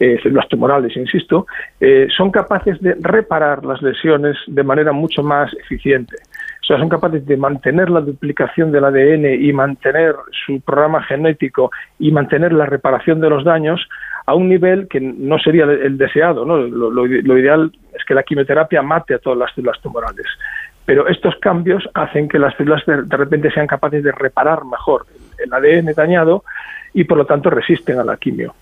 eh, 0.00 0.18
células 0.22 0.48
tumorales, 0.48 0.96
insisto, 0.96 1.46
eh, 1.80 2.06
son 2.16 2.30
capaces 2.30 2.80
de 2.80 2.96
reparar 3.00 3.64
las 3.64 3.82
lesiones 3.82 4.36
de 4.46 4.62
manera 4.62 4.92
mucho 4.92 5.22
más 5.22 5.52
eficiente. 5.54 6.16
O 6.66 6.68
sea, 6.68 6.78
son 6.80 6.88
capaces 6.88 7.24
de 7.24 7.36
mantener 7.36 7.90
la 7.90 8.00
duplicación 8.00 8.72
del 8.72 8.86
ADN 8.86 9.40
y 9.40 9.52
mantener 9.52 10.16
su 10.44 10.60
programa 10.60 11.00
genético 11.00 11.70
y 12.00 12.10
mantener 12.10 12.52
la 12.52 12.66
reparación 12.66 13.20
de 13.20 13.30
los 13.30 13.44
daños 13.44 13.88
a 14.26 14.34
un 14.34 14.48
nivel 14.48 14.88
que 14.88 15.00
no 15.00 15.38
sería 15.38 15.62
el 15.62 15.96
deseado. 15.96 16.44
Lo, 16.44 17.38
ideal 17.38 17.70
es 17.96 18.04
que 18.04 18.14
la 18.14 18.24
quimioterapia 18.24 18.82
mate 18.82 19.14
a 19.14 19.20
todas 19.20 19.38
las 19.38 19.54
células 19.54 19.80
tumorales. 19.80 20.26
Pero 20.84 21.06
estos 21.06 21.36
cambios 21.36 21.88
hacen 21.94 22.28
que 22.28 22.40
las 22.40 22.56
células 22.56 22.84
de, 22.84 23.16
repente 23.16 23.52
sean 23.52 23.68
capaces 23.68 24.02
de 24.02 24.10
reparar 24.10 24.64
mejor 24.64 25.06
el 25.38 25.52
ADN 25.52 25.94
dañado 25.94 26.42
y 26.92 27.04
por 27.04 27.16
lo 27.16 27.26
tanto 27.26 27.48
resisten 27.48 28.00
a 28.00 28.04
la 28.04 28.16
quimio. 28.16 28.56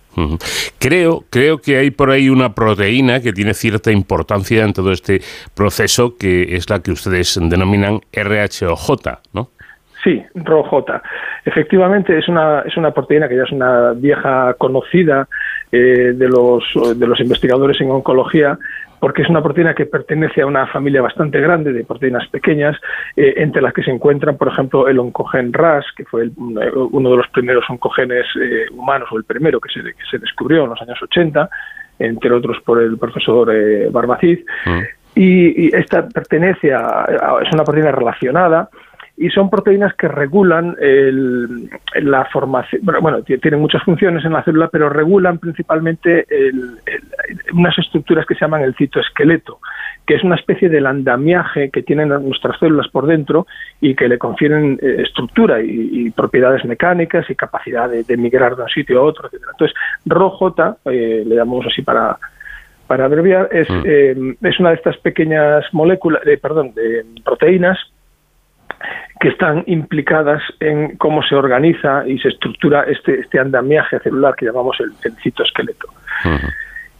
Creo, 0.78 1.24
creo 1.30 1.60
que 1.60 1.76
hay 1.76 1.90
por 1.90 2.10
ahí 2.10 2.28
una 2.28 2.54
proteína 2.54 3.20
que 3.20 3.32
tiene 3.32 3.54
cierta 3.54 3.90
importancia 3.90 4.64
en 4.64 4.72
todo 4.72 4.92
este 4.92 5.22
proceso, 5.54 6.16
que 6.16 6.56
es 6.56 6.68
la 6.70 6.82
que 6.82 6.92
ustedes 6.92 7.38
denominan 7.40 8.00
RHOJ, 8.12 8.90
¿no? 9.32 9.50
Sí, 10.04 10.22
ROJ. 10.34 10.84
Efectivamente, 11.46 12.18
es 12.18 12.28
una, 12.28 12.60
es 12.60 12.76
una 12.76 12.92
proteína 12.92 13.26
que 13.28 13.36
ya 13.36 13.44
es 13.44 13.52
una 13.52 13.92
vieja 13.92 14.54
conocida 14.54 15.26
eh, 15.72 16.12
de, 16.14 16.28
los, 16.28 16.62
de 16.96 17.06
los 17.06 17.18
investigadores 17.20 17.80
en 17.80 17.90
oncología 17.90 18.58
porque 19.04 19.20
es 19.20 19.28
una 19.28 19.42
proteína 19.42 19.74
que 19.74 19.84
pertenece 19.84 20.40
a 20.40 20.46
una 20.46 20.66
familia 20.66 21.02
bastante 21.02 21.38
grande 21.38 21.74
de 21.74 21.84
proteínas 21.84 22.26
pequeñas, 22.28 22.74
eh, 23.14 23.34
entre 23.36 23.60
las 23.60 23.74
que 23.74 23.82
se 23.82 23.90
encuentran, 23.90 24.38
por 24.38 24.48
ejemplo, 24.48 24.88
el 24.88 24.98
oncogen 24.98 25.52
RAS, 25.52 25.84
que 25.94 26.06
fue 26.06 26.30
uno 26.38 27.10
de 27.10 27.16
los 27.18 27.28
primeros 27.28 27.68
oncogenes 27.68 28.24
eh, 28.40 28.64
humanos, 28.72 29.10
o 29.12 29.18
el 29.18 29.24
primero 29.24 29.60
que 29.60 29.68
se, 29.68 29.82
que 29.82 30.06
se, 30.10 30.16
descubrió 30.16 30.64
en 30.64 30.70
los 30.70 30.80
años 30.80 30.98
80, 31.02 31.50
entre 31.98 32.32
otros 32.32 32.62
por 32.64 32.80
el 32.80 32.96
profesor 32.96 33.54
eh, 33.54 33.90
Barbacid. 33.90 34.38
Mm. 34.64 34.80
Y, 35.16 35.76
esta 35.76 36.08
pertenece 36.08 36.72
a, 36.72 37.06
es 37.42 37.52
una 37.52 37.62
proteína 37.62 37.92
relacionada 37.92 38.70
y 39.16 39.30
son 39.30 39.48
proteínas 39.48 39.94
que 39.94 40.08
regulan 40.08 40.76
la 42.02 42.24
formación, 42.26 42.82
bueno, 43.00 43.22
tienen 43.22 43.60
muchas 43.60 43.82
funciones 43.84 44.24
en 44.24 44.32
la 44.32 44.42
célula, 44.42 44.68
pero 44.68 44.88
regulan 44.88 45.38
principalmente 45.38 46.26
unas 47.52 47.78
estructuras 47.78 48.26
que 48.26 48.34
se 48.34 48.40
llaman 48.40 48.62
el 48.62 48.74
citoesqueleto, 48.74 49.60
que 50.06 50.14
es 50.14 50.24
una 50.24 50.36
especie 50.36 50.68
de 50.68 50.86
andamiaje 50.86 51.70
que 51.70 51.82
tienen 51.82 52.08
nuestras 52.08 52.58
células 52.58 52.88
por 52.88 53.06
dentro 53.06 53.46
y 53.80 53.94
que 53.94 54.08
le 54.08 54.18
confieren 54.18 54.78
eh, 54.82 55.02
estructura 55.02 55.62
y, 55.62 56.10
propiedades 56.10 56.64
mecánicas 56.64 57.28
y 57.30 57.34
capacidad 57.34 57.88
de, 57.88 58.16
migrar 58.16 58.56
de 58.56 58.62
un 58.62 58.68
sitio 58.68 59.00
a 59.00 59.02
otro, 59.02 59.28
etc. 59.28 59.42
Entonces, 59.52 59.76
ROJ, 60.06 60.42
eh, 60.86 61.24
le 61.26 61.36
llamamos 61.36 61.66
así 61.66 61.82
para 61.82 62.18
para 62.86 63.06
abreviar, 63.06 63.48
es, 63.50 63.68
mm. 63.70 63.82
eh, 63.86 64.36
es 64.42 64.60
una 64.60 64.68
de 64.68 64.74
estas 64.74 64.98
pequeñas 64.98 65.64
moléculas, 65.72 66.20
perdón, 66.42 66.74
de 66.74 67.02
proteínas 67.24 67.78
que 69.20 69.28
están 69.28 69.64
implicadas 69.66 70.42
en 70.60 70.96
cómo 70.96 71.22
se 71.22 71.34
organiza 71.34 72.06
y 72.06 72.18
se 72.18 72.28
estructura 72.28 72.82
este, 72.84 73.20
este 73.20 73.38
andamiaje 73.38 73.98
celular 74.00 74.34
que 74.36 74.46
llamamos 74.46 74.76
el, 74.80 74.92
citoesqueleto. 75.22 75.88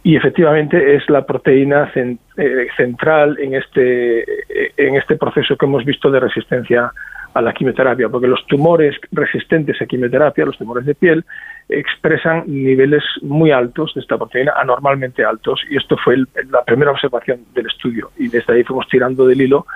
Y 0.02 0.16
efectivamente 0.16 0.96
es 0.96 1.08
la 1.08 1.24
proteína 1.24 1.90
eh, 1.94 2.66
central 2.76 3.38
en 3.40 3.54
este, 3.54 4.24
en 4.76 4.96
este 4.96 5.16
proceso 5.16 5.56
que 5.56 5.66
hemos 5.66 5.84
visto 5.84 6.10
de 6.10 6.20
resistencia 6.20 6.92
a 7.34 7.42
la 7.42 7.52
quimioterapia, 7.52 8.08
porque 8.08 8.28
los 8.28 8.46
tumores 8.46 8.96
resistentes 9.10 9.80
a 9.82 9.86
quimioterapia, 9.86 10.46
los 10.46 10.56
tumores 10.56 10.86
de 10.86 10.94
piel, 10.94 11.24
expresan 11.68 12.44
niveles 12.46 13.02
muy 13.22 13.50
altos 13.50 13.92
de 13.94 14.02
esta 14.02 14.16
proteína, 14.16 14.52
anormalmente 14.56 15.24
altos, 15.24 15.60
y 15.68 15.76
esto 15.76 15.96
fue 15.96 16.16
la 16.50 16.62
primera 16.64 16.92
observación 16.92 17.40
del 17.54 17.66
estudio, 17.66 18.10
y 18.16 18.28
desde 18.28 18.54
ahí 18.54 18.62
fuimos 18.62 18.86
tirando 18.88 19.26
del 19.26 19.40
hilo 19.40 19.66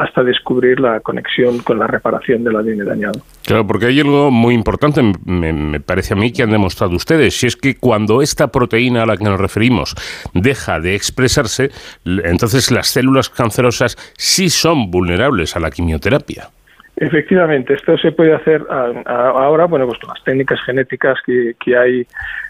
hasta 0.00 0.22
descubrir 0.22 0.80
la 0.80 1.00
conexión 1.00 1.58
con 1.58 1.78
la 1.78 1.86
reparación 1.86 2.42
del 2.42 2.56
ADN 2.56 2.86
dañado. 2.86 3.20
Claro, 3.44 3.66
porque 3.66 3.86
hay 3.86 4.00
algo 4.00 4.30
muy 4.30 4.54
importante, 4.54 5.02
me, 5.26 5.78
parece 5.80 6.14
a 6.14 6.16
mí, 6.16 6.32
que 6.32 6.42
han 6.42 6.50
demostrado 6.50 6.96
ustedes, 6.96 7.38
si 7.38 7.46
es 7.46 7.56
que 7.56 7.76
cuando 7.76 8.22
esta 8.22 8.48
proteína 8.48 9.02
a 9.02 9.06
la 9.06 9.18
que 9.18 9.24
nos 9.24 9.38
referimos 9.38 9.94
deja 10.32 10.80
de 10.80 10.94
expresarse, 10.94 11.70
entonces 12.04 12.70
las 12.70 12.88
células 12.88 13.28
cancerosas 13.28 13.96
sí 14.16 14.48
son 14.48 14.90
vulnerables 14.90 15.54
a 15.54 15.60
la 15.60 15.70
quimioterapia. 15.70 16.48
Efectivamente, 16.96 17.74
esto 17.74 17.96
se 17.98 18.12
puede 18.12 18.34
hacer 18.34 18.62
ahora, 19.06 19.66
bueno, 19.66 19.86
pues 19.86 19.98
con 19.98 20.08
las 20.08 20.22
técnicas 20.24 20.60
genéticas 20.64 21.18
que, 21.24 21.54
que 21.62 21.76
hay 21.76 22.06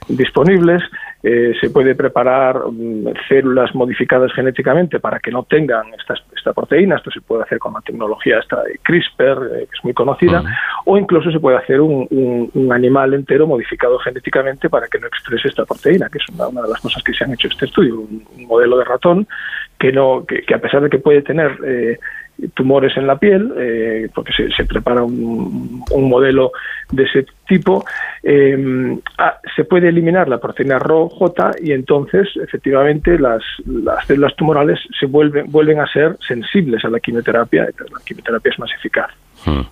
disponibles 0.08 0.82
eh, 1.22 1.52
se 1.60 1.68
puede 1.68 1.94
preparar 1.94 2.62
mm, 2.70 3.08
células 3.28 3.74
modificadas 3.74 4.32
genéticamente 4.32 5.00
para 5.00 5.20
que 5.20 5.30
no 5.30 5.42
tengan 5.42 5.92
esta, 5.98 6.14
esta 6.34 6.54
proteína. 6.54 6.96
Esto 6.96 7.10
se 7.10 7.20
puede 7.20 7.42
hacer 7.42 7.58
con 7.58 7.74
la 7.74 7.82
tecnología 7.82 8.38
esta 8.38 8.62
de 8.62 8.78
CRISPR, 8.82 9.50
eh, 9.52 9.66
que 9.70 9.76
es 9.76 9.84
muy 9.84 9.92
conocida, 9.92 10.42
o 10.86 10.96
incluso 10.96 11.30
se 11.30 11.38
puede 11.38 11.58
hacer 11.58 11.80
un, 11.80 12.08
un, 12.54 12.72
animal 12.72 13.12
entero 13.12 13.46
modificado 13.46 13.98
genéticamente 13.98 14.70
para 14.70 14.86
que 14.88 14.98
no 14.98 15.08
exprese 15.08 15.48
esta 15.48 15.64
proteína, 15.64 16.08
que 16.08 16.18
es 16.18 16.24
una, 16.28 16.62
de 16.62 16.68
las 16.68 16.80
cosas 16.80 17.02
que 17.02 17.12
se 17.12 17.24
han 17.24 17.32
hecho 17.32 17.48
en 17.48 17.52
este 17.52 17.66
estudio. 17.66 18.00
Un, 18.00 18.24
modelo 18.46 18.78
de 18.78 18.84
ratón 18.84 19.28
que, 19.78 19.92
no, 19.92 20.24
que, 20.26 20.54
a 20.54 20.58
pesar 20.58 20.80
de 20.80 20.90
que 20.90 20.98
puede 20.98 21.22
tener 21.22 21.56
eh, 21.64 21.98
tumores 22.54 22.96
en 22.96 23.06
la 23.06 23.16
piel, 23.16 23.52
eh, 23.56 24.08
porque 24.14 24.32
se, 24.32 24.64
prepara 24.64 25.02
un, 25.02 25.84
modelo 25.90 26.52
de 26.90 27.04
ese 27.04 27.26
tipo, 27.46 27.84
eh, 28.22 28.98
ah, 29.18 29.38
se 29.54 29.64
puede 29.64 29.88
eliminar 29.88 30.28
la 30.28 30.38
proteína 30.38 30.78
ROJ 30.78 31.32
y 31.62 31.72
entonces 31.72 32.28
efectivamente 32.36 33.18
las, 33.18 33.42
las 33.66 34.06
células 34.06 34.34
tumorales 34.36 34.78
se 34.98 35.06
vuelven, 35.06 35.50
vuelven 35.50 35.80
a 35.80 35.86
ser 35.86 36.16
sensibles 36.26 36.84
a 36.84 36.88
la 36.88 37.00
quimioterapia, 37.00 37.64
la 37.64 38.00
quimioterapia 38.04 38.50
es 38.50 38.58
más 38.58 38.70
eficaz. 38.72 39.10
Hmm. 39.44 39.62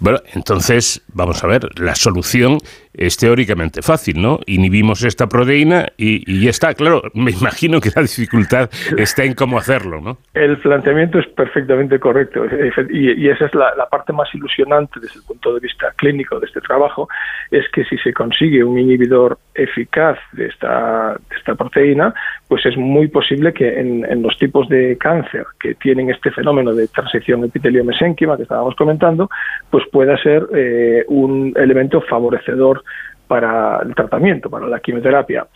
Bueno, 0.00 0.18
entonces, 0.34 1.04
vamos 1.14 1.44
a 1.44 1.46
ver, 1.46 1.78
la 1.78 1.94
solución 1.94 2.58
es 2.94 3.16
teóricamente 3.16 3.82
fácil, 3.82 4.20
¿no? 4.20 4.40
Inhibimos 4.46 5.02
esta 5.04 5.28
proteína 5.28 5.86
y, 5.96 6.42
ya 6.42 6.50
está. 6.50 6.74
Claro, 6.74 7.02
me 7.14 7.30
imagino 7.30 7.80
que 7.80 7.90
la 7.94 8.02
dificultad 8.02 8.68
está 8.96 9.24
en 9.24 9.34
cómo 9.34 9.58
hacerlo, 9.58 10.00
¿no? 10.00 10.18
El 10.34 10.58
planteamiento 10.58 11.18
es 11.18 11.26
perfectamente 11.28 11.98
correcto 11.98 12.44
y, 12.90 13.28
esa 13.28 13.46
es 13.46 13.54
la, 13.54 13.88
parte 13.90 14.12
más 14.12 14.28
ilusionante 14.34 15.00
desde 15.00 15.20
el 15.20 15.24
punto 15.24 15.54
de 15.54 15.60
vista 15.60 15.92
clínico 15.96 16.40
de 16.40 16.46
este 16.46 16.60
trabajo, 16.60 17.08
es 17.50 17.64
que 17.72 17.84
si 17.84 17.96
se 17.98 18.12
consigue 18.12 18.64
un 18.64 18.78
inhibidor 18.78 19.38
eficaz 19.54 20.18
de 20.32 20.46
esta, 20.46 21.14
de 21.28 21.36
esta 21.36 21.54
proteína, 21.54 22.14
pues 22.48 22.64
es 22.66 22.76
muy 22.76 23.08
posible 23.08 23.52
que 23.52 23.78
en, 23.80 24.22
los 24.22 24.36
tipos 24.38 24.68
de 24.68 24.96
cáncer 24.98 25.44
que 25.60 25.74
tienen 25.74 26.10
este 26.10 26.30
fenómeno 26.30 26.74
de 26.74 26.88
transición 26.88 27.44
epitelio-mesénquima 27.44 28.36
que 28.36 28.44
estábamos 28.44 28.74
comentando, 28.76 29.28
pues 29.70 29.84
pueda 29.90 30.16
ser 30.22 30.46
eh, 30.54 31.04
un 31.08 31.52
elemento 31.56 32.00
favorecedor 32.00 32.82
para 33.26 33.80
el 33.82 33.94
tratamiento, 33.94 34.50
para 34.50 34.66
la 34.66 34.80
quimioterapia. 34.80 35.46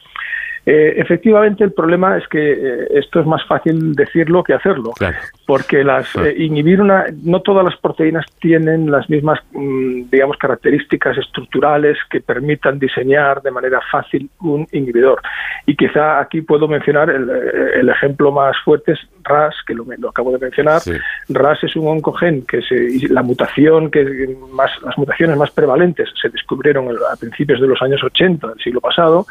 Eh, 0.68 0.94
efectivamente, 0.97 1.62
el 1.62 1.72
problema 1.72 2.18
es 2.18 2.26
que 2.26 2.52
eh, 2.52 2.88
esto 2.94 3.20
es 3.20 3.26
más 3.26 3.40
fácil 3.47 3.94
decirlo 3.94 4.43
que 4.43 4.52
hacerlo, 4.52 4.90
porque 5.47 5.84
las 5.84 6.12
eh, 6.16 6.34
inhibir 6.38 6.80
una, 6.80 7.05
no 7.22 7.40
todas 7.40 7.64
las 7.64 7.76
proteínas 7.76 8.26
tienen 8.40 8.90
las 8.90 9.09
mismas, 9.09 9.38
mm, 9.52 10.10
digamos, 10.10 10.36
características 10.38 11.18
estructurales 11.18 11.97
que 12.10 12.20
permitan 12.20 12.80
diseñar 12.80 13.43
de 13.43 13.52
manera 13.52 13.80
fácil 13.93 14.28
un 14.40 14.66
inhibidor. 14.72 15.22
Y 15.66 15.76
quizá 15.76 16.18
aquí 16.18 16.40
puedo 16.40 16.66
mencionar 16.66 17.10
el, 17.10 17.88
ejemplo 17.88 18.32
más 18.32 18.56
fuerte 18.64 18.93
es 18.93 18.98
RAS, 19.22 19.55
que 19.64 19.72
lo, 19.72 19.86
acabo 20.09 20.32
de 20.32 20.38
mencionar. 20.38 20.82
RAS 21.28 21.62
es 21.62 21.76
un 21.76 21.86
oncogen 21.86 22.43
que 22.43 22.60
se, 22.62 23.09
la 23.09 23.22
mutación 23.22 23.88
que 23.88 24.36
más, 24.51 24.72
las 24.82 24.98
mutaciones 24.98 25.36
más 25.36 25.52
prevalentes 25.52 26.09
se 26.20 26.28
descubrieron 26.28 26.88
a 26.88 27.16
principios 27.16 27.60
de 27.60 27.68
los 27.68 27.80
años 27.80 28.02
80 28.02 28.48
del 28.48 28.59
siglo 28.59 28.80
pasado 28.80 29.26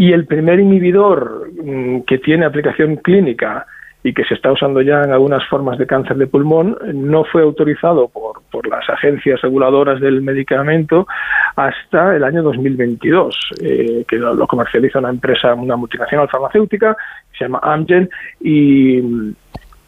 y 0.00 0.14
el 0.14 0.24
primer 0.24 0.58
inhibidor 0.58 1.50
mm, 1.62 2.00
que 2.06 2.16
tiene 2.16 2.46
aplicación 2.46 2.96
clínica 2.96 3.66
y 4.02 4.14
que 4.14 4.24
se 4.24 4.32
está 4.32 4.50
usando 4.50 4.80
ya 4.80 5.02
en 5.02 5.12
algunas 5.12 5.46
formas 5.46 5.76
de 5.76 5.86
cáncer 5.86 6.16
de 6.16 6.26
pulmón 6.26 6.74
no 6.94 7.24
fue 7.24 7.42
autorizado 7.42 8.08
por, 8.08 8.40
por 8.50 8.66
las 8.66 8.88
agencias 8.88 9.42
reguladoras 9.42 10.00
del 10.00 10.22
medicamento 10.22 11.06
hasta 11.54 12.16
el 12.16 12.24
año 12.24 12.42
2022, 12.42 13.36
eh, 13.60 14.06
que 14.08 14.16
lo, 14.16 14.46
comercializa 14.46 15.00
una 15.00 15.10
empresa, 15.10 15.52
una 15.52 15.76
multinacional 15.76 16.30
farmacéutica, 16.30 16.96
se 17.36 17.44
llama 17.44 17.60
Amgen, 17.62 18.08
y 18.40 19.02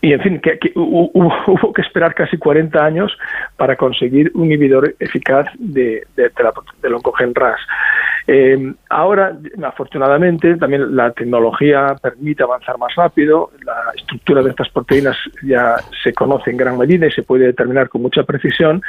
y 0.03 0.13
en 0.13 0.21
fin, 0.21 0.41
que, 0.41 0.59
hubo, 0.75 1.73
que 1.73 1.81
esperar 1.81 2.15
casi 2.15 2.37
40 2.37 2.85
años 2.85 3.17
para 3.57 3.77
conseguir 3.77 4.31
un 4.35 4.47
inhibidor 4.47 4.95
eficaz 4.99 5.47
de, 5.59 6.07
del 6.17 6.95
oncogen 6.95 7.35
RAS. 7.35 7.61
Eh, 8.27 8.75
ahora, 8.91 9.37
afortunadamente, 9.65 10.57
también 10.57 10.95
la 10.95 11.13
tecnología 11.13 11.95
permite 12.03 12.43
avanzar 12.43 12.79
más 12.79 12.95
rápido, 12.97 13.51
la 13.65 13.93
estructura 13.97 14.43
de 14.43 14.51
estas 14.51 14.69
proteínas 14.71 15.17
ya 15.43 15.77
se 16.03 16.13
conoce 16.13 16.51
en 16.51 16.57
gran 16.57 16.77
medida 16.77 17.07
y 17.07 17.13
se 17.13 17.23
puede 17.23 17.47
determinar 17.47 17.89
con 17.89 18.03
mucha 18.03 18.25
precisión. 18.25 18.83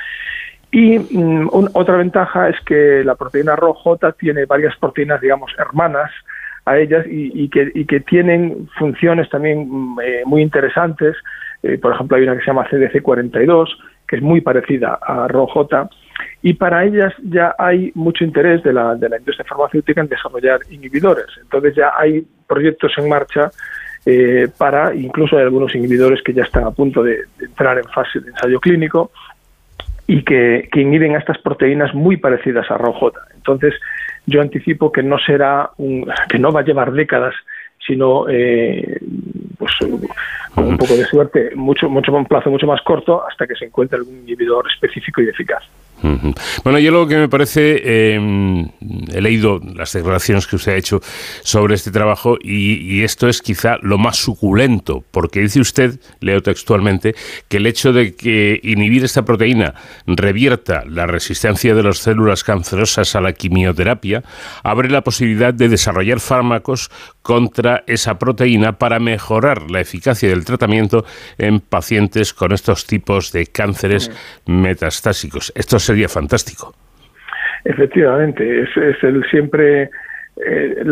Y 0.72 0.98
mm, 0.98 1.50
otra 1.52 1.98
ventaja 1.98 2.50
es 2.50 2.60
que 2.62 3.04
la 3.04 3.14
proteína 3.14 3.56
ROJ 3.56 4.00
tiene 4.18 4.46
varias 4.46 4.76
proteínas, 4.78 5.22
digamos, 5.22 5.52
hermanas, 5.60 6.12
a 6.66 6.78
ellas 6.78 7.06
y, 7.10 7.50
que, 7.50 7.72
y 7.74 7.86
que 7.86 8.00
tienen 8.00 8.70
funciones 8.78 9.30
también 9.30 9.68
mm, 9.70 10.00
eh, 10.02 10.22
muy 10.26 10.42
interesantes. 10.42 11.16
Eh, 11.62 11.78
por 11.78 11.94
ejemplo, 11.94 12.18
hay 12.18 12.24
una 12.24 12.34
que 12.36 12.42
se 12.42 12.48
llama 12.48 12.68
CDC42, 12.70 13.68
que 14.08 14.18
es 14.18 14.22
muy 14.22 14.42
parecida 14.42 15.00
a 15.02 15.28
ROJ, 15.28 15.90
y 16.42 16.54
para 16.54 16.84
ellas 16.84 17.14
ya 17.24 17.56
hay 17.58 17.92
mucho 17.96 18.24
interés 18.24 18.64
de 18.64 18.74
la, 18.74 18.96
de 18.96 19.10
la 19.10 19.18
industria 19.18 19.46
farmacéutica 19.48 20.02
en 20.02 20.08
desarrollar 20.08 20.60
inhibidores. 20.70 21.28
Entonces 21.42 21.76
ya 21.76 21.92
hay 21.98 22.26
proyectos 22.48 22.92
en 22.98 23.10
marcha 23.10 23.50
eh, 24.06 24.48
para, 24.58 24.94
incluso 24.94 25.38
hay 25.38 25.44
algunos 25.44 25.74
inhibidores 25.74 26.22
que 26.22 26.34
ya 26.34 26.44
están 26.44 26.66
a 26.66 26.72
punto 26.72 27.02
de, 27.02 27.24
de 27.38 27.46
entrar 27.46 27.78
en 27.78 27.86
fase 27.86 28.20
de 28.20 28.30
ensayo 28.30 28.60
clínico 28.60 29.12
y 30.08 30.24
que, 30.24 30.68
que, 30.72 30.82
inhiben 30.82 31.16
a 31.16 31.20
estas 31.20 31.38
proteínas 31.38 31.94
muy 31.94 32.18
parecidas 32.18 32.70
a 32.70 32.78
ROJ. 32.78 33.14
Entonces, 33.36 33.74
yo 34.26 34.42
anticipo 34.42 34.92
que 34.92 35.04
no 35.04 35.18
será 35.20 35.72
un, 35.78 36.06
que 36.30 36.40
no 36.40 36.52
va 36.52 36.62
a 36.62 36.64
llevar 36.64 36.92
décadas 36.92 37.36
sino 37.86 38.30
eh, 38.30 39.00
pues 39.58 39.74
con 40.56 40.66
un 40.66 40.78
poco 40.78 40.96
de 40.96 41.04
suerte 41.06 41.52
mucho 41.56 41.90
mucho 41.90 42.14
un 42.14 42.26
plazo 42.26 42.50
mucho 42.50 42.68
más 42.68 42.82
corto 42.82 43.26
hasta 43.28 43.46
que 43.46 43.56
se 43.56 43.66
encuentre 43.66 43.98
algún 43.98 44.20
inhibidor 44.20 44.66
específico 44.72 45.22
y 45.22 45.30
eficaz 45.30 45.64
bueno, 46.64 46.80
yo 46.80 46.92
lo 46.92 47.08
que 47.08 47.16
me 47.16 47.30
parece, 47.30 48.16
em, 48.16 48.68
he 49.12 49.22
leído 49.22 49.62
las 49.76 49.94
declaraciones 49.94 50.48
que 50.48 50.58
usted 50.58 50.74
ha 50.74 50.76
hecho 50.76 51.02
sobre 51.44 51.76
este 51.76 51.92
trabajo 51.92 52.38
y, 52.42 53.04
esto 53.04 53.28
es 53.28 53.42
quizá 53.42 53.78
lo 53.82 53.98
más 53.98 54.18
suculento, 54.18 55.04
porque 55.12 55.40
dice 55.40 55.62
usted, 55.62 56.00
leo 56.20 56.42
textualmente, 56.42 57.16
que 57.48 57.58
el 57.58 57.68
hecho 57.68 57.94
de 57.94 58.16
que 58.16 58.60
inhibir 58.64 59.04
esta 59.04 59.24
proteína 59.24 59.76
revierta 60.06 60.84
la 60.86 61.06
resistencia 61.06 61.74
de 61.74 61.84
las 61.84 62.00
células 62.00 62.44
cancerosas 62.44 63.16
a 63.16 63.22
la 63.22 63.34
quimioterapia, 63.34 64.24
abre 64.64 64.90
la 64.90 65.02
posibilidad 65.02 65.54
de 65.54 65.70
desarrollar 65.70 66.20
fármacos 66.20 66.92
contra 67.22 67.84
esa 67.88 68.20
proteína 68.20 68.78
para 68.78 69.00
mejorar 69.00 69.72
la 69.72 69.80
eficacia 69.80 70.30
del 70.30 70.46
tratamiento 70.46 71.06
en 71.38 71.62
pacientes 71.62 72.34
con 72.34 72.52
estos 72.52 72.86
tipos 72.86 73.32
de 73.32 73.48
cánceres 73.48 74.12
metastásicos. 74.46 75.52
Esto 75.56 75.80
fantástico. 76.10 76.74
Efectivamente, 77.66 78.64
es, 78.64 79.04
el 79.04 79.24
siempre 79.30 79.90
eh, 80.36 80.84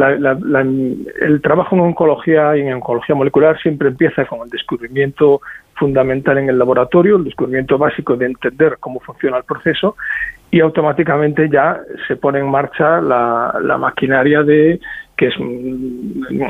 el 1.22 1.42
trabajo 1.42 1.76
en 1.76 1.82
oncología 1.82 2.56
y 2.56 2.62
en 2.62 2.74
oncología 2.74 3.16
molecular 3.16 3.60
siempre 3.62 3.90
empieza 3.90 4.26
con 4.26 4.42
el 4.44 4.50
descubrimiento 4.50 5.42
fundamental 5.76 6.38
en 6.38 6.50
el 6.50 6.60
laboratorio, 6.60 7.18
el 7.18 7.24
descubrimiento 7.24 7.78
básico 7.78 8.16
de 8.16 8.28
entender 8.28 8.78
cómo 8.80 9.00
funciona 9.00 9.38
el 9.38 9.44
proceso 9.44 9.98
y 10.52 10.60
automáticamente 10.60 11.50
ya 11.50 11.80
se 12.08 12.18
pone 12.18 12.40
en 12.40 12.50
marcha 12.50 13.02
la, 13.02 13.58
la 13.62 13.78
maquinaria 13.78 14.44
de 14.44 14.80
que 15.18 15.28
es, 15.28 15.36
en 15.38 16.48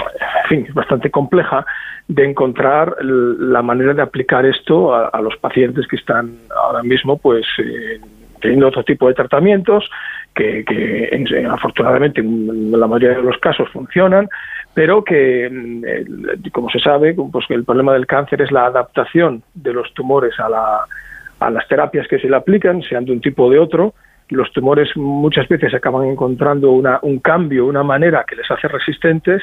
fin, 0.48 0.68
bastante 0.74 1.12
compleja 1.12 1.66
de 2.08 2.24
encontrar 2.24 2.96
la 3.02 3.62
manera 3.62 3.94
de 3.94 4.02
aplicar 4.02 4.46
esto 4.46 4.96
a, 4.96 5.22
los 5.22 5.36
pacientes 5.38 5.86
que 5.88 5.98
están 5.98 6.38
ahora 6.56 6.82
mismo 6.82 7.18
pues 7.18 7.46
eh, 7.58 8.00
teniendo 8.42 8.68
otro 8.68 8.84
tipo 8.84 9.08
de 9.08 9.14
tratamientos 9.14 9.90
que, 10.36 10.66
afortunadamente 11.50 12.22
en 12.22 12.72
la 12.72 12.88
mayoría 12.88 13.18
de 13.18 13.24
los 13.24 13.38
casos 13.38 13.70
funcionan 13.70 14.30
pero 14.74 15.04
que 15.04 15.50
mm, 15.50 16.50
como 16.52 16.70
se 16.70 16.80
sabe 16.80 17.14
pues 17.14 17.46
el 17.50 17.64
problema 17.64 17.94
del 17.94 18.08
cáncer 18.08 18.42
es 18.42 18.52
la 18.52 18.66
adaptación 18.66 19.44
de 19.54 19.74
los 19.74 19.94
tumores 19.94 20.40
a, 20.40 20.50
la, 20.50 20.82
a 21.40 21.50
las 21.50 21.68
terapias 21.68 22.08
que 22.08 22.20
se 22.20 22.30
le 22.30 22.36
aplican 22.36 22.82
sean 22.84 23.06
de 23.06 23.12
un 23.12 23.22
tipo 23.22 23.46
o 23.46 23.52
de 23.52 23.60
otro 23.60 23.94
los 24.32 24.52
tumores 24.54 24.90
muchas 24.96 25.48
veces 25.48 25.74
acaban 25.74 26.08
encontrando 26.08 26.72
una, 26.72 27.00
un 27.02 27.20
cambio, 27.20 27.66
una 27.66 27.84
manera 27.84 28.24
que 28.28 28.38
les 28.38 28.50
hace 28.50 28.68
resistentes 28.70 29.42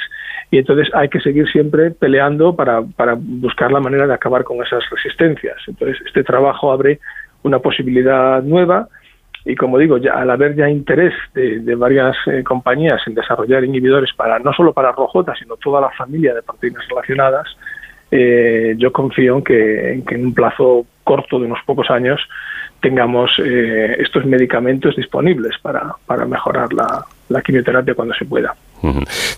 y 0.50 0.58
entonces 0.58 0.88
hay 0.94 1.10
que 1.10 1.20
seguir 1.20 1.46
siempre 1.50 1.90
peleando 1.90 2.56
para, 2.56 2.82
para 2.82 3.14
buscar 3.18 3.70
la 3.70 3.80
manera 3.80 4.06
de 4.06 4.14
acabar 4.14 4.44
con 4.44 4.64
esas 4.64 4.82
resistencias. 4.90 5.56
Entonces 5.66 5.98
este 6.06 6.24
trabajo 6.24 6.72
abre 6.72 7.00
una 7.48 7.58
posibilidad 7.58 8.42
nueva 8.42 8.88
y 9.44 9.56
como 9.56 9.78
digo, 9.78 9.96
ya 9.96 10.12
al 10.12 10.30
haber 10.30 10.54
ya 10.54 10.68
interés 10.68 11.14
de, 11.34 11.74
varias 11.74 12.14
eh, 12.26 12.44
compañías 12.44 13.00
en 13.06 13.14
desarrollar 13.14 13.64
inhibidores 13.64 14.10
para 14.14 14.38
no 14.38 14.52
solo 14.52 14.74
para 14.74 14.92
rojota, 14.92 15.34
sino 15.38 15.56
toda 15.56 15.80
la 15.80 15.90
familia 15.90 16.34
de 16.34 16.42
proteínas 16.42 16.86
relacionadas, 16.86 17.46
eh, 18.10 18.74
yo 18.76 18.92
confío 18.92 19.36
en 19.36 19.44
que, 19.44 19.92
en 19.92 20.26
un 20.26 20.34
plazo 20.34 20.84
corto 21.02 21.38
de 21.38 21.46
unos 21.46 21.60
pocos 21.64 21.90
años 21.90 22.20
tengamos 22.82 23.30
eh, 23.42 23.96
estos 23.98 24.26
medicamentos 24.26 24.94
disponibles 24.96 25.56
para, 25.62 25.94
para 26.06 26.26
mejorar 26.26 26.68
la 27.28 27.42
quimioterapia 27.42 27.94
cuando 27.94 28.14
se 28.14 28.26
pueda. 28.26 28.54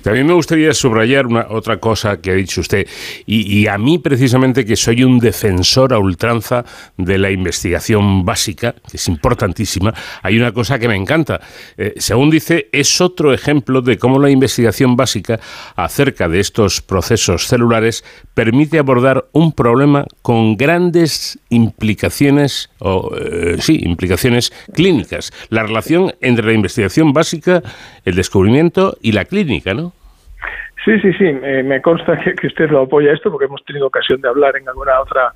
También 0.02 0.26
me 0.26 0.34
gustaría 0.34 0.74
subrayar 0.74 1.26
una 1.26 1.46
otra 1.48 1.78
cosa 1.78 2.20
que 2.20 2.30
ha 2.30 2.34
dicho 2.34 2.60
usted, 2.60 2.86
y, 3.26 3.66
a 3.66 3.78
mí 3.78 3.98
precisamente 3.98 4.64
que 4.64 4.76
soy 4.76 5.04
un 5.04 5.18
defensor 5.18 5.92
a 5.92 5.98
ultranza 5.98 6.64
de 6.96 7.18
la 7.18 7.30
investigación 7.30 8.24
básica, 8.24 8.74
que 8.90 8.96
es 8.96 9.08
importantísima, 9.08 9.94
hay 10.22 10.38
una 10.38 10.52
cosa 10.52 10.78
que 10.78 10.88
me 10.88 10.96
encanta. 10.96 11.40
Eh, 11.76 11.94
según 11.96 12.30
dice, 12.30 12.68
es 12.72 13.00
otro 13.00 13.32
ejemplo 13.32 13.82
de 13.82 13.98
cómo 13.98 14.18
la 14.18 14.30
investigación 14.30 14.96
básica 14.96 15.40
acerca 15.76 16.28
de 16.28 16.40
estos 16.40 16.80
procesos 16.80 17.46
celulares 17.46 18.04
permite 18.34 18.78
abordar 18.78 19.28
un 19.32 19.52
problema 19.52 20.04
con 20.22 20.56
grandes 20.56 21.38
implicaciones, 21.48 22.70
o 22.78 23.12
eh, 23.16 23.56
sí, 23.60 23.80
implicaciones 23.82 24.52
clínicas. 24.74 25.32
La 25.48 25.62
relación 25.62 26.14
entre 26.20 26.46
la 26.46 26.52
investigación 26.52 27.12
básica, 27.12 27.62
el 28.04 28.14
descubrimiento 28.14 28.98
y 29.02 29.12
la 29.12 29.24
clínica, 29.30 29.72
¿no? 29.72 29.92
Sí, 30.84 30.98
sí, 31.00 31.12
sí, 31.12 31.24
me 31.24 31.80
consta 31.82 32.18
que, 32.18 32.46
usted 32.46 32.70
lo 32.70 32.82
apoya 32.82 33.12
esto 33.12 33.30
porque 33.30 33.44
hemos 33.46 33.62
tenido 33.64 33.86
ocasión 33.86 34.20
de 34.20 34.28
hablar 34.28 34.56
en 34.56 34.68
alguna 34.68 35.00
otra 35.00 35.32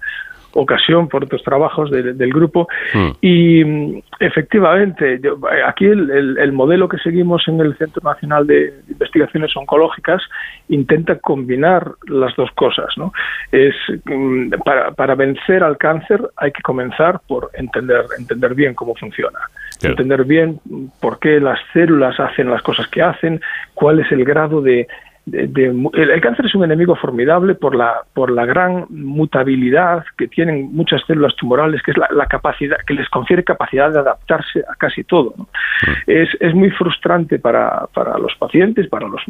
ocasión 0.54 1.08
por 1.08 1.24
otros 1.24 1.42
trabajos 1.42 1.90
del 1.90 2.32
grupo. 2.32 2.68
Hmm. 2.92 3.10
y 3.20 3.64
mm, 3.64 4.02
efectivamente 4.20 5.20
aquí 5.66 5.86
el, 5.86 6.52
modelo 6.52 6.88
que 6.88 6.98
seguimos 6.98 7.46
en 7.48 7.60
el 7.60 7.76
Centro 7.76 8.02
Nacional 8.04 8.46
de 8.46 8.72
Investigaciones 8.88 9.56
Oncológicas 9.56 10.22
intenta 10.68 11.18
combinar 11.18 11.92
las 12.06 12.34
dos 12.36 12.50
cosas 12.52 12.86
no 12.96 13.12
es 13.50 13.74
mm, 14.04 14.50
para, 14.64 14.92
para 14.92 15.14
vencer 15.14 15.62
al 15.62 15.76
cáncer 15.76 16.20
hay 16.36 16.52
que 16.52 16.62
comenzar 16.62 17.20
por 17.26 17.50
entender 17.54 18.04
entender 18.18 18.54
bien 18.54 18.74
cómo 18.74 18.94
funciona. 18.94 19.38
Entender 19.82 20.24
bien 20.24 20.60
por 21.00 21.18
qué 21.18 21.40
las 21.40 21.58
células 21.72 22.18
hacen 22.18 22.48
las 22.48 22.62
cosas 22.62 22.88
que 22.88 23.02
hacen 23.02 23.40
cuál 23.74 24.00
es 24.00 24.10
el 24.12 24.24
grado 24.24 24.62
de 24.62 24.86
el, 25.32 26.20
cáncer 26.20 26.46
es 26.46 26.54
un 26.54 26.64
enemigo 26.64 26.94
formidable 26.96 27.54
por 27.54 27.74
la, 27.74 28.02
por 28.12 28.30
la 28.30 28.44
gran 28.44 28.86
mutabilidad 28.90 30.04
que 30.18 30.28
tienen 30.28 30.74
muchas 30.74 31.02
células 31.06 31.34
tumorales, 31.36 31.82
que 31.82 31.92
es 31.92 31.96
la, 31.96 32.26
capacidad, 32.26 32.76
que 32.86 32.94
les 32.94 33.08
confiere 33.08 33.42
capacidad 33.42 33.90
de 33.90 34.00
adaptarse 34.00 34.60
a 34.60 34.74
casi 34.74 35.04
todo. 35.04 35.34
Mm. 35.38 35.92
Es, 36.06 36.28
es, 36.40 36.54
muy 36.54 36.70
frustrante 36.70 37.38
para, 37.38 37.86
para, 37.94 38.18
los 38.18 38.34
pacientes, 38.36 38.88
para 38.88 39.08
los 39.08 39.22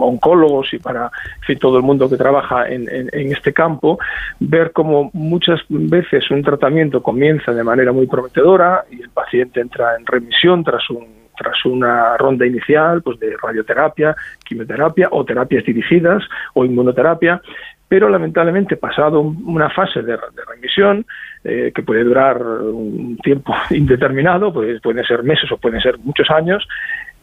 oncólogos 0.00 0.72
y 0.72 0.78
para 0.78 1.10
todo 1.60 1.76
el 1.76 1.82
mundo 1.82 2.08
que 2.08 2.16
trabaja 2.16 2.68
en, 2.68 2.88
en, 2.90 3.32
este 3.32 3.52
campo, 3.52 3.98
ver 4.40 4.72
cómo 4.72 5.10
muchas 5.12 5.60
veces 5.68 6.30
un 6.30 6.42
tratamiento 6.42 7.02
comienza 7.02 7.52
de 7.52 7.62
manera 7.62 7.92
muy 7.92 8.06
prometedora 8.06 8.84
y 8.90 9.02
el 9.02 9.10
paciente 9.10 9.60
entra 9.60 9.96
en 9.96 10.06
remisión 10.06 10.64
tras 10.64 10.88
un 10.90 11.06
tras 11.36 11.64
una 11.64 12.16
ronda 12.16 12.46
inicial 12.46 13.02
pues 13.02 13.18
de 13.18 13.36
radioterapia, 13.40 14.14
quimioterapia 14.44 15.08
o 15.10 15.24
terapias 15.24 15.64
dirigidas 15.64 16.22
o 16.54 16.64
inmunoterapia, 16.64 17.40
pero 17.88 18.08
lamentablemente 18.08 18.76
pasado 18.76 19.20
una 19.20 19.68
fase 19.70 20.02
de, 20.02 20.16
remisión 20.48 21.04
eh, 21.44 21.72
que 21.74 21.82
puede 21.82 22.04
durar 22.04 22.40
un 22.40 23.18
tiempo 23.18 23.54
indeterminado, 23.70 24.52
pues 24.52 24.80
pueden 24.80 25.04
ser 25.04 25.22
meses 25.22 25.50
o 25.52 25.58
pueden 25.58 25.80
ser 25.80 25.98
muchos 25.98 26.30
años, 26.30 26.66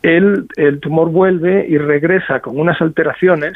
el, 0.01 0.45
el 0.55 0.79
tumor 0.79 1.09
vuelve 1.09 1.65
y 1.67 1.77
regresa 1.77 2.39
con 2.39 2.59
unas 2.59 2.79
alteraciones 2.81 3.53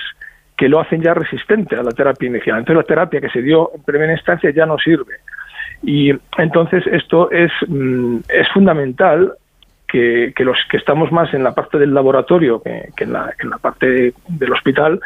que 0.57 0.69
lo 0.69 0.79
hacen 0.79 1.01
ya 1.01 1.13
resistente 1.13 1.75
a 1.75 1.83
la 1.83 1.91
terapia 1.91 2.29
inicial. 2.29 2.59
Entonces 2.59 2.83
la 2.83 2.87
terapia 2.87 3.21
que 3.21 3.29
se 3.29 3.41
dio 3.41 3.71
en 3.75 3.83
primera 3.83 4.13
instancia 4.13 4.51
ya 4.51 4.65
no 4.65 4.77
sirve. 4.77 5.15
Y 5.81 6.11
entonces 6.37 6.83
esto 6.87 7.29
es, 7.31 7.51
mm, 7.67 8.17
es 8.29 8.47
fundamental 8.53 9.33
que, 9.93 10.43
los 10.43 10.57
que 10.71 10.77
estamos 10.77 11.11
más 11.11 11.31
en 11.35 11.43
la 11.43 11.53
parte 11.53 11.77
del 11.77 11.93
laboratorio 11.93 12.61
que, 12.61 12.89
en, 12.97 13.13
la, 13.13 13.31
parte 13.61 14.13
del 14.27 14.51
hospital, 14.51 14.99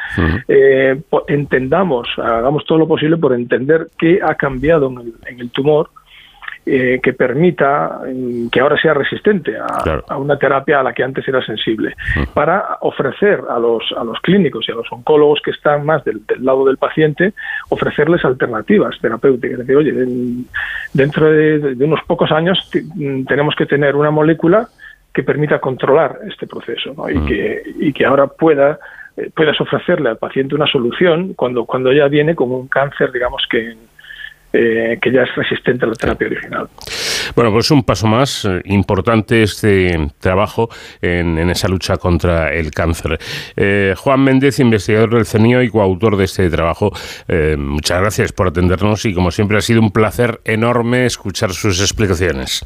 eh, 0.47 1.01
entendamos, 1.27 2.07
hagamos 2.17 2.63
todo 2.65 2.77
lo 2.77 2.87
posible 2.87 3.17
por 3.17 3.33
entender 3.33 3.89
qué 3.97 4.19
ha 4.23 4.35
cambiado 4.35 4.89
en 5.27 5.39
el, 5.39 5.51
tumor 5.51 5.89
eh, 6.69 6.99
que 7.01 7.13
permita 7.13 8.01
mm, 8.05 8.49
que 8.49 8.59
ahora 8.59 8.77
sea 8.77 8.93
resistente 8.93 9.55
a, 9.57 10.17
una 10.17 10.37
terapia 10.37 10.81
a 10.81 10.83
la 10.83 10.93
que 10.93 11.01
antes 11.01 11.25
era 11.25 11.41
sensible, 11.45 11.95
para 12.33 12.77
ofrecer 12.81 13.41
a 13.49 13.57
los, 13.57 13.83
a 13.97 14.03
los 14.03 14.19
clínicos 14.19 14.67
y 14.67 14.73
a 14.73 14.75
los 14.75 14.91
oncólogos 14.91 15.39
que 15.41 15.51
están 15.51 15.85
más 15.85 16.03
del, 16.03 16.21
lado 16.39 16.65
del 16.65 16.77
paciente, 16.77 17.33
ofrecerles 17.69 18.25
alternativas 18.25 18.99
terapéuticas. 18.99 19.61
Es 19.61 19.67
decir, 19.67 19.77
oye, 19.77 20.45
dentro 20.93 21.31
de, 21.31 21.75
de 21.75 21.85
unos 21.85 22.01
pocos 22.05 22.31
años 22.33 22.69
mm, 22.73 23.23
tenemos 23.23 23.55
que 23.55 23.65
tener 23.65 23.95
una 23.95 24.11
molécula 24.11 24.67
que 25.13 25.23
permita 25.23 25.59
controlar 25.59 26.19
este 26.29 26.47
proceso 26.47 26.93
y, 27.09 27.17
mm. 27.17 27.25
que, 27.25 27.63
y 27.79 27.93
que 27.93 28.05
ahora 28.05 28.27
pueda 28.27 28.77
eh, 29.15 29.31
puedas 29.33 29.59
ofrecerle 29.61 30.09
al 30.09 30.17
paciente 30.17 30.53
una 30.53 30.67
solución 30.67 31.33
cuando, 31.33 31.65
cuando 31.65 31.93
ya 31.93 32.07
viene 32.07 32.35
como 32.35 32.57
un 32.59 32.67
cáncer, 32.67 33.11
digamos 33.11 33.47
que, 33.49 33.73
eh, 34.53 34.97
que 35.01 35.11
ya 35.11 35.23
es 35.23 35.35
resistente 35.35 35.85
a 35.85 35.89
la 35.89 35.95
terapia 35.95 36.27
original. 36.27 36.67
Bueno, 37.35 37.51
pues 37.51 37.69
un 37.71 37.83
paso 37.83 38.07
más 38.07 38.45
eh, 38.45 38.61
importante 38.65 39.43
este 39.43 39.95
trabajo 40.19 40.69
en, 41.01 41.37
esa 41.49 41.67
lucha 41.67 41.97
contra 41.97 42.53
el 42.53 42.71
cáncer. 42.71 43.17
Juan 43.95 44.23
Méndez, 44.23 44.59
investigador 44.59 45.15
del 45.15 45.25
CENIO 45.25 45.61
y 45.61 45.69
coautor 45.69 46.17
de 46.17 46.25
este 46.25 46.49
trabajo, 46.49 46.91
muchas 47.57 48.01
gracias 48.01 48.31
por 48.31 48.47
atendernos 48.47 49.05
y 49.05 49.13
como 49.13 49.31
siempre 49.31 49.57
ha 49.57 49.61
sido 49.61 49.81
un 49.81 49.91
placer 49.91 50.39
enorme 50.45 51.05
escuchar 51.05 51.51
sus 51.51 51.79
explicaciones. 51.81 52.65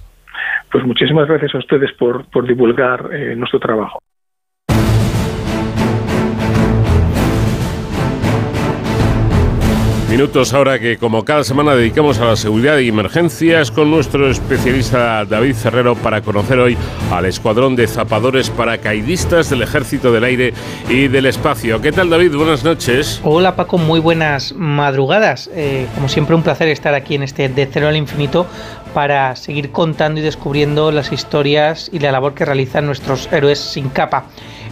Pues 0.71 0.85
muchísimas 0.85 1.27
gracias 1.27 1.53
a 1.53 1.57
ustedes 1.57 1.91
por, 1.93 2.25
por 2.29 2.47
divulgar 2.47 3.09
eh, 3.13 3.35
nuestro 3.35 3.59
trabajo. 3.59 3.99
Minutos 10.11 10.53
ahora 10.53 10.77
que 10.77 10.97
como 10.97 11.23
cada 11.23 11.45
semana 11.45 11.73
dedicamos 11.73 12.19
a 12.19 12.25
la 12.25 12.35
seguridad 12.35 12.77
y 12.79 12.89
emergencias 12.89 13.71
con 13.71 13.89
nuestro 13.89 14.29
especialista 14.29 15.23
David 15.23 15.55
Ferrero 15.55 15.95
para 15.95 16.21
conocer 16.21 16.59
hoy 16.59 16.77
al 17.09 17.25
escuadrón 17.27 17.77
de 17.77 17.87
zapadores 17.87 18.49
paracaidistas 18.49 19.49
del 19.49 19.61
Ejército 19.61 20.11
del 20.11 20.25
Aire 20.25 20.53
y 20.89 21.07
del 21.07 21.27
Espacio. 21.27 21.79
¿Qué 21.79 21.93
tal 21.93 22.09
David? 22.09 22.35
Buenas 22.35 22.65
noches. 22.65 23.21
Hola 23.23 23.55
Paco, 23.55 23.77
muy 23.77 24.01
buenas 24.01 24.51
madrugadas. 24.53 25.49
Eh, 25.53 25.87
como 25.95 26.09
siempre 26.09 26.35
un 26.35 26.43
placer 26.43 26.67
estar 26.67 26.93
aquí 26.93 27.15
en 27.15 27.23
este 27.23 27.47
De 27.47 27.65
Cero 27.71 27.87
al 27.87 27.95
Infinito 27.95 28.45
para 28.93 29.37
seguir 29.37 29.71
contando 29.71 30.19
y 30.19 30.23
descubriendo 30.23 30.91
las 30.91 31.13
historias 31.13 31.89
y 31.93 31.99
la 31.99 32.11
labor 32.11 32.33
que 32.33 32.43
realizan 32.43 32.85
nuestros 32.85 33.29
héroes 33.31 33.59
sin 33.59 33.87
capa. 33.87 34.25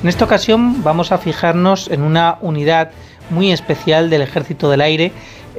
En 0.04 0.10
esta 0.10 0.26
ocasión 0.26 0.84
vamos 0.84 1.14
a 1.14 1.18
fijarnos 1.18 1.90
en 1.90 2.02
una 2.02 2.40
unidad 2.42 2.92
muy 3.30 3.52
especial 3.52 4.10
del 4.10 4.22
Ejército 4.22 4.70
del 4.70 4.82
Aire 4.82 5.12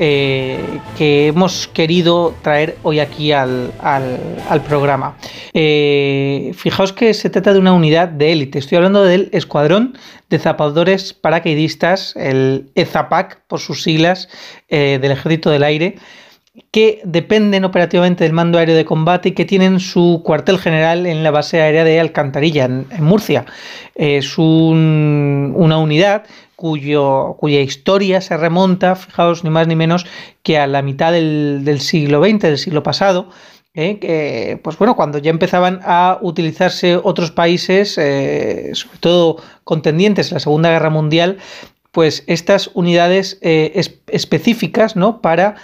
eh, 0.02 0.80
que 0.96 1.26
hemos 1.26 1.68
querido 1.68 2.34
traer 2.42 2.78
hoy 2.84 3.00
aquí 3.00 3.32
al, 3.32 3.72
programa. 4.66 5.16
Eh, 5.52 6.52
fijaos 6.54 6.92
que 6.94 7.12
se 7.12 7.28
trata 7.28 7.52
de 7.52 7.58
una 7.58 7.72
unidad 7.72 8.08
de 8.08 8.32
élite. 8.32 8.60
Estoy 8.60 8.76
hablando 8.76 9.04
del 9.04 9.28
Escuadrón 9.32 9.98
de 10.30 10.38
Zapadores 10.38 11.12
Paracaidistas, 11.12 12.14
el 12.16 12.70
EZAPAC 12.76 13.42
por 13.46 13.60
sus 13.60 13.82
siglas, 13.82 14.28
eh, 14.68 14.98
del 15.02 15.12
Ejército 15.12 15.50
del 15.50 15.64
Aire 15.64 15.96
que 16.72 17.00
dependen 17.04 17.64
operativamente 17.64 18.24
del 18.24 18.32
mando 18.32 18.58
aéreo 18.58 18.76
de 18.76 18.84
combate 18.84 19.30
y 19.30 19.32
que 19.32 19.44
tienen 19.44 19.80
su 19.80 20.22
cuartel 20.24 20.58
general 20.58 21.06
en 21.06 21.22
la 21.22 21.30
base 21.30 21.60
aérea 21.60 21.84
de 21.84 22.00
Alcantarilla, 22.00 22.64
en, 22.64 22.86
Murcia. 23.00 23.44
Es 23.94 24.36
una 24.36 25.78
unidad 25.78 26.24
cuya 26.60 27.60
historia 27.60 28.20
se 28.20 28.36
remonta, 28.36 28.94
fijaos, 28.94 29.42
ni 29.44 29.50
más 29.50 29.66
ni 29.66 29.76
menos 29.76 30.06
que 30.42 30.58
a 30.58 30.66
la 30.66 30.82
mitad 30.82 31.10
del, 31.12 31.80
siglo 31.80 32.22
XX, 32.22 32.38
del 32.40 32.58
siglo 32.58 32.82
pasado, 32.82 33.30
¿eh? 33.74 33.98
que, 33.98 34.60
pues 34.62 34.76
bueno, 34.76 34.94
cuando 34.94 35.18
ya 35.18 35.30
empezaban 35.30 35.80
a 35.82 36.18
utilizarse 36.20 36.96
otros 37.02 37.30
países, 37.30 37.96
eh, 37.96 38.70
sobre 38.74 38.98
todo 38.98 39.36
contendientes 39.64 40.28
en 40.28 40.34
la 40.34 40.40
Segunda 40.40 40.70
Guerra 40.70 40.90
Mundial, 40.90 41.38
pues 41.90 42.22
estas 42.26 42.70
unidades 42.74 43.38
eh, 43.40 43.80
específicas 44.06 44.96
¿no? 44.96 45.20
para 45.20 45.56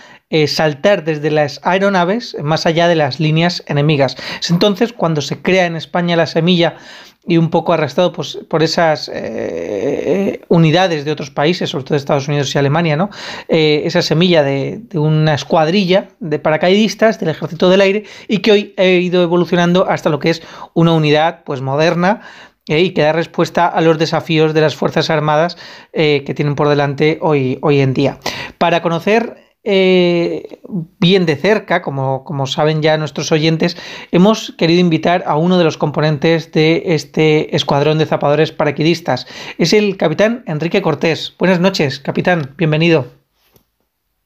saltar 0.49 1.05
desde 1.05 1.31
las 1.31 1.61
aeronaves 1.63 2.37
más 2.43 2.67
allá 2.67 2.89
de 2.89 2.97
las 2.97 3.21
líneas 3.21 3.63
enemigas. 3.69 4.17
Es 4.41 4.51
entonces 4.51 4.93
cuando 4.93 5.21
se 5.21 5.41
crea 5.41 5.67
en 5.67 5.77
España 5.77 6.17
la 6.17 6.27
semilla 6.27 6.79
y 7.27 7.39
un 7.39 7.51
poco 7.51 7.73
arrastrado 7.73 8.13
pues, 8.13 8.39
por 8.49 8.63
esas 8.63 9.11
eh, 9.13 10.41
unidades 10.49 11.05
de 11.05 11.11
otros 11.11 11.31
países, 11.31 11.71
sobre 11.71 11.85
todo 11.85 11.95
de 11.95 11.99
Estados 11.99 12.29
Unidos 12.29 12.55
y 12.55 12.59
Alemania, 12.59 12.97
¿no? 12.97 13.11
Eh, 13.49 13.83
esa 13.85 14.03
semilla 14.03 14.43
de, 14.43 14.83
una 14.95 15.35
escuadrilla 15.35 16.09
de 16.21 16.39
paracaidistas 16.39 17.19
del 17.19 17.31
Ejército 17.31 17.69
del 17.69 17.81
Aire 17.81 18.05
y 18.29 18.39
que 18.39 18.53
hoy 18.53 18.75
ha 18.79 18.85
ido 18.85 19.23
evolucionando 19.23 19.89
hasta 19.89 20.09
lo 20.09 20.21
que 20.21 20.31
es 20.31 20.43
una 20.75 20.93
unidad 20.93 21.43
pues, 21.45 21.61
moderna 21.61 22.21
eh, 22.69 22.81
y 22.81 22.91
que 22.91 23.03
da 23.03 23.13
respuesta 23.13 23.67
a 23.67 23.81
los 23.81 23.99
desafíos 23.99 24.55
de 24.55 24.61
las 24.61 24.77
Fuerzas 24.77 25.11
Armadas 25.11 25.57
que 25.93 26.33
tienen 26.35 26.55
por 26.55 26.69
delante 26.69 27.19
hoy, 27.23 27.59
hoy 27.63 27.81
en 27.81 27.95
día. 27.95 28.19
Para 28.59 28.83
conocer 28.83 29.46
eh, 29.67 30.61
bien 30.99 31.27
de 31.27 31.37
cerca, 31.37 31.83
como, 31.83 32.25
como, 32.25 32.47
saben 32.47 32.83
ya 32.83 32.97
nuestros 32.97 33.33
oyentes, 33.33 33.77
hemos 34.13 34.55
querido 34.57 34.81
invitar 34.81 35.25
a 35.27 35.37
uno 35.37 35.59
de 35.59 35.65
los 35.65 35.77
componentes 35.77 36.53
de 36.53 36.83
este 36.87 37.55
escuadrón 37.55 37.99
de 37.99 38.07
zapadores 38.07 38.53
paraquidistas. 38.53 39.27
Es 39.59 39.73
el 39.73 39.97
capitán 39.97 40.45
Enrique 40.47 40.83
Cortés. 40.83 41.35
Buenas 41.39 41.61
noches, 41.61 41.99
capitán, 41.99 42.55
bienvenido. 42.57 43.13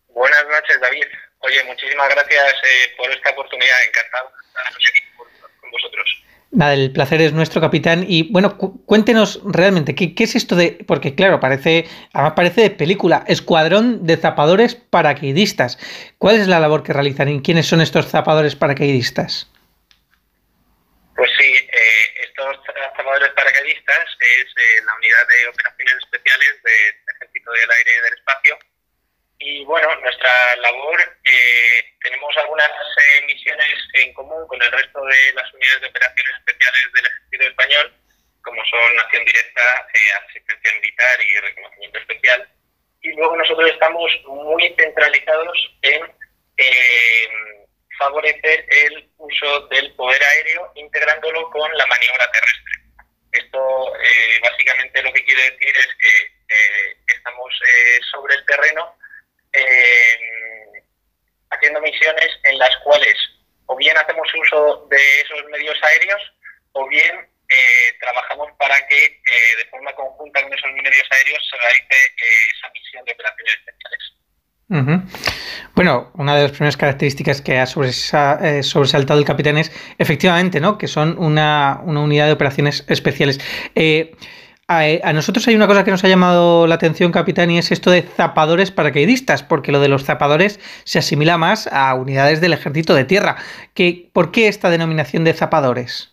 Buenas 0.08 0.44
noches, 0.44 0.78
David. 0.80 1.06
Oye, 1.40 1.64
muchísimas 1.64 2.08
gracias 2.10 2.52
eh, 2.52 2.94
por 2.98 3.10
esta 3.10 3.30
oportunidad. 3.30 3.76
Encantado 3.88 4.30
de 4.30 4.46
estar 4.46 4.66
aquí 4.66 5.00
con 5.60 5.70
vosotros. 5.70 6.29
Nada, 6.52 6.74
el 6.74 6.90
placer 6.90 7.20
es 7.20 7.32
nuestro, 7.32 7.60
capitán. 7.60 8.04
Y 8.08 8.32
bueno, 8.32 8.58
cuéntenos 8.58 9.40
realmente, 9.44 9.94
¿qué, 9.94 10.12
es 10.16 10.34
esto 10.34 10.56
de.? 10.56 10.78
Porque, 10.86 11.14
claro, 11.14 11.38
parece. 11.38 11.86
Además, 12.12 12.32
parece 12.34 12.62
de 12.62 12.70
película. 12.70 13.24
Escuadrón 13.28 14.04
de 14.04 14.16
zapadores 14.16 14.74
paracaidistas. 14.74 15.78
¿Cuál 16.18 16.40
es 16.40 16.48
la 16.48 16.58
labor 16.58 16.82
que 16.82 16.92
realizan 16.92 17.28
y 17.28 17.40
quiénes 17.42 17.66
son 17.66 17.80
estos 17.80 18.08
zapadores 18.08 18.56
paracaidistas? 18.56 19.48
Pues 21.14 21.30
sí, 21.38 21.52
eh, 21.52 22.24
estos 22.24 22.56
zapadores 22.96 23.30
paracaidistas 23.36 24.04
es 24.18 24.46
eh, 24.56 24.82
la 24.84 24.94
unidad 24.96 25.28
de 25.28 25.48
operaciones 25.50 25.94
especiales 26.02 26.62
del 26.64 27.14
Ejército 27.14 27.52
del 27.52 27.70
Aire 27.70 27.90
y 27.92 28.02
del 28.02 28.14
Espacio 28.14 28.58
y 29.40 29.64
bueno, 29.64 29.88
nuestra 29.96 30.56
labor, 30.56 31.00
eh, 31.24 31.84
tenemos 32.02 32.36
algunas 32.36 32.68
eh, 32.68 33.24
misiones 33.24 33.74
en 33.94 34.12
común 34.12 34.46
con 34.46 34.62
el 34.62 34.70
resto 34.70 35.02
de 35.02 35.32
las 35.32 35.52
unidades 35.54 35.80
de 35.80 35.86
operaciones 35.88 36.32
especiales 36.36 36.92
del 36.92 37.06
Ejército 37.06 37.44
Español, 37.48 37.94
como 38.42 38.62
son 38.66 38.98
acción 38.98 39.24
directa, 39.24 39.88
eh, 39.94 40.12
asistencia 40.28 40.72
militar 40.74 41.20
y 41.22 41.40
reconocimiento 41.40 41.98
especial. 42.00 42.48
Y 43.00 43.12
luego 43.14 43.34
nosotros 43.34 43.70
estamos 43.70 44.12
muy 44.26 44.74
centralizados 44.78 45.58
en 45.82 46.02
favorecer 47.98 48.66
el 48.68 49.08
uso 49.16 49.66
del 49.68 49.94
poder 49.94 50.22
aéreo 50.22 50.70
integrándolo 50.74 51.48
con 51.50 51.70
la 51.78 51.86
maniobra 51.86 52.30
terrestre. 52.30 52.72
Esto 53.32 53.92
básicamente 54.42 55.02
lo 55.02 55.12
que 55.14 55.24
quiere 55.24 55.50
decir 55.50 55.74
es 55.76 55.88
que 55.98 57.14
estamos 57.14 57.54
sobre 58.10 58.34
el 58.34 58.44
terreno 58.44 58.99
haciendo 61.50 61.80
misiones 61.80 62.28
en 62.44 62.58
las 62.58 62.76
cuales 62.84 63.14
o 63.66 63.76
bien 63.76 63.96
hacemos 63.96 64.28
uso 64.34 64.86
de 64.90 65.20
esos 65.20 65.44
medios 65.50 65.76
aéreos 65.82 66.20
o 66.72 66.88
bien 66.88 67.28
trabajamos 68.00 68.48
para 68.58 68.76
que 68.86 68.94
de 68.94 69.70
forma 69.70 69.92
conjunta 69.94 70.42
con 70.42 70.52
esos 70.52 70.70
medios 70.72 71.08
aéreos 71.10 71.50
se 71.50 71.56
realice 71.56 72.14
esa 72.56 72.70
misión 72.72 73.04
de 73.04 73.12
operaciones 73.12 73.54
especiales. 73.54 74.20
Bueno, 75.74 76.12
una 76.14 76.36
de 76.36 76.42
las 76.42 76.52
primeras 76.52 76.76
características 76.76 77.42
que 77.42 77.58
ha 77.58 77.64
eh, 77.64 78.62
sobresaltado 78.62 79.18
el 79.18 79.24
capitán 79.24 79.58
es 79.58 79.72
efectivamente, 79.98 80.60
¿no? 80.60 80.78
Que 80.78 80.86
son 80.86 81.18
una, 81.18 81.80
unidad 81.84 82.26
de 82.26 82.32
operaciones 82.32 82.84
especiales. 82.88 83.40
Eh, 83.74 84.14
a, 84.70 85.12
nosotros 85.12 85.46
hay 85.48 85.56
una 85.56 85.66
cosa 85.66 85.84
que 85.84 85.90
nos 85.90 86.04
ha 86.04 86.08
llamado 86.08 86.66
la 86.66 86.76
atención, 86.76 87.10
capitán, 87.10 87.50
y 87.50 87.58
es 87.58 87.72
esto 87.72 87.90
de 87.90 88.02
zapadores 88.02 88.70
paracaidistas, 88.70 89.42
porque 89.42 89.72
lo 89.72 89.80
de 89.80 89.88
los 89.88 90.04
zapadores 90.04 90.60
se 90.84 90.98
asimila 90.98 91.36
más 91.38 91.66
a 91.72 91.92
unidades 91.94 92.40
del 92.40 92.52
ejército 92.52 92.94
de 92.94 93.04
tierra. 93.04 93.36
¿Qué, 93.74 94.08
¿Por 94.12 94.30
qué 94.30 94.48
esta 94.48 94.70
denominación 94.70 95.24
de 95.24 95.34
zapadores? 95.34 96.12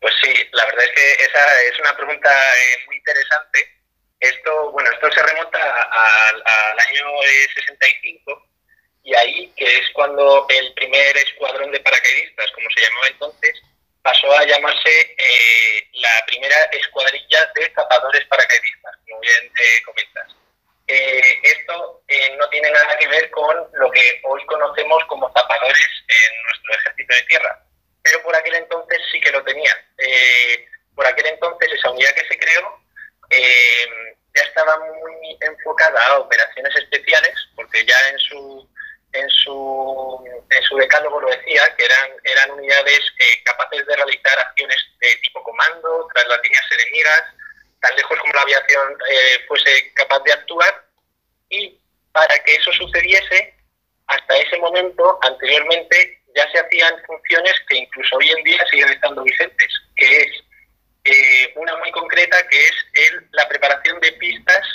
Pues 0.00 0.14
sí, 0.22 0.32
la 0.52 0.64
verdad 0.66 0.84
es 0.84 0.92
que 0.92 1.24
esa 1.24 1.62
es 1.72 1.80
una 1.80 1.96
pregunta 1.96 2.28
eh, 2.30 2.86
muy 2.86 2.96
interesante 2.96 3.78
esto, 4.20 4.72
bueno, 4.72 4.90
esto 4.90 5.12
se 5.12 5.22
remonta 5.22 5.58
al 5.58 6.78
año 6.78 7.04
65 7.54 8.48
y 9.04 9.14
ahí, 9.14 9.52
que 9.56 9.64
es 9.64 9.88
cuando 9.94 10.46
el 10.48 10.74
primer 10.74 11.16
escuadrón 11.16 11.70
de 11.70 11.80
paracaidistas, 11.80 12.50
como 12.52 12.68
se 12.70 12.80
llamaba 12.80 13.06
entonces, 13.06 13.62
pasó 14.08 14.32
a 14.32 14.44
llamarse 14.46 15.14
eh, 15.18 15.88
la 15.92 16.24
primera 16.26 16.56
escuadrilla 16.72 17.44
de 17.54 17.70
zapadores 17.74 18.24
paracaidistas, 18.24 18.96
como 19.06 19.20
bien 19.20 19.44
eh, 19.44 19.82
comentas. 19.84 20.28
Eh, 20.86 21.40
esto 21.42 22.02
no 22.38 22.48
tiene 22.48 22.70
nada 22.70 22.96
que 22.96 23.08
ver 23.08 23.30
con 23.30 23.54
lo 23.74 23.90
que 23.90 24.20
hoy 24.24 24.42
conocemos 24.46 25.04
como 25.08 25.30
zapadores 25.34 25.90
en 26.08 26.42
nuestro 26.42 26.74
ejército 26.74 27.14
de 27.14 27.22
tierra, 27.24 27.62
pero 28.02 28.22
por 28.22 28.34
aquel 28.34 28.54
entonces 28.54 28.98
sí 29.12 29.20
que 29.20 29.30
lo 29.30 29.44
tenía. 29.44 29.72
por 30.94 31.06
aquel 31.06 31.26
entonces 31.26 31.70
esa 31.72 31.90
unidad 31.90 32.14
que 32.14 32.28
se 32.28 32.38
creó 32.38 32.80
eh, 33.30 33.86
ya 34.34 34.42
estaba 34.42 34.78
muy 34.78 35.36
enfocada 35.40 36.06
a 36.06 36.18
operaciones 36.18 36.74
especiales, 36.76 37.34
porque 37.54 37.84
ya 37.84 38.08
en 38.08 38.18
su 38.20 38.68
en 39.12 39.28
su, 39.30 40.24
en 40.50 40.62
su 40.64 40.76
decálogo 40.76 41.20
lo 41.20 41.28
decía, 41.28 41.62
que 41.76 41.84
eran, 41.84 42.10
eran 42.24 42.50
unidades 42.52 43.00
eh, 43.18 43.42
capaces 43.44 43.86
de 43.86 43.96
realizar 43.96 44.38
acciones 44.38 44.76
de 45.00 45.16
tipo 45.22 45.42
comando 45.42 46.08
tras 46.14 46.26
las 46.26 46.42
líneas 46.42 46.64
enemigas, 46.72 47.22
tan 47.80 47.96
lejos 47.96 48.18
como 48.18 48.32
la 48.34 48.42
aviación 48.42 48.96
eh, 49.10 49.44
fuese 49.46 49.92
capaz 49.94 50.20
de 50.24 50.32
actuar. 50.32 50.84
Y 51.48 51.80
para 52.12 52.38
que 52.44 52.54
eso 52.54 52.72
sucediese, 52.72 53.54
hasta 54.06 54.36
ese 54.36 54.58
momento, 54.58 55.18
anteriormente, 55.22 56.22
ya 56.34 56.50
se 56.50 56.58
hacían 56.58 56.94
funciones 57.06 57.54
que 57.68 57.78
incluso 57.78 58.16
hoy 58.16 58.30
en 58.30 58.44
día 58.44 58.64
siguen 58.70 58.88
estando 58.90 59.22
vigentes, 59.22 59.72
que 59.96 60.22
es 60.22 60.44
eh, 61.04 61.52
una 61.56 61.76
muy 61.76 61.90
concreta 61.92 62.46
que 62.48 62.64
es 62.64 62.74
el, 62.94 63.28
la 63.32 63.48
preparación 63.48 64.00
de 64.00 64.12
pistas 64.12 64.66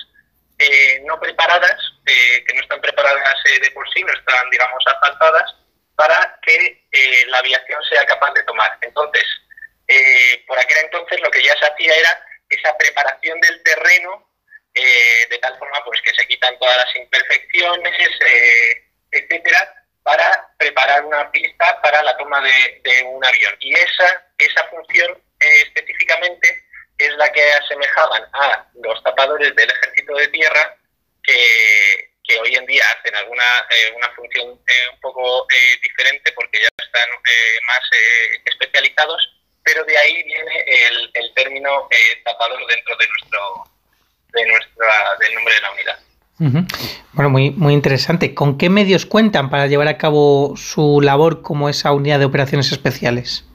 eh, 0.63 1.01
no 1.05 1.19
preparadas, 1.19 1.77
eh, 2.05 2.43
que 2.45 2.53
no 2.53 2.61
están 2.61 2.81
preparadas 2.81 3.35
de 3.61 3.71
por 3.71 3.89
sí, 3.91 4.03
no 4.03 4.13
están, 4.13 4.49
digamos, 4.49 4.83
asfaltadas, 4.85 5.55
para 5.95 6.39
que 6.41 6.87
la 7.27 7.37
aviación 7.37 7.81
sea 7.83 8.05
capaz 8.05 8.33
de 8.33 8.43
tomar. 8.43 8.77
Entonces, 8.81 9.23
por 10.47 10.57
aquel 10.57 10.77
entonces 10.85 11.19
lo 11.21 11.29
que 11.29 11.43
ya 11.43 11.55
se 11.57 11.65
hacía 11.65 11.93
era 11.95 12.25
esa 12.49 12.75
preparación 12.77 13.39
del 13.41 13.61
terreno 13.63 14.27
de 14.73 15.37
tal 15.39 15.55
forma 15.59 15.83
pues 15.85 16.01
que 16.01 16.15
se 16.15 16.27
quitan 16.27 16.57
todas 16.57 16.77
las 16.77 16.95
imperfecciones, 16.95 18.09
etcétera, 19.11 19.85
para 20.01 20.49
preparar 20.57 21.05
una 21.05 21.31
pista 21.31 21.79
para 21.81 22.01
la 22.01 22.17
toma 22.17 22.41
de, 22.41 22.81
de 22.83 23.03
un 23.03 23.23
avión. 23.23 23.55
Y 23.59 23.75
esa, 23.75 24.25
esa 24.39 24.63
función 24.69 25.21
específicamente 25.39 26.63
es 27.05 27.15
la 27.17 27.31
que 27.31 27.41
asemejaban 27.53 28.23
a 28.33 28.65
los 28.81 29.01
tapadores 29.03 29.55
del 29.55 29.69
ejército 29.69 30.15
de 30.15 30.27
tierra 30.29 30.77
que, 31.23 32.39
hoy 32.41 32.55
en 32.55 32.65
día 32.65 32.83
hacen 32.97 33.15
alguna 33.15 33.43
eh, 33.69 33.93
una 33.95 34.09
función 34.15 34.47
eh, 34.49 34.89
un 34.91 34.99
poco 35.01 35.45
eh, 35.51 35.79
diferente 35.83 36.31
porque 36.33 36.59
ya 36.59 36.67
están 36.83 37.07
más 37.67 37.79
especializados, 38.45 39.21
pero 39.63 39.83
de 39.83 39.97
ahí 39.97 40.23
viene 40.23 40.65
el, 40.67 41.11
el 41.13 41.33
término 41.35 41.87
tapador 42.25 42.59
dentro 42.67 42.97
de 42.97 43.07
nuestro 43.07 43.63
de 44.33 44.45
nuestra 44.47 45.17
del 45.19 45.35
nombre 45.35 45.53
de 45.53 45.61
la 45.61 45.71
unidad. 45.71 45.99
Bueno, 47.13 47.29
muy, 47.29 47.51
muy 47.51 47.73
interesante. 47.73 48.33
¿Con 48.33 48.57
qué 48.57 48.69
medios 48.69 49.05
cuentan 49.05 49.49
para 49.49 49.67
llevar 49.67 49.87
a 49.87 49.97
cabo 49.97 50.55
su 50.57 50.99
labor 51.01 51.41
como 51.41 51.69
esa 51.69 51.91
unidad 51.91 52.19
de 52.19 52.25
operaciones 52.25 52.71
especiales? 52.71 53.45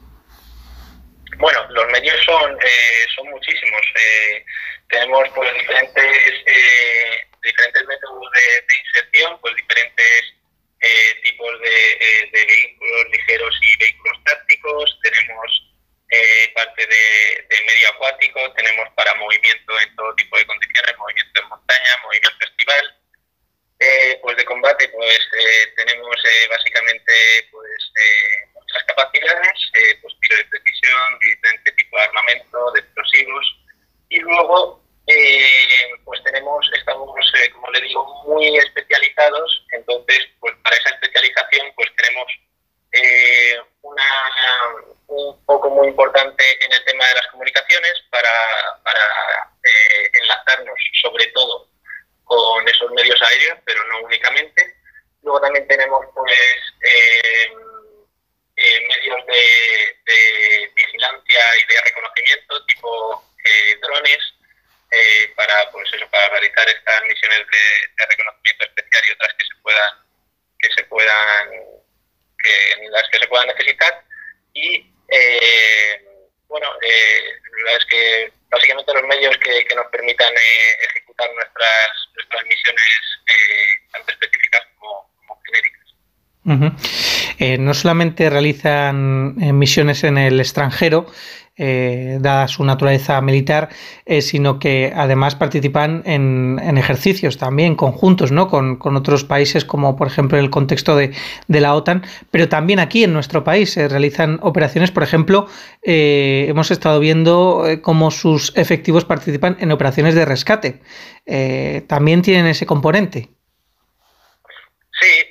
Bueno, 1.38 1.64
los 1.70 1.86
medios 1.90 2.16
son, 2.24 2.58
eh, 2.60 3.06
son 3.14 3.30
muchísimos. 3.30 3.80
Eh, 3.94 4.44
tenemos 4.88 5.28
pues 5.36 5.54
diferentes 5.54 6.34
eh, 6.46 7.26
diferentes 7.42 7.86
métodos 7.86 8.28
de, 8.32 8.76
inserción, 8.76 9.40
pues 9.40 9.54
diferentes 9.54 10.34
tipos 11.22 11.60
de, 11.60 12.28
vehículos 12.32 13.06
ligeros 13.12 13.60
y 13.62 13.76
vehículos 13.78 14.18
tácticos. 14.24 14.98
Tenemos 15.02 15.64
parte 16.54 16.86
de, 16.86 17.62
medio 17.66 17.88
acuático, 17.90 18.52
tenemos 18.54 18.88
para 18.96 19.14
movimiento 19.14 19.80
en 19.80 19.94
todo 19.94 20.14
tipo 20.16 20.36
de 20.38 20.46
condiciones, 20.46 20.98
movimiento 20.98 21.40
en 21.40 21.48
montaña, 21.48 22.02
movimiento 22.02 22.46
estival. 22.46 22.96
pues 24.22 24.36
de 24.36 24.44
combate, 24.44 24.88
pues 24.88 25.20
tenemos 25.76 26.16
básicamente 26.50 27.12
pues 27.52 27.92
muchas 28.78 28.84
capacidades, 28.86 29.58
pues 30.02 30.14
tiro 30.20 30.36
de 30.36 30.44
precisión, 30.44 31.18
diferente 31.20 31.72
tipo 31.72 31.96
de 31.96 32.04
armamento, 32.04 32.72
de 32.72 32.80
explosivos. 32.80 33.56
Y 34.10 34.18
luego, 34.20 34.82
eh, 35.06 35.94
pues 36.04 36.22
tenemos, 36.24 36.70
estamos, 36.76 37.10
eh, 37.42 37.50
como 37.50 37.70
le 37.70 37.80
digo, 37.80 38.24
muy 38.26 38.56
especializados. 38.56 39.66
Entonces, 39.72 40.28
pues 40.40 40.54
para 40.62 40.76
esa 40.76 40.90
especialización, 40.90 41.72
pues 41.76 41.88
tenemos 41.96 42.26
eh, 42.92 43.60
una, 43.82 44.04
un 45.08 45.44
poco 45.44 45.70
muy 45.70 45.88
importante 45.88 46.44
en 46.64 46.72
el 46.72 46.84
tema 46.84 47.06
de 47.06 47.14
las 47.14 47.26
comunicaciones 47.28 47.94
para, 48.10 48.30
para 48.82 49.00
enlazarnos 50.14 50.78
sobre 51.02 51.26
todo 51.28 51.68
con 52.24 52.66
esos 52.68 52.90
medios 52.92 53.20
aéreos, 53.22 53.58
pero 53.64 53.82
no 53.84 54.06
únicamente. 54.06 54.74
Luego 55.22 55.40
también 55.40 55.66
tenemos 55.68 56.06
pues 56.14 56.32
eh, 56.80 57.52
medios 58.88 59.26
de, 59.26 60.70
vigilancia 60.74 61.40
y 61.56 61.72
de 61.72 61.80
reconocimiento 61.82 62.66
tipo 62.66 63.24
eh, 63.44 63.78
drones 63.80 64.18
eh, 64.90 65.32
para 65.36 65.70
pues 65.70 65.88
eso 65.92 66.08
para 66.10 66.28
realizar 66.30 66.68
estas 66.68 67.02
misiones 67.02 67.38
de, 67.38 68.06
reconocimiento 68.06 68.64
especial 68.64 69.02
y 69.06 69.12
otras 69.12 69.34
que 69.38 69.44
se 69.44 69.54
puedan 69.62 69.94
que 70.58 70.68
se 70.74 70.84
puedan 70.84 71.50
que, 72.42 72.88
las 72.90 73.08
que 73.10 73.18
se 73.18 73.28
puedan 73.28 73.46
necesitar. 73.48 74.04
Y 74.54 74.90
bueno 76.48 76.74
la 77.64 77.72
es 77.72 77.84
que 77.86 78.32
básicamente 78.50 78.94
los 78.94 79.04
medios 79.04 79.36
que, 79.38 79.64
que 79.66 79.74
nos 79.74 79.86
permitan 79.86 80.34
ejecutar 80.80 81.30
nuestras 81.34 81.90
nuestras 82.14 82.44
misiones 82.44 83.08
tanto 83.92 84.12
específicas 84.12 84.62
como, 84.78 85.07
Eh, 87.38 87.58
no 87.58 87.74
solamente 87.74 88.30
realizan 88.30 89.36
eh, 89.40 89.52
misiones 89.52 90.04
en 90.04 90.18
el 90.18 90.40
extranjero, 90.40 91.06
eh, 91.60 92.18
dada 92.20 92.46
su 92.46 92.64
naturaleza 92.64 93.20
militar, 93.20 93.68
sino 94.20 94.60
que 94.60 94.92
además 94.94 95.34
participan 95.34 96.04
en, 96.06 96.78
ejercicios 96.78 97.36
también 97.36 97.74
conjuntos 97.74 98.30
¿no? 98.30 98.46
Con, 98.46 98.78
otros 98.80 99.24
países, 99.24 99.64
como 99.64 99.96
por 99.96 100.06
ejemplo 100.06 100.38
en 100.38 100.44
el 100.44 100.50
contexto 100.50 100.94
de, 100.94 101.12
la 101.48 101.74
OTAN, 101.74 102.04
pero 102.30 102.48
también 102.48 102.78
aquí 102.78 103.02
en 103.02 103.12
nuestro 103.12 103.42
país 103.42 103.72
se 103.72 103.88
realizan 103.88 104.38
operaciones, 104.40 104.92
por 104.92 105.02
ejemplo, 105.02 105.48
hemos 105.82 106.70
estado 106.70 107.00
viendo 107.00 107.64
cómo 107.82 108.12
sus 108.12 108.56
efectivos 108.56 109.04
participan 109.04 109.56
en 109.58 109.72
operaciones 109.72 110.14
de 110.14 110.24
rescate. 110.24 110.80
también 111.88 112.22
tienen 112.22 112.46
ese 112.46 112.66
componente. 112.66 113.30
Sí, 115.00 115.27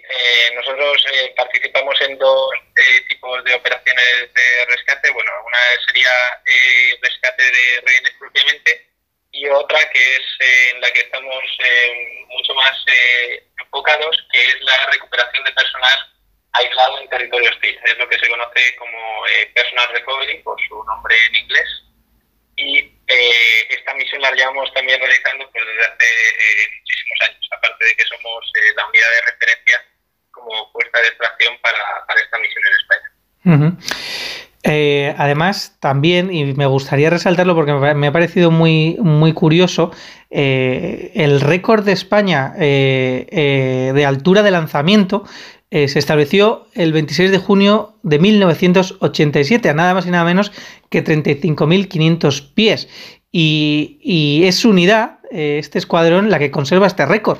nosotros 0.55 1.03
participamos 1.35 1.99
en 2.01 2.17
dos 2.17 2.51
eh, 2.75 3.01
tipos 3.07 3.43
de 3.43 3.53
operaciones 3.53 4.33
de 4.33 4.65
rescate. 4.65 5.11
Bueno, 5.11 5.31
una 5.45 5.59
sería 5.85 6.11
eh, 6.45 6.97
rescate 7.01 7.43
de 7.43 7.81
rehenes 7.85 8.13
propiamente 8.19 8.87
y 9.31 9.47
otra 9.49 9.79
que 9.89 10.15
es 10.15 10.21
eh, 10.39 10.69
en 10.73 10.81
la 10.81 10.91
que 10.91 11.01
estamos 11.01 11.43
mucho 12.29 12.53
más 12.55 12.85
enfocados, 13.59 14.27
que 14.31 14.45
es 14.45 14.61
la 14.61 14.85
recuperación 14.87 15.43
de 15.43 15.51
personal 15.51 16.13
aislado 16.53 16.99
en 16.99 17.09
territorio 17.09 17.49
hostil. 17.51 17.79
Es 17.83 17.97
lo 17.97 18.09
que 18.09 18.19
se 18.19 18.29
conoce 18.29 18.75
como 18.77 19.23
personal 19.53 19.89
recovery, 19.89 20.39
por 20.39 20.57
su 20.67 20.83
nombre 20.83 21.15
en 21.27 21.35
inglés. 21.35 21.69
Y 22.57 22.79
eh, 23.07 23.67
esta 23.69 23.93
misión 23.93 24.21
la 24.21 24.31
llevamos 24.31 24.73
también 24.73 24.99
realizando 24.99 25.49
pues, 25.51 25.65
desde 25.65 25.85
hace 25.85 26.05
eh, 26.05 26.69
muchísimos 26.79 27.21
años, 27.21 27.49
aparte 27.51 27.85
de 27.85 27.95
que 27.95 28.03
somos 28.03 28.51
eh, 28.55 28.73
la 28.75 28.85
unidad 28.87 29.09
de 29.11 29.31
referencia 29.31 29.85
como 30.47 30.71
fuerza 30.71 30.99
de 30.99 31.07
extracción 31.07 31.53
para, 31.61 31.77
esta 32.21 32.37
misión 32.39 32.63
en 32.65 32.73
España. 33.63 35.15
además, 35.17 35.77
también, 35.79 36.33
y 36.33 36.53
me 36.53 36.65
gustaría 36.65 37.09
resaltarlo 37.09 37.55
porque 37.55 37.73
me 37.73 38.07
ha 38.07 38.11
parecido 38.11 38.51
muy, 38.51 38.97
muy 38.99 39.33
curioso, 39.33 39.91
el 40.29 41.41
récord 41.41 41.85
de 41.85 41.91
España 41.93 42.53
de 42.57 44.03
altura 44.05 44.43
de 44.43 44.51
lanzamiento 44.51 45.25
se 45.69 45.99
estableció 45.99 46.67
el 46.73 46.93
26 46.93 47.31
de 47.31 47.37
junio 47.39 47.95
de 48.03 48.19
1987, 48.19 49.69
a 49.69 49.73
nada 49.73 49.93
más 49.93 50.05
y 50.05 50.11
nada 50.11 50.23
menos 50.23 50.51
que 50.89 51.03
35.500 51.03 52.53
pies. 52.53 52.87
Y, 53.31 54.41
es 54.45 54.55
su 54.55 54.69
unidad, 54.69 55.19
eh, 55.31 55.57
este 55.59 55.77
escuadrón, 55.77 56.29
la 56.29 56.39
que 56.39 56.51
conserva 56.51 56.87
este 56.87 57.05
récord. 57.05 57.39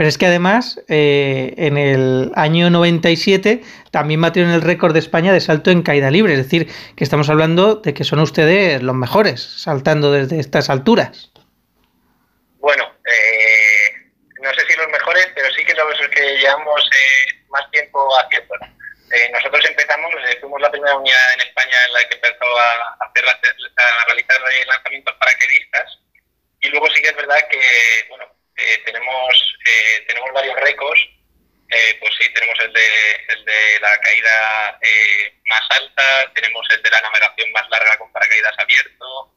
Pero 0.00 0.08
es 0.08 0.16
que 0.16 0.24
además, 0.24 0.80
eh, 0.88 1.52
en 1.58 1.76
el 1.76 2.32
año 2.34 2.70
97 2.70 3.60
también 3.90 4.22
batieron 4.22 4.50
el 4.50 4.62
récord 4.62 4.94
de 4.94 4.98
España 4.98 5.30
de 5.30 5.42
salto 5.42 5.70
en 5.70 5.82
caída 5.82 6.10
libre. 6.10 6.32
Es 6.32 6.38
decir, 6.38 6.72
que 6.96 7.04
estamos 7.04 7.28
hablando 7.28 7.74
de 7.74 7.92
que 7.92 8.04
son 8.04 8.20
ustedes 8.20 8.82
los 8.82 8.94
mejores 8.94 9.42
saltando 9.42 10.10
desde 10.10 10.40
estas 10.40 10.70
alturas. 10.70 11.30
Bueno, 12.60 12.82
eh, 13.04 14.08
no 14.40 14.50
sé 14.54 14.66
si 14.70 14.78
los 14.78 14.88
mejores, 14.88 15.28
pero 15.34 15.52
sí 15.52 15.66
que 15.66 15.74
los 15.74 16.08
que 16.08 16.38
llevamos 16.38 16.90
más 17.50 17.70
tiempo 17.70 18.08
haciéndolo. 18.24 18.64
Eh, 19.12 19.30
nosotros 19.34 19.62
empezamos, 19.68 20.14
eh, 20.14 20.38
fuimos 20.40 20.62
la 20.62 20.70
primera 20.70 20.96
unidad 20.96 21.34
en 21.34 21.40
España 21.42 21.76
en 21.88 21.92
la 21.92 22.08
que 22.08 22.14
empezó 22.14 22.58
a, 22.58 22.96
hacer, 23.04 23.24
a 23.28 24.04
realizar 24.06 24.40
lanzamientos 24.66 25.14
paraquedistas 25.20 25.98
y 26.62 26.68
luego 26.70 26.86
sí 26.88 27.02
que 27.02 27.08
es 27.10 27.16
verdad 27.16 27.36
que 27.50 27.60
bueno, 28.08 28.29
eh, 28.60 28.82
tenemos, 28.84 29.56
tenemos 30.06 30.30
varios 30.32 30.56
récords, 30.60 31.00
pues 31.68 32.12
sí, 32.18 32.32
tenemos 32.34 32.58
el 32.60 32.72
de, 32.72 33.14
el 33.28 33.44
de 33.44 33.80
la 33.80 33.96
caída 33.98 34.78
más 35.44 35.62
alta, 35.70 36.32
tenemos 36.34 36.66
el 36.70 36.82
de 36.82 36.90
la 36.90 37.00
navegación 37.00 37.52
más 37.52 37.68
larga 37.70 37.96
con 37.98 38.12
paracaídas 38.12 38.58
abierto, 38.58 39.34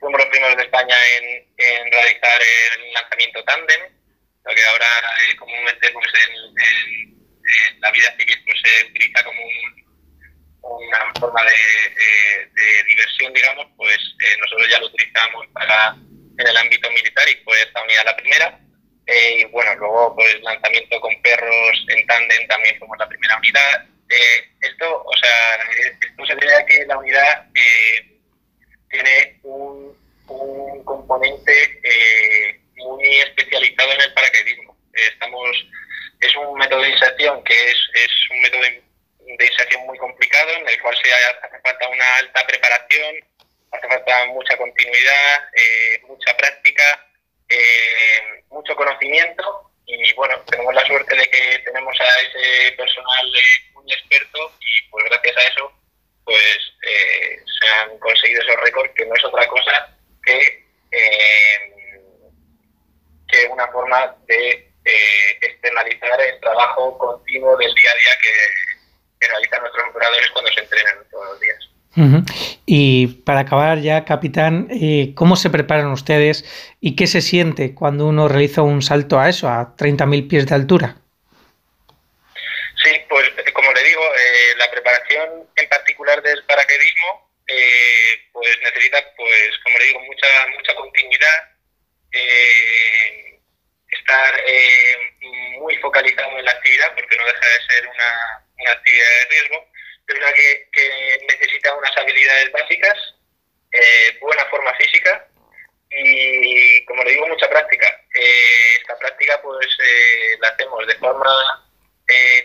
fuimos 0.00 0.20
los 0.20 0.30
primeros 0.30 0.56
de 0.56 0.64
España 0.64 0.96
en, 1.16 1.24
en 1.56 1.92
realizar 1.92 2.40
el 2.42 2.92
lanzamiento 2.92 3.44
tándem, 3.44 3.80
lo 4.44 4.54
que 4.54 4.64
ahora 4.66 4.88
comúnmente 5.38 5.90
pues 5.90 6.08
en 6.28 7.80
la 7.80 7.90
vida 7.90 8.14
civil 8.18 8.42
pues, 8.44 8.60
se 8.62 8.86
utiliza 8.86 9.24
como 9.24 9.40
una 10.62 11.12
forma 11.20 11.42
de, 11.44 12.84
diversión, 12.86 13.32
digamos, 13.32 13.66
pues 13.76 13.98
eh, 13.98 14.36
nosotros 14.40 14.68
ya 14.70 14.78
lo 14.78 14.86
utilizamos 14.86 15.46
para 15.48 15.96
en 16.38 16.46
el 16.46 16.56
ámbito 16.56 16.90
militar 16.90 17.28
y 17.28 17.42
fue 17.44 17.60
esta 17.62 17.82
unidad 17.82 18.04
la 18.04 18.16
primera. 18.16 18.60
Eh, 19.06 19.40
y 19.40 19.44
bueno, 19.46 19.74
luego 19.76 20.14
pues 20.14 20.40
lanzamiento 20.42 21.00
con 21.00 21.22
perros 21.22 21.86
en 21.88 22.06
tándem 22.06 22.46
también 22.48 22.78
fuimos 22.78 22.98
la 22.98 23.08
primera 23.08 23.36
unidad. 23.36 23.86
Eh, 24.08 24.48
esto, 24.62 25.02
o 25.04 25.16
sea, 25.16 25.58
esto 26.00 26.26
se 26.26 26.34
debe 26.36 26.54
a 26.54 26.66
que 26.66 26.86
la 26.86 26.98
unidad 26.98 27.46
tiene 28.90 29.40
un, 29.42 29.96
un 30.28 30.84
componente 30.84 31.52
muy 32.76 33.04
especializado 33.18 33.92
en 33.92 34.00
el 34.00 34.14
paracaidismo. 34.14 34.76
estamos 34.92 35.66
es 36.24 36.36
un 36.36 36.58
método 36.58 36.80
de 36.80 36.90
inserción 36.90 37.42
que 37.44 37.54
es, 37.54 37.76
es 37.94 38.30
un 38.30 38.40
método 38.40 38.62
de, 38.62 38.82
inserción 39.26 39.86
muy 39.86 39.98
complicado 39.98 40.50
en 40.52 40.68
el 40.68 40.80
cual 40.80 40.94
se 41.02 41.12
hace 41.12 41.60
falta 41.62 41.88
una 41.88 42.16
alta 42.16 42.46
preparación, 42.46 43.16
hace 43.74 43.88
falta 43.88 44.26
mucha 44.26 44.56
continuidad, 44.56 45.48
eh, 45.54 46.00
mucha 46.06 46.36
práctica, 46.36 47.06
eh, 47.48 48.42
mucho 48.50 48.74
conocimiento 48.74 49.70
y 49.86 50.12
bueno, 50.14 50.40
tenemos 50.50 50.74
la 50.74 50.86
suerte 50.86 51.14
de 51.14 51.26
que 51.26 51.58
tenemos 51.64 51.96
a 52.00 52.20
ese 52.20 52.72
personal 52.72 53.26
eh, 53.36 53.72
muy 53.74 53.92
experto 53.92 54.52
y 54.60 54.82
pues 54.90 55.04
gracias 55.06 55.36
a 55.36 55.48
eso 55.48 55.72
pues 56.24 56.58
se 56.80 57.68
han 57.68 57.98
conseguido 57.98 58.40
esos 58.42 58.60
récords 58.62 58.92
que 58.94 59.04
no 59.04 59.14
es 59.14 59.24
otra 59.24 59.46
cosa 59.46 59.94
que, 60.24 60.64
que 63.28 63.46
una 63.50 63.68
forma 63.68 64.16
de 64.26 64.72
externalizar 65.42 66.18
el 66.20 66.40
trabajo 66.40 66.96
continuo 66.96 67.56
del 67.58 67.74
día 67.74 67.90
a 67.90 67.94
día 67.94 68.18
que, 68.22 68.64
realizan 69.26 69.60
nuestros 69.62 69.88
operadores 69.88 70.30
cuando 70.32 70.52
se 70.52 70.60
entrenan 70.60 71.08
todos 71.10 71.26
los 71.30 71.40
días. 71.40 71.73
Y 72.66 73.06
para 73.24 73.40
acabar 73.40 73.80
ya, 73.80 74.04
capitán, 74.04 74.68
eh, 74.70 75.12
¿cómo 75.14 75.36
se 75.36 75.50
preparan 75.50 75.86
ustedes 75.92 76.44
y 76.80 76.96
qué 76.96 77.06
se 77.06 77.20
siente 77.20 77.74
cuando 77.74 78.06
uno 78.06 78.26
realiza 78.28 78.62
un 78.62 78.82
salto 78.82 79.20
a 79.20 79.28
eso, 79.28 79.48
a 79.48 79.76
30.000 79.76 80.28
pies 80.28 80.46
de 80.46 80.54
altura? 80.54 80.96
Sí, 82.82 82.90
pues 83.08 83.30
como 83.52 83.72
le 83.72 83.84
digo, 83.84 84.02
eh, 84.02 84.56
la 84.58 84.70
preparación 84.70 85.28
en 85.56 85.68
particular 85.68 86.20
del 86.22 86.42
paraquedismo 86.44 87.24
eh, 87.46 88.28
pues 88.32 88.58
necesita, 88.62 88.98
pues 89.16 89.58
como 89.62 89.78
le 89.78 89.84
digo, 89.86 90.00
mucha 90.00 90.26
mucha 90.56 90.74
continuidad. 90.74 91.52
Eh, 92.12 93.40
estar 93.88 94.42
eh, 94.46 95.12
muy 95.58 95.76
focalizado 95.76 96.38
en 96.38 96.44
la 96.44 96.50
actividad, 96.52 96.94
porque 96.94 97.16
no 97.16 97.26
deja 97.26 97.38
de 97.38 97.74
ser 97.74 97.86
una, 97.86 98.44
una 98.58 98.72
actividad 98.72 99.06
de 99.06 99.28
riesgo. 99.30 99.68
Es 100.06 100.14
verdad 100.14 100.34
que, 100.34 100.68
que 100.72 101.26
necesita 101.26 101.74
unas 101.74 101.96
habilidades 101.96 102.52
básicas, 102.52 103.14
eh, 103.72 104.18
buena 104.20 104.44
forma 104.46 104.74
física 104.76 105.26
y, 105.90 106.84
como 106.84 107.02
le 107.04 107.10
digo, 107.12 107.26
mucha 107.26 107.48
práctica. 107.48 107.86
Eh, 108.14 108.76
esta 108.80 108.98
práctica 108.98 109.40
pues 109.42 109.66
la 110.40 110.48
hacemos 110.48 110.86
de 110.86 110.94
forma 110.96 111.64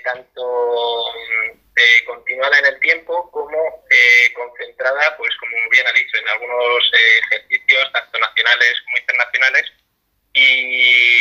tanto 0.04 1.06
continuada 2.06 2.58
en 2.60 2.66
el 2.66 2.80
tiempo 2.80 3.30
como 3.32 3.86
concentrada, 4.34 5.18
pues 5.18 5.30
como 5.40 5.70
bien 5.70 5.86
ha 5.88 5.92
dicho, 5.92 6.18
en 6.18 6.28
algunos 6.30 6.92
ejercicios 6.94 7.92
tanto 7.92 8.20
nacionales 8.20 8.82
como 8.86 8.98
internacionales 8.98 9.66
y, 10.34 11.20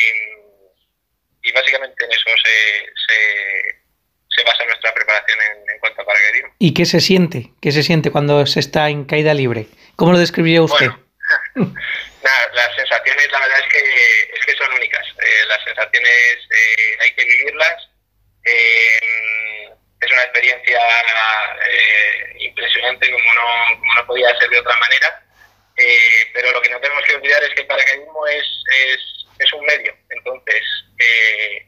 y 1.43 1.53
básicamente 1.53 2.05
en 2.05 2.13
eso 2.13 2.31
se, 2.45 3.78
basa 4.45 4.65
nuestra 4.65 4.93
preparación 4.95 5.39
en, 5.41 5.79
cuanto 5.81 6.03
a 6.03 6.05
paracaidismo. 6.05 6.55
¿Y 6.59 6.75
qué 6.75 6.87
se 6.87 7.01
siente? 7.01 7.53
¿Qué 7.61 7.73
se 7.73 7.83
siente 7.83 8.11
cuando 8.11 8.45
se 8.47 8.61
está 8.61 8.89
en 8.89 9.05
caída 9.05 9.35
libre? 9.35 9.67
¿Cómo 9.97 10.13
lo 10.13 10.19
describiría 10.19 10.63
usted? 10.63 10.89
nada, 11.55 12.49
las 12.55 12.75
sensaciones 12.77 13.31
la 13.31 13.41
verdad 13.41 13.59
es 13.59 13.73
que, 13.73 13.81
es 14.35 14.47
que 14.47 14.57
son 14.57 14.73
únicas. 14.73 15.07
Eh, 15.19 15.47
las 15.49 15.63
sensaciones 15.65 16.37
eh, 16.51 16.97
hay 17.03 17.15
que 17.15 17.25
vivirlas. 17.25 17.89
Eh, 18.45 19.71
es 20.01 20.13
una 20.13 20.23
experiencia 20.23 20.81
impresionante 22.39 23.11
como 23.11 23.35
no, 23.35 23.79
como 23.79 23.95
no 23.95 24.07
podía 24.07 24.39
ser 24.39 24.49
de 24.49 24.61
otra 24.61 24.77
manera. 24.77 25.23
Eh, 25.79 26.27
pero 26.35 26.51
lo 26.51 26.61
que 26.61 26.71
no 26.71 26.81
tenemos 26.81 27.05
que 27.05 27.15
olvidar 27.15 27.43
es 27.45 27.55
que 27.55 27.61
el 27.61 27.67
paracaidismo 27.69 28.27
es, 28.27 28.45
es, 29.39 29.53
un 29.53 29.65
medio, 29.65 29.97
entonces 30.11 30.63
eh, 30.99 31.68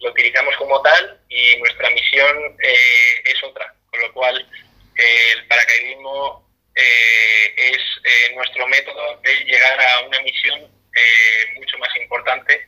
lo 0.00 0.10
utilizamos 0.10 0.56
como 0.56 0.80
tal 0.82 1.20
y 1.28 1.56
nuestra 1.58 1.90
misión 1.90 2.56
eh, 2.62 3.22
es 3.24 3.42
otra, 3.44 3.74
con 3.90 4.00
lo 4.00 4.12
cual 4.12 4.48
el 4.96 5.46
paracaidismo 5.46 6.48
es 6.74 7.78
nuestro 8.34 8.66
método 8.68 9.20
de 9.22 9.34
llegar 9.44 9.78
a 9.80 10.00
una 10.06 10.20
misión 10.22 10.60
mucho 11.56 11.78
más 11.78 11.94
importante 11.96 12.66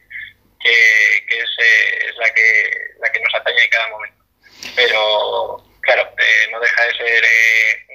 que, 0.61 1.27
que 1.29 1.39
es, 1.39 2.17
la, 2.17 2.35
que, 2.35 2.71
la 3.01 3.11
que 3.11 3.21
nos 3.21 3.35
atañe 3.35 3.65
en 3.65 3.71
cada 3.71 3.89
momento. 3.89 4.25
Pero 4.77 5.65
claro, 5.81 6.15
no 6.51 6.61
deja 6.61 6.85
de 6.85 6.97
ser 6.97 7.25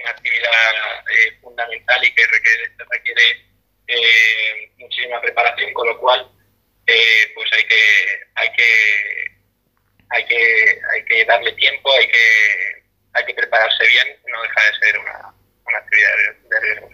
una 0.01 0.11
actividad 0.11 1.05
fundamental 1.41 2.03
y 2.03 2.15
que 2.15 2.27
requiere, 2.27 2.71
requiere 2.89 3.47
eh, 3.87 4.71
muchísima 4.77 5.21
preparación, 5.21 5.73
con 5.73 5.87
lo 5.87 5.97
cual 5.97 6.29
eh, 6.87 7.31
pues 7.35 7.49
hay 7.53 7.65
que, 7.65 7.83
hay 8.35 8.49
que 8.53 9.37
hay 10.09 10.25
que 10.25 10.79
hay 10.93 11.05
que 11.05 11.25
darle 11.25 11.51
tiempo, 11.53 11.91
hay 11.93 12.07
que 12.07 12.83
hay 13.13 13.25
que 13.25 13.33
prepararse 13.33 13.87
bien, 13.87 14.17
no 14.27 14.41
deja 14.41 14.61
de 14.63 14.79
ser 14.79 14.99
una, 14.99 15.33
una 15.65 15.77
actividad 15.77 16.11
de 16.49 16.59
riesgo. 16.59 16.89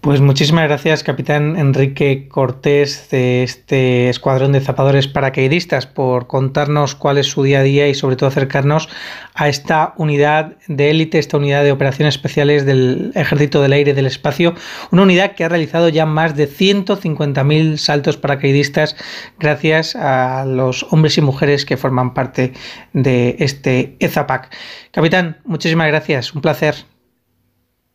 Pues 0.00 0.22
muchísimas 0.22 0.64
gracias, 0.66 1.04
capitán 1.04 1.58
Enrique 1.58 2.26
Cortés, 2.26 3.10
de 3.10 3.42
este 3.42 4.08
escuadrón 4.08 4.52
de 4.52 4.62
zapadores 4.62 5.08
paracaidistas, 5.08 5.84
por 5.84 6.26
contarnos 6.26 6.94
cuál 6.94 7.18
es 7.18 7.26
su 7.26 7.42
día 7.42 7.58
a 7.58 7.62
día 7.62 7.86
y 7.86 7.94
sobre 7.94 8.16
todo 8.16 8.30
acercarnos 8.30 8.88
a 9.34 9.50
esta 9.50 9.92
unidad 9.98 10.56
de 10.68 10.88
élite, 10.88 11.18
esta 11.18 11.36
unidad 11.36 11.64
de 11.64 11.72
operaciones 11.72 12.14
especiales 12.14 12.64
del 12.64 13.12
Ejército 13.14 13.60
del 13.60 13.74
Aire 13.74 13.90
y 13.90 13.94
del 13.94 14.06
Espacio, 14.06 14.54
una 14.90 15.02
unidad 15.02 15.32
que 15.32 15.44
ha 15.44 15.50
realizado 15.50 15.90
ya 15.90 16.06
más 16.06 16.34
de 16.34 16.48
150.000 16.48 17.76
saltos 17.76 18.16
paracaidistas 18.16 18.96
gracias 19.38 19.96
a 19.96 20.46
los 20.46 20.86
hombres 20.94 21.18
y 21.18 21.20
mujeres 21.20 21.66
que 21.66 21.76
forman 21.76 22.14
parte 22.14 22.54
de 22.94 23.36
este 23.38 23.96
EZAPAC. 24.00 24.48
Capitán, 24.92 25.36
muchísimas 25.44 25.88
gracias, 25.88 26.34
un 26.34 26.40
placer. 26.40 26.86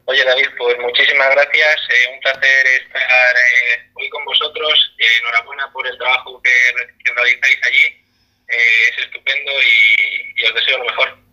Oye 0.08 0.24
David, 0.24 0.48
pues 0.58 0.78
muchísimas 0.80 1.30
gracias, 1.32 1.76
eh, 1.90 2.14
un 2.14 2.20
placer 2.20 2.68
estar 2.68 3.36
eh, 3.36 3.90
hoy 3.96 4.10
con 4.10 4.24
vosotros, 4.24 4.96
enhorabuena 4.98 5.72
por 5.74 5.88
el 5.88 5.98
trabajo 5.98 6.40
que, 6.44 7.12
realizáis 7.16 7.60
allí, 7.64 8.04
es 8.48 8.98
estupendo 9.04 9.52
y, 9.52 10.42
y 10.42 10.46
os 10.46 10.54
deseo 10.54 10.78
lo 10.78 10.86
mejor. 10.86 11.26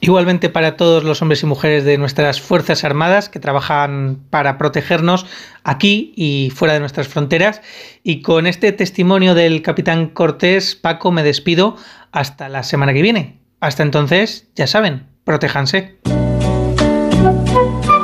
Igualmente 0.00 0.48
para 0.48 0.76
todos 0.78 1.04
los 1.04 1.20
hombres 1.20 1.42
y 1.42 1.46
mujeres 1.46 1.84
de 1.84 1.98
nuestras 1.98 2.40
Fuerzas 2.40 2.84
Armadas 2.84 3.28
que 3.28 3.38
trabajan 3.38 4.26
para 4.30 4.56
protegernos 4.56 5.26
aquí 5.62 6.14
y 6.16 6.50
fuera 6.54 6.72
de 6.72 6.80
nuestras 6.80 7.06
fronteras. 7.06 7.60
Y 8.02 8.22
con 8.22 8.46
este 8.46 8.72
testimonio 8.72 9.34
del 9.34 9.60
capitán 9.60 10.08
Cortés, 10.08 10.74
Paco, 10.74 11.12
me 11.12 11.22
despido 11.22 11.76
hasta 12.12 12.48
la 12.48 12.62
semana 12.62 12.94
que 12.94 13.02
viene. 13.02 13.40
Hasta 13.60 13.82
entonces, 13.82 14.48
ya 14.54 14.66
saben, 14.66 15.06
protéjanse. 15.24 15.98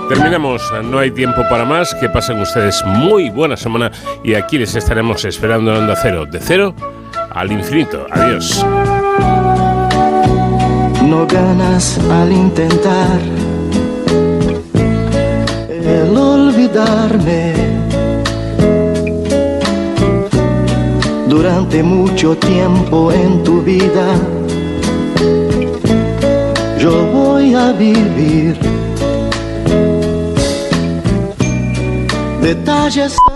Terminamos, 0.09 0.63
no 0.85 1.01
hay 1.01 1.11
tiempo 1.11 1.43
para 1.51 1.65
más, 1.65 1.93
que 1.95 2.09
pasen 2.09 2.41
ustedes 2.41 2.81
muy 2.87 3.29
buena 3.29 3.57
semana 3.57 3.91
y 4.23 4.35
aquí 4.35 4.57
les 4.57 4.77
estaremos 4.77 5.25
esperando 5.25 5.73
en 5.73 5.79
Onda 5.79 5.97
Cero, 6.01 6.27
de 6.27 6.39
cero 6.39 6.75
al 7.31 7.51
infinito. 7.51 8.07
Adiós. 8.13 8.65
No 11.03 11.27
ganas 11.27 11.99
al 12.09 12.33
intentar 12.33 13.21
el 15.69 16.17
olvidarme. 16.17 17.55
Durante 21.29 21.83
mucho 21.83 22.37
tiempo 22.37 23.11
en 23.11 23.43
tu 23.43 23.61
vida, 23.61 24.07
yo 26.79 27.05
voy 27.07 27.55
a 27.55 27.73
vivir 27.73 28.57
detalles 32.47 33.17
tan 33.27 33.36